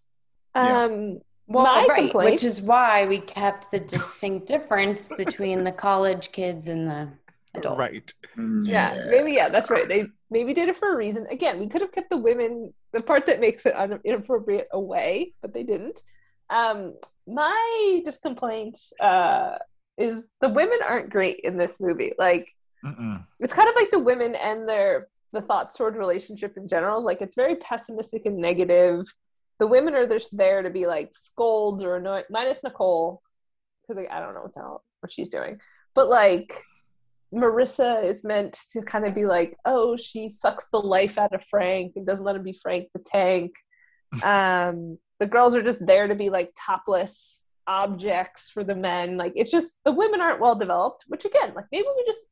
Yeah. 0.55 0.83
Um, 0.83 1.21
Well, 1.47 1.63
My 1.63 1.85
right, 1.87 2.13
which 2.13 2.43
is 2.43 2.67
why 2.67 3.05
we 3.07 3.19
kept 3.21 3.71
the 3.71 3.79
distinct 3.79 4.47
difference 4.47 5.11
between 5.17 5.63
the 5.63 5.71
college 5.71 6.31
kids 6.31 6.67
and 6.67 6.87
the 6.89 7.09
adults. 7.55 7.79
Right. 7.79 8.13
yeah, 8.63 9.05
maybe 9.09 9.31
yeah, 9.33 9.49
that's 9.49 9.69
right. 9.69 9.87
They 9.87 10.07
maybe 10.29 10.53
did 10.53 10.69
it 10.69 10.75
for 10.75 10.93
a 10.93 10.95
reason. 10.95 11.25
Again, 11.31 11.59
we 11.59 11.67
could 11.67 11.81
have 11.81 11.91
kept 11.91 12.09
the 12.11 12.17
women, 12.17 12.73
the 12.93 13.01
part 13.01 13.25
that 13.27 13.39
makes 13.39 13.65
it 13.65 13.73
un- 13.75 13.99
inappropriate, 14.03 14.67
away, 14.71 15.33
but 15.41 15.53
they 15.53 15.63
didn't. 15.63 16.01
Um, 16.51 16.95
my 17.27 18.01
just 18.05 18.21
complaint 18.21 18.77
uh, 18.99 19.57
is 19.97 20.25
the 20.41 20.49
women 20.49 20.79
aren't 20.87 21.09
great 21.09 21.39
in 21.43 21.57
this 21.57 21.79
movie. 21.79 22.13
Like 22.17 22.47
Mm-mm. 22.85 23.23
it's 23.39 23.53
kind 23.53 23.69
of 23.69 23.75
like 23.75 23.91
the 23.91 23.99
women 23.99 24.35
and 24.35 24.67
their 24.69 25.07
the 25.33 25.41
thoughts 25.41 25.75
toward 25.75 25.95
relationship 25.95 26.57
in 26.57 26.67
general. 26.67 26.99
Is 26.99 27.05
like 27.05 27.21
it's 27.21 27.35
very 27.35 27.55
pessimistic 27.55 28.25
and 28.25 28.37
negative. 28.37 29.05
The 29.59 29.67
women 29.67 29.93
are 29.93 30.07
just 30.07 30.37
there 30.37 30.61
to 30.61 30.69
be 30.69 30.87
like 30.87 31.09
scolds 31.13 31.83
or 31.83 31.97
annoy 31.97 32.23
minus 32.29 32.63
Nicole 32.63 33.21
because 33.81 34.01
like, 34.01 34.11
I 34.11 34.19
don't 34.19 34.33
know 34.33 34.41
what 34.41 34.53
the 34.53 34.61
hell, 34.61 34.83
what 35.01 35.11
she's 35.11 35.29
doing, 35.29 35.59
but 35.93 36.09
like 36.09 36.53
Marissa 37.33 38.03
is 38.03 38.23
meant 38.23 38.57
to 38.71 38.81
kind 38.81 39.05
of 39.05 39.13
be 39.13 39.25
like, 39.25 39.57
oh, 39.65 39.97
she 39.97 40.29
sucks 40.29 40.67
the 40.69 40.79
life 40.79 41.17
out 41.17 41.33
of 41.33 41.43
Frank 41.43 41.93
and 41.95 42.05
doesn't 42.05 42.25
let 42.25 42.35
him 42.35 42.43
be 42.43 42.53
Frank 42.53 42.87
the 42.93 43.03
tank. 43.05 43.53
um, 44.23 44.97
the 45.19 45.27
girls 45.27 45.53
are 45.53 45.61
just 45.61 45.85
there 45.85 46.07
to 46.07 46.15
be 46.15 46.29
like 46.29 46.51
topless 46.57 47.45
objects 47.67 48.49
for 48.49 48.63
the 48.63 48.75
men. 48.75 49.17
Like 49.17 49.33
it's 49.35 49.51
just 49.51 49.79
the 49.85 49.91
women 49.91 50.21
aren't 50.21 50.41
well 50.41 50.55
developed. 50.55 51.05
Which 51.07 51.25
again, 51.25 51.53
like 51.55 51.65
maybe 51.71 51.85
we 51.95 52.03
just 52.05 52.25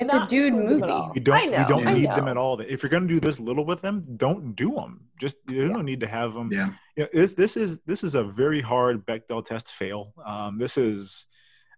It's 0.00 0.14
a 0.14 0.26
dude 0.26 0.54
include 0.54 0.82
them 0.82 0.82
at 0.84 0.88
movie. 0.88 0.92
all. 0.92 1.12
We 1.14 1.20
don't 1.20 1.36
I 1.36 1.44
know, 1.46 1.58
we 1.58 1.68
don't 1.68 1.86
I 1.86 1.94
need 1.94 2.08
know. 2.08 2.16
them 2.16 2.28
at 2.28 2.36
all. 2.36 2.60
If 2.60 2.82
you're 2.82 2.90
gonna 2.90 3.06
do 3.06 3.20
this 3.20 3.38
little 3.38 3.64
with 3.64 3.82
them, 3.82 4.04
don't 4.16 4.56
do 4.56 4.72
them. 4.74 5.04
Just 5.18 5.36
there's 5.46 5.70
no 5.70 5.82
need 5.82 6.00
to 6.00 6.06
have 6.08 6.32
them. 6.34 6.50
Yeah. 6.52 6.70
Yeah, 6.96 7.06
this 7.12 7.34
this 7.34 7.56
is 7.56 7.80
this 7.80 8.02
is 8.02 8.14
a 8.14 8.24
very 8.24 8.60
hard 8.60 9.06
Bechdel 9.06 9.44
test 9.44 9.72
fail. 9.72 10.12
Um, 10.24 10.58
this 10.58 10.76
is, 10.78 11.26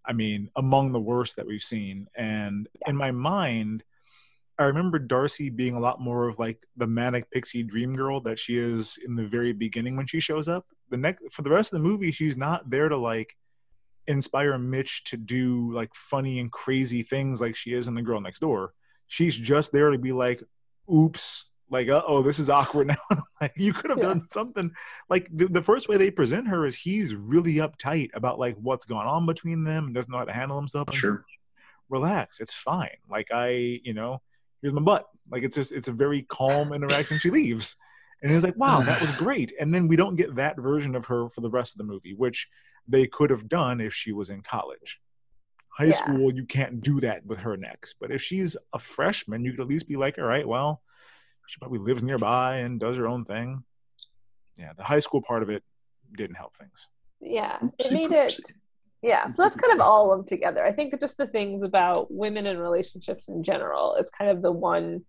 I 0.06 0.12
mean, 0.12 0.50
among 0.56 0.92
the 0.92 1.00
worst 1.00 1.36
that 1.36 1.46
we've 1.46 1.62
seen. 1.62 2.06
And 2.16 2.68
in 2.86 2.96
my 2.96 3.10
mind, 3.10 3.84
I 4.58 4.64
remember 4.64 4.98
Darcy 4.98 5.50
being 5.50 5.74
a 5.74 5.80
lot 5.80 6.00
more 6.00 6.28
of 6.28 6.38
like 6.38 6.64
the 6.76 6.86
manic 6.86 7.30
pixie 7.30 7.62
dream 7.64 7.94
girl 7.94 8.20
that 8.22 8.38
she 8.38 8.56
is 8.58 8.98
in 9.04 9.16
the 9.16 9.26
very 9.26 9.52
beginning 9.52 9.96
when 9.96 10.06
she 10.06 10.20
shows 10.20 10.46
up. 10.48 10.66
The 10.90 10.96
next 10.96 11.22
for 11.32 11.42
the 11.42 11.50
rest 11.50 11.72
of 11.72 11.80
the 11.82 11.88
movie, 11.88 12.12
she's 12.12 12.36
not 12.36 12.70
there 12.70 12.88
to 12.88 12.96
like 12.96 13.36
inspire 14.06 14.56
Mitch 14.58 15.04
to 15.04 15.16
do 15.16 15.72
like 15.72 15.94
funny 15.94 16.38
and 16.40 16.50
crazy 16.50 17.02
things 17.02 17.40
like 17.40 17.56
she 17.56 17.72
is 17.72 17.88
in 17.88 17.94
The 17.94 18.02
Girl 18.02 18.20
Next 18.20 18.40
Door. 18.40 18.74
She's 19.06 19.34
just 19.34 19.72
there 19.72 19.90
to 19.90 19.98
be 19.98 20.12
like, 20.12 20.42
"Oops." 20.92 21.44
Like, 21.70 21.88
uh 21.88 22.02
oh, 22.06 22.22
this 22.22 22.38
is 22.38 22.50
awkward 22.58 22.88
now. 22.88 23.24
like, 23.40 23.54
you 23.56 23.72
could 23.72 23.90
have 23.90 24.00
done 24.00 24.26
something. 24.30 24.72
Like, 25.08 25.28
the, 25.32 25.46
the 25.46 25.62
first 25.62 25.88
way 25.88 25.96
they 25.96 26.10
present 26.10 26.48
her 26.48 26.66
is 26.66 26.76
he's 26.76 27.14
really 27.14 27.54
uptight 27.54 28.10
about 28.14 28.38
like 28.38 28.56
what's 28.56 28.84
going 28.84 29.06
on 29.06 29.24
between 29.24 29.64
them 29.64 29.86
and 29.86 29.94
doesn't 29.94 30.12
know 30.12 30.18
how 30.18 30.24
to 30.24 30.32
handle 30.32 30.58
himself. 30.58 30.94
Sure. 30.94 31.24
relax 31.88 32.40
it's 32.40 32.54
fine 32.54 32.96
like 33.10 33.30
i 33.32 33.48
you 33.84 33.92
know 33.92 34.20
here's 34.62 34.72
my 34.72 34.80
butt 34.80 35.06
like 35.30 35.42
it's 35.42 35.56
just 35.56 35.72
it's 35.72 35.88
a 35.88 35.92
very 35.92 36.22
calm 36.22 36.72
interaction 36.72 37.18
she 37.18 37.30
leaves 37.30 37.76
and 38.22 38.32
it's 38.32 38.44
like 38.44 38.56
wow 38.56 38.80
that 38.82 39.00
was 39.04 39.10
great. 39.12 39.52
And 39.60 39.74
then 39.74 39.88
we 39.88 39.96
don't 39.96 40.16
get 40.16 40.34
that 40.36 40.56
version 40.56 40.94
of 40.94 41.06
her 41.06 41.28
for 41.30 41.40
the 41.40 41.50
rest 41.50 41.74
of 41.74 41.78
the 41.78 41.84
movie 41.92 42.14
which 42.14 42.48
they 42.88 43.06
could 43.06 43.30
have 43.30 43.48
done 43.48 43.80
if 43.80 43.92
she 43.94 44.12
was 44.12 44.28
in 44.30 44.42
college. 44.42 45.00
High 45.68 45.86
Yeah. 45.86 45.92
school 45.94 46.32
you 46.32 46.44
can't 46.44 46.80
do 46.82 47.00
that 47.00 47.24
with 47.26 47.38
her 47.40 47.56
next. 47.56 47.96
But 48.00 48.10
if 48.10 48.22
she's 48.22 48.56
a 48.72 48.78
freshman 48.78 49.44
you 49.44 49.52
could 49.52 49.60
at 49.60 49.68
least 49.68 49.88
be 49.88 49.96
like 49.96 50.18
all 50.18 50.24
right 50.24 50.46
well 50.46 50.82
she 51.48 51.58
probably 51.58 51.78
lives 51.80 52.02
nearby 52.02 52.56
and 52.58 52.78
does 52.80 52.96
her 52.96 53.06
own 53.08 53.24
thing. 53.24 53.64
Yeah 54.56 54.72
the 54.76 54.84
high 54.84 55.00
school 55.00 55.22
part 55.22 55.42
of 55.42 55.50
it 55.50 55.62
didn't 56.16 56.36
help 56.36 56.56
things. 56.56 56.88
Yeah 57.20 57.58
it 57.78 57.92
made 57.92 58.12
it 58.12 58.38
yeah 59.02 59.26
so 59.26 59.42
that's 59.42 59.56
kind 59.56 59.72
of 59.72 59.80
all 59.80 60.12
of 60.12 60.18
them 60.18 60.26
together. 60.26 60.64
I 60.64 60.72
think 60.72 60.98
just 61.00 61.16
the 61.16 61.26
things 61.26 61.62
about 61.62 62.12
women 62.12 62.46
and 62.46 62.60
relationships 62.60 63.28
in 63.28 63.42
general 63.42 63.94
it's 63.96 64.10
kind 64.10 64.30
of 64.30 64.42
the 64.42 64.52
one 64.52 65.04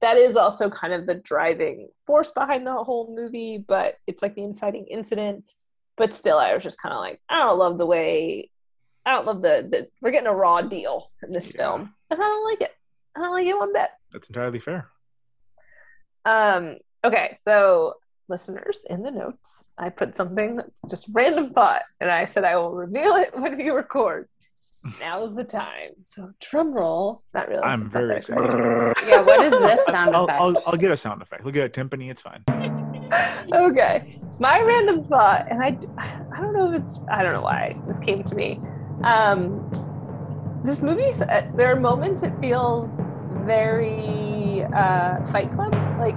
that 0.00 0.16
is 0.16 0.36
also 0.36 0.70
kind 0.70 0.92
of 0.92 1.06
the 1.06 1.16
driving 1.16 1.88
force 2.06 2.30
behind 2.30 2.66
the 2.66 2.72
whole 2.72 3.14
movie 3.14 3.58
but 3.58 3.96
it's 4.06 4.22
like 4.22 4.34
the 4.34 4.42
inciting 4.42 4.86
incident. 4.90 5.50
But 5.96 6.14
still 6.14 6.38
i 6.38 6.54
was 6.54 6.62
just 6.62 6.80
kind 6.80 6.94
of 6.94 7.00
like 7.00 7.20
i 7.28 7.38
don't 7.38 7.58
love 7.58 7.76
the 7.76 7.84
way 7.84 8.50
i 9.04 9.12
don't 9.12 9.26
love 9.26 9.42
the, 9.42 9.68
the 9.70 9.88
we're 10.00 10.12
getting 10.12 10.28
a 10.28 10.34
raw 10.34 10.62
deal 10.62 11.10
in 11.22 11.32
this 11.32 11.52
film. 11.52 11.94
And 12.10 12.20
i 12.20 12.24
don't 12.24 12.44
like 12.44 12.60
it. 12.62 12.74
I 13.16 13.20
don't 13.20 13.32
like 13.32 13.46
it 13.46 13.58
one 13.58 13.72
bit. 13.72 13.90
That's 14.12 14.28
entirely 14.28 14.60
fair. 14.60 14.88
Um, 16.24 16.76
okay, 17.04 17.36
so 17.42 17.94
listeners, 18.28 18.86
in 18.88 19.02
the 19.02 19.10
notes, 19.10 19.70
I 19.76 19.90
put 19.90 20.16
something 20.16 20.56
that's 20.56 20.80
just 20.88 21.06
random 21.12 21.50
thought, 21.50 21.82
and 22.00 22.10
I 22.10 22.24
said 22.24 22.44
I 22.44 22.56
will 22.56 22.72
reveal 22.72 23.14
it 23.16 23.38
when 23.38 23.56
we 23.56 23.70
record. 23.70 24.28
Now 24.98 25.22
is 25.24 25.34
the 25.34 25.44
time. 25.44 25.90
So 26.04 26.30
drum 26.40 26.72
roll. 26.72 27.22
Not 27.34 27.48
really. 27.48 27.62
i'm 27.62 27.90
very 27.90 28.16
exciting. 28.16 28.44
excited 28.44 29.08
Yeah, 29.08 29.20
what 29.20 29.44
is 29.44 29.50
this 29.50 29.86
sound 29.86 30.16
I'll, 30.16 30.24
effect? 30.24 30.40
I'll, 30.40 30.62
I'll 30.66 30.76
get 30.76 30.90
a 30.90 30.96
sound 30.96 31.22
effect 31.22 31.44
we'll 31.44 31.54
get 31.54 31.66
a 31.66 31.80
timpani 31.80 32.10
it's 32.10 32.22
fine 32.22 32.44
okay, 33.52 34.10
my 34.38 34.62
random 34.66 35.04
thought, 35.04 35.46
and 35.50 35.62
I, 35.62 35.78
I 36.32 36.40
don't 36.40 36.52
know 36.52 36.72
if 36.72 36.82
it's, 36.82 36.98
I 37.10 37.22
don't 37.22 37.32
know 37.32 37.42
why 37.42 37.74
this 37.86 37.98
came 37.98 38.22
to 38.24 38.34
me. 38.34 38.60
Um, 39.04 39.70
this 40.64 40.82
movie, 40.82 41.10
uh, 41.22 41.42
there 41.54 41.72
are 41.72 41.78
moments 41.78 42.22
it 42.22 42.32
feels 42.40 42.90
very 43.44 44.62
uh, 44.74 45.24
Fight 45.26 45.52
Club. 45.52 45.72
Like 45.98 46.16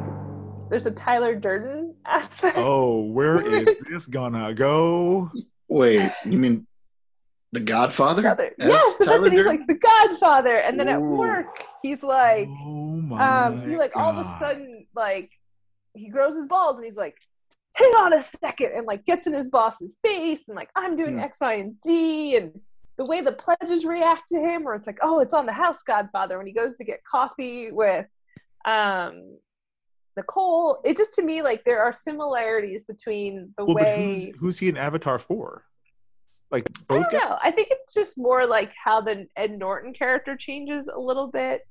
there's 0.70 0.86
a 0.86 0.92
Tyler 0.92 1.36
Durden 1.36 1.96
aspect. 2.06 2.58
Oh, 2.58 3.02
where 3.02 3.42
is 3.54 3.70
this 3.90 4.06
gonna 4.06 4.54
go? 4.54 5.32
Wait, 5.68 6.12
you 6.26 6.38
mean 6.38 6.68
The 7.54 7.60
Godfather? 7.62 8.22
Brother. 8.24 8.52
as 8.60 8.68
Yes, 8.68 8.98
the 8.98 9.06
fact 9.06 9.24
that 9.24 9.32
he's 9.32 9.46
Durden? 9.46 9.60
like 9.60 9.68
the 9.68 9.76
Godfather, 9.78 10.58
and 10.58 10.80
then 10.80 10.90
at 10.90 11.00
Ooh. 11.00 11.18
work 11.18 11.64
he's 11.82 12.04
like, 12.04 12.50
Oh 12.50 13.02
my 13.02 13.46
um, 13.48 13.62
he 13.70 13.78
like 13.78 13.96
all 13.96 14.10
of 14.10 14.18
a 14.18 14.24
God. 14.24 14.40
sudden 14.40 14.88
like 14.96 15.30
he 15.94 16.10
grows 16.10 16.36
his 16.36 16.48
balls 16.48 16.76
and 16.78 16.84
he's 16.86 16.96
like, 16.98 17.16
hang 17.76 17.92
on 17.92 18.12
a 18.14 18.24
second, 18.24 18.72
and 18.76 18.86
like 18.88 19.06
gets 19.06 19.28
in 19.28 19.34
his 19.34 19.48
boss's 19.48 19.98
face 20.04 20.42
and 20.48 20.56
like 20.56 20.70
I'm 20.76 20.98
doing 20.98 21.14
Hmm. 21.16 21.20
X, 21.20 21.38
Y, 21.42 21.54
and 21.54 21.76
Z, 21.86 22.36
and 22.38 22.60
the 22.98 23.06
way 23.06 23.22
the 23.22 23.32
pledges 23.32 23.86
react 23.86 24.24
to 24.30 24.40
him, 24.40 24.64
where 24.64 24.76
it's 24.76 24.88
like, 24.88 25.00
oh, 25.02 25.20
it's 25.20 25.34
on 25.34 25.46
the 25.46 25.54
house 25.54 25.82
Godfather 25.84 26.38
when 26.38 26.48
he 26.48 26.54
goes 26.54 26.76
to 26.78 26.84
get 26.84 27.04
coffee 27.04 27.72
with 27.72 28.08
um 28.66 29.38
Nicole. 30.18 30.80
It 30.84 30.98
just 30.98 31.14
to 31.16 31.22
me 31.22 31.42
like 31.44 31.64
there 31.66 31.82
are 31.84 31.94
similarities 31.94 32.84
between 32.84 33.54
the 33.58 33.66
Well, 33.66 33.76
but 33.76 33.84
way 33.84 34.26
who's, 34.26 34.36
who's 34.40 34.58
he 34.60 34.70
an 34.70 34.78
avatar 34.78 35.20
for? 35.20 35.66
Like 36.54 36.70
I 36.90 36.94
don't 36.94 37.04
guys? 37.12 37.14
know. 37.14 37.38
I 37.44 37.52
think 37.52 37.68
it's 37.72 37.94
just 37.94 38.18
more 38.18 38.46
like 38.46 38.72
how 38.82 39.02
the 39.02 39.28
Ed 39.36 39.58
Norton 39.58 39.92
character 39.92 40.38
changes 40.38 40.88
a 40.88 40.98
little 41.00 41.28
bit. 41.28 41.62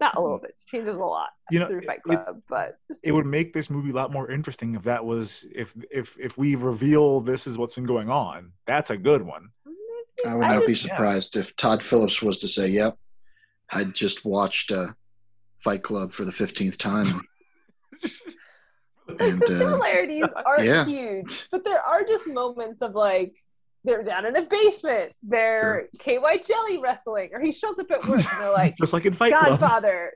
Not 0.00 0.16
a 0.16 0.20
little 0.20 0.38
bit, 0.38 0.54
changes 0.66 0.96
a 0.96 0.98
lot 0.98 1.30
You 1.50 1.60
know, 1.60 1.66
through 1.68 1.82
Fight 1.82 1.98
it- 1.98 2.02
Club, 2.02 2.42
but 2.48 2.76
It 3.02 3.12
would 3.12 3.24
make 3.26 3.54
this 3.54 3.70
movie 3.70 3.90
a 3.90 3.94
lot 3.94 4.12
more 4.12 4.30
interesting 4.30 4.74
if 4.74 4.82
that 4.82 5.04
was 5.04 5.44
if 5.54 5.72
if 5.90 6.14
if 6.20 6.36
we 6.36 6.56
reveal 6.56 7.20
this 7.20 7.46
is 7.46 7.56
what's 7.56 7.74
been 7.74 7.86
going 7.86 8.10
on. 8.10 8.52
That's 8.66 8.90
a 8.90 8.96
good 8.98 9.22
one. 9.22 9.48
I 10.26 10.34
would 10.34 10.44
I 10.44 10.54
not 10.56 10.66
be 10.66 10.74
just- 10.74 10.82
surprised 10.82 11.36
if 11.36 11.56
Todd 11.56 11.82
Phillips 11.82 12.20
was 12.20 12.38
to 12.38 12.48
say, 12.48 12.68
"Yep, 12.68 12.98
I 13.70 13.84
just 13.84 14.24
watched 14.26 14.72
uh, 14.72 14.88
Fight 15.60 15.82
Club 15.82 16.12
for 16.12 16.24
the 16.26 16.32
fifteenth 16.32 16.76
time." 16.76 17.22
and 19.20 19.40
the 19.40 19.46
uh, 19.46 19.58
similarities 19.58 20.24
aren't 20.46 20.64
yeah. 20.64 20.84
huge, 20.84 21.48
but 21.50 21.64
there 21.64 21.80
are 21.80 22.02
just 22.04 22.26
moments 22.26 22.82
of 22.82 22.94
like 22.94 23.36
they're 23.84 24.02
down 24.02 24.26
in 24.26 24.34
a 24.36 24.42
basement, 24.42 25.14
they're 25.22 25.88
KY 25.98 26.42
jelly 26.46 26.78
wrestling, 26.78 27.30
or 27.32 27.40
he 27.40 27.52
shows 27.52 27.78
up 27.78 27.90
at 27.90 28.06
work 28.06 28.24
and 28.32 28.42
they're 28.42 28.52
like 28.52 28.76
Just 28.76 28.92
like 28.92 29.04
in 29.04 29.12
Fight 29.12 29.32
Club. 29.32 29.60
Godfather. 29.60 30.12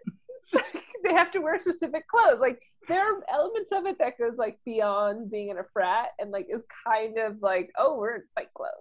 they 1.05 1.13
have 1.13 1.31
to 1.33 1.41
wear 1.41 1.59
specific 1.59 2.09
clothes. 2.09 2.41
Like 2.41 2.61
there 2.89 3.01
are 3.01 3.23
elements 3.31 3.71
of 3.73 3.87
it 3.87 3.99
that 3.99 4.19
goes 4.19 4.37
like 4.39 4.59
beyond 4.65 5.31
being 5.31 5.51
in 5.51 5.59
a 5.59 5.65
frat 5.73 6.09
and 6.19 6.31
like 6.31 6.47
is 6.49 6.65
kind 6.87 7.19
of 7.19 7.37
like, 7.43 7.71
oh, 7.77 7.97
we're 7.99 8.17
in 8.17 8.23
Fight 8.35 8.53
Club. 8.55 8.73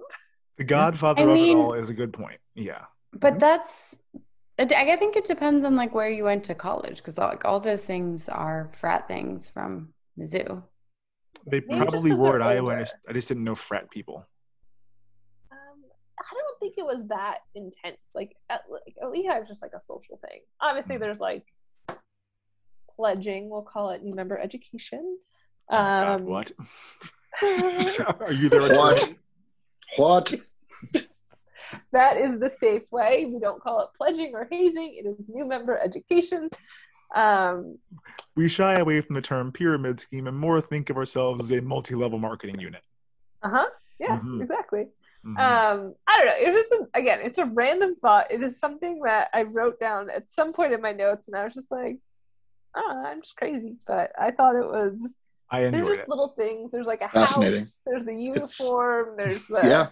The 0.58 0.64
Godfather 0.64 1.30
I 1.30 1.34
of 1.34 1.38
it 1.38 1.56
all 1.56 1.74
is 1.74 1.90
a 1.90 1.94
good 1.94 2.14
point. 2.14 2.40
Yeah. 2.56 2.86
But 3.14 3.34
mm-hmm. 3.34 3.40
that's, 3.40 3.96
I 4.60 4.96
think 4.96 5.16
it 5.16 5.26
depends 5.26 5.66
on 5.66 5.76
like 5.76 5.94
where 5.94 6.10
you 6.10 6.24
went 6.24 6.46
to 6.46 6.56
college 6.56 6.98
because 6.98 7.18
like 7.18 7.46
all 7.46 7.60
those 7.60 7.86
things 7.86 8.28
are 8.30 8.72
frat 8.80 9.08
things 9.08 9.50
from 9.50 9.90
Mizzou. 10.18 10.64
They 11.46 11.62
Maybe 11.68 11.86
just 11.92 12.04
were 12.04 12.40
they're 12.40 12.40
it. 12.40 12.42
I, 12.42 12.58
I, 12.58 12.80
just, 12.80 12.96
I 13.08 13.14
just 13.14 13.28
didn't 13.28 13.44
know 13.44 13.56
frat 13.56 13.90
people. 13.92 14.26
I 16.68 16.70
think 16.70 16.76
it 16.80 16.86
was 16.86 17.08
that 17.08 17.38
intense. 17.56 17.98
Like 18.14 18.36
at, 18.50 18.62
like 18.70 18.96
at 19.02 19.10
Lehigh 19.10 19.40
was 19.40 19.48
just 19.48 19.62
like 19.62 19.72
a 19.76 19.80
social 19.80 20.18
thing. 20.28 20.42
Obviously, 20.60 20.98
Mm. 20.98 21.00
there's 21.00 21.20
like 21.22 21.46
pledging. 22.96 23.50
We'll 23.50 23.62
call 23.62 23.92
it 23.92 24.04
new 24.04 24.14
member 24.14 24.38
education. 24.38 25.18
Oh, 25.70 25.78
God, 25.78 26.08
Um, 26.22 26.26
what? 26.26 26.52
Are 27.42 28.34
you 28.34 28.50
there? 28.50 28.76
What? 28.76 29.14
What? 29.98 30.34
that 31.94 32.18
is 32.18 32.40
the 32.40 32.50
safe 32.50 32.84
way. 32.92 33.26
We 33.26 33.40
don't 33.40 33.62
call 33.62 33.82
it 33.82 33.90
pledging 33.98 34.34
or 34.34 34.48
hazing. 34.52 34.96
It 34.96 35.08
is 35.08 35.30
new 35.30 35.46
member 35.46 35.78
education. 35.78 36.50
Um, 37.16 37.78
We 38.36 38.50
shy 38.50 38.76
away 38.80 39.00
from 39.02 39.16
the 39.16 39.22
term 39.22 39.52
pyramid 39.54 40.00
scheme 40.02 40.28
and 40.28 40.38
more 40.38 40.60
think 40.60 40.90
of 40.90 40.98
ourselves 40.98 41.40
as 41.42 41.52
a 41.58 41.62
multi-level 41.62 42.20
marketing 42.20 42.60
unit. 42.60 42.82
uh 43.44 43.50
huh. 43.50 43.66
Yes, 44.00 44.24
Mhm. 44.24 44.42
exactly. 44.42 44.88
Mhm. 45.28 45.38
Um, 45.40 45.96
I 46.08 46.18
don't 46.18 46.26
know. 46.26 46.36
It 46.40 46.48
was 46.48 46.56
just 46.56 46.72
a, 46.72 46.88
again, 46.98 47.20
it's 47.22 47.38
a 47.38 47.46
random 47.46 47.96
thought. 47.96 48.32
It 48.32 48.42
is 48.42 48.60
something 48.60 49.02
that 49.04 49.30
I 49.34 49.44
wrote 49.44 49.80
down 49.80 50.10
at 50.10 50.32
some 50.32 50.54
point 50.54 50.72
in 50.74 50.82
my 50.82 50.94
notes, 50.94 51.28
and 51.28 51.36
I 51.36 51.44
was 51.44 51.54
just 51.54 51.70
like, 51.70 51.98
oh, 52.76 53.04
I'm 53.06 53.22
just 53.22 53.36
crazy. 53.36 53.76
But 53.86 54.12
I 54.18 54.32
thought 54.32 54.56
it 54.56 54.66
was. 54.66 54.94
I 55.50 55.70
There's 55.70 55.88
just 55.88 56.04
it. 56.04 56.10
little 56.10 56.30
things. 56.38 56.72
There's 56.72 56.88
like 56.88 57.02
a 57.02 57.10
Fascinating. 57.10 57.60
house. 57.60 57.80
There's 57.86 58.06
the 58.06 58.16
uniform. 58.16 59.16
There's 59.18 59.42
the. 59.50 59.62
Yeah, 59.64 59.88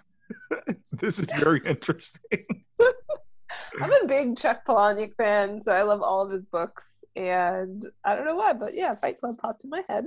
this 1.01 1.19
is 1.19 1.27
very 1.37 1.61
interesting. 1.65 2.45
I'm 3.81 3.91
a 3.91 4.07
big 4.07 4.37
Chuck 4.37 4.65
Palahniuk 4.65 5.15
fan, 5.15 5.59
so 5.61 5.71
I 5.73 5.81
love 5.83 6.01
all 6.01 6.21
of 6.21 6.31
his 6.31 6.43
books. 6.45 6.85
And 7.15 7.85
I 8.03 8.15
don't 8.15 8.25
know 8.25 8.35
why, 8.35 8.53
but 8.53 8.73
yeah, 8.73 8.93
Fight 8.93 9.19
Club 9.19 9.35
popped 9.41 9.63
in 9.63 9.69
my 9.69 9.81
head. 9.87 10.05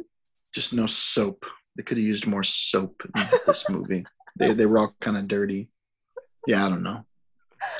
just 0.54 0.72
no 0.72 0.86
soap. 0.86 1.44
They 1.76 1.82
could 1.82 1.96
have 1.96 2.04
used 2.04 2.26
more 2.26 2.42
soap 2.44 3.00
in 3.04 3.22
this 3.46 3.64
movie. 3.70 4.04
They 4.38 4.54
they 4.54 4.66
were 4.66 4.78
all 4.78 4.94
kind 5.00 5.16
of 5.16 5.28
dirty. 5.28 5.68
Yeah, 6.46 6.64
I 6.64 6.68
don't 6.68 6.82
know. 6.82 7.04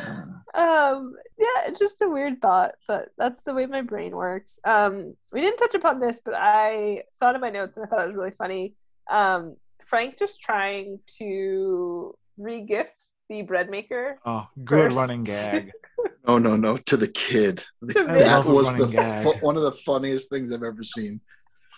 I 0.01 0.05
don't 0.07 0.29
know. 0.55 0.61
um 0.61 1.15
yeah 1.39 1.67
it's 1.69 1.79
just 1.79 2.03
a 2.03 2.09
weird 2.09 2.43
thought 2.43 2.73
but 2.89 3.11
that's 3.17 3.45
the 3.45 3.55
way 3.55 3.65
my 3.67 3.81
brain 3.81 4.11
works 4.17 4.59
um 4.65 5.15
we 5.31 5.41
didn't 5.41 5.59
touch 5.59 5.75
upon 5.75 6.01
this 6.01 6.21
but 6.25 6.35
i 6.35 7.05
saw 7.13 7.31
it 7.31 7.37
in 7.37 7.41
my 7.41 7.51
notes 7.51 7.77
and 7.77 7.87
i 7.87 7.89
thought 7.89 8.03
it 8.03 8.09
was 8.09 8.17
really 8.17 8.33
funny 8.33 8.75
um 9.09 9.55
frank 9.87 10.19
just 10.19 10.41
trying 10.41 10.99
to 11.07 12.13
re-gift 12.39 13.11
the 13.29 13.43
bread 13.43 13.71
maker 13.71 14.19
Oh, 14.27 14.49
good 14.65 14.87
First. 14.89 14.97
running 14.97 15.23
gag. 15.25 15.71
No, 16.27 16.39
no, 16.39 16.57
no. 16.57 16.77
To 16.77 16.97
the 16.99 17.09
kid. 17.09 17.65
To 17.91 18.01
I 18.01 18.13
me. 18.15 18.19
That 18.21 18.45
was 18.45 18.67
the 18.67 18.73
running 18.73 18.91
gag. 18.91 19.27
one 19.41 19.57
of 19.57 19.63
the 19.63 19.73
funniest 19.73 20.29
things 20.29 20.53
I've 20.53 20.63
ever 20.63 20.85
seen. 20.85 21.21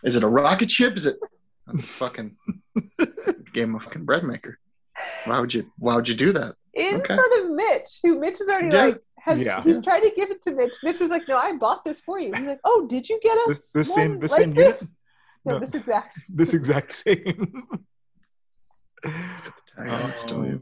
Is 0.03 0.17
it 0.17 0.25
a 0.25 0.29
rocket 0.29 0.69
ship? 0.71 0.97
Is 0.97 1.07
it 1.07 1.17
that's 1.67 1.79
a 1.81 1.87
fucking 1.87 2.37
game 3.55 3.77
of 3.77 3.83
fucking 3.85 4.05
bread 4.05 4.25
maker? 4.25 4.59
Why 5.25 5.41
would 5.41 5.53
you? 5.55 5.71
Why 5.79 5.97
would 5.97 6.09
you 6.09 6.15
do 6.15 6.33
that? 6.33 6.55
in 6.73 6.97
Okay. 7.01 7.17
front 7.17 7.35
of 7.45 7.51
mitch 7.51 7.99
who 8.05 8.21
mitch 8.21 8.41
is 8.41 8.49
already 8.49 8.69
Yeah. 8.69 8.85
like 8.87 9.03
has 9.19 9.43
Yeah. 9.43 9.61
he's 9.63 9.83
tried 9.83 10.01
to 10.01 10.11
give 10.15 10.31
it 10.31 10.41
to 10.43 10.53
Mitch. 10.53 10.75
Mitch 10.85 11.01
was 11.01 11.11
like, 11.11 11.27
"No, 11.29 11.37
I 11.37 11.53
bought 11.57 11.85
this 11.85 12.01
for 12.01 12.19
you." 12.21 12.33
He's 12.33 12.47
like, 12.47 12.61
"Oh, 12.65 12.87
did 12.89 13.09
you 13.09 13.19
get 13.23 13.37
us 13.49 13.71
The- 13.73 13.81
the 13.81 13.85
same- 13.85 14.11
one 14.13 14.21
the 14.21 14.29
like 14.29 14.41
same 14.41 14.55
unit? 14.55 14.79
this?" 14.79 14.97
No, 15.45 15.53
No. 15.55 15.59
this 15.59 15.75
exact. 15.75 16.17
This 16.35 16.55
exact 16.55 16.93
same. 16.93 17.67
Tagline 19.05 20.17
still 20.17 20.45
is. 20.45 20.61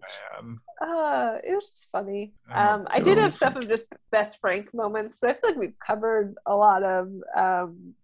Oh. 0.81 0.87
Uh, 0.87 1.39
it 1.45 1.55
was 1.55 1.69
just 1.71 1.91
funny. 1.91 2.33
I. 2.49 2.69
Um, 2.69 2.87
I 2.91 3.01
did 3.01 3.19
have 3.19 3.35
stuff 3.35 3.57
of 3.57 3.69
just 3.69 3.87
best 4.11 4.39
Frank 4.41 4.73
moments, 4.73 5.19
but 5.21 5.31
I 5.31 5.35
feel 5.35 5.51
like 5.51 5.59
we've 5.59 5.79
covered 5.85 6.35
a 6.47 6.55
lot 6.55 6.83
of. 6.83 7.13
Um, 7.37 7.95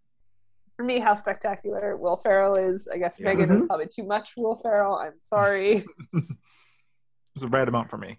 for 0.76 0.84
me, 0.84 0.98
how 0.98 1.14
spectacular 1.14 1.96
Will 1.96 2.16
Ferrell 2.16 2.56
is. 2.56 2.88
I 2.92 2.98
guess 2.98 3.18
Yeah. 3.18 3.26
Megan 3.26 3.48
Mm-hmm. 3.48 3.60
was 3.60 3.66
probably 3.68 3.86
too 3.86 4.04
much 4.04 4.32
Will 4.36 4.56
Ferrell. 4.56 4.96
I'm 4.96 5.12
sorry. 5.22 5.84
it 6.12 6.24
was 7.34 7.42
a 7.42 7.48
right 7.48 7.66
amount 7.68 7.90
for 7.90 7.96
me. 7.98 8.18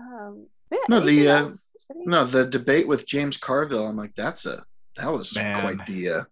um, 0.00 0.46
yeah, 0.72 0.78
No, 0.88 1.00
the, 1.00 1.28
uh, 1.28 1.50
No, 1.94 2.24
the 2.24 2.44
debate 2.46 2.88
with 2.88 3.06
James 3.06 3.36
Carville, 3.36 3.86
I'm 3.86 3.96
like, 3.96 4.12
that's 4.16 4.46
a 4.46 4.64
that 4.96 5.12
was 5.12 5.34
Man. 5.34 5.60
quite 5.60 5.86
the. 5.86 6.08
uh 6.08 6.22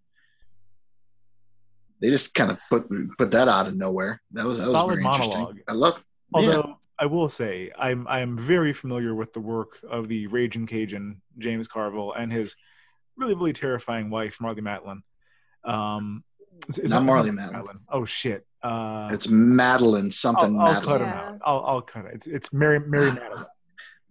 They 2.01 2.11
just 2.11 2.35
kind 2.35 2.51
of 2.51 2.59
put 2.71 2.89
put 3.19 3.31
that 3.33 3.49
out 3.49 3.67
of 3.69 3.77
nowhere. 3.77 4.21
That 4.33 4.45
was 4.45 4.59
that 4.59 4.65
was 4.67 4.73
Solid 4.73 4.93
very 4.95 5.03
monologue. 5.05 5.31
interesting. 5.51 5.65
I 5.69 5.73
love. 5.73 6.03
Although 6.35 6.65
yeah. 6.69 6.75
I 6.99 7.07
will 7.07 7.29
say 7.29 7.71
I'm 7.79 8.07
I 8.09 8.21
am 8.21 8.39
very 8.39 8.73
familiar 8.73 9.15
with 9.15 9.33
the 9.33 9.41
work 9.41 9.79
of 9.89 10.09
the 10.09 10.27
Raging 10.29 10.67
Cajun 10.67 11.21
James 11.39 11.67
Carville 11.69 12.13
and 12.13 12.33
his 12.33 12.55
really 13.17 13.35
really 13.35 13.53
terrifying 13.53 14.11
wife 14.11 14.39
Marley 14.41 14.63
Matlin. 14.63 15.03
Um, 15.65 16.25
is- 16.69 16.79
is 16.79 16.91
Not 16.91 17.05
Marley 17.05 17.31
Matlin. 17.31 17.79
Oh 17.89 18.05
shit! 18.05 18.47
Uh, 18.63 19.09
it's 19.13 19.29
Madeline 19.29 20.11
something. 20.11 20.59
I'll, 20.59 20.67
I'll 20.67 20.73
Madeline. 20.75 20.99
cut 20.99 21.01
him 21.07 21.09
out. 21.09 21.39
I'll, 21.45 21.65
I'll 21.67 21.83
cut 21.83 22.05
it. 22.07 22.13
It's 22.15 22.27
it's 22.27 22.53
Mary 22.53 22.81
Mary 22.81 23.13
Madeline. 23.13 23.47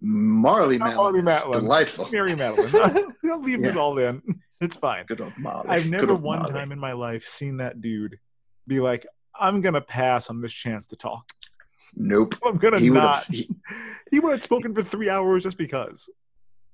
Marley 0.00 0.78
Madeline. 0.78 0.96
Marley 0.96 1.22
Matlin. 1.22 1.52
Delightful. 1.52 2.08
Mary 2.10 2.34
Madeline. 2.34 3.14
I'll 3.30 3.40
leave 3.42 3.62
this 3.62 3.76
all 3.76 3.98
in. 3.98 4.22
It's 4.60 4.76
fine. 4.76 5.06
Good 5.06 5.20
old 5.20 5.32
Molly. 5.38 5.68
I've 5.68 5.86
never 5.86 6.14
one 6.14 6.40
Molly. 6.40 6.52
time 6.52 6.72
in 6.72 6.78
my 6.78 6.92
life 6.92 7.26
seen 7.26 7.58
that 7.58 7.80
dude 7.80 8.18
be 8.66 8.80
like, 8.80 9.06
I'm 9.38 9.60
gonna 9.60 9.80
pass 9.80 10.28
on 10.30 10.40
this 10.40 10.52
chance 10.52 10.86
to 10.88 10.96
talk. 10.96 11.32
Nope. 11.94 12.34
I'm 12.44 12.56
gonna 12.58 12.78
He 12.78 12.90
not. 12.90 13.24
He, 13.26 13.48
He 14.10 14.20
would 14.20 14.32
have 14.32 14.42
spoken 14.42 14.74
for 14.74 14.82
three 14.82 15.08
hours 15.08 15.42
just 15.44 15.56
because. 15.56 16.08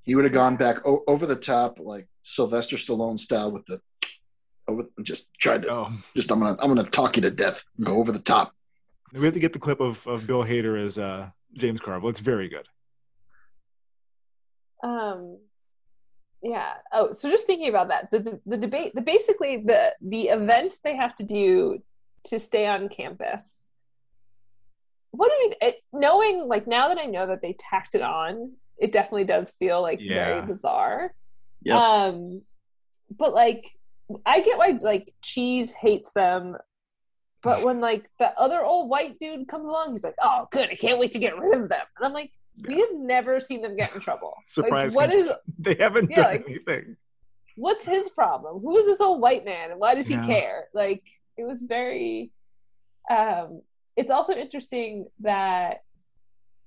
He 0.03 0.15
would 0.15 0.25
have 0.25 0.33
gone 0.35 0.57
back 0.57 0.87
o- 0.87 1.05
over 1.07 1.27
the 1.27 1.37
top, 1.37 1.79
like 1.81 2.09
Sylvester 2.23 2.77
Stallone 2.77 3.19
style, 3.19 3.51
with 3.53 3.65
the 3.67 3.81
over, 4.67 4.85
just 5.03 5.33
tried 5.39 5.63
to. 5.63 5.71
Oh, 5.71 5.93
Just 6.17 6.31
I'm 6.31 6.41
gonna 6.41 6.57
I'm 6.61 6.69
gonna 6.75 6.89
talk 6.91 7.17
you 7.17 7.23
to 7.23 7.31
death. 7.31 7.65
Go 7.83 7.97
over 7.97 8.13
the 8.13 8.19
top. 8.19 8.53
we 9.13 9.25
have 9.25 9.35
to 9.35 9.41
get 9.41 9.53
the 9.53 9.59
clip 9.59 9.81
of, 9.81 10.07
of 10.07 10.27
Bill 10.27 10.45
Hader 10.45 10.83
as 10.85 10.99
uh, 10.99 11.31
James 11.55 11.81
Carville. 11.81 12.11
It's 12.11 12.21
very 12.21 12.49
good. 12.49 12.67
um 14.83 15.39
yeah 16.43 16.75
oh 16.93 17.13
so 17.13 17.29
just 17.29 17.47
thinking 17.47 17.69
about 17.69 17.89
that 17.89 18.11
the, 18.13 18.21
the, 18.21 18.41
the 18.47 18.57
debate 18.57 18.95
the 18.95 19.01
basically 19.01 19.57
the 19.67 19.93
the 20.01 20.29
event 20.29 20.73
they 20.85 20.95
have 20.95 21.17
to 21.17 21.25
do 21.25 21.83
to 22.25 22.39
stay 22.39 22.65
on 22.67 22.89
campus 22.89 23.67
what 25.11 25.31
do 25.31 25.35
you 25.45 25.53
it, 25.61 25.77
knowing 25.93 26.47
like 26.47 26.69
now 26.69 26.87
that 26.89 26.99
i 26.99 27.07
know 27.07 27.27
that 27.27 27.43
they 27.43 27.55
tacked 27.59 27.97
it 27.97 28.03
on 28.03 28.53
it 28.79 28.93
definitely 28.93 29.25
does 29.25 29.51
feel 29.59 29.83
like 29.83 29.99
Yeah. 30.01 30.15
very 30.25 30.47
bizarre 30.47 31.15
Yes. 31.63 31.83
um 31.83 32.43
but 33.17 33.35
like 33.35 33.67
i 34.25 34.41
get 34.41 34.59
why 34.59 34.79
like 34.81 35.11
cheese 35.23 35.73
hates 35.73 36.13
them 36.13 36.57
but 37.43 37.63
when 37.65 37.81
like 37.81 38.09
the 38.19 38.33
other 38.39 38.63
old 38.63 38.89
white 38.89 39.19
dude 39.19 39.49
comes 39.49 39.67
along 39.67 39.91
he's 39.93 40.05
like 40.05 40.15
oh 40.23 40.47
good 40.51 40.71
i 40.71 40.75
can't 40.75 40.99
wait 40.99 41.13
to 41.13 41.19
get 41.19 41.37
rid 41.39 41.55
of 41.61 41.69
them 41.69 41.85
and 41.97 42.07
i'm 42.07 42.13
like 42.13 42.31
we 42.67 42.81
have 42.81 42.89
never 42.95 43.39
seen 43.41 43.63
them 43.63 43.77
get 43.77 43.95
in 43.95 44.01
trouble 44.01 44.35
Surprise! 44.47 44.95
like 44.95 44.97
what 45.11 45.15
is 45.15 45.31
They 45.59 45.75
haven't 45.79 46.11
Yeah, 46.11 46.17
done 46.17 46.25
like- 46.33 46.45
anything. 46.49 46.97
what's 47.57 47.85
his 47.87 48.09
problem? 48.11 48.61
Who 48.63 48.77
is 48.79 48.87
this 48.87 49.01
old 49.01 49.21
white 49.21 49.45
man 49.45 49.71
and 49.73 49.79
why 49.81 49.95
does 49.95 50.07
he 50.09 50.15
Yeah. 50.15 50.27
care? 50.27 50.69
Like 50.75 51.03
it 51.37 51.45
was 51.45 51.63
very 51.63 52.31
um 53.11 53.63
it's 53.97 54.11
also 54.11 54.33
interesting 54.35 55.07
that 55.21 55.83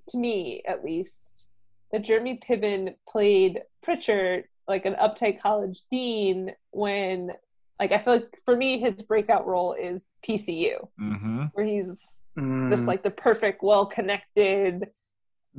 to 0.09 0.17
me 0.17 0.63
at 0.67 0.83
least 0.83 1.47
that 1.91 2.03
Jeremy 2.03 2.39
Piven 2.47 2.95
played 3.07 3.61
Pritchard 3.83 4.45
like 4.67 4.85
an 4.85 4.95
uptight 4.95 5.39
college 5.41 5.81
dean 5.91 6.51
when 6.71 7.31
like 7.79 7.91
I 7.91 7.97
feel 7.97 8.15
like 8.15 8.37
for 8.45 8.55
me 8.55 8.79
his 8.79 8.95
breakout 9.01 9.45
role 9.45 9.73
is 9.73 10.05
PCU 10.27 10.87
Mm-hmm. 10.99 11.45
where 11.53 11.65
he's 11.65 12.17
Mm, 12.37 12.69
just 12.69 12.87
like 12.87 13.03
the 13.03 13.11
perfect 13.11 13.61
well 13.61 13.85
connected 13.85 14.87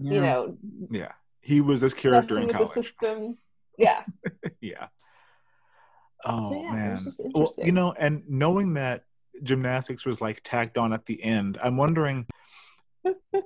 you 0.00 0.20
know 0.22 0.56
Yeah, 0.90 1.12
he 1.42 1.60
was 1.60 1.82
this 1.82 1.92
character 1.92 2.36
messing 2.36 2.42
in 2.44 2.46
with 2.46 2.56
the 2.56 2.64
college. 2.64 2.72
system 2.72 3.36
yeah 3.76 4.04
yeah. 4.62 4.86
Oh 6.24 6.50
yeah, 6.50 6.58
it 6.58 6.92
was 6.92 7.04
man. 7.04 7.04
just 7.04 7.20
Well, 7.34 7.54
you 7.58 7.72
know, 7.72 7.92
and 7.98 8.22
knowing 8.28 8.74
that 8.74 9.04
gymnastics 9.42 10.06
was 10.06 10.20
like 10.20 10.40
tacked 10.44 10.78
on 10.78 10.92
at 10.92 11.04
the 11.04 11.22
end, 11.22 11.58
I'm 11.62 11.76
wondering, 11.76 12.26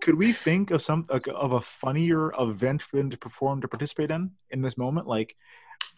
could 0.00 0.16
we 0.16 0.32
think 0.32 0.70
of 0.70 0.82
some 0.82 1.06
like, 1.08 1.26
of 1.28 1.52
a 1.52 1.60
funnier 1.60 2.32
event 2.38 2.82
for 2.82 2.96
them 2.96 3.10
to 3.10 3.16
perform 3.18 3.60
to 3.62 3.68
participate 3.68 4.10
in 4.10 4.30
in 4.50 4.62
this 4.62 4.76
moment, 4.76 5.06
like 5.06 5.34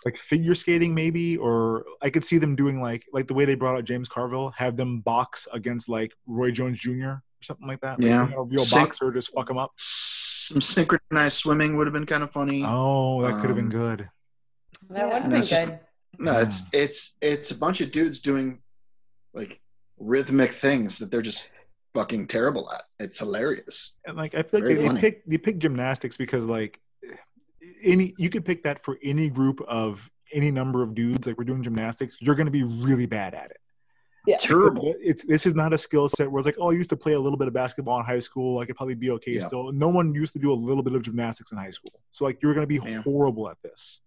like 0.04 0.16
figure 0.16 0.54
skating 0.54 0.94
maybe, 0.94 1.36
or 1.36 1.84
I 2.00 2.10
could 2.10 2.24
see 2.24 2.38
them 2.38 2.54
doing 2.56 2.80
like 2.80 3.04
like 3.12 3.26
the 3.26 3.34
way 3.34 3.44
they 3.44 3.54
brought 3.56 3.76
out 3.76 3.84
James 3.84 4.08
Carville, 4.08 4.50
have 4.50 4.76
them 4.76 5.00
box 5.00 5.48
against 5.52 5.88
like 5.88 6.12
Roy 6.26 6.50
Jones 6.52 6.78
Jr. 6.78 7.06
or 7.08 7.22
something 7.42 7.66
like 7.66 7.80
that. 7.80 7.98
Like, 7.98 8.08
Yeah. 8.08 8.24
bring 8.26 8.34
out 8.38 8.40
a 8.40 8.44
real 8.44 8.64
Sync- 8.64 8.88
boxer, 8.88 9.10
just 9.12 9.32
fuck 9.32 9.48
them 9.48 9.58
up. 9.58 9.72
Some 9.76 10.60
synchronized 10.60 11.38
swimming 11.38 11.76
would 11.76 11.86
have 11.86 11.94
been 11.94 12.06
kind 12.06 12.22
of 12.22 12.30
funny. 12.30 12.62
Oh, 12.66 13.22
that 13.22 13.40
could 13.40 13.46
have 13.50 13.56
been 13.56 13.66
Um, 13.66 13.70
good. 13.70 14.08
That 14.90 15.04
would 15.06 15.12
have 15.14 15.22
And 15.24 15.30
been 15.32 15.40
it's 15.40 15.48
just- 15.50 15.66
good. 15.66 15.80
No, 16.20 16.40
it's 16.40 16.62
it's 16.72 17.12
it's 17.20 17.50
a 17.50 17.54
bunch 17.56 17.80
of 17.80 17.92
dudes 17.92 18.20
doing 18.20 18.60
like 19.34 19.60
rhythmic 19.98 20.52
things 20.52 20.98
that 20.98 21.10
they're 21.10 21.22
just 21.22 21.50
fucking 21.98 22.28
terrible 22.28 22.70
at. 22.70 22.82
It's 23.00 23.18
hilarious. 23.18 23.94
And 24.06 24.16
like 24.16 24.34
I 24.34 24.42
feel 24.42 24.60
like 24.60 24.78
they, 24.78 24.88
they 24.88 25.00
pick 25.00 25.24
they 25.26 25.38
pick 25.38 25.58
gymnastics 25.58 26.16
because 26.16 26.46
like 26.46 26.78
any 27.82 28.14
you 28.18 28.30
could 28.30 28.44
pick 28.44 28.62
that 28.62 28.84
for 28.84 28.98
any 29.02 29.28
group 29.28 29.60
of 29.66 30.08
any 30.32 30.50
number 30.50 30.82
of 30.82 30.94
dudes. 30.94 31.26
Like 31.26 31.36
we're 31.38 31.44
doing 31.44 31.62
gymnastics, 31.62 32.16
you're 32.20 32.36
going 32.36 32.46
to 32.46 32.52
be 32.52 32.62
really 32.62 33.06
bad 33.06 33.34
at 33.34 33.50
it. 33.50 33.56
yeah 34.28 34.36
Terrible. 34.36 34.94
It's 35.00 35.24
this 35.24 35.44
is 35.44 35.54
not 35.54 35.72
a 35.72 35.78
skill 35.78 36.08
set 36.08 36.30
where 36.30 36.38
it's 36.38 36.46
like 36.46 36.56
oh 36.60 36.70
I 36.70 36.74
used 36.74 36.90
to 36.90 36.96
play 36.96 37.14
a 37.14 37.20
little 37.20 37.38
bit 37.38 37.48
of 37.48 37.54
basketball 37.54 37.98
in 37.98 38.06
high 38.06 38.20
school. 38.20 38.60
I 38.60 38.64
could 38.66 38.76
probably 38.76 38.94
be 38.94 39.10
okay 39.12 39.32
Yeah. 39.32 39.46
still. 39.48 39.72
No 39.72 39.88
one 39.88 40.14
used 40.14 40.34
to 40.34 40.38
do 40.38 40.52
a 40.52 40.58
little 40.68 40.84
bit 40.84 40.94
of 40.94 41.02
gymnastics 41.02 41.50
in 41.50 41.58
high 41.58 41.70
school, 41.70 41.92
so 42.12 42.24
like 42.26 42.38
you're 42.42 42.54
going 42.54 42.68
to 42.68 42.74
be 42.80 42.80
Yeah. 42.88 43.02
horrible 43.02 43.48
at 43.50 43.56
this. 43.62 44.00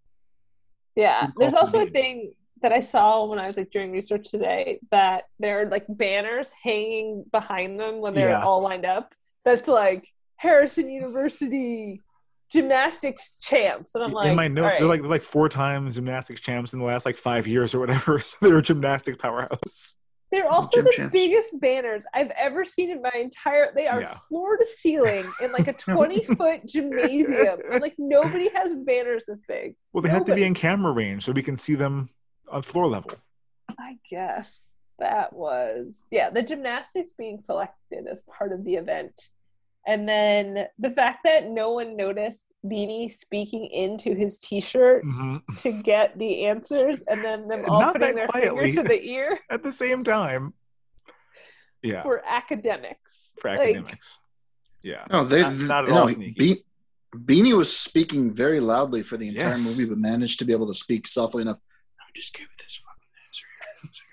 Yeah, 0.95 1.27
there's 1.37 1.53
also 1.55 1.79
a 1.79 1.85
thing 1.85 2.33
that 2.61 2.71
I 2.71 2.79
saw 2.79 3.25
when 3.27 3.39
I 3.39 3.47
was 3.47 3.57
like 3.57 3.71
doing 3.71 3.91
research 3.91 4.29
today 4.29 4.79
that 4.91 5.23
there 5.39 5.61
are 5.61 5.69
like 5.69 5.85
banners 5.89 6.51
hanging 6.63 7.23
behind 7.31 7.79
them 7.79 7.99
when 8.01 8.13
they're 8.13 8.29
Yeah. 8.29 8.43
all 8.43 8.61
lined 8.61 8.85
up. 8.85 9.13
That's 9.45 9.67
like 9.67 10.07
Harrison 10.37 10.89
University 10.89 12.01
gymnastics 12.51 13.39
champs, 13.39 13.95
and 13.95 14.03
I'm 14.03 14.11
like, 14.11 14.27
in 14.29 14.35
my 14.35 14.47
notes, 14.49 14.73
all 14.75 14.79
they're 14.81 14.87
like 14.89 15.01
they're 15.01 15.09
like 15.09 15.23
four 15.23 15.47
times 15.49 15.95
gymnastics 15.95 16.41
champs 16.41 16.73
in 16.73 16.79
the 16.79 16.85
last 16.85 17.05
like 17.05 17.17
five 17.17 17.47
years 17.47 17.73
or 17.73 17.79
whatever. 17.79 18.19
So 18.25 18.35
they're 18.41 18.57
a 18.57 18.61
gymnastics 18.61 19.17
powerhouse. 19.21 19.95
they're 20.31 20.49
also 20.49 20.77
gym 20.77 20.85
the 20.85 20.93
champs. 20.95 21.13
biggest 21.13 21.59
banners 21.61 22.05
I've 22.13 22.31
ever 22.31 22.63
seen 22.65 22.91
in 22.91 23.01
my 23.01 23.11
entire. 23.15 23.71
They 23.75 23.87
are 23.87 24.01
Yeah. 24.01 24.13
floor 24.27 24.57
to 24.57 24.65
ceiling 24.65 25.31
in 25.41 25.51
like 25.53 25.67
a 25.69 25.73
20 25.95 26.23
foot 26.25 26.65
gymnasium. 26.65 27.59
I'm 27.71 27.79
like 27.81 27.95
nobody 27.97 28.49
has 28.53 28.73
banners 28.75 29.25
this 29.27 29.41
big. 29.47 29.75
Well, 29.93 30.01
they 30.01 30.09
have 30.09 30.25
to 30.25 30.35
be 30.35 30.43
in 30.43 30.53
camera 30.53 30.91
range 30.91 31.25
so 31.25 31.31
we 31.31 31.43
can 31.43 31.57
see 31.57 31.75
them 31.75 32.09
on 32.51 32.63
floor 32.63 32.87
level. 32.87 33.11
I 33.79 33.97
guess 34.09 34.75
that 34.99 35.33
was 35.33 36.03
yeah, 36.11 36.29
the 36.29 36.43
gymnastics 36.43 37.13
being 37.13 37.39
selected 37.39 38.05
as 38.09 38.21
part 38.21 38.51
of 38.51 38.63
the 38.63 38.75
event. 38.75 39.29
And 39.87 40.07
then 40.07 40.67
the 40.77 40.91
fact 40.91 41.21
that 41.23 41.49
no 41.49 41.71
one 41.71 41.95
noticed 41.97 42.53
Beanie 42.63 43.09
speaking 43.09 43.65
into 43.65 44.13
his 44.13 44.37
t-shirt 44.37 45.03
hmm 45.03 45.37
to 45.55 45.71
get 45.71 46.19
the 46.19 46.45
answers 46.45 47.01
and 47.09 47.25
then 47.25 47.47
them 47.47 47.65
all 47.67 47.79
Not 47.81 47.93
putting 47.95 48.15
their 48.15 48.27
quietly. 48.27 48.65
finger 48.73 48.83
to 48.83 48.87
the 48.87 49.01
ear 49.03 49.39
At 49.49 49.63
the 49.63 49.71
same 49.71 50.03
time, 50.03 50.53
yeah, 51.81 52.03
for 52.03 52.21
academics. 52.27 53.33
for 53.41 53.49
Like, 53.49 53.61
academics. 53.61 54.19
Yeah, 54.83 55.05
No, 55.09 55.25
they 55.25 55.41
Not- 55.41 55.55
not 55.55 55.83
at 55.85 55.89
no, 55.89 56.01
all 56.01 56.07
sneaky. 56.09 56.33
Be- 56.37 56.65
Beanie 57.41 57.57
was 57.57 57.75
speaking 57.75 58.31
very 58.33 58.59
loudly 58.59 59.01
for 59.03 59.17
the 59.17 59.27
entire 59.29 59.49
Yes. 59.49 59.65
movie, 59.65 59.89
but 59.89 59.97
managed 59.97 60.39
to 60.39 60.45
be 60.45 60.53
able 60.53 60.67
to 60.67 60.73
speak 60.73 61.07
softly 61.07 61.41
enough. 61.41 61.57
I 62.13 62.19
just 62.19 62.33
give 62.33 62.41
you 62.43 62.47
this 62.63 62.79
fucking 62.83 63.11
answer. 63.27 64.05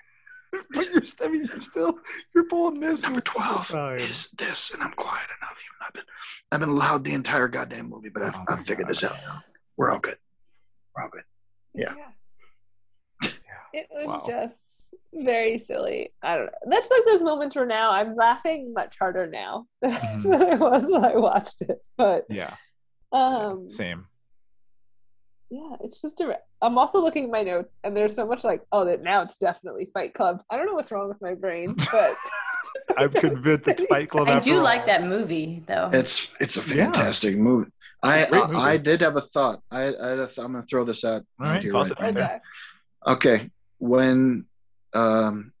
but 0.73 0.85
you're, 1.19 1.27
I 1.27 1.31
mean, 1.31 1.47
you're 1.47 1.61
still 1.61 1.99
you're 2.33 2.45
pulling 2.45 2.79
this 2.79 3.01
Number 3.03 3.15
multiple 3.17 3.41
twelve 3.41 3.67
times. 3.67 4.01
is 4.01 4.29
this, 4.37 4.71
and 4.73 4.81
I'm 4.81 4.91
quiet 4.93 5.27
enough. 5.41 5.61
Even 5.63 5.85
I've 5.85 5.93
been, 5.93 6.03
I've 6.51 6.59
been 6.61 6.75
loud 6.75 7.03
the 7.03 7.13
entire 7.13 7.47
goddamn 7.47 7.89
movie, 7.89 8.09
but 8.09 8.23
I've, 8.23 8.35
Oh 8.35 8.43
I've 8.47 8.59
figured 8.65 8.87
God. 8.87 8.89
this 8.89 9.03
out. 9.03 9.15
now. 9.27 9.43
We're 9.77 9.91
all 9.91 9.99
good. 9.99 10.17
We're 10.95 11.03
all 11.03 11.09
good. 11.09 11.23
Yeah. 11.75 11.93
It 13.71 13.85
was 13.91 14.07
Wow. 14.07 14.23
just 14.27 14.95
very 15.13 15.59
silly. 15.59 16.11
I 16.23 16.37
don't 16.37 16.45
know. 16.47 16.51
That's 16.71 16.89
like 16.89 17.05
those 17.05 17.21
moments 17.21 17.55
where 17.55 17.67
now 17.67 17.91
I'm 17.91 18.15
laughing 18.15 18.73
much 18.73 18.95
harder 18.99 19.27
now 19.27 19.67
than, 19.83 19.91
Mhm. 19.91 20.23
than 20.23 20.41
I 20.41 20.55
was 20.55 20.87
when 20.89 21.05
I 21.05 21.15
watched 21.17 21.61
it. 21.61 21.77
But 21.95 22.25
Yeah, 22.31 22.55
um 23.11 23.69
same. 23.69 24.07
Yeah, 25.49 25.75
it's 25.81 26.01
just 26.01 26.19
a. 26.21 26.37
I'm 26.61 26.77
also 26.77 27.01
looking 27.01 27.25
at 27.25 27.29
my 27.31 27.43
notes, 27.43 27.75
and 27.83 27.95
there's 27.95 28.15
so 28.15 28.25
much 28.27 28.43
like, 28.43 28.61
oh, 28.71 28.85
that 28.85 29.01
now 29.01 29.21
it's 29.21 29.37
definitely 29.37 29.85
Fight 29.93 30.13
Club. 30.13 30.41
I 30.49 30.57
don't 30.57 30.65
know 30.65 30.73
what's 30.73 30.91
wrong 30.91 31.07
with 31.09 31.21
my 31.21 31.33
brain, 31.33 31.75
but 31.91 32.15
I'm 32.97 33.11
convinced 33.11 33.67
it's 33.67 33.83
Fight 33.83 34.09
Club. 34.09 34.27
I 34.29 34.39
do 34.39 34.57
all. 34.57 34.63
like 34.63 34.85
that 34.85 35.03
movie 35.03 35.63
though. 35.67 35.89
It's 35.91 36.29
it's 36.39 36.57
a 36.57 36.61
Yeah. 36.75 36.85
fantastic 36.85 37.37
movie. 37.37 37.71
I, 38.01 38.25
Great 38.25 38.43
I. 38.51 38.71
I 38.73 38.77
did 38.77 39.01
have 39.01 39.17
a 39.17 39.21
thought. 39.21 39.61
I, 39.71 39.81
I 39.81 40.07
had 40.09 40.19
a 40.19 40.25
th- 40.27 40.37
I'm 40.39 40.53
gonna 40.53 40.65
throw 40.69 40.85
this 40.85 41.03
out. 41.03 41.23
All 41.39 41.47
right, 41.47 41.61
here 41.61 41.71
toss 41.71 41.89
right 41.89 41.99
it 41.99 42.05
out 42.07 42.13
now. 42.13 42.19
there. 42.19 42.41
okay. 43.07 43.35
Okay, 43.35 43.49
when 43.79 44.45
um, 44.93 45.51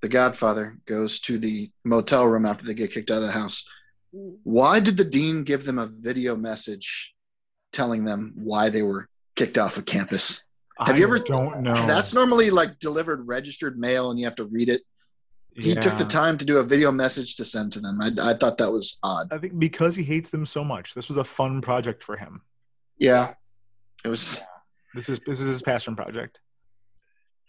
the 0.00 0.08
Godfather 0.08 0.78
goes 0.86 1.20
to 1.20 1.38
the 1.38 1.70
motel 1.84 2.26
room 2.26 2.46
after 2.46 2.64
they 2.64 2.74
get 2.74 2.92
kicked 2.92 3.10
out 3.10 3.16
of 3.18 3.22
the 3.24 3.32
house, 3.32 3.64
Mm. 4.14 4.36
why 4.44 4.78
did 4.78 4.96
the 4.96 5.04
dean 5.04 5.42
give 5.42 5.64
them 5.64 5.76
a 5.80 5.86
video 5.88 6.36
message 6.36 7.12
telling 7.72 8.04
them 8.04 8.32
why 8.36 8.70
they 8.70 8.82
were 8.82 9.08
kicked 9.36 9.58
off 9.58 9.76
of 9.76 9.84
campus? 9.86 10.44
Have 10.78 10.96
I 10.96 10.98
you 10.98 11.04
ever- 11.04 11.18
Don't 11.18 11.62
know. 11.62 11.74
That's 11.86 12.12
normally 12.12 12.50
like 12.50 12.78
delivered 12.78 13.26
registered 13.26 13.78
mail, 13.78 14.10
and 14.10 14.18
you 14.18 14.26
have 14.26 14.36
to 14.36 14.44
read 14.44 14.68
it. 14.68 14.82
He 15.56 15.74
took 15.76 15.96
the 15.98 16.04
time 16.04 16.36
to 16.38 16.44
do 16.44 16.58
a 16.58 16.64
video 16.64 16.90
message 16.90 17.36
to 17.36 17.44
send 17.44 17.72
to 17.74 17.80
them. 17.80 18.00
I, 18.00 18.10
I 18.30 18.34
thought 18.34 18.58
that 18.58 18.72
was 18.72 18.98
odd. 19.04 19.28
I 19.30 19.38
think 19.38 19.56
because 19.56 19.94
he 19.94 20.02
hates 20.02 20.30
them 20.30 20.46
so 20.46 20.64
much, 20.64 20.94
this 20.94 21.06
was 21.08 21.16
a 21.16 21.22
fun 21.22 21.60
project 21.60 22.02
for 22.02 22.16
him. 22.16 22.42
Yeah, 22.98 23.34
it 24.04 24.08
was. 24.08 24.40
This 24.94 25.08
is 25.08 25.20
this 25.26 25.40
is 25.40 25.46
his 25.46 25.62
passion 25.62 25.94
project. 25.94 26.40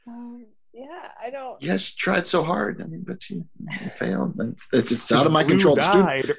Um, 0.07 0.45
yeah, 0.72 1.10
I 1.20 1.32
don't. 1.32 1.60
Yes, 1.64 1.90
guys 1.90 1.95
tried 1.95 2.28
so 2.28 2.44
hard. 2.44 2.80
I 2.82 2.86
mean, 2.86 3.03
but 3.07 3.28
you, 3.30 3.45
you 3.60 3.90
failed. 3.98 4.40
It's 4.72 4.91
it's 4.91 5.12
out 5.12 5.26
of 5.26 5.32
my 5.32 5.44
Blue 5.44 5.53
control. 5.53 5.76
The 5.76 5.84
student, 5.84 6.06
Died. 6.07 6.34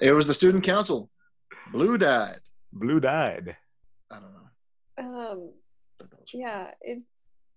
it 0.00 0.12
was 0.12 0.26
the 0.28 0.34
student 0.34 0.62
council. 0.62 1.10
Blue 1.72 1.98
died. 1.98 2.40
Blue 2.72 3.00
died. 3.00 3.56
I 4.10 4.14
don't 4.20 4.32
know. 4.32 4.37
Um, 4.98 5.50
yeah, 6.32 6.68
it's 6.80 7.06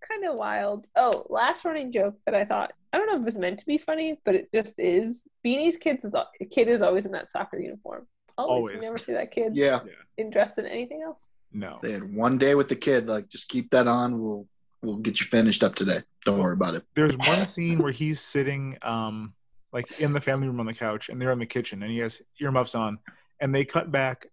kind 0.07 0.26
of 0.26 0.35
wild. 0.35 0.88
Oh, 0.95 1.26
last 1.30 1.65
running 1.65 1.91
joke 1.91 2.15
that 2.26 2.35
I 2.35 2.45
thought 2.45 2.73
I 2.93 2.97
don't 2.97 3.07
know 3.07 3.15
if 3.15 3.22
it 3.22 3.26
was 3.26 3.35
meant 3.38 3.59
to 3.59 3.65
be 3.65 3.77
funny, 3.77 4.19
but 4.26 4.35
it 4.35 4.49
just 4.53 4.80
is. 4.80 5.23
Beanie's 5.45 5.77
kids 5.77 6.05
is 6.05 6.15
kid 6.51 6.68
is 6.68 6.81
always 6.81 7.05
in 7.05 7.11
that 7.13 7.31
soccer 7.31 7.59
uniform. 7.59 8.07
Always. 8.38 8.69
Always. 8.69 8.76
You 8.76 8.81
never 8.81 8.97
see 8.97 9.13
that 9.13 9.31
kid 9.31 9.55
Yeah, 9.55 9.81
in 10.18 10.30
dressed 10.30 10.57
in 10.57 10.65
anything 10.65 11.01
else. 11.03 11.22
No. 11.53 11.80
they 11.81 11.91
had 11.91 12.13
one 12.13 12.38
day 12.38 12.55
with 12.55 12.69
the 12.69 12.76
kid. 12.76 13.07
Like, 13.07 13.27
just 13.30 13.49
keep 13.49 13.72
that 13.72 13.88
on. 13.88 14.22
We'll 14.22 14.47
we'll 14.81 14.97
get 14.97 15.19
you 15.19 15.26
finished 15.27 15.63
up 15.63 15.76
today. 15.76 15.99
Don't 16.26 16.39
worry 16.39 16.53
about 16.53 16.76
it. 16.76 16.84
There's 16.95 17.18
one 17.18 17.45
scene 17.45 17.80
where 17.80 17.91
he's 17.91 18.22
sitting 18.22 18.77
um 18.81 19.34
like 19.73 19.99
in 19.99 20.13
the 20.13 20.19
family 20.19 20.47
room 20.47 20.59
on 20.59 20.65
the 20.65 20.73
couch 20.73 21.09
and 21.09 21.22
they're 21.22 21.31
in 21.31 21.39
the 21.39 21.45
kitchen 21.45 21.81
and 21.81 21.91
he 21.91 21.99
has 21.99 22.22
earmuffs 22.39 22.76
on 22.76 22.99
and 23.39 23.55
they 23.55 23.63
cut 23.63 23.91
back 23.91 24.27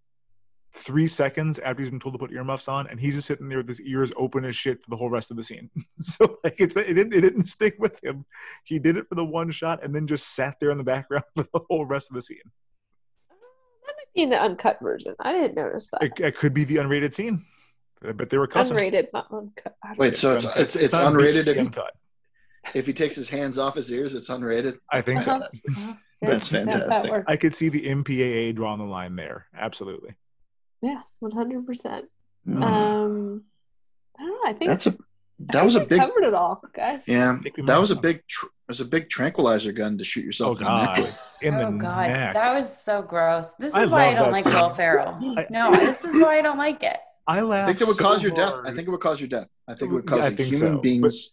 three 0.74 1.08
seconds 1.08 1.58
after 1.58 1.82
he's 1.82 1.90
been 1.90 2.00
told 2.00 2.14
to 2.14 2.18
put 2.18 2.32
earmuffs 2.32 2.68
on 2.68 2.86
and 2.88 3.00
he's 3.00 3.14
just 3.14 3.26
sitting 3.26 3.48
there 3.48 3.58
with 3.58 3.68
his 3.68 3.80
ears 3.80 4.12
open 4.16 4.44
as 4.44 4.54
shit 4.54 4.82
for 4.82 4.90
the 4.90 4.96
whole 4.96 5.10
rest 5.10 5.30
of 5.30 5.36
the 5.36 5.42
scene. 5.42 5.70
so 6.00 6.38
like 6.44 6.56
it's 6.58 6.76
it 6.76 6.94
didn't 6.94 7.14
it 7.14 7.22
didn't 7.22 7.44
stick 7.44 7.76
with 7.78 8.02
him. 8.02 8.24
He 8.64 8.78
did 8.78 8.96
it 8.96 9.08
for 9.08 9.14
the 9.14 9.24
one 9.24 9.50
shot 9.50 9.82
and 9.82 9.94
then 9.94 10.06
just 10.06 10.34
sat 10.34 10.56
there 10.60 10.70
in 10.70 10.78
the 10.78 10.84
background 10.84 11.24
for 11.36 11.46
the 11.52 11.60
whole 11.68 11.84
rest 11.86 12.10
of 12.10 12.14
the 12.14 12.22
scene. 12.22 12.38
That 13.30 13.94
might 13.96 14.14
be 14.14 14.22
in 14.22 14.30
the 14.30 14.40
uncut 14.40 14.78
version. 14.80 15.14
I 15.20 15.32
didn't 15.32 15.54
notice 15.54 15.88
that. 15.92 16.02
It, 16.02 16.12
it 16.20 16.36
could 16.36 16.54
be 16.54 16.64
the 16.64 16.76
unrated 16.76 17.14
scene. 17.14 17.44
But 18.00 18.30
they 18.30 18.38
were 18.38 18.46
cussing. 18.46 18.76
Unrated, 18.76 19.08
not 19.12 19.26
uncut. 19.32 19.74
I 19.82 19.94
Wait, 19.98 20.16
so 20.16 20.34
it's 20.34 20.44
it's 20.56 20.76
it's 20.76 20.92
not 20.92 21.12
unrated. 21.12 21.46
BT 21.46 21.50
If 21.50 21.56
he, 21.56 21.60
uncut. 21.60 21.92
if 22.74 22.86
he 22.86 22.92
takes 22.92 23.16
his 23.16 23.28
hands 23.28 23.58
off 23.58 23.74
his 23.74 23.90
ears, 23.90 24.14
it's 24.14 24.28
unrated. 24.28 24.78
I 24.92 25.00
think 25.00 25.24
so. 25.24 25.32
Fantastic. 25.32 25.70
Uh-huh. 25.76 25.94
That's 26.20 26.52
Yeah, 26.52 26.64
that 26.64 26.72
fantastic. 26.72 27.24
I 27.26 27.36
could 27.36 27.54
see 27.56 27.68
the 27.68 27.86
MPAA 27.86 28.54
drawing 28.54 28.78
the 28.78 28.84
line 28.84 29.16
there. 29.16 29.46
Absolutely. 29.56 30.14
Yeah, 30.82 31.00
one 31.20 31.32
hundred 31.32 31.66
percent. 31.66 32.06
Mm. 32.46 32.62
Um, 32.62 33.42
I 34.18 34.22
don't 34.22 34.30
know. 34.30 34.50
I 34.50 34.52
think 34.52 34.70
That's 34.70 34.86
a 34.86 34.90
I 34.90 34.94
that 35.52 35.64
was 35.64 35.76
a 35.76 35.84
big 35.86 36.00
covered 36.00 36.24
it 36.24 36.34
all, 36.34 36.60
guys. 36.72 37.04
yeah. 37.06 37.38
That 37.66 37.78
was 37.80 37.90
a 37.90 37.96
big 37.96 38.26
tr- 38.26 38.46
was 38.66 38.80
a 38.80 38.84
big 38.84 39.08
tranquilizer 39.08 39.72
gun 39.72 39.96
to 39.98 40.04
shoot 40.04 40.22
Oh 40.22 40.26
yourself 40.26 40.58
in 40.58 40.64
the 40.64 40.84
neck 40.84 40.96
God. 40.96 41.02
with. 41.04 41.18
In 41.42 41.56
the 41.56 41.66
oh 41.66 41.72
god, 41.78 42.08
neck. 42.10 42.34
that 42.34 42.54
was 42.54 42.82
so 42.82 43.02
gross. 43.02 43.54
This 43.54 43.74
I 43.74 43.82
is 43.84 43.90
why 43.90 44.08
I 44.08 44.14
don't 44.14 44.32
like 44.32 44.44
scene. 44.44 44.54
Will 44.54 44.70
Ferrell. 44.70 45.18
No, 45.50 45.70
this 45.72 46.04
is 46.04 46.20
why 46.20 46.38
I 46.38 46.42
don't 46.42 46.58
like 46.58 46.82
it. 46.82 46.98
I 47.26 47.40
I 47.40 47.66
think 47.66 47.80
it 47.80 47.86
would 47.86 47.96
so 47.96 48.02
cause 48.02 48.22
your 48.22 48.32
death. 48.32 48.54
I 48.64 48.72
think 48.74 48.88
it 48.88 48.90
would 48.90 49.00
cause 49.00 49.20
your 49.20 49.28
death. 49.28 49.48
I 49.66 49.74
think 49.74 49.90
it 49.90 49.94
would 49.94 50.06
cause 50.06 50.24
I 50.24 50.28
a 50.28 50.30
think 50.30 50.54
human 50.54 50.76
so, 50.76 50.80
being's 50.80 51.32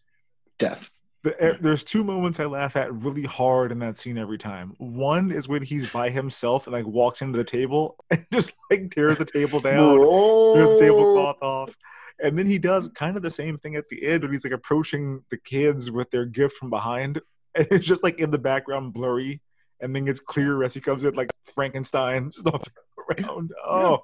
death. 0.59 0.89
The- 1.25 1.57
there's 1.59 1.83
two 1.83 2.03
moments 2.03 2.39
I 2.39 2.45
laugh 2.45 2.75
at 2.75 2.93
really 2.93 3.23
hard 3.23 3.71
in 3.71 3.79
that 3.79 3.97
scene 3.97 4.17
every 4.17 4.37
time. 4.37 4.75
One 4.77 5.31
is 5.31 5.47
when 5.47 5.63
he's 5.63 5.87
by 5.87 6.09
himself 6.11 6.67
and 6.67 6.73
like 6.73 6.85
walks 6.85 7.21
into 7.23 7.35
the 7.37 7.43
table 7.43 7.97
and 8.11 8.23
just 8.31 8.51
like 8.69 8.91
tears 8.91 9.17
the 9.17 9.25
table 9.25 9.59
down, 9.59 9.97
tears 9.97 10.69
the 10.69 10.79
tablecloth 10.79 11.41
off. 11.41 11.75
And 12.21 12.37
then 12.37 12.45
he 12.45 12.59
does 12.59 12.89
kind 12.89 13.17
of 13.17 13.23
the 13.23 13.31
same 13.31 13.57
thing 13.57 13.75
at 13.75 13.89
the 13.89 14.05
end 14.05 14.21
when 14.23 14.31
he's 14.33 14.43
like 14.45 14.53
approaching 14.53 15.23
the 15.31 15.37
kids 15.37 15.89
with 15.89 16.11
their 16.11 16.25
gift 16.25 16.55
from 16.57 16.69
behind. 16.69 17.19
And 17.57 17.67
it's 17.71 17.85
just 17.85 18.03
like 18.03 18.19
in 18.19 18.31
the 18.31 18.37
background 18.37 18.93
blurry. 18.93 19.41
And 19.79 19.95
then 19.95 20.07
it's 20.09 20.19
clear 20.19 20.61
as 20.63 20.73
he 20.73 20.81
comes 20.81 21.05
in 21.05 21.15
like 21.15 21.31
Frankenstein 21.55 22.29
stuff 22.31 22.61
around. 23.09 23.51
Oh, 23.65 24.03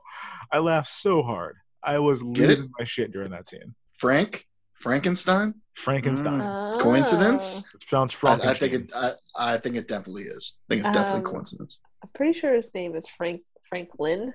I 0.52 0.60
laughed 0.60 0.90
so 0.90 1.22
hard. 1.22 1.58
I 1.84 2.00
was 2.00 2.24
Get 2.24 2.46
it? 2.46 2.48
losing 2.50 2.72
my 2.80 2.86
shit 2.86 3.12
during 3.12 3.32
that 3.32 3.48
scene. 3.50 3.76
Frank 4.00 4.46
Frankenstein. 4.82 5.54
Frankenstein. 5.76 6.42
Mm. 6.42 6.76
Oh. 6.76 6.80
Coincidence? 6.82 7.64
It 7.74 7.84
sounds 7.90 8.16
I, 8.24 8.34
I 8.34 8.54
think 8.54 8.74
it. 8.74 8.90
I, 8.96 9.14
I 9.36 9.58
think 9.58 9.76
it 9.76 9.88
definitely 9.88 10.24
is. 10.24 10.58
I 10.70 10.74
think 10.76 10.80
it's 10.86 10.90
definitely 10.96 11.26
Um, 11.26 11.32
coincidence. 11.34 11.80
I'm 12.04 12.10
pretty 12.14 12.34
sure 12.38 12.54
his 12.54 12.74
name 12.74 12.96
is 12.96 13.08
Frank 13.08 13.42
Franklin 13.70 14.34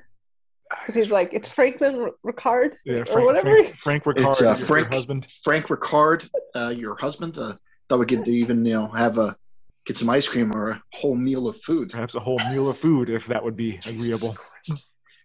because 0.81 0.95
he's 0.95 1.11
like 1.11 1.33
it's 1.33 1.49
Franklin 1.49 2.11
Ricard 2.25 2.75
Yeah, 2.85 2.97
or 2.99 3.07
Frank, 3.07 3.27
whatever. 3.27 3.57
Frank, 3.65 3.77
Frank 3.83 4.05
Ricard, 4.05 4.27
It's 4.29 4.41
uh, 4.41 4.45
your- 4.45 4.57
your 4.57 4.67
Frank 4.67 4.93
husband. 4.93 5.27
Frank 5.45 5.67
Ricard, 5.67 6.29
uh, 6.55 6.69
your 6.77 6.97
husband. 6.97 7.39
Uh, 7.39 7.57
thought 7.89 8.01
we 8.01 8.07
could 8.07 8.27
even 8.27 8.65
you 8.65 8.73
know 8.75 8.87
have 8.89 9.19
a 9.19 9.37
get 9.85 9.97
some 9.97 10.09
ice 10.11 10.27
cream 10.27 10.51
or 10.57 10.71
a 10.71 10.83
whole 10.95 11.15
meal 11.15 11.47
of 11.49 11.61
food. 11.63 11.91
Perhaps 11.91 12.15
a 12.17 12.21
whole 12.21 12.39
meal 12.51 12.69
of 12.71 12.77
food, 12.79 13.11
if 13.11 13.27
that 13.27 13.45
would 13.45 13.57
be 13.57 13.79
agreeable. 13.87 14.37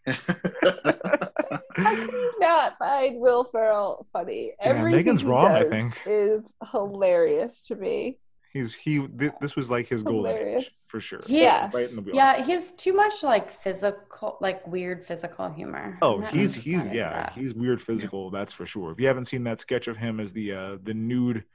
How 0.08 1.96
can 1.96 2.10
you 2.10 2.34
not 2.40 2.78
find 2.78 3.20
Will 3.20 3.44
Ferrell 3.44 4.08
funny? 4.14 4.54
Yeah, 4.60 4.66
Everything 4.70 4.98
Megan's 5.00 5.22
he 5.22 5.28
wrong, 5.28 5.52
I 5.52 5.60
does 5.60 5.70
think. 5.70 5.98
is 6.06 6.54
hilarious 6.72 7.68
to 7.68 7.76
me. 7.76 8.18
He's 8.54 8.74
he. 8.76 9.08
Th- 9.08 9.32
this 9.40 9.56
was 9.56 9.70
like 9.70 9.88
his 9.88 10.04
golden 10.04 10.36
Hilarious. 10.36 10.66
age 10.66 10.72
for 10.88 11.00
sure. 11.00 11.22
He- 11.26 11.42
Yeah. 11.44 11.70
right 11.74 11.90
in 11.90 11.96
the 11.96 12.02
wheel. 12.02 12.14
Yeah, 12.16 12.44
he's 12.44 12.72
too 12.72 12.92
much 12.94 13.24
like 13.24 13.50
physical, 13.50 14.38
like 14.42 14.68
weird 14.68 15.06
physical 15.06 15.50
humor. 15.50 15.98
Oh, 16.02 16.20
he's 16.22 16.54
he's 16.54 16.86
yeah, 16.88 17.10
that. 17.14 17.34
he's 17.34 17.54
weird 17.54 17.82
physical. 17.82 18.30
That's 18.30 18.52
for 18.52 18.66
sure. 18.66 18.92
If 18.92 19.00
you 19.00 19.08
haven't 19.08 19.26
seen 19.26 19.46
that 19.46 19.62
sketch 19.62 19.88
of 19.88 19.96
him 19.96 20.20
as 20.20 20.34
the 20.34 20.52
uh 20.52 20.78
the 20.84 20.94
nude 20.94 21.46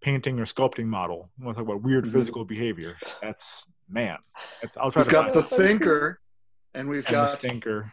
painting 0.00 0.40
or 0.40 0.46
sculpting 0.46 0.86
model, 0.86 1.28
you 1.38 1.44
want 1.44 1.58
to 1.58 1.62
talk 1.62 1.68
about 1.70 1.82
weird 1.82 2.06
Mhm. 2.06 2.12
physical 2.12 2.46
behavior? 2.46 2.96
That's 3.20 3.68
man. 3.86 4.16
That's 4.62 4.78
I'll 4.78 4.90
try 4.90 5.00
we've 5.02 5.08
to 5.08 5.12
got 5.12 5.32
the 5.34 5.42
thinker, 5.42 6.20
and 6.74 6.88
we've 6.88 7.06
And 7.06 7.14
the 7.16 7.26
stinker. 7.28 7.92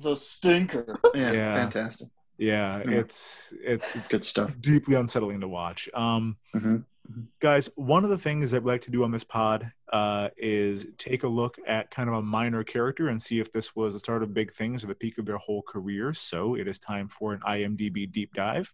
the 0.00 0.16
stinker. 0.16 0.98
Yeah, 1.14 1.32
Yeah. 1.32 1.54
fantastic. 1.54 2.08
Yeah, 2.36 2.82
Yeah. 2.86 2.90
it's 3.00 3.52
it's 3.62 3.96
Good 4.08 4.24
stuff. 4.24 4.52
deeply 4.60 4.94
unsettling 4.94 5.40
to 5.40 5.48
watch. 5.48 5.88
Um, 5.94 6.36
Mhm. 6.54 6.84
guys, 7.40 7.68
one 7.74 8.04
of 8.04 8.10
the 8.10 8.18
things 8.18 8.50
that 8.52 8.62
we 8.62 8.70
like 8.70 8.82
to 8.82 8.90
do 8.90 9.02
on 9.02 9.10
this 9.10 9.24
pod 9.24 9.72
uh, 9.92 10.28
is 10.36 10.86
take 10.98 11.22
a 11.22 11.28
look 11.28 11.56
at 11.66 11.90
kind 11.90 12.08
of 12.10 12.14
a 12.14 12.22
minor 12.22 12.62
character 12.62 13.08
and 13.08 13.20
see 13.22 13.40
if 13.40 13.50
this 13.52 13.74
was 13.74 13.94
the 13.94 13.98
start 14.00 14.22
of 14.22 14.34
big 14.34 14.52
things 14.52 14.84
or 14.84 14.88
the 14.88 14.94
peak 14.94 15.16
of 15.18 15.24
their 15.24 15.38
whole 15.38 15.62
career. 15.62 16.12
So 16.12 16.54
it 16.54 16.68
is 16.68 16.78
time 16.78 17.08
for 17.08 17.32
an 17.32 17.40
IMDb 17.40 18.04
deep 18.06 18.34
dive. 18.34 18.72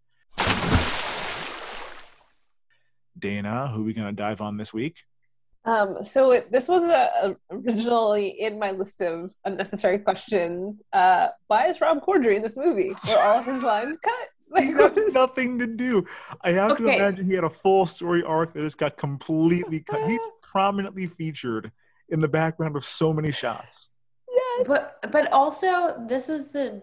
Dana, 3.16 3.68
who 3.68 3.81
are 3.81 3.85
we 3.85 3.94
going 3.94 4.09
to 4.09 4.12
dive 4.12 4.40
on 4.40 4.56
this 4.56 4.72
week? 4.74 4.97
Um, 5.66 6.05
so 6.05 6.32
it, 6.32 6.53
this 6.53 6.69
was 6.69 6.82
uh 6.85 7.32
originally 7.51 8.28
in 8.28 8.59
my 8.59 8.70
list 8.73 9.01
of 9.01 9.32
unnecessary 9.45 9.99
questions. 9.99 10.81
Uh, 10.93 11.28
why 11.47 11.69
is 11.69 11.81
Rob 11.81 12.05
Corddry 12.05 12.36
in 12.36 12.43
this 12.43 12.57
movie? 12.57 12.91
Were 13.09 13.19
all 13.19 13.39
of 13.39 13.47
his 13.47 13.62
lines 13.62 13.99
cut? 13.99 14.15
Like, 14.51 14.77
what 14.78 14.97
is- 14.99 15.15
Nothing 15.15 15.59
to 15.59 15.66
do. 15.66 16.07
I 16.43 16.53
have 16.53 16.77
to 16.77 16.85
imagine 16.86 17.27
he 17.27 17.35
had 17.35 17.45
a 17.45 17.51
full 17.51 17.86
story 17.86 18.23
arc 18.23 18.53
that 18.53 18.61
just 18.61 18.78
got 18.78 18.97
completely 18.97 19.81
cut. 19.81 20.09
He's 20.09 20.20
prominently 20.43 21.07
featured 21.07 21.73
in 22.11 22.20
the 22.20 22.28
background 22.28 22.77
of 22.77 22.85
so 22.85 23.12
many 23.12 23.32
shots. 23.32 23.91
yes. 24.31 24.65
But 24.66 24.99
but 25.11 25.32
also 25.32 25.97
this 26.07 26.28
was 26.28 26.53
the 26.53 26.82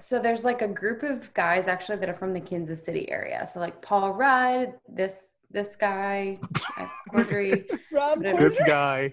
so 0.00 0.18
there's 0.18 0.44
like 0.44 0.62
a 0.62 0.68
group 0.68 1.02
of 1.02 1.32
guys 1.32 1.68
actually 1.68 1.98
that 1.98 2.08
are 2.08 2.14
from 2.14 2.32
the 2.32 2.40
Kansas 2.40 2.84
City 2.84 3.08
area. 3.10 3.46
So 3.46 3.60
like 3.60 3.80
Paul 3.80 4.12
Rudd, 4.12 4.74
this 4.88 5.36
this 5.52 5.76
guy, 5.76 6.38
uh, 6.78 6.86
Corddry, 7.12 7.64
Rob 7.92 8.18
Whatever. 8.18 8.38
This 8.48 8.58
guy, 8.66 9.12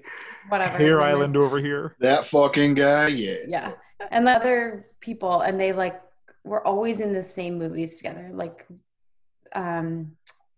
whatever. 0.49 0.77
his 0.77 0.87
Hair 0.87 1.01
Island 1.01 1.35
is. 1.35 1.37
over 1.41 1.59
here. 1.59 1.95
That 1.99 2.25
fucking 2.25 2.73
guy. 2.75 3.07
Yeah. 3.07 3.35
Yeah. 3.47 3.71
And 4.11 4.25
the 4.25 4.31
other 4.31 4.83
people, 5.01 5.41
and 5.41 5.59
they 5.59 5.73
like 5.73 6.01
were 6.43 6.65
always 6.65 7.01
in 7.01 7.13
the 7.13 7.23
same 7.23 7.57
movies 7.59 7.97
together. 7.97 8.29
Like 8.33 8.65
um 9.53 10.13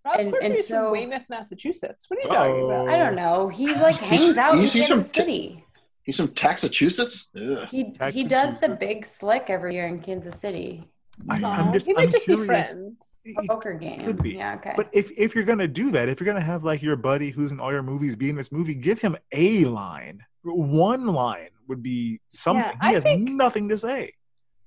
Rob 0.06 0.20
and- 0.20 0.34
and 0.42 0.56
so- 0.56 0.84
from 0.86 0.92
Weymouth, 0.94 1.26
Massachusetts. 1.30 2.06
What 2.10 2.20
are 2.20 2.24
you 2.24 2.30
talking 2.30 2.66
about? 2.66 2.90
I 2.90 2.98
don't 2.98 3.16
know. 3.16 3.50
He's 3.50 3.78
like 3.82 3.98
He's- 3.98 4.22
hangs 4.22 4.38
out 4.38 4.56
he's- 4.56 4.74
in 4.74 4.80
he's 4.82 4.88
from 4.88 4.98
Kansas 4.98 5.12
Te- 5.12 5.20
City. 5.22 5.66
He's 6.04 6.18
from 6.18 6.34
Massachusetts. 6.44 7.30
Ugh. 7.36 7.68
He 7.70 7.94
he 8.12 8.24
does 8.24 8.60
the 8.60 8.70
big 8.70 9.06
slick 9.06 9.50
every 9.50 9.76
year 9.76 9.86
in 9.88 10.00
Kansas 10.02 10.40
City. 10.40 10.84
I, 11.30 11.38
No, 11.40 11.48
I'm 11.50 11.74
just 11.74 11.86
he 11.86 11.94
might 11.94 12.04
I'm 12.06 12.12
just 12.12 12.26
be 12.28 12.36
curious. 12.36 12.70
friends. 12.72 13.18
Poker 13.48 13.74
game. 13.74 14.04
Could 14.06 14.22
be. 14.22 14.32
Yeah, 14.32 14.56
okay. 14.56 14.74
But 14.76 14.90
if 14.94 15.12
if 15.18 15.36
you're 15.36 15.44
gonna 15.44 15.68
do 15.68 15.92
that, 15.92 16.10
if 16.10 16.20
you're 16.20 16.26
gonna 16.32 16.44
have 16.46 16.64
like 16.64 16.82
your 16.82 16.96
buddy 16.96 17.30
who's 17.32 17.52
in 17.52 17.60
all 17.60 17.72
your 17.72 17.84
movies 17.84 18.16
be 18.16 18.30
in 18.30 18.36
this 18.36 18.52
movie, 18.52 18.74
give 18.74 19.00
him 19.00 19.16
a 19.32 19.66
line. 19.66 20.24
One 20.44 21.06
line 21.08 21.50
would 21.68 21.84
be 21.84 22.20
something. 22.30 22.64
Yeah, 22.64 22.72
he 22.82 22.88
I 22.90 22.94
has 22.94 23.04
think- 23.04 23.30
nothing 23.30 23.70
to 23.70 23.78
say. 23.78 24.14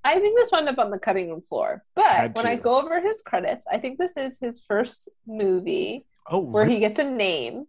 I 0.06 0.18
think 0.20 0.38
this 0.38 0.52
wound 0.52 0.68
up 0.68 0.78
on 0.78 0.90
the 0.90 0.98
cutting 0.98 1.30
room 1.30 1.40
floor. 1.40 1.82
But 1.94 2.04
Had 2.12 2.36
when 2.36 2.46
I 2.46 2.56
go 2.56 2.78
over 2.80 3.00
his 3.00 3.22
credits, 3.22 3.64
I 3.72 3.78
think 3.78 3.98
this 3.98 4.18
is 4.18 4.38
his 4.38 4.60
first 4.60 5.08
movie 5.26 6.04
Oh, 6.30 6.40
where 6.40 6.66
he 6.66 6.78
gets 6.78 6.98
a 6.98 7.04
name. 7.04 7.64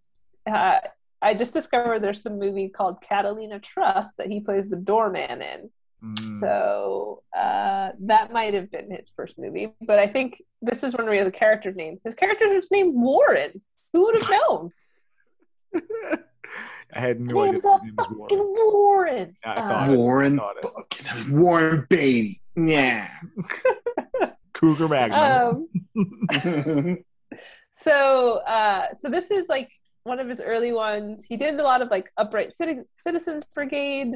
Uh, 0.46 0.80
I 1.22 1.34
just 1.34 1.54
discovered 1.54 2.00
there's 2.02 2.22
some 2.22 2.38
movie 2.38 2.68
called 2.68 3.02
Catalina 3.02 3.60
Trust 3.60 4.18
that 4.18 4.28
he 4.28 4.42
plays 4.42 4.68
the 4.70 4.76
doorman 4.76 5.42
in. 5.42 5.70
Mm, 6.06 6.40
So 6.40 7.24
uh, 7.36 7.92
that 8.02 8.32
might 8.32 8.54
have 8.54 8.70
been 8.72 8.92
his 8.92 9.10
first 9.16 9.38
movie. 9.40 9.74
But 9.82 10.00
I 10.00 10.08
think 10.08 10.42
this 10.62 10.84
is 10.84 10.94
one 10.94 11.06
where 11.06 11.14
he 11.14 11.20
has 11.20 11.28
a 11.28 11.32
character 11.32 11.72
name. 11.72 11.98
His 12.04 12.14
character 12.16 12.46
is 12.46 12.70
named 12.72 12.94
Warren. 12.96 13.52
Who 13.94 14.04
would 14.06 14.22
have 14.22 14.30
known? 14.30 14.72
I 16.94 17.00
had 17.00 17.20
no 17.20 17.42
idea. 17.42 17.52
Name's 17.52 17.64
his 17.64 17.66
a 17.66 17.80
name 17.84 17.96
was 17.98 18.08
fucking 18.08 18.38
Warren. 18.38 18.74
Warren. 18.74 19.36
I 19.44 19.56
Uh. 19.56 19.92
Warren, 19.96 20.38
thought 20.40 20.56
fucking 20.62 21.38
Warren 21.40 21.86
Beatty. 21.90 22.42
Yeah. 22.56 23.10
Cougar 24.54 24.88
Magnum. 24.88 25.68
um, 25.96 26.98
so 27.82 28.38
uh 28.48 28.86
so 29.02 29.10
this 29.10 29.30
is 29.32 29.50
like 29.50 29.70
one 30.04 30.20
of 30.20 30.30
his 30.30 30.40
early 30.40 30.72
ones 30.72 31.26
he 31.26 31.36
did 31.36 31.60
a 31.60 31.64
lot 31.64 31.82
of 31.82 31.90
like 31.92 32.10
upright 32.16 32.52
Citi- 32.60 32.86
citizens 32.98 33.44
brigade 33.54 34.16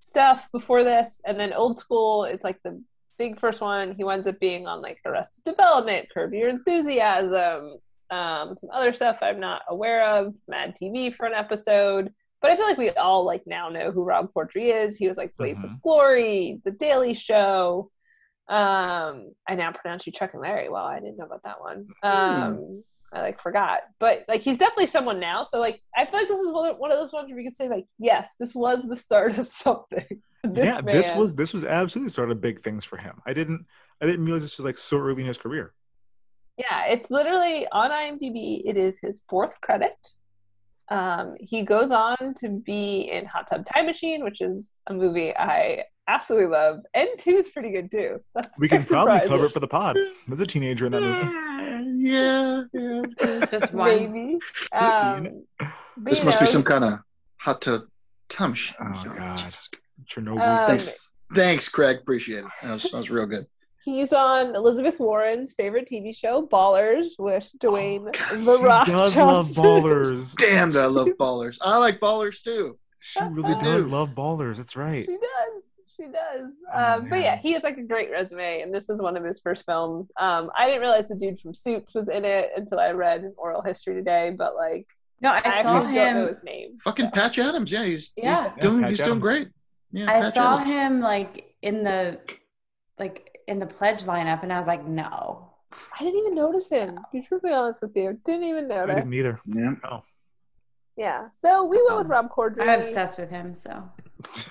stuff 0.00 0.48
before 0.52 0.84
this. 0.84 1.20
And 1.26 1.38
then 1.38 1.52
old 1.52 1.78
school 1.78 2.24
it's 2.24 2.44
like 2.44 2.60
the 2.62 2.82
big 3.18 3.38
first 3.38 3.60
one. 3.60 3.94
He 3.94 4.04
winds 4.04 4.26
up 4.26 4.40
being 4.40 4.66
on 4.66 4.80
like 4.80 4.98
arrested 5.04 5.44
development 5.44 6.08
curb 6.12 6.32
your 6.32 6.48
enthusiasm 6.48 7.76
um 8.10 8.56
some 8.56 8.68
other 8.72 8.92
stuff 8.92 9.18
i'm 9.22 9.38
not 9.38 9.62
aware 9.68 10.04
of 10.04 10.34
mad 10.48 10.74
tv 10.74 11.14
for 11.14 11.26
an 11.26 11.34
episode. 11.34 12.12
But 12.42 12.50
i 12.50 12.56
feel 12.56 12.66
like 12.66 12.78
we 12.78 12.90
all 12.90 13.24
like 13.24 13.42
now 13.46 13.68
know 13.68 13.90
who 13.90 14.02
rob 14.02 14.32
corddry 14.34 14.84
is. 14.84 14.96
He 14.96 15.06
was 15.06 15.16
like 15.16 15.36
blades 15.36 15.64
of 15.64 15.80
glory 15.82 16.60
the 16.64 16.70
daily 16.72 17.14
show. 17.14 17.90
Um, 18.48 19.32
I 19.46 19.54
now 19.54 19.70
pronounce 19.70 20.06
you 20.06 20.12
Chuck 20.12 20.30
and 20.32 20.42
Larry. 20.42 20.68
Well, 20.68 20.84
I 20.84 20.98
didn't 20.98 21.18
know 21.18 21.26
about 21.26 21.44
that 21.44 21.60
one. 21.60 21.86
Um, 22.02 22.82
I 23.12 23.22
like 23.22 23.40
forgot, 23.40 23.80
but 23.98 24.24
like 24.28 24.40
he's 24.40 24.58
definitely 24.58 24.86
someone 24.86 25.18
now. 25.18 25.42
So 25.42 25.58
like 25.58 25.82
I 25.96 26.04
feel 26.04 26.20
like 26.20 26.28
this 26.28 26.38
is 26.38 26.52
one 26.52 26.74
one 26.74 26.92
of 26.92 26.98
those 26.98 27.12
ones 27.12 27.28
where 27.28 27.38
you 27.38 27.44
can 27.44 27.54
say 27.54 27.68
like, 27.68 27.86
yes, 27.98 28.28
this 28.38 28.54
was 28.54 28.84
the 28.84 28.96
start 28.96 29.38
of 29.38 29.46
something. 29.48 30.22
This 30.44 30.64
yeah, 30.64 30.80
this 30.80 31.10
was 31.12 31.34
this 31.34 31.52
was 31.52 31.64
absolutely 31.64 32.10
sort 32.10 32.30
of 32.30 32.40
big 32.40 32.62
things 32.62 32.84
for 32.84 32.96
him. 32.96 33.20
I 33.26 33.32
didn't 33.32 33.66
I 34.00 34.06
didn't 34.06 34.24
realize 34.24 34.42
this 34.42 34.58
was 34.58 34.66
like 34.66 34.78
so 34.78 34.98
early 34.98 35.22
in 35.22 35.28
his 35.28 35.38
career. 35.38 35.74
Yeah, 36.56 36.86
it's 36.86 37.10
literally 37.10 37.66
on 37.72 37.90
IMDb. 37.90 38.62
It 38.64 38.76
is 38.76 39.00
his 39.00 39.22
fourth 39.28 39.60
credit. 39.60 39.96
Um, 40.90 41.36
he 41.38 41.62
goes 41.62 41.90
on 41.92 42.34
to 42.38 42.48
be 42.48 43.02
in 43.12 43.24
Hot 43.26 43.46
Tub 43.46 43.64
Time 43.64 43.86
Machine, 43.86 44.24
which 44.24 44.40
is 44.40 44.74
a 44.88 44.92
movie 44.94 45.34
I 45.36 45.84
absolutely 46.08 46.48
love, 46.48 46.80
and 46.94 47.08
two 47.18 47.36
is 47.36 47.48
pretty 47.50 47.70
good 47.70 47.90
too. 47.90 48.20
That's 48.34 48.58
We 48.58 48.68
can 48.68 48.82
probably 48.82 49.12
surprising. 49.18 49.28
cover 49.28 49.46
it 49.46 49.52
for 49.52 49.60
the 49.60 49.68
pod. 49.68 49.96
There's 50.26 50.40
a 50.40 50.46
teenager 50.46 50.86
in 50.86 50.92
that 50.92 51.02
movie. 51.02 51.36
Yeah, 52.02 52.62
yeah. 52.72 53.44
Just 53.50 53.72
one. 53.74 53.88
maybe. 54.12 54.38
Um, 54.72 55.44
This 55.98 56.18
you 56.18 56.24
must 56.24 56.40
be 56.40 56.46
some 56.46 56.62
kind 56.64 56.82
of 56.84 56.98
hot 57.36 57.60
tub 57.62 57.82
time 58.28 58.50
machine. 58.50 58.74
Oh 58.80 59.02
god, 59.04 59.54
Chernobyl. 60.10 60.40
Um, 60.40 60.66
Thanks, 60.68 61.14
thanks, 61.34 61.68
Craig. 61.68 61.98
Appreciate 62.00 62.40
it. 62.40 62.50
That 62.62 62.72
was, 62.72 62.82
that 62.84 62.94
was 62.94 63.10
real 63.10 63.26
good. 63.26 63.46
He's 63.82 64.12
on 64.12 64.54
Elizabeth 64.54 65.00
Warren's 65.00 65.54
favorite 65.54 65.88
TV 65.90 66.14
show, 66.14 66.46
Ballers, 66.46 67.12
with 67.18 67.50
Dwayne 67.58 68.12
The 68.44 68.58
Rock 68.60 68.86
she 68.86 68.92
Rock 68.92 69.12
does 69.12 69.16
love 69.16 69.46
ballers. 69.46 70.34
Damn, 70.38 70.72
that 70.72 70.84
I 70.84 70.86
love 70.86 71.08
ballers. 71.18 71.56
I 71.62 71.76
like 71.78 71.98
ballers 72.00 72.42
too. 72.42 72.78
She 73.00 73.20
really 73.22 73.54
does 73.60 73.86
love 73.86 74.10
ballers. 74.10 74.56
That's 74.58 74.76
right. 74.76 75.06
She 75.06 75.12
does. 75.16 75.62
She 75.96 76.02
does. 76.04 76.50
Oh, 76.74 76.78
um, 76.94 77.08
but 77.08 77.20
yeah, 77.20 77.36
he 77.36 77.52
has 77.52 77.62
like 77.62 77.78
a 77.78 77.82
great 77.82 78.10
resume, 78.10 78.60
and 78.62 78.72
this 78.72 78.88
is 78.90 78.98
one 78.98 79.16
of 79.16 79.24
his 79.24 79.40
first 79.40 79.64
films. 79.66 80.10
Um, 80.18 80.50
I 80.56 80.66
didn't 80.66 80.80
realize 80.82 81.08
the 81.08 81.14
dude 81.14 81.40
from 81.40 81.54
Suits 81.54 81.94
was 81.94 82.08
in 82.08 82.24
it 82.24 82.50
until 82.56 82.78
I 82.80 82.90
read 82.92 83.32
Oral 83.38 83.62
History 83.62 83.94
today. 83.94 84.30
But 84.36 84.54
like, 84.56 84.86
No, 85.22 85.30
I, 85.30 85.36
I 85.44 85.62
saw 85.62 85.78
actually 85.78 85.94
don't 85.94 86.14
know 86.14 86.22
him. 86.22 86.28
his 86.28 86.42
name. 86.42 86.78
Fucking 86.84 87.06
so. 87.06 87.10
Patch 87.12 87.38
Adams. 87.38 87.70
Yeah, 87.72 87.84
he's 87.84 88.12
Yeah. 88.16 88.44
he's 88.54 88.62
doing 88.62 88.82
Yeah, 88.82 88.88
he's 88.90 88.98
Patch 88.98 89.06
doing 89.08 89.20
great. 89.20 89.48
Yeah, 89.92 90.10
I 90.10 90.20
Patch 90.20 90.34
saw 90.34 90.58
Adams. 90.58 90.70
him 90.70 91.00
like 91.00 91.54
in 91.62 91.84
the 91.84 92.18
like 92.98 93.29
in 93.50 93.58
the 93.58 93.66
pledge 93.66 94.04
lineup, 94.04 94.42
and 94.42 94.52
I 94.52 94.58
was 94.58 94.66
like, 94.66 94.86
no. 94.86 95.48
I 95.98 96.02
didn't 96.02 96.20
even 96.20 96.34
notice 96.34 96.70
him. 96.70 96.96
To 96.96 97.02
be 97.12 97.22
truthfully 97.22 97.52
honest 97.52 97.82
with 97.82 97.94
you, 97.94 98.18
didn't 98.24 98.44
even 98.44 98.64
I 98.70 98.76
notice. 98.76 98.94
didn't 98.96 99.14
either. 99.14 99.40
Yeah. 99.46 99.74
Oh. 99.90 100.02
Yeah. 100.96 101.28
So 101.40 101.64
we 101.64 101.82
went 101.86 101.98
with 101.98 102.06
Rob 102.08 102.30
Corddry. 102.30 102.62
I'm 102.62 102.80
obsessed 102.80 103.18
with 103.18 103.30
him. 103.30 103.54
So 103.54 103.88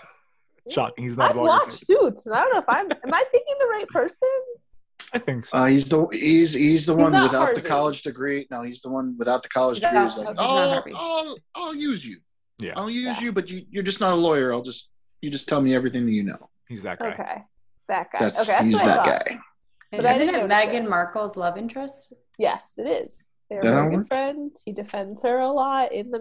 Shocking. 0.69 1.03
He's 1.03 1.17
not 1.17 1.31
I've 1.31 1.31
of 1.31 1.37
all 1.39 1.45
your 1.45 1.57
watched 1.59 1.85
Suits, 1.85 2.25
and 2.25 2.35
I 2.35 2.41
don't 2.41 2.53
know 2.53 2.59
if 2.59 2.69
I'm. 2.69 2.91
Am 2.91 3.13
I 3.13 3.23
thinking 3.31 3.55
the 3.59 3.65
right 3.67 3.87
person? 3.89 4.27
I 5.11 5.17
think 5.19 5.45
so. 5.47 5.57
Uh, 5.57 5.65
he's 5.65 5.85
the 5.89 6.07
he's 6.11 6.53
he's 6.53 6.85
the 6.85 6.93
one 6.93 7.11
not 7.11 7.23
without 7.23 7.45
Harvey. 7.45 7.61
the 7.61 7.67
college 7.67 8.01
degree. 8.03 8.47
No, 8.51 8.61
he's 8.61 8.81
the 8.81 8.89
one 8.89 9.15
without 9.17 9.41
the 9.41 9.49
college 9.49 9.79
degree. 9.79 10.03
He's 10.03 10.17
like, 10.17 10.27
he's 10.27 10.37
not 10.37 10.83
oh, 10.87 10.93
I'll 10.95 11.37
I'll 11.55 11.75
use 11.75 12.05
you. 12.05 12.19
yeah, 12.59 12.73
I'll 12.75 12.89
use 12.89 13.19
you, 13.19 13.31
but 13.31 13.49
you 13.49 13.65
you're 13.71 13.83
just 13.83 13.99
not 13.99 14.13
a 14.13 14.15
lawyer. 14.15 14.53
I'll 14.53 14.61
just 14.61 14.89
you 15.21 15.31
just 15.31 15.49
tell 15.49 15.61
me 15.61 15.73
everything 15.73 16.05
that 16.05 16.11
you 16.11 16.23
know. 16.23 16.49
he's 16.67 16.83
that 16.83 16.99
guy. 16.99 17.13
Okay, 17.13 17.43
that 17.89 18.11
guy. 18.11 18.19
That's 18.19 18.41
okay, 18.41 18.51
that's 18.53 18.63
he's 18.65 18.81
that 18.81 19.05
guy. 19.05 19.39
But 19.91 20.05
I 20.05 20.13
isn't 20.13 20.29
it 20.29 20.31
notice 20.33 20.55
Meghan 20.57 20.83
it. 20.85 20.89
Markle's 20.89 21.35
love 21.35 21.57
interest? 21.57 22.13
Yes, 22.37 22.73
it 22.77 22.83
is. 22.87 23.25
They're 23.49 23.61
That 23.61 23.71
very 23.71 23.95
good 23.97 24.07
friends. 24.07 24.61
He 24.63 24.71
defends 24.71 25.21
her 25.23 25.39
a 25.39 25.51
lot 25.51 25.91
in 25.91 26.11
the 26.11 26.19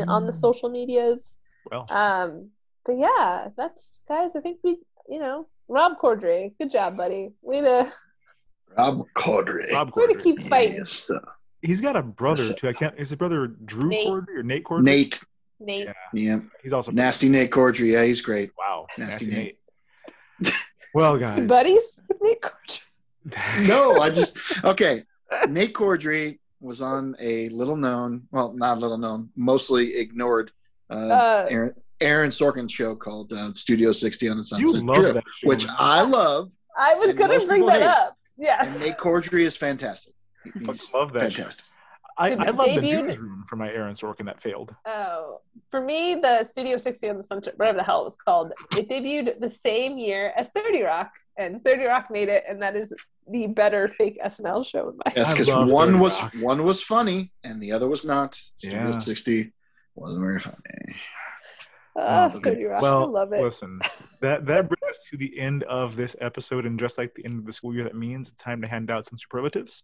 in, 0.00 0.08
on 0.08 0.26
the 0.26 0.32
Mm. 0.32 0.40
social 0.40 0.68
medias. 0.70 1.36
Well, 1.70 1.86
Um, 1.90 2.50
but 2.84 2.96
yeah, 2.96 3.48
that's 3.56 4.00
guys. 4.08 4.30
I 4.34 4.40
think 4.40 4.58
we, 4.64 4.78
you 5.08 5.18
know, 5.20 5.46
Rob 5.68 5.98
Corddry, 6.02 6.52
good 6.58 6.70
job, 6.70 6.96
buddy. 6.96 7.30
Way 7.42 7.60
to 7.60 7.92
Rob 8.76 9.04
Corddry. 9.14 9.70
Rob 9.72 9.92
way 9.94 10.06
to 10.06 10.14
keep 10.14 10.40
fighting, 10.44 10.76
Yes. 10.78 11.10
He's 11.62 11.82
got 11.82 11.94
a 11.96 12.02
brother 12.02 12.42
Yes, 12.44 12.54
too. 12.58 12.68
I 12.68 12.72
can't. 12.72 12.94
Is 12.98 13.10
his 13.10 13.18
brother 13.18 13.46
Drew 13.46 13.88
Nate. 13.90 14.06
Corddry 14.08 14.36
or 14.38 14.42
Nate 14.42 14.64
Corddry? 14.64 14.82
Nate. 14.84 15.24
Nate. 15.60 15.84
Yeah. 15.88 15.92
Yeah. 16.14 16.38
He's 16.62 16.72
also 16.72 16.90
Nasty 16.90 17.28
Nate 17.28 17.50
Corddry. 17.50 17.92
Yeah, 17.92 18.02
he's 18.04 18.22
great. 18.22 18.50
Wow, 18.58 18.86
Nasty 18.96 19.26
nasty, 19.26 19.36
Nate. 19.36 19.58
Nate. 20.40 20.54
well, 20.94 21.16
guys, 21.24 21.46
Buddies 21.46 22.02
with 22.08 22.22
Nate 22.22 22.40
Corddry. 22.40 23.66
No, 23.66 24.00
I 24.00 24.10
just 24.20 24.38
okay. 24.64 25.04
Nate 25.48 25.74
Corddry 25.74 26.38
was 26.60 26.82
on 26.82 27.16
a 27.20 27.48
little 27.50 27.76
known, 27.76 28.26
well, 28.32 28.52
not 28.52 28.78
little 28.78 28.98
known, 28.98 29.30
mostly 29.36 29.96
ignored 29.96 30.50
uh, 30.90 30.94
Uh, 30.94 31.46
Aaron, 31.50 31.74
Aaron 32.00 32.30
Sorkin 32.30 32.70
show 32.70 32.94
called 32.94 33.32
uh, 33.32 33.52
Studio 33.52 33.92
60 33.92 34.28
on 34.28 34.36
the 34.36 34.40
you 34.58 34.66
Sunset 34.66 34.82
love 34.82 34.96
Strip, 34.96 35.14
that 35.14 35.24
show, 35.36 35.48
which. 35.48 35.66
I 35.78 36.02
love. 36.02 36.50
I 36.76 36.94
was 36.94 37.12
gonna 37.14 37.44
bring 37.46 37.66
that 37.66 37.80
hate 37.80 37.88
up. 37.88 38.16
Yes. 38.38 38.76
And 38.76 38.84
Nate 38.86 38.98
Corddry 38.98 39.44
is 39.44 39.56
fantastic. 39.56 40.14
fucking 40.44 40.66
He's 40.66 40.92
love 40.92 41.12
that 41.12 41.32
show. 41.32 41.48
Fantastic. 42.28 42.48
I, 42.48 42.52
I 42.52 42.56
love 42.56 42.74
the 42.82 42.88
debuted- 42.88 43.06
newsroom 43.06 43.44
for 43.48 43.56
my 43.56 43.68
Aaron 43.70 43.94
Sorkin 43.94 44.26
that 44.26 44.42
failed. 44.42 44.74
Oh, 44.86 45.40
for 45.70 45.80
me, 45.80 46.16
the 46.16 46.44
Studio 46.44 46.76
60 46.78 47.08
on 47.10 47.16
the 47.16 47.22
Sunset, 47.24 47.54
whatever 47.58 47.78
the 47.78 47.84
hell 47.84 48.02
it 48.02 48.04
was 48.04 48.16
called, 48.16 48.52
it 48.76 48.88
debuted 48.88 49.40
the 49.40 49.48
same 49.48 49.98
year 49.98 50.32
as 50.36 50.50
30 50.50 50.82
Rock, 50.82 51.12
and 51.36 51.60
30 51.62 51.84
Rock 51.84 52.08
made 52.10 52.28
it, 52.28 52.44
and 52.48 52.60
that 52.62 52.76
is 52.76 52.92
the 53.28 53.46
better 53.46 53.86
fake 53.88 54.18
SNL 54.24 54.64
show 54.66 54.88
in 54.90 54.96
my 54.96 55.12
Yes, 55.16 55.32
because 55.32 55.48
one 55.48 55.98
was 56.00 56.20
Rock. 56.20 56.32
one 56.40 56.64
was 56.64 56.82
funny 56.82 57.32
and 57.44 57.62
the 57.62 57.70
other 57.72 57.88
was 57.88 58.04
not. 58.04 58.34
Studio 58.34 58.90
Yeah. 58.90 58.98
60 58.98 59.52
wasn't 59.94 60.20
very 60.22 60.40
funny. 60.40 60.56
Ah, 61.96 62.26
Okay. 62.34 62.50
30 62.50 62.64
Rock. 62.66 62.80
I 62.80 62.82
Well, 62.82 63.06
love 63.12 63.32
it. 63.32 63.42
listen, 63.42 63.78
that 64.20 64.46
that 64.46 64.68
brings 64.68 64.82
us 64.90 65.06
to 65.10 65.16
the 65.16 65.38
end 65.38 65.64
of 65.64 65.96
this 65.96 66.14
episode, 66.20 66.64
and 66.66 66.78
just 66.78 66.98
like 66.98 67.14
the 67.14 67.24
end 67.24 67.38
of 67.40 67.46
the 67.46 67.52
school 67.52 67.74
year, 67.74 67.84
that 67.84 67.96
means 67.96 68.28
it's 68.30 68.42
time 68.42 68.60
to 68.62 68.68
hand 68.68 68.90
out 68.90 69.06
some 69.06 69.18
superlatives. 69.18 69.82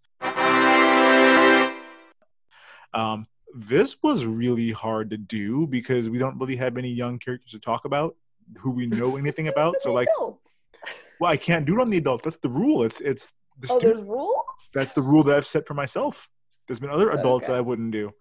Um, 2.97 3.27
this 3.55 3.97
was 4.02 4.24
really 4.24 4.70
hard 4.73 5.10
to 5.10 5.16
do 5.16 5.66
because 5.66 6.09
we 6.09 6.18
don't 6.18 6.39
really 6.39 6.56
have 6.56 6.77
any 6.77 6.90
young 6.90 7.18
characters 7.18 7.52
to 7.52 7.59
talk 7.59 7.85
about 7.85 8.16
who 8.59 8.70
we 8.70 8.86
know 8.86 9.16
anything 9.24 9.48
about. 9.48 9.77
So, 9.81 9.93
like, 9.93 10.09
Adults. 10.16 10.51
well, 11.20 11.31
I 11.31 11.36
can't 11.36 11.64
do 11.66 11.78
it 11.78 11.81
on 11.81 11.90
the 11.90 11.98
adult. 11.98 12.23
That's 12.23 12.36
the 12.39 12.48
rule. 12.48 12.82
It's 12.85 13.01
it's 13.01 13.32
the 13.59 13.68
oh, 13.70 13.78
stu- 13.78 13.86
there's 13.94 14.05
rules? 14.05 14.44
that's 14.74 14.93
the 14.93 15.02
rule 15.02 15.23
that 15.24 15.36
I've 15.36 15.47
set 15.47 15.66
for 15.66 15.74
myself. 15.74 16.28
There's 16.66 16.81
been 16.81 16.90
other 16.90 17.10
adults 17.10 17.44
Okay. 17.44 17.52
that 17.52 17.59
I 17.59 17.60
wouldn't 17.60 17.93
do. 17.93 18.12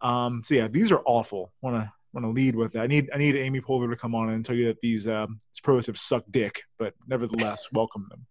Um, 0.00 0.42
so 0.42 0.54
yeah, 0.54 0.68
these 0.68 0.90
are 0.90 1.02
awful. 1.06 1.52
Want 1.60 1.76
to 1.76 1.92
want 2.12 2.24
to 2.24 2.30
lead 2.30 2.54
with 2.56 2.72
that. 2.72 2.82
I 2.82 2.86
need 2.86 3.10
I 3.14 3.18
need 3.18 3.36
Amy 3.36 3.60
Poehler 3.60 3.90
to 3.90 3.96
come 3.96 4.14
on 4.14 4.30
and 4.30 4.44
tell 4.44 4.56
you 4.56 4.66
that 4.66 4.80
these 4.80 5.06
um, 5.08 5.40
superlatives 5.52 6.00
suck 6.00 6.24
dick, 6.30 6.62
but 6.78 6.94
nevertheless, 7.06 7.66
welcome 7.72 8.06
them. 8.10 8.26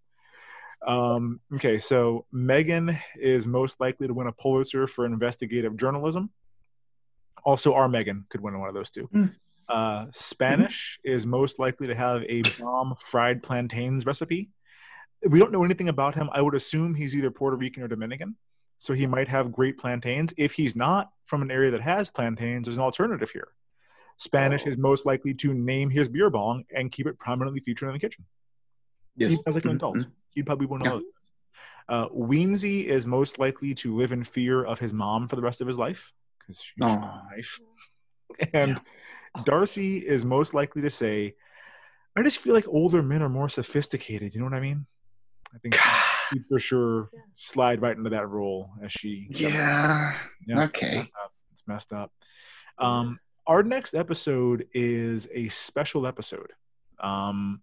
Um, 0.85 1.39
okay, 1.55 1.79
so 1.79 2.25
Megan 2.31 2.97
is 3.15 3.47
most 3.47 3.79
likely 3.79 4.07
to 4.07 4.13
win 4.13 4.27
a 4.27 4.31
Pulitzer 4.31 4.87
for 4.87 5.05
investigative 5.05 5.77
journalism. 5.77 6.29
Also, 7.45 7.73
our 7.73 7.87
Megan 7.87 8.25
could 8.29 8.41
win 8.41 8.59
one 8.59 8.69
of 8.69 8.75
those 8.75 8.89
two. 8.89 9.05
Hmm. 9.05 9.25
Uh, 9.69 10.07
Spanish 10.11 10.99
is 11.03 11.25
most 11.25 11.57
likely 11.57 11.87
to 11.87 11.95
have 11.95 12.23
a 12.23 12.41
bomb 12.59 12.95
fried 12.99 13.41
plantains 13.41 14.05
recipe. 14.05 14.49
we 15.27 15.39
don't 15.39 15.51
know 15.53 15.63
anything 15.63 15.87
about 15.87 16.15
him. 16.15 16.29
I 16.33 16.41
would 16.41 16.53
assume 16.53 16.95
he's 16.95 17.15
either 17.15 17.31
Puerto 17.31 17.55
Rican 17.55 17.81
or 17.83 17.87
Dominican. 17.87 18.35
So 18.77 18.93
he 18.93 19.07
might 19.07 19.29
have 19.29 19.53
great 19.53 19.77
plantains. 19.77 20.33
If 20.37 20.53
he's 20.53 20.75
not 20.75 21.11
from 21.25 21.41
an 21.41 21.49
area 21.49 21.71
that 21.71 21.81
has 21.81 22.09
plantains, 22.09 22.65
there's 22.65 22.75
an 22.75 22.83
alternative 22.83 23.31
here. 23.31 23.47
Spanish 24.17 24.65
is 24.65 24.77
most 24.77 25.05
likely 25.05 25.33
to 25.35 25.53
name 25.53 25.89
his 25.89 26.09
beer 26.09 26.29
bong 26.29 26.65
and 26.75 26.91
keep 26.91 27.07
it 27.07 27.17
prominently 27.17 27.61
featured 27.61 27.87
in 27.87 27.93
the 27.93 27.99
kitchen. 27.99 28.25
Yes. 29.15 29.31
He 29.31 29.35
sounds 29.37 29.55
like 29.55 29.65
an 29.65 29.71
Mhm, 29.71 29.75
adult. 29.75 29.97
mhm. 29.97 30.11
He'd 30.31 30.45
probably 30.45 30.65
of 30.65 30.81
Yeah. 30.83 30.89
those. 30.91 31.03
Uh, 31.89 32.09
Weensy 32.09 32.85
is 32.85 33.05
most 33.05 33.37
likely 33.39 33.75
to 33.75 33.95
live 33.95 34.11
in 34.11 34.23
fear 34.23 34.63
of 34.63 34.79
his 34.79 34.93
mom 34.93 35.27
for 35.27 35.35
the 35.35 35.41
rest 35.41 35.61
of 35.61 35.67
his 35.67 35.77
life 35.77 36.13
because 36.39 36.61
she's 36.61 36.81
a 36.81 36.85
Aw. 36.85 37.29
knife. 37.29 37.59
And 38.53 38.79
Darcy 39.43 39.97
is 39.97 40.23
most 40.25 40.53
likely 40.53 40.81
to 40.83 40.89
say, 40.89 41.35
I 42.15 42.21
just 42.23 42.37
feel 42.39 42.53
like 42.53 42.67
older 42.67 43.01
men 43.03 43.21
are 43.21 43.29
more 43.29 43.49
sophisticated. 43.49 44.33
You 44.33 44.39
know 44.39 44.45
what 44.45 44.53
I 44.55 44.59
mean? 44.59 44.85
I 45.53 45.57
think 45.59 45.75
she'd 46.31 46.45
for 46.49 46.57
sure 46.59 47.09
slide 47.35 47.81
right 47.81 47.95
into 47.95 48.09
that 48.11 48.27
role 48.27 48.71
as 48.81 48.91
she. 48.91 49.27
Yeah. 49.29 50.17
Yeah, 50.47 50.63
Okay. 50.63 50.87
It's 50.87 50.95
messed 50.97 51.11
up. 51.23 51.33
It's 51.51 51.67
messed 51.67 51.93
up. 51.93 52.11
Um, 52.79 53.19
our 53.45 53.61
next 53.61 53.93
episode 53.93 54.67
is 54.73 55.27
a 55.33 55.49
special 55.49 56.07
episode. 56.07 56.51
Um, 56.99 57.61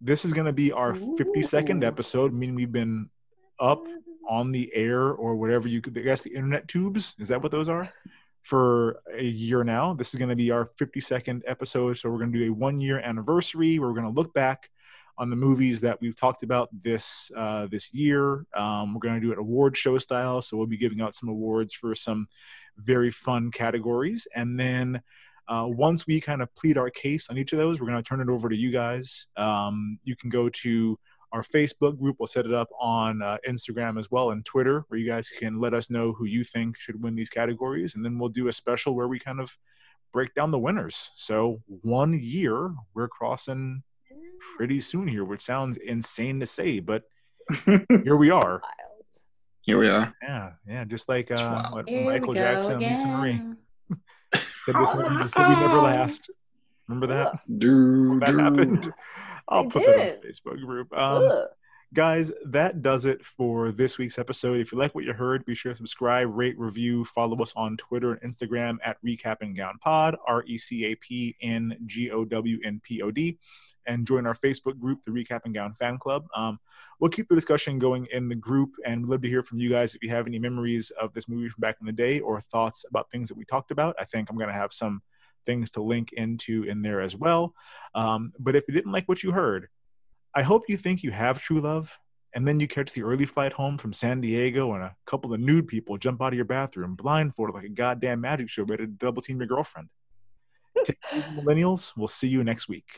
this 0.00 0.24
is 0.24 0.32
going 0.32 0.46
to 0.46 0.52
be 0.52 0.72
our 0.72 0.94
52nd 0.94 1.84
episode, 1.84 2.32
meaning 2.32 2.54
we've 2.54 2.72
been 2.72 3.08
up 3.60 3.84
on 4.28 4.52
the 4.52 4.70
air 4.74 5.08
or 5.08 5.36
whatever 5.36 5.68
you 5.68 5.80
could, 5.80 5.96
I 5.98 6.02
guess 6.02 6.22
the 6.22 6.34
internet 6.34 6.68
tubes. 6.68 7.14
Is 7.18 7.28
that 7.28 7.42
what 7.42 7.50
those 7.50 7.68
are? 7.68 7.92
For 8.42 9.00
a 9.12 9.24
year 9.24 9.64
now. 9.64 9.94
This 9.94 10.14
is 10.14 10.18
going 10.18 10.30
to 10.30 10.36
be 10.36 10.50
our 10.50 10.70
52nd 10.80 11.42
episode. 11.46 11.98
So 11.98 12.10
we're 12.10 12.18
going 12.18 12.32
to 12.32 12.38
do 12.38 12.50
a 12.50 12.54
one 12.54 12.80
year 12.80 12.98
anniversary 13.00 13.78
where 13.78 13.88
we're 13.88 13.94
going 13.94 14.12
to 14.12 14.20
look 14.20 14.32
back 14.32 14.70
on 15.18 15.30
the 15.30 15.36
movies 15.36 15.80
that 15.80 16.00
we've 16.00 16.14
talked 16.14 16.44
about 16.44 16.68
this 16.82 17.30
uh, 17.36 17.66
this 17.70 17.92
year. 17.92 18.46
Um, 18.54 18.94
we're 18.94 19.00
going 19.00 19.16
to 19.16 19.20
do 19.20 19.32
it 19.32 19.38
award 19.38 19.76
show 19.76 19.98
style, 19.98 20.40
so 20.40 20.56
we'll 20.56 20.66
be 20.66 20.76
giving 20.76 21.00
out 21.00 21.16
some 21.16 21.28
awards 21.28 21.74
for 21.74 21.94
some 21.94 22.28
very 22.76 23.10
fun 23.10 23.50
categories. 23.50 24.28
And 24.34 24.58
then 24.58 25.02
uh, 25.48 25.64
once 25.66 26.06
we 26.06 26.20
kind 26.20 26.42
of 26.42 26.54
plead 26.54 26.76
our 26.76 26.90
case 26.90 27.28
on 27.30 27.38
each 27.38 27.52
of 27.52 27.58
those, 27.58 27.80
we're 27.80 27.86
going 27.86 28.02
to 28.02 28.08
turn 28.08 28.20
it 28.20 28.28
over 28.28 28.48
to 28.48 28.56
you 28.56 28.70
guys. 28.70 29.26
Um, 29.36 29.98
you 30.04 30.14
can 30.14 30.30
go 30.30 30.48
to 30.48 30.98
our 31.32 31.42
Facebook 31.42 31.98
group. 31.98 32.16
We'll 32.18 32.26
set 32.26 32.46
it 32.46 32.54
up 32.54 32.68
on 32.80 33.22
uh, 33.22 33.38
Instagram 33.48 33.98
as 33.98 34.10
well 34.10 34.30
and 34.30 34.44
Twitter, 34.44 34.84
where 34.88 34.98
you 34.98 35.08
guys 35.08 35.30
can 35.30 35.60
let 35.60 35.74
us 35.74 35.90
know 35.90 36.12
who 36.12 36.26
you 36.26 36.44
think 36.44 36.78
should 36.78 37.02
win 37.02 37.14
these 37.14 37.30
categories, 37.30 37.94
and 37.94 38.04
then 38.04 38.18
we'll 38.18 38.28
do 38.28 38.48
a 38.48 38.52
special 38.52 38.94
where 38.94 39.08
we 39.08 39.18
kind 39.18 39.40
of 39.40 39.50
break 40.12 40.34
down 40.34 40.50
the 40.50 40.58
winners. 40.58 41.10
So 41.14 41.62
one 41.66 42.18
year, 42.18 42.74
we're 42.94 43.08
crossing 43.08 43.82
pretty 44.56 44.80
soon 44.80 45.08
here, 45.08 45.24
which 45.24 45.42
sounds 45.42 45.78
insane 45.78 46.40
to 46.40 46.46
say, 46.46 46.80
but 46.80 47.04
here 47.64 48.16
we 48.16 48.30
are. 48.30 48.60
Here 49.62 49.78
we 49.78 49.88
are. 49.88 50.14
Yeah, 50.22 50.52
yeah, 50.66 50.84
just 50.84 51.08
like 51.08 51.30
uh, 51.30 51.70
what 51.70 51.90
Michael 51.90 52.32
go 52.32 52.34
Jackson 52.34 52.72
and 52.72 52.80
Lisa 52.80 53.06
Marie 53.06 53.30
again. 53.32 53.56
said 54.68 54.82
this 54.82 54.94
movie 54.94 55.28
said 55.28 55.48
we 55.48 55.56
never 55.56 55.78
last. 55.78 56.30
Remember 56.88 57.06
that? 57.06 57.40
Do, 57.58 58.18
that 58.20 58.30
do. 58.30 58.38
happened. 58.38 58.92
I'll 59.48 59.66
I 59.66 59.68
put 59.68 59.84
that 59.86 59.94
on 59.94 60.20
the 60.20 60.28
Facebook 60.28 60.64
group. 60.64 60.92
Um, 60.92 61.46
guys, 61.94 62.30
that 62.46 62.82
does 62.82 63.06
it 63.06 63.24
for 63.24 63.72
this 63.72 63.96
week's 63.96 64.18
episode. 64.18 64.60
If 64.60 64.72
you 64.72 64.78
like 64.78 64.94
what 64.94 65.04
you 65.04 65.12
heard, 65.14 65.44
be 65.46 65.54
sure 65.54 65.72
to 65.72 65.76
subscribe, 65.76 66.28
rate, 66.30 66.58
review, 66.58 67.04
follow 67.04 67.40
us 67.42 67.52
on 67.56 67.76
Twitter 67.78 68.12
and 68.12 68.34
Instagram 68.34 68.76
at 68.84 69.02
Recap 69.02 69.36
and 69.40 69.56
Gown 69.56 69.78
Pod, 69.80 70.16
R 70.26 70.44
E 70.46 70.58
C 70.58 70.84
A 70.84 70.94
P 70.96 71.36
N 71.40 71.76
G 71.86 72.10
O 72.10 72.24
W 72.24 72.58
N 72.64 72.80
P 72.82 73.00
O 73.00 73.10
D, 73.10 73.38
and 73.88 74.06
join 74.06 74.26
our 74.26 74.34
Facebook 74.34 74.78
group, 74.78 75.00
the 75.04 75.10
Recap 75.10 75.40
and 75.44 75.54
Gown 75.54 75.74
Fan 75.74 75.98
Club. 75.98 76.26
Um, 76.36 76.60
we'll 77.00 77.10
keep 77.10 77.28
the 77.28 77.34
discussion 77.34 77.78
going 77.78 78.06
in 78.12 78.28
the 78.28 78.34
group, 78.36 78.70
and 78.86 79.02
we'd 79.02 79.10
love 79.10 79.22
to 79.22 79.28
hear 79.28 79.42
from 79.42 79.58
you 79.58 79.70
guys 79.70 79.94
if 79.94 80.02
you 80.02 80.10
have 80.10 80.26
any 80.26 80.38
memories 80.38 80.92
of 81.00 81.12
this 81.14 81.28
movie 81.28 81.48
from 81.48 81.60
back 81.60 81.76
in 81.80 81.86
the 81.86 81.92
day 81.92 82.20
or 82.20 82.40
thoughts 82.40 82.84
about 82.88 83.10
things 83.10 83.28
that 83.28 83.36
we 83.36 83.44
talked 83.44 83.70
about. 83.70 83.96
I 83.98 84.04
think 84.04 84.30
I'm 84.30 84.36
going 84.36 84.48
to 84.48 84.54
have 84.54 84.72
some 84.72 85.02
things 85.46 85.70
to 85.72 85.82
link 85.82 86.12
into 86.12 86.64
in 86.64 86.82
there 86.82 87.00
as 87.00 87.16
well. 87.16 87.54
Um, 87.94 88.32
but 88.38 88.54
if 88.54 88.64
you 88.68 88.74
didn't 88.74 88.92
like 88.92 89.08
what 89.08 89.22
you 89.22 89.32
heard, 89.32 89.68
I 90.34 90.42
hope 90.42 90.64
you 90.68 90.76
think 90.76 91.02
you 91.02 91.10
have 91.10 91.40
true 91.42 91.60
love, 91.60 91.98
and 92.34 92.46
then 92.46 92.60
you 92.60 92.68
catch 92.68 92.92
the 92.92 93.02
early 93.02 93.24
flight 93.24 93.54
home 93.54 93.78
from 93.78 93.94
San 93.94 94.20
Diego, 94.20 94.74
and 94.74 94.84
a 94.84 94.94
couple 95.06 95.32
of 95.32 95.40
nude 95.40 95.66
people 95.66 95.96
jump 95.96 96.20
out 96.20 96.34
of 96.34 96.36
your 96.36 96.44
bathroom 96.44 96.94
blindfolded 96.94 97.54
like 97.54 97.64
a 97.64 97.70
goddamn 97.70 98.20
magic 98.20 98.50
show, 98.50 98.64
ready 98.64 98.84
to 98.84 98.92
double 98.92 99.22
team 99.22 99.38
your 99.38 99.46
girlfriend. 99.46 99.88
Take 100.84 101.00
millennials. 101.34 101.92
We'll 101.96 102.08
see 102.08 102.28
you 102.28 102.44
next 102.44 102.68
week. 102.68 102.88